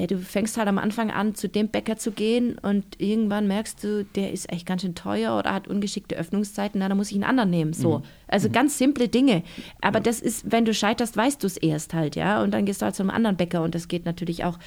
ey, 0.00 0.06
du 0.06 0.18
fängst 0.18 0.56
halt 0.56 0.66
am 0.66 0.78
Anfang 0.78 1.10
an, 1.10 1.34
zu 1.34 1.48
dem 1.48 1.68
Bäcker 1.68 1.98
zu 1.98 2.12
gehen 2.12 2.56
und 2.58 2.84
irgendwann 2.98 3.46
merkst 3.46 3.84
du, 3.84 4.04
der 4.04 4.32
ist 4.32 4.50
echt 4.50 4.64
ganz 4.64 4.80
schön 4.80 4.94
teuer 4.94 5.38
oder 5.38 5.52
hat 5.52 5.68
ungeschickte 5.68 6.16
Öffnungszeiten, 6.16 6.80
na, 6.80 6.88
dann 6.88 6.96
muss 6.96 7.10
ich 7.10 7.16
einen 7.16 7.24
anderen 7.24 7.50
nehmen. 7.50 7.74
So. 7.74 7.98
Mhm. 7.98 8.04
Also 8.26 8.48
mhm. 8.48 8.52
ganz 8.52 8.78
simple 8.78 9.08
Dinge. 9.08 9.42
Aber 9.82 9.98
ja. 9.98 10.04
das 10.04 10.20
ist, 10.20 10.50
wenn 10.50 10.64
du 10.64 10.72
scheiterst, 10.72 11.16
weißt 11.18 11.42
du 11.42 11.46
es 11.46 11.58
erst 11.58 11.92
halt, 11.92 12.16
ja. 12.16 12.42
Und 12.42 12.52
dann 12.52 12.64
gehst 12.64 12.80
du 12.80 12.86
halt 12.86 12.94
zu 12.94 13.02
einem 13.02 13.10
anderen 13.10 13.36
Bäcker 13.36 13.62
und 13.62 13.74
das 13.74 13.88
geht 13.88 14.06
natürlich 14.06 14.42
auch, 14.44 14.58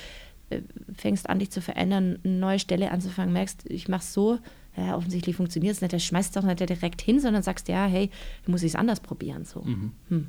äh, 0.51 0.61
fängst 0.95 1.27
an, 1.27 1.39
dich 1.39 1.49
zu 1.49 1.61
verändern, 1.61 2.19
eine 2.23 2.33
neue 2.33 2.59
Stelle 2.59 2.91
anzufangen, 2.91 3.33
merkst, 3.33 3.65
ich 3.71 3.87
mach's 3.87 4.13
so, 4.13 4.37
ja, 4.77 4.95
offensichtlich 4.95 5.35
funktioniert 5.35 5.73
es 5.73 5.81
nicht, 5.81 5.93
der 5.93 5.99
schmeißt 5.99 6.35
es 6.35 6.43
auch 6.43 6.47
nicht 6.47 6.59
direkt 6.59 7.01
hin, 7.01 7.19
sondern 7.19 7.41
sagst, 7.41 7.67
ja, 7.69 7.85
hey, 7.85 8.11
muss 8.45 8.61
ich 8.61 8.73
es 8.73 8.75
anders 8.75 8.99
probieren. 8.99 9.45
So. 9.45 9.61
Mhm. 9.61 9.91
Hm. 10.09 10.27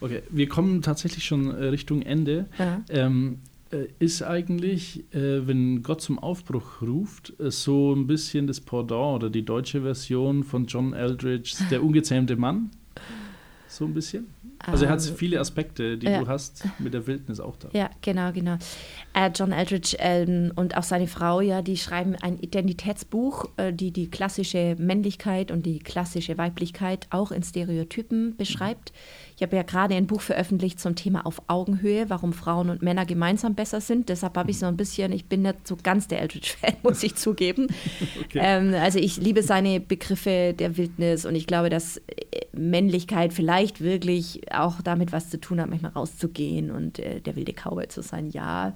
Okay, 0.00 0.22
wir 0.30 0.48
kommen 0.48 0.82
tatsächlich 0.82 1.24
schon 1.24 1.50
äh, 1.50 1.64
Richtung 1.66 2.02
Ende. 2.02 2.46
Ja. 2.58 2.82
Ähm, 2.90 3.40
äh, 3.42 3.55
ist 3.98 4.22
eigentlich, 4.22 5.04
äh, 5.12 5.46
wenn 5.46 5.82
Gott 5.82 6.00
zum 6.00 6.18
Aufbruch 6.18 6.82
ruft, 6.82 7.38
äh, 7.40 7.50
so 7.50 7.92
ein 7.94 8.06
bisschen 8.06 8.46
das 8.46 8.60
Pendant 8.60 9.16
oder 9.16 9.30
die 9.30 9.44
deutsche 9.44 9.82
Version 9.82 10.44
von 10.44 10.66
John 10.66 10.92
Eldridge, 10.92 11.56
Der 11.70 11.82
ungezähmte 11.82 12.36
Mann. 12.36 12.70
So 13.68 13.84
ein 13.84 13.94
bisschen. 13.94 14.26
Also 14.58 14.86
er 14.86 14.92
hat 14.92 15.06
ähm, 15.06 15.16
viele 15.16 15.38
Aspekte, 15.38 15.98
die 15.98 16.06
ja. 16.06 16.20
du 16.20 16.28
hast 16.28 16.64
mit 16.78 16.94
der 16.94 17.06
Wildnis 17.06 17.40
auch 17.40 17.56
da. 17.56 17.68
Ja, 17.72 17.90
genau, 18.00 18.32
genau. 18.32 18.56
Äh, 19.12 19.30
John 19.34 19.52
Eldridge 19.52 19.96
ähm, 19.98 20.52
und 20.54 20.76
auch 20.76 20.82
seine 20.82 21.06
Frau, 21.06 21.40
ja, 21.40 21.60
die 21.60 21.76
schreiben 21.76 22.16
ein 22.16 22.38
Identitätsbuch, 22.38 23.50
äh, 23.58 23.72
die 23.72 23.90
die 23.90 24.08
klassische 24.08 24.76
Männlichkeit 24.78 25.50
und 25.50 25.66
die 25.66 25.78
klassische 25.78 26.38
Weiblichkeit 26.38 27.06
auch 27.10 27.32
in 27.32 27.42
Stereotypen 27.42 28.36
beschreibt. 28.36 28.92
Mhm 28.92 29.25
ich 29.36 29.42
habe 29.42 29.54
ja 29.54 29.62
gerade 29.62 29.94
ein 29.94 30.06
Buch 30.06 30.22
veröffentlicht 30.22 30.80
zum 30.80 30.94
Thema 30.94 31.26
auf 31.26 31.42
Augenhöhe, 31.46 32.08
warum 32.08 32.32
Frauen 32.32 32.70
und 32.70 32.80
Männer 32.80 33.04
gemeinsam 33.04 33.54
besser 33.54 33.82
sind. 33.82 34.08
Deshalb 34.08 34.34
habe 34.38 34.50
ich 34.50 34.58
so 34.58 34.64
ein 34.64 34.78
bisschen, 34.78 35.12
ich 35.12 35.26
bin 35.26 35.42
nicht 35.42 35.68
so 35.68 35.76
ganz 35.82 36.08
der 36.08 36.22
Eldridge-Fan, 36.22 36.76
muss 36.82 37.02
ich 37.02 37.14
zugeben. 37.16 37.68
Okay. 38.24 38.40
Ähm, 38.42 38.74
also 38.74 38.98
ich 38.98 39.18
liebe 39.18 39.42
seine 39.42 39.78
Begriffe 39.78 40.54
der 40.58 40.76
Wildnis 40.76 41.26
und 41.26 41.34
ich 41.34 41.46
glaube, 41.46 41.70
dass 41.70 41.98
äh, 41.98 42.02
Männlichkeit 42.52 43.32
vielleicht 43.32 43.80
wirklich 43.80 44.40
auch 44.52 44.80
damit 44.80 45.12
was 45.12 45.28
zu 45.28 45.38
tun 45.38 45.60
hat, 45.60 45.68
manchmal 45.68 45.92
rauszugehen 45.92 46.70
und 46.70 46.98
äh, 46.98 47.20
der 47.20 47.36
wilde 47.36 47.52
Cowboy 47.52 47.88
zu 47.88 48.02
sein. 48.02 48.30
Ja, 48.30 48.74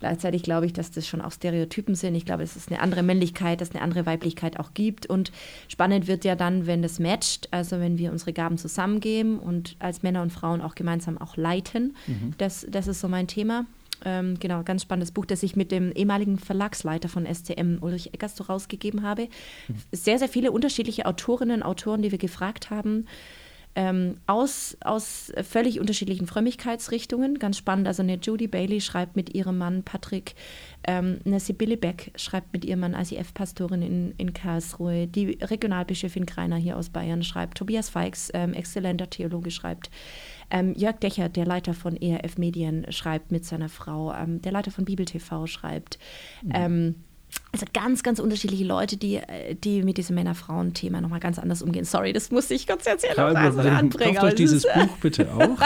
Gleichzeitig 0.00 0.42
glaube 0.42 0.66
ich, 0.66 0.72
dass 0.72 0.90
das 0.90 1.06
schon 1.06 1.20
auch 1.20 1.30
Stereotypen 1.30 1.94
sind. 1.94 2.14
Ich 2.14 2.24
glaube, 2.24 2.42
dass 2.42 2.56
es 2.56 2.68
eine 2.68 2.80
andere 2.80 3.02
Männlichkeit, 3.02 3.60
dass 3.60 3.68
es 3.68 3.74
eine 3.74 3.84
andere 3.84 4.06
Weiblichkeit 4.06 4.58
auch 4.58 4.74
gibt. 4.74 5.06
Und 5.06 5.30
spannend 5.68 6.08
wird 6.08 6.24
ja 6.24 6.34
dann, 6.34 6.66
wenn 6.66 6.82
das 6.82 6.98
matcht, 6.98 7.48
also 7.52 7.78
wenn 7.78 7.98
wir 7.98 8.10
unsere 8.10 8.32
Gaben 8.32 8.58
zusammengeben 8.58 9.38
und 9.38 9.76
als 9.78 10.02
Männer 10.02 10.22
und 10.22 10.32
Frauen 10.32 10.62
auch 10.62 10.74
gemeinsam 10.74 11.18
auch 11.18 11.36
leiten. 11.36 11.96
Mhm. 12.06 12.34
Das, 12.38 12.66
das 12.68 12.88
ist 12.88 13.00
so 13.00 13.08
mein 13.08 13.28
Thema. 13.28 13.66
Ähm, 14.02 14.38
genau, 14.40 14.62
ganz 14.62 14.82
spannendes 14.82 15.12
Buch, 15.12 15.26
das 15.26 15.42
ich 15.42 15.56
mit 15.56 15.70
dem 15.70 15.92
ehemaligen 15.92 16.38
Verlagsleiter 16.38 17.10
von 17.10 17.26
STM, 17.26 17.78
Ulrich 17.82 18.14
Eckers, 18.14 18.34
so 18.34 18.44
rausgegeben 18.44 19.02
habe. 19.02 19.28
Mhm. 19.68 19.74
Sehr, 19.92 20.18
sehr 20.18 20.28
viele 20.30 20.50
unterschiedliche 20.52 21.04
Autorinnen 21.04 21.60
und 21.60 21.62
Autoren, 21.62 22.00
die 22.00 22.10
wir 22.10 22.18
gefragt 22.18 22.70
haben 22.70 23.06
ähm, 23.76 24.16
aus, 24.26 24.76
aus 24.80 25.32
völlig 25.42 25.80
unterschiedlichen 25.80 26.26
Frömmigkeitsrichtungen. 26.26 27.38
Ganz 27.38 27.56
spannend. 27.56 27.86
Also 27.86 28.02
eine 28.02 28.16
Judy 28.16 28.48
Bailey 28.48 28.80
schreibt 28.80 29.16
mit 29.16 29.34
ihrem 29.34 29.58
Mann 29.58 29.82
Patrick, 29.84 30.34
ähm, 30.84 31.20
eine 31.24 31.40
Sibylle 31.40 31.76
Beck 31.76 32.10
schreibt 32.16 32.52
mit 32.52 32.64
ihrem 32.64 32.80
Mann 32.80 32.94
ICF-Pastorin 32.94 33.82
in, 33.82 34.14
in 34.16 34.32
Karlsruhe, 34.32 35.06
die 35.06 35.38
Regionalbischöfin 35.40 36.26
Greiner 36.26 36.56
hier 36.56 36.76
aus 36.76 36.90
Bayern 36.90 37.22
schreibt, 37.22 37.58
Tobias 37.58 37.90
Feix, 37.90 38.30
ähm, 38.34 38.54
exzellenter 38.54 39.08
Theologe, 39.08 39.50
schreibt. 39.50 39.90
Ähm, 40.50 40.74
Jörg 40.74 40.98
Decher, 40.98 41.28
der 41.28 41.46
Leiter 41.46 41.74
von 41.74 41.96
ERF 41.96 42.38
Medien, 42.38 42.90
schreibt 42.90 43.30
mit 43.30 43.44
seiner 43.44 43.68
Frau. 43.68 44.12
Ähm, 44.12 44.42
der 44.42 44.52
Leiter 44.52 44.72
von 44.72 44.84
Bibel 44.84 45.06
TV 45.06 45.46
schreibt. 45.46 45.98
Mhm. 46.42 46.94
Also 47.52 47.66
ganz, 47.72 48.04
ganz 48.04 48.20
unterschiedliche 48.20 48.64
Leute, 48.64 48.96
die, 48.96 49.16
äh, 49.16 49.56
die 49.56 49.82
mit 49.82 49.98
diesem 49.98 50.14
Männer-Frauen-Thema 50.14 51.00
nochmal 51.00 51.18
ganz 51.18 51.36
anders 51.36 51.62
umgehen. 51.62 51.84
Sorry, 51.84 52.12
das 52.12 52.30
musste 52.30 52.54
ich 52.54 52.64
ganz 52.64 52.86
erzählen. 52.86 53.14
Kein 53.14 53.36
also 53.36 53.60
anbringen. 53.60 54.14
Kauft 54.14 54.26
euch 54.26 54.34
dieses 54.36 54.64
ist, 54.64 54.72
Buch 54.72 54.96
bitte 54.98 55.28
auch. 55.34 55.58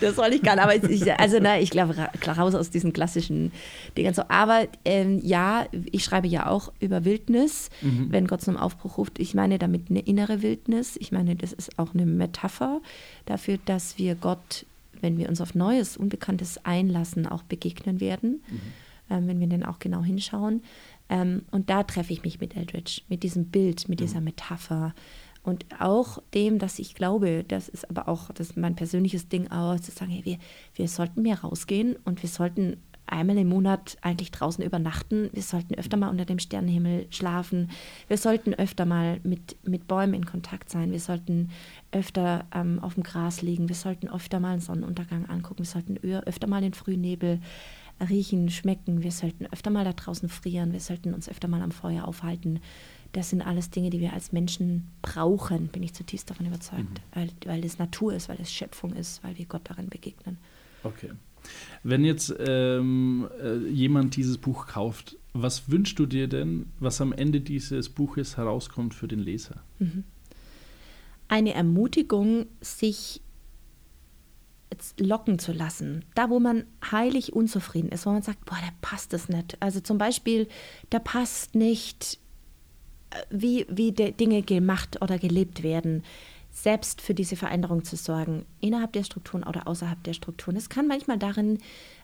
das 0.00 0.14
soll 0.14 0.32
ich 0.32 0.42
gar 0.42 0.54
nicht. 0.54 0.64
Aber 0.64 0.90
ich, 0.90 1.12
also 1.18 1.38
na, 1.40 1.58
ich 1.58 1.70
glaube, 1.70 1.96
raus 2.36 2.54
aus 2.54 2.70
diesen 2.70 2.92
klassischen 2.92 3.50
Dingen. 3.96 4.14
So. 4.14 4.22
Aber 4.28 4.68
ähm, 4.84 5.20
ja, 5.24 5.66
ich 5.90 6.04
schreibe 6.04 6.28
ja 6.28 6.46
auch 6.46 6.72
über 6.78 7.04
Wildnis, 7.04 7.68
mhm. 7.82 8.06
wenn 8.10 8.28
Gott 8.28 8.42
zum 8.42 8.56
Aufbruch 8.56 8.96
ruft. 8.96 9.18
Ich 9.18 9.34
meine 9.34 9.58
damit 9.58 9.90
eine 9.90 10.00
innere 10.00 10.42
Wildnis. 10.42 10.96
Ich 11.00 11.10
meine, 11.10 11.34
das 11.34 11.52
ist 11.52 11.78
auch 11.80 11.94
eine 11.94 12.06
Metapher 12.06 12.80
dafür, 13.24 13.58
dass 13.64 13.98
wir 13.98 14.14
Gott, 14.14 14.64
wenn 15.00 15.18
wir 15.18 15.28
uns 15.28 15.40
auf 15.40 15.56
Neues, 15.56 15.96
Unbekanntes 15.96 16.64
einlassen, 16.64 17.26
auch 17.26 17.42
begegnen 17.42 18.00
werden. 18.00 18.44
Mhm 18.48 18.85
ähm, 19.10 19.26
wenn 19.28 19.40
wir 19.40 19.46
dann 19.46 19.64
auch 19.64 19.78
genau 19.78 20.02
hinschauen. 20.02 20.62
Ähm, 21.08 21.42
und 21.50 21.70
da 21.70 21.82
treffe 21.82 22.12
ich 22.12 22.22
mich 22.22 22.40
mit 22.40 22.56
Eldridge, 22.56 23.02
mit 23.08 23.22
diesem 23.22 23.46
Bild, 23.46 23.88
mit 23.88 24.00
dieser 24.00 24.20
Metapher. 24.20 24.94
Und 25.42 25.64
auch 25.78 26.20
dem, 26.34 26.58
dass 26.58 26.80
ich 26.80 26.96
glaube, 26.96 27.44
das 27.46 27.68
ist 27.68 27.88
aber 27.88 28.08
auch 28.08 28.32
das 28.32 28.50
ist 28.50 28.56
mein 28.56 28.74
persönliches 28.74 29.28
Ding 29.28 29.48
auch, 29.52 29.78
zu 29.78 29.92
sagen, 29.92 30.10
hey, 30.10 30.24
wir, 30.24 30.38
wir 30.74 30.88
sollten 30.88 31.22
mehr 31.22 31.40
rausgehen 31.40 31.96
und 32.04 32.22
wir 32.22 32.28
sollten 32.28 32.78
einmal 33.06 33.38
im 33.38 33.48
Monat 33.48 33.96
eigentlich 34.02 34.32
draußen 34.32 34.64
übernachten. 34.64 35.30
Wir 35.32 35.42
sollten 35.42 35.74
öfter 35.76 35.96
mal 35.96 36.08
unter 36.08 36.24
dem 36.24 36.38
Sternenhimmel 36.38 37.06
schlafen. 37.10 37.70
Wir 38.08 38.18
sollten 38.18 38.54
öfter 38.54 38.84
mal 38.84 39.20
mit, 39.22 39.56
mit 39.66 39.86
Bäumen 39.86 40.14
in 40.14 40.26
Kontakt 40.26 40.70
sein. 40.70 40.90
Wir 40.90 41.00
sollten 41.00 41.50
öfter 41.92 42.44
ähm, 42.52 42.80
auf 42.80 42.94
dem 42.94 43.04
Gras 43.04 43.42
liegen. 43.42 43.68
Wir 43.68 43.76
sollten 43.76 44.08
öfter 44.08 44.40
mal 44.40 44.52
einen 44.52 44.60
Sonnenuntergang 44.60 45.26
angucken. 45.26 45.60
Wir 45.60 45.66
sollten 45.66 45.98
öfter 45.98 46.46
mal 46.46 46.60
den 46.60 46.74
Frühnebel 46.74 47.40
riechen, 48.00 48.50
schmecken. 48.50 49.02
Wir 49.02 49.12
sollten 49.12 49.46
öfter 49.46 49.70
mal 49.70 49.84
da 49.84 49.92
draußen 49.92 50.28
frieren. 50.28 50.72
Wir 50.72 50.80
sollten 50.80 51.14
uns 51.14 51.28
öfter 51.28 51.48
mal 51.48 51.62
am 51.62 51.70
Feuer 51.70 52.06
aufhalten. 52.06 52.60
Das 53.12 53.30
sind 53.30 53.42
alles 53.42 53.70
Dinge, 53.70 53.90
die 53.90 54.00
wir 54.00 54.12
als 54.12 54.32
Menschen 54.32 54.88
brauchen, 55.00 55.68
bin 55.68 55.82
ich 55.82 55.94
zutiefst 55.94 56.28
davon 56.28 56.46
überzeugt. 56.46 56.82
Mhm. 56.82 57.14
Weil, 57.14 57.28
weil 57.46 57.64
es 57.64 57.78
Natur 57.78 58.14
ist, 58.14 58.28
weil 58.28 58.38
es 58.40 58.52
Schöpfung 58.52 58.92
ist, 58.92 59.24
weil 59.24 59.38
wir 59.38 59.46
Gott 59.46 59.62
darin 59.64 59.88
begegnen. 59.88 60.38
Okay. 60.82 61.12
Wenn 61.82 62.04
jetzt 62.04 62.34
ähm, 62.38 63.28
äh, 63.40 63.56
jemand 63.68 64.16
dieses 64.16 64.36
Buch 64.36 64.66
kauft, 64.66 65.16
was 65.32 65.70
wünschst 65.70 65.98
du 65.98 66.06
dir 66.06 66.28
denn, 66.28 66.66
was 66.80 67.00
am 67.00 67.12
Ende 67.12 67.40
dieses 67.40 67.88
Buches 67.88 68.36
herauskommt 68.36 68.94
für 68.94 69.08
den 69.08 69.20
Leser? 69.20 69.62
Mhm. 69.78 70.04
Eine 71.28 71.54
Ermutigung, 71.54 72.46
sich 72.60 73.20
locken 74.98 75.38
zu 75.38 75.52
lassen. 75.52 76.04
Da, 76.14 76.30
wo 76.30 76.40
man 76.40 76.64
heilig 76.90 77.32
unzufrieden 77.32 77.90
ist, 77.90 78.06
wo 78.06 78.10
man 78.10 78.22
sagt, 78.22 78.44
boah, 78.44 78.58
da 78.60 78.72
passt 78.80 79.14
es 79.14 79.28
nicht. 79.28 79.56
Also 79.60 79.80
zum 79.80 79.98
Beispiel, 79.98 80.48
da 80.90 80.98
passt 80.98 81.54
nicht, 81.54 82.18
äh, 83.10 83.16
wie, 83.30 83.66
wie 83.68 83.92
Dinge 83.92 84.42
gemacht 84.42 85.00
oder 85.02 85.18
gelebt 85.18 85.62
werden, 85.62 86.02
selbst 86.50 87.02
für 87.02 87.14
diese 87.14 87.36
Veränderung 87.36 87.84
zu 87.84 87.96
sorgen, 87.96 88.46
innerhalb 88.60 88.92
der 88.94 89.04
Strukturen 89.04 89.44
oder 89.44 89.68
außerhalb 89.68 90.02
der 90.04 90.14
Strukturen. 90.14 90.56
Es 90.56 90.70
kann 90.70 90.88
manchmal 90.88 91.18
darin 91.18 91.58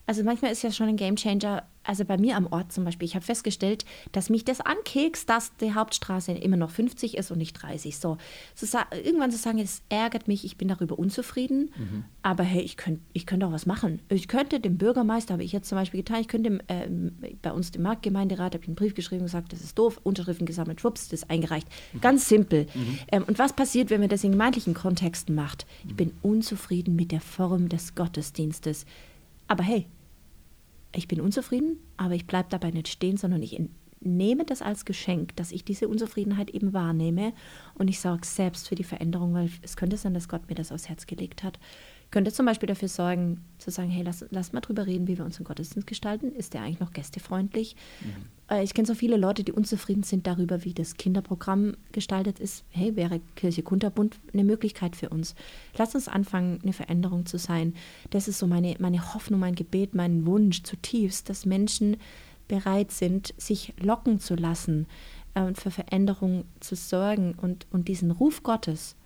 also 0.06 0.24
manchmal 0.24 0.52
ist 0.52 0.62
ja 0.62 0.72
schon 0.72 0.88
ein 0.88 0.96
Gamechanger. 0.96 1.64
Also 1.84 2.04
bei 2.04 2.16
mir 2.16 2.36
am 2.36 2.46
Ort 2.46 2.72
zum 2.72 2.84
Beispiel, 2.84 3.06
ich 3.06 3.16
habe 3.16 3.24
festgestellt, 3.24 3.84
dass 4.12 4.30
mich 4.30 4.44
das 4.44 4.60
ankekst, 4.60 5.28
dass 5.28 5.56
die 5.56 5.74
Hauptstraße 5.74 6.30
immer 6.30 6.56
noch 6.56 6.70
50 6.70 7.16
ist 7.16 7.32
und 7.32 7.38
nicht 7.38 7.54
30. 7.54 7.98
So, 7.98 8.18
so 8.54 8.78
irgendwann 9.04 9.32
zu 9.32 9.38
sagen, 9.38 9.58
es 9.58 9.82
ärgert 9.88 10.28
mich, 10.28 10.44
ich 10.44 10.56
bin 10.56 10.68
darüber 10.68 10.96
unzufrieden, 10.96 11.72
mhm. 11.76 12.04
aber 12.22 12.44
hey, 12.44 12.62
ich 12.62 12.76
könnte 12.76 13.00
ich 13.12 13.26
könnt 13.26 13.42
auch 13.42 13.50
was 13.50 13.66
machen. 13.66 14.00
Ich 14.10 14.28
könnte 14.28 14.60
dem 14.60 14.78
Bürgermeister, 14.78 15.34
habe 15.34 15.42
ich 15.42 15.50
jetzt 15.50 15.68
zum 15.68 15.76
Beispiel 15.76 16.00
getan, 16.00 16.20
ich 16.20 16.28
könnte 16.28 16.50
dem, 16.50 16.60
äh, 16.68 17.32
bei 17.42 17.52
uns 17.52 17.72
dem 17.72 17.82
Marktgemeinderat, 17.82 18.54
habe 18.54 18.62
ich 18.62 18.68
einen 18.68 18.76
Brief 18.76 18.94
geschrieben 18.94 19.22
und 19.22 19.26
gesagt, 19.26 19.52
das 19.52 19.62
ist 19.62 19.76
doof, 19.76 20.00
Unterschriften 20.04 20.46
gesammelt, 20.46 20.80
schwupps, 20.80 21.08
das 21.08 21.22
ist 21.22 21.30
eingereicht. 21.30 21.66
Mhm. 21.94 22.00
Ganz 22.00 22.28
simpel. 22.28 22.66
Mhm. 22.74 22.98
Ähm, 23.10 23.24
und 23.26 23.40
was 23.40 23.54
passiert, 23.54 23.90
wenn 23.90 24.00
man 24.00 24.08
das 24.08 24.22
in 24.22 24.32
gemeindlichen 24.32 24.74
Kontexten 24.74 25.34
macht? 25.34 25.66
Ich 25.86 25.96
bin 25.96 26.12
unzufrieden 26.22 26.94
mit 26.94 27.10
der 27.10 27.20
Form 27.20 27.68
des 27.68 27.96
Gottesdienstes. 27.96 28.86
Aber 29.52 29.64
hey, 29.64 29.86
ich 30.94 31.08
bin 31.08 31.20
unzufrieden, 31.20 31.76
aber 31.98 32.14
ich 32.14 32.26
bleibe 32.26 32.48
dabei 32.48 32.70
nicht 32.70 32.88
stehen, 32.88 33.18
sondern 33.18 33.42
ich 33.42 33.60
nehme 34.00 34.46
das 34.46 34.62
als 34.62 34.86
Geschenk, 34.86 35.36
dass 35.36 35.52
ich 35.52 35.62
diese 35.62 35.88
Unzufriedenheit 35.88 36.48
eben 36.48 36.72
wahrnehme 36.72 37.34
und 37.74 37.88
ich 37.88 38.00
sorge 38.00 38.26
selbst 38.26 38.66
für 38.66 38.76
die 38.76 38.82
Veränderung, 38.82 39.34
weil 39.34 39.50
es 39.60 39.76
könnte 39.76 39.98
sein, 39.98 40.14
dass 40.14 40.30
Gott 40.30 40.48
mir 40.48 40.54
das 40.54 40.72
aufs 40.72 40.88
Herz 40.88 41.06
gelegt 41.06 41.42
hat 41.42 41.58
könnte 42.12 42.30
zum 42.30 42.46
Beispiel 42.46 42.68
dafür 42.68 42.88
sorgen, 42.88 43.42
zu 43.58 43.70
sagen, 43.70 43.90
hey, 43.90 44.02
lass, 44.04 44.24
lass 44.30 44.52
mal 44.52 44.60
drüber 44.60 44.86
reden, 44.86 45.08
wie 45.08 45.16
wir 45.18 45.24
unseren 45.24 45.44
Gottesdienst 45.44 45.88
gestalten. 45.88 46.30
Ist 46.30 46.54
der 46.54 46.60
eigentlich 46.60 46.78
noch 46.78 46.92
gästefreundlich? 46.92 47.74
Mhm. 48.00 48.26
Äh, 48.52 48.62
ich 48.62 48.74
kenne 48.74 48.86
so 48.86 48.94
viele 48.94 49.16
Leute, 49.16 49.44
die 49.44 49.52
unzufrieden 49.52 50.02
sind 50.02 50.26
darüber, 50.26 50.64
wie 50.64 50.74
das 50.74 50.96
Kinderprogramm 50.96 51.76
gestaltet 51.92 52.38
ist. 52.38 52.64
Hey, 52.70 52.94
wäre 52.96 53.20
Kirche 53.36 53.62
Kunterbund 53.62 54.18
eine 54.32 54.44
Möglichkeit 54.44 54.96
für 54.96 55.08
uns? 55.08 55.34
Lass 55.76 55.94
uns 55.94 56.08
anfangen, 56.08 56.60
eine 56.62 56.72
Veränderung 56.72 57.26
zu 57.26 57.38
sein. 57.38 57.74
Das 58.10 58.28
ist 58.28 58.38
so 58.38 58.46
meine, 58.46 58.76
meine 58.78 59.14
Hoffnung, 59.14 59.40
mein 59.40 59.54
Gebet, 59.54 59.94
mein 59.94 60.26
Wunsch 60.26 60.62
zutiefst, 60.62 61.28
dass 61.28 61.46
Menschen 61.46 61.96
bereit 62.48 62.90
sind, 62.90 63.34
sich 63.38 63.72
locken 63.80 64.18
zu 64.20 64.34
lassen 64.34 64.86
äh, 65.34 65.42
und 65.42 65.58
für 65.58 65.70
Veränderung 65.70 66.44
zu 66.60 66.76
sorgen 66.76 67.34
und, 67.40 67.66
und 67.70 67.88
diesen 67.88 68.10
Ruf 68.10 68.42
Gottes 68.42 68.96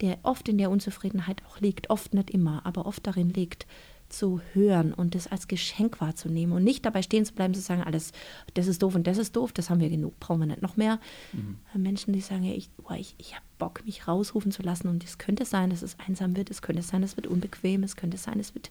der 0.00 0.18
oft 0.22 0.48
in 0.48 0.58
der 0.58 0.70
Unzufriedenheit 0.70 1.42
auch 1.46 1.60
liegt, 1.60 1.90
oft 1.90 2.14
nicht 2.14 2.30
immer, 2.30 2.64
aber 2.64 2.86
oft 2.86 3.06
darin 3.06 3.30
liegt, 3.30 3.66
zu 4.10 4.40
hören 4.52 4.92
und 4.92 5.14
das 5.14 5.26
als 5.26 5.48
Geschenk 5.48 6.00
wahrzunehmen 6.00 6.54
und 6.54 6.64
nicht 6.64 6.84
dabei 6.84 7.02
stehen 7.02 7.24
zu 7.24 7.32
bleiben, 7.32 7.54
zu 7.54 7.60
sagen, 7.60 7.82
alles, 7.82 8.12
das 8.54 8.66
ist 8.66 8.82
doof 8.82 8.94
und 8.94 9.06
das 9.06 9.18
ist 9.18 9.36
doof, 9.36 9.52
das 9.52 9.70
haben 9.70 9.80
wir 9.80 9.88
genug, 9.88 10.18
brauchen 10.20 10.40
wir 10.40 10.46
nicht 10.46 10.62
noch 10.62 10.76
mehr. 10.76 11.00
Mhm. 11.32 11.58
Äh, 11.74 11.78
Menschen, 11.78 12.12
die 12.12 12.20
sagen, 12.20 12.44
ich, 12.44 12.70
oh, 12.82 12.94
ich, 12.94 13.14
ich 13.18 13.34
habe 13.34 13.44
Bock, 13.58 13.84
mich 13.84 14.06
rausrufen 14.06 14.52
zu 14.52 14.62
lassen 14.62 14.88
und 14.88 15.04
es 15.04 15.18
könnte 15.18 15.44
sein, 15.44 15.70
dass 15.70 15.82
es 15.82 15.96
einsam 16.06 16.36
wird, 16.36 16.50
es 16.50 16.62
könnte 16.62 16.82
sein, 16.82 17.02
es 17.02 17.16
wird 17.16 17.26
unbequem, 17.26 17.82
es 17.82 17.96
könnte 17.96 18.16
sein, 18.16 18.40
es 18.40 18.54
wird, 18.54 18.70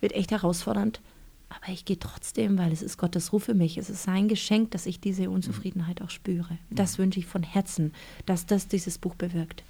wird 0.00 0.12
echt 0.12 0.30
herausfordernd, 0.30 1.00
aber 1.48 1.72
ich 1.72 1.84
gehe 1.84 1.98
trotzdem, 1.98 2.58
weil 2.58 2.72
es 2.72 2.82
ist 2.82 2.96
Gottes 2.96 3.32
Ruf 3.32 3.44
für 3.44 3.54
mich, 3.54 3.76
es 3.76 3.90
ist 3.90 4.02
sein 4.04 4.28
Geschenk, 4.28 4.70
dass 4.70 4.86
ich 4.86 5.00
diese 5.00 5.30
Unzufriedenheit 5.30 6.00
auch 6.02 6.10
spüre. 6.10 6.58
Das 6.70 6.96
mhm. 6.96 7.04
wünsche 7.04 7.20
ich 7.20 7.26
von 7.26 7.42
Herzen, 7.42 7.92
dass 8.26 8.46
das 8.46 8.68
dieses 8.68 8.98
Buch 8.98 9.14
bewirkt. 9.14 9.62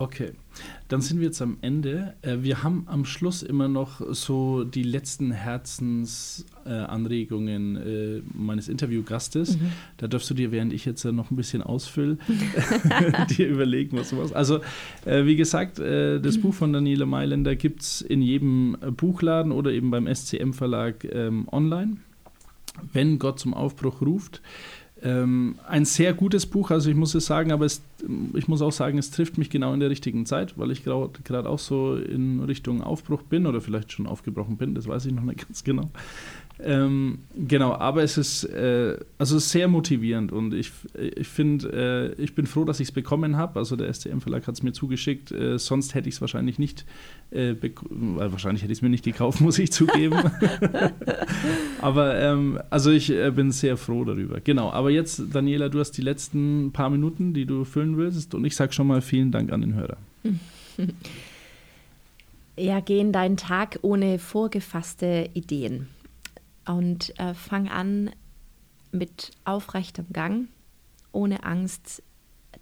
Okay, 0.00 0.30
dann 0.86 1.00
sind 1.00 1.18
wir 1.18 1.26
jetzt 1.26 1.42
am 1.42 1.58
Ende. 1.60 2.14
Äh, 2.22 2.36
wir 2.42 2.62
haben 2.62 2.84
am 2.86 3.04
Schluss 3.04 3.42
immer 3.42 3.66
noch 3.66 4.00
so 4.14 4.62
die 4.62 4.84
letzten 4.84 5.32
Herzensanregungen 5.32 7.76
äh, 7.76 8.22
meines 8.32 8.68
Interviewgastes. 8.68 9.58
Mhm. 9.58 9.72
Da 9.96 10.06
darfst 10.06 10.30
du 10.30 10.34
dir, 10.34 10.52
während 10.52 10.72
ich 10.72 10.84
jetzt 10.84 11.04
noch 11.04 11.32
ein 11.32 11.36
bisschen 11.36 11.64
ausfülle, 11.64 12.16
dir 13.36 13.48
überlegen, 13.48 13.98
was 13.98 14.10
du 14.10 14.16
machst. 14.16 14.36
Also, 14.36 14.60
äh, 15.04 15.24
wie 15.24 15.34
gesagt, 15.34 15.80
das. 15.80 16.38
Buch 16.38 16.54
von 16.54 16.72
Daniela 16.72 17.04
Mailänder 17.04 17.56
gibt 17.56 17.82
es 17.82 18.00
in 18.00 18.22
jedem 18.22 18.76
Buchladen 18.96 19.50
oder 19.50 19.72
eben 19.72 19.90
beim 19.90 20.06
SCM-Verlag 20.06 21.04
ähm, 21.10 21.48
online. 21.50 21.96
Wenn 22.92 23.18
Gott 23.18 23.40
zum 23.40 23.54
Aufbruch 23.54 24.00
ruft. 24.00 24.40
Ähm, 25.02 25.56
ein 25.68 25.84
sehr 25.84 26.12
gutes 26.12 26.46
Buch, 26.46 26.70
also 26.70 26.90
ich 26.90 26.96
muss 26.96 27.14
es 27.14 27.26
sagen, 27.26 27.52
aber 27.52 27.64
es, 27.64 27.82
ich 28.34 28.48
muss 28.48 28.62
auch 28.62 28.72
sagen, 28.72 28.98
es 28.98 29.10
trifft 29.12 29.38
mich 29.38 29.48
genau 29.48 29.72
in 29.72 29.80
der 29.80 29.90
richtigen 29.90 30.26
Zeit, 30.26 30.58
weil 30.58 30.72
ich 30.72 30.82
gerade 30.82 31.48
auch 31.48 31.58
so 31.58 31.96
in 31.96 32.40
Richtung 32.40 32.82
Aufbruch 32.82 33.22
bin 33.22 33.46
oder 33.46 33.60
vielleicht 33.60 33.92
schon 33.92 34.08
aufgebrochen 34.08 34.56
bin, 34.56 34.74
das 34.74 34.88
weiß 34.88 35.06
ich 35.06 35.12
noch 35.12 35.22
nicht 35.22 35.46
ganz 35.46 35.62
genau. 35.62 35.90
Ähm, 36.60 37.20
genau, 37.36 37.72
aber 37.72 38.02
es 38.02 38.18
ist 38.18 38.42
äh, 38.44 38.96
also 39.16 39.38
sehr 39.38 39.68
motivierend 39.68 40.32
und 40.32 40.54
ich, 40.54 40.72
ich 40.98 41.28
finde, 41.28 42.14
äh, 42.18 42.22
ich 42.22 42.34
bin 42.34 42.46
froh, 42.46 42.64
dass 42.64 42.80
ich 42.80 42.88
es 42.88 42.92
bekommen 42.92 43.36
habe. 43.36 43.60
Also 43.60 43.76
der 43.76 43.92
STM-Verlag 43.92 44.46
hat 44.48 44.56
es 44.56 44.62
mir 44.64 44.72
zugeschickt, 44.72 45.30
äh, 45.30 45.58
sonst 45.58 45.94
hätte 45.94 46.08
ich 46.08 46.16
es 46.16 46.20
wahrscheinlich 46.20 46.58
nicht, 46.58 46.84
äh, 47.30 47.54
weil 47.60 48.32
wahrscheinlich 48.32 48.62
hätte 48.62 48.72
ich 48.72 48.78
es 48.78 48.82
mir 48.82 48.88
nicht 48.88 49.04
gekauft, 49.04 49.40
muss 49.42 49.58
ich 49.60 49.70
zugeben. 49.70 50.18
aber 51.80 52.20
ähm, 52.20 52.58
also 52.70 52.90
ich 52.90 53.10
äh, 53.10 53.30
bin 53.30 53.52
sehr 53.52 53.76
froh 53.76 54.04
darüber. 54.04 54.40
Genau, 54.40 54.70
aber 54.70 54.90
jetzt, 54.90 55.22
Daniela, 55.32 55.68
du 55.68 55.78
hast 55.78 55.92
die 55.92 56.02
letzten 56.02 56.72
paar 56.72 56.90
Minuten, 56.90 57.34
die 57.34 57.46
du 57.46 57.64
füllen 57.64 57.96
willst 57.96 58.34
und 58.34 58.44
ich 58.44 58.56
sage 58.56 58.72
schon 58.72 58.88
mal 58.88 59.00
vielen 59.00 59.30
Dank 59.30 59.52
an 59.52 59.60
den 59.60 59.74
Hörer. 59.74 59.96
Ja, 62.60 62.80
geh 62.80 62.98
in 62.98 63.12
deinen 63.12 63.36
Tag 63.36 63.78
ohne 63.82 64.18
vorgefasste 64.18 65.30
Ideen 65.32 65.86
und 66.68 67.18
äh, 67.18 67.34
fang 67.34 67.68
an 67.68 68.10
mit 68.92 69.32
aufrechtem 69.44 70.06
Gang, 70.12 70.48
ohne 71.12 71.44
Angst, 71.44 72.02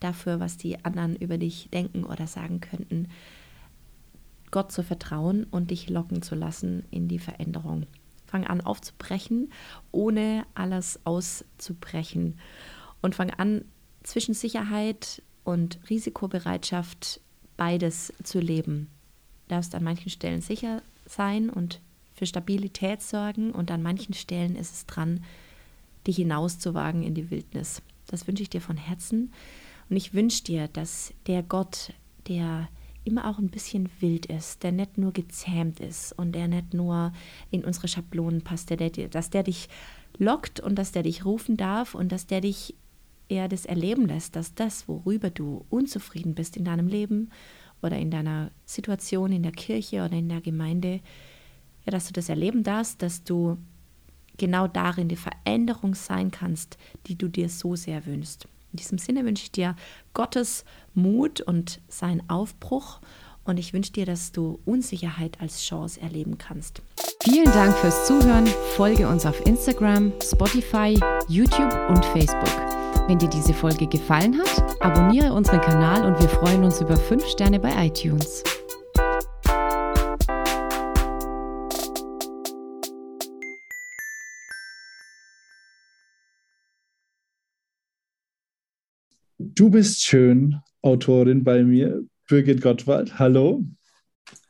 dafür, 0.00 0.40
was 0.40 0.56
die 0.56 0.84
anderen 0.84 1.16
über 1.16 1.38
dich 1.38 1.68
denken 1.72 2.04
oder 2.04 2.26
sagen 2.26 2.60
könnten. 2.60 3.08
Gott 4.50 4.70
zu 4.72 4.82
vertrauen 4.82 5.44
und 5.44 5.70
dich 5.70 5.88
locken 5.88 6.22
zu 6.22 6.34
lassen 6.34 6.84
in 6.90 7.08
die 7.08 7.18
Veränderung. 7.18 7.86
Fang 8.26 8.46
an 8.46 8.60
aufzubrechen, 8.60 9.50
ohne 9.92 10.44
alles 10.54 11.00
auszubrechen. 11.04 12.38
Und 13.00 13.14
fang 13.14 13.30
an, 13.30 13.64
zwischen 14.02 14.34
Sicherheit 14.34 15.22
und 15.44 15.78
Risikobereitschaft 15.88 17.20
beides 17.56 18.12
zu 18.22 18.38
leben. 18.38 18.88
Du 19.48 19.54
darfst 19.54 19.74
an 19.74 19.84
manchen 19.84 20.10
Stellen 20.10 20.40
sicher 20.40 20.82
sein 21.06 21.50
und 21.50 21.80
für 22.16 22.26
Stabilität 22.26 23.02
sorgen 23.02 23.52
und 23.52 23.70
an 23.70 23.82
manchen 23.82 24.14
Stellen 24.14 24.56
ist 24.56 24.74
es 24.74 24.86
dran, 24.86 25.22
dich 26.06 26.16
hinauszuwagen 26.16 27.02
in 27.02 27.14
die 27.14 27.30
Wildnis. 27.30 27.82
Das 28.06 28.26
wünsche 28.26 28.42
ich 28.42 28.50
dir 28.50 28.60
von 28.60 28.76
Herzen 28.76 29.32
und 29.90 29.96
ich 29.96 30.14
wünsche 30.14 30.42
dir, 30.42 30.68
dass 30.68 31.12
der 31.26 31.42
Gott, 31.42 31.92
der 32.26 32.68
immer 33.04 33.28
auch 33.30 33.38
ein 33.38 33.50
bisschen 33.50 33.88
wild 34.00 34.26
ist, 34.26 34.62
der 34.62 34.72
nicht 34.72 34.98
nur 34.98 35.12
gezähmt 35.12 35.78
ist 35.78 36.12
und 36.12 36.32
der 36.32 36.48
nicht 36.48 36.74
nur 36.74 37.12
in 37.50 37.64
unsere 37.64 37.86
Schablonen 37.86 38.42
passt, 38.42 38.70
der, 38.70 38.76
der, 38.76 39.08
dass 39.08 39.30
der 39.30 39.44
dich 39.44 39.68
lockt 40.18 40.58
und 40.60 40.76
dass 40.76 40.92
der 40.92 41.02
dich 41.02 41.24
rufen 41.24 41.56
darf 41.56 41.94
und 41.94 42.10
dass 42.10 42.26
der 42.26 42.40
dich 42.40 42.74
eher 43.28 43.48
das 43.48 43.66
erleben 43.66 44.06
lässt, 44.06 44.36
dass 44.36 44.54
das, 44.54 44.88
worüber 44.88 45.30
du 45.30 45.64
unzufrieden 45.70 46.34
bist 46.34 46.56
in 46.56 46.64
deinem 46.64 46.88
Leben 46.88 47.30
oder 47.82 47.98
in 47.98 48.10
deiner 48.10 48.50
Situation 48.64 49.32
in 49.32 49.42
der 49.42 49.52
Kirche 49.52 50.04
oder 50.04 50.14
in 50.14 50.28
der 50.28 50.40
Gemeinde, 50.40 51.00
ja, 51.86 51.92
dass 51.92 52.06
du 52.06 52.12
das 52.12 52.28
erleben 52.28 52.62
darfst, 52.62 53.00
dass 53.00 53.24
du 53.24 53.56
genau 54.36 54.66
darin 54.66 55.08
die 55.08 55.16
Veränderung 55.16 55.94
sein 55.94 56.30
kannst, 56.30 56.76
die 57.06 57.16
du 57.16 57.28
dir 57.28 57.48
so 57.48 57.76
sehr 57.76 58.04
wünschst. 58.06 58.46
In 58.72 58.76
diesem 58.76 58.98
Sinne 58.98 59.24
wünsche 59.24 59.44
ich 59.44 59.52
dir 59.52 59.76
Gottes 60.12 60.64
Mut 60.94 61.40
und 61.40 61.80
seinen 61.88 62.28
Aufbruch 62.28 63.00
und 63.44 63.58
ich 63.58 63.72
wünsche 63.72 63.92
dir, 63.92 64.04
dass 64.04 64.32
du 64.32 64.58
Unsicherheit 64.64 65.40
als 65.40 65.62
Chance 65.62 66.00
erleben 66.00 66.36
kannst. 66.36 66.82
Vielen 67.22 67.46
Dank 67.46 67.74
fürs 67.76 68.06
Zuhören. 68.06 68.46
Folge 68.76 69.08
uns 69.08 69.24
auf 69.24 69.44
Instagram, 69.46 70.12
Spotify, 70.22 70.98
YouTube 71.28 71.72
und 71.88 72.04
Facebook. 72.06 72.44
Wenn 73.08 73.18
dir 73.18 73.28
diese 73.28 73.54
Folge 73.54 73.86
gefallen 73.86 74.36
hat, 74.38 74.82
abonniere 74.82 75.32
unseren 75.32 75.60
Kanal 75.60 76.04
und 76.04 76.20
wir 76.20 76.28
freuen 76.28 76.64
uns 76.64 76.80
über 76.80 76.96
5 76.96 77.24
Sterne 77.26 77.60
bei 77.60 77.86
iTunes. 77.86 78.42
Du 89.56 89.70
bist 89.70 90.02
schön, 90.02 90.60
Autorin 90.82 91.42
bei 91.42 91.64
mir, 91.64 92.02
Birgit 92.28 92.60
Gottwald. 92.60 93.18
Hallo. 93.18 93.64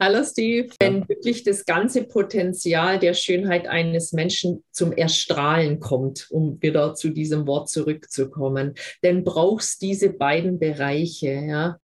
Hallo 0.00 0.24
Steve, 0.24 0.70
wenn 0.80 1.08
wirklich 1.08 1.44
das 1.44 1.64
ganze 1.64 2.02
Potenzial 2.02 2.98
der 2.98 3.14
Schönheit 3.14 3.68
eines 3.68 4.12
Menschen 4.12 4.64
zum 4.72 4.90
Erstrahlen 4.92 5.78
kommt, 5.78 6.26
um 6.30 6.60
wieder 6.60 6.94
zu 6.94 7.10
diesem 7.10 7.46
Wort 7.46 7.68
zurückzukommen, 7.68 8.74
dann 9.02 9.22
brauchst 9.22 9.80
diese 9.80 10.10
beiden 10.10 10.58
Bereiche, 10.58 11.34
ja. 11.34 11.78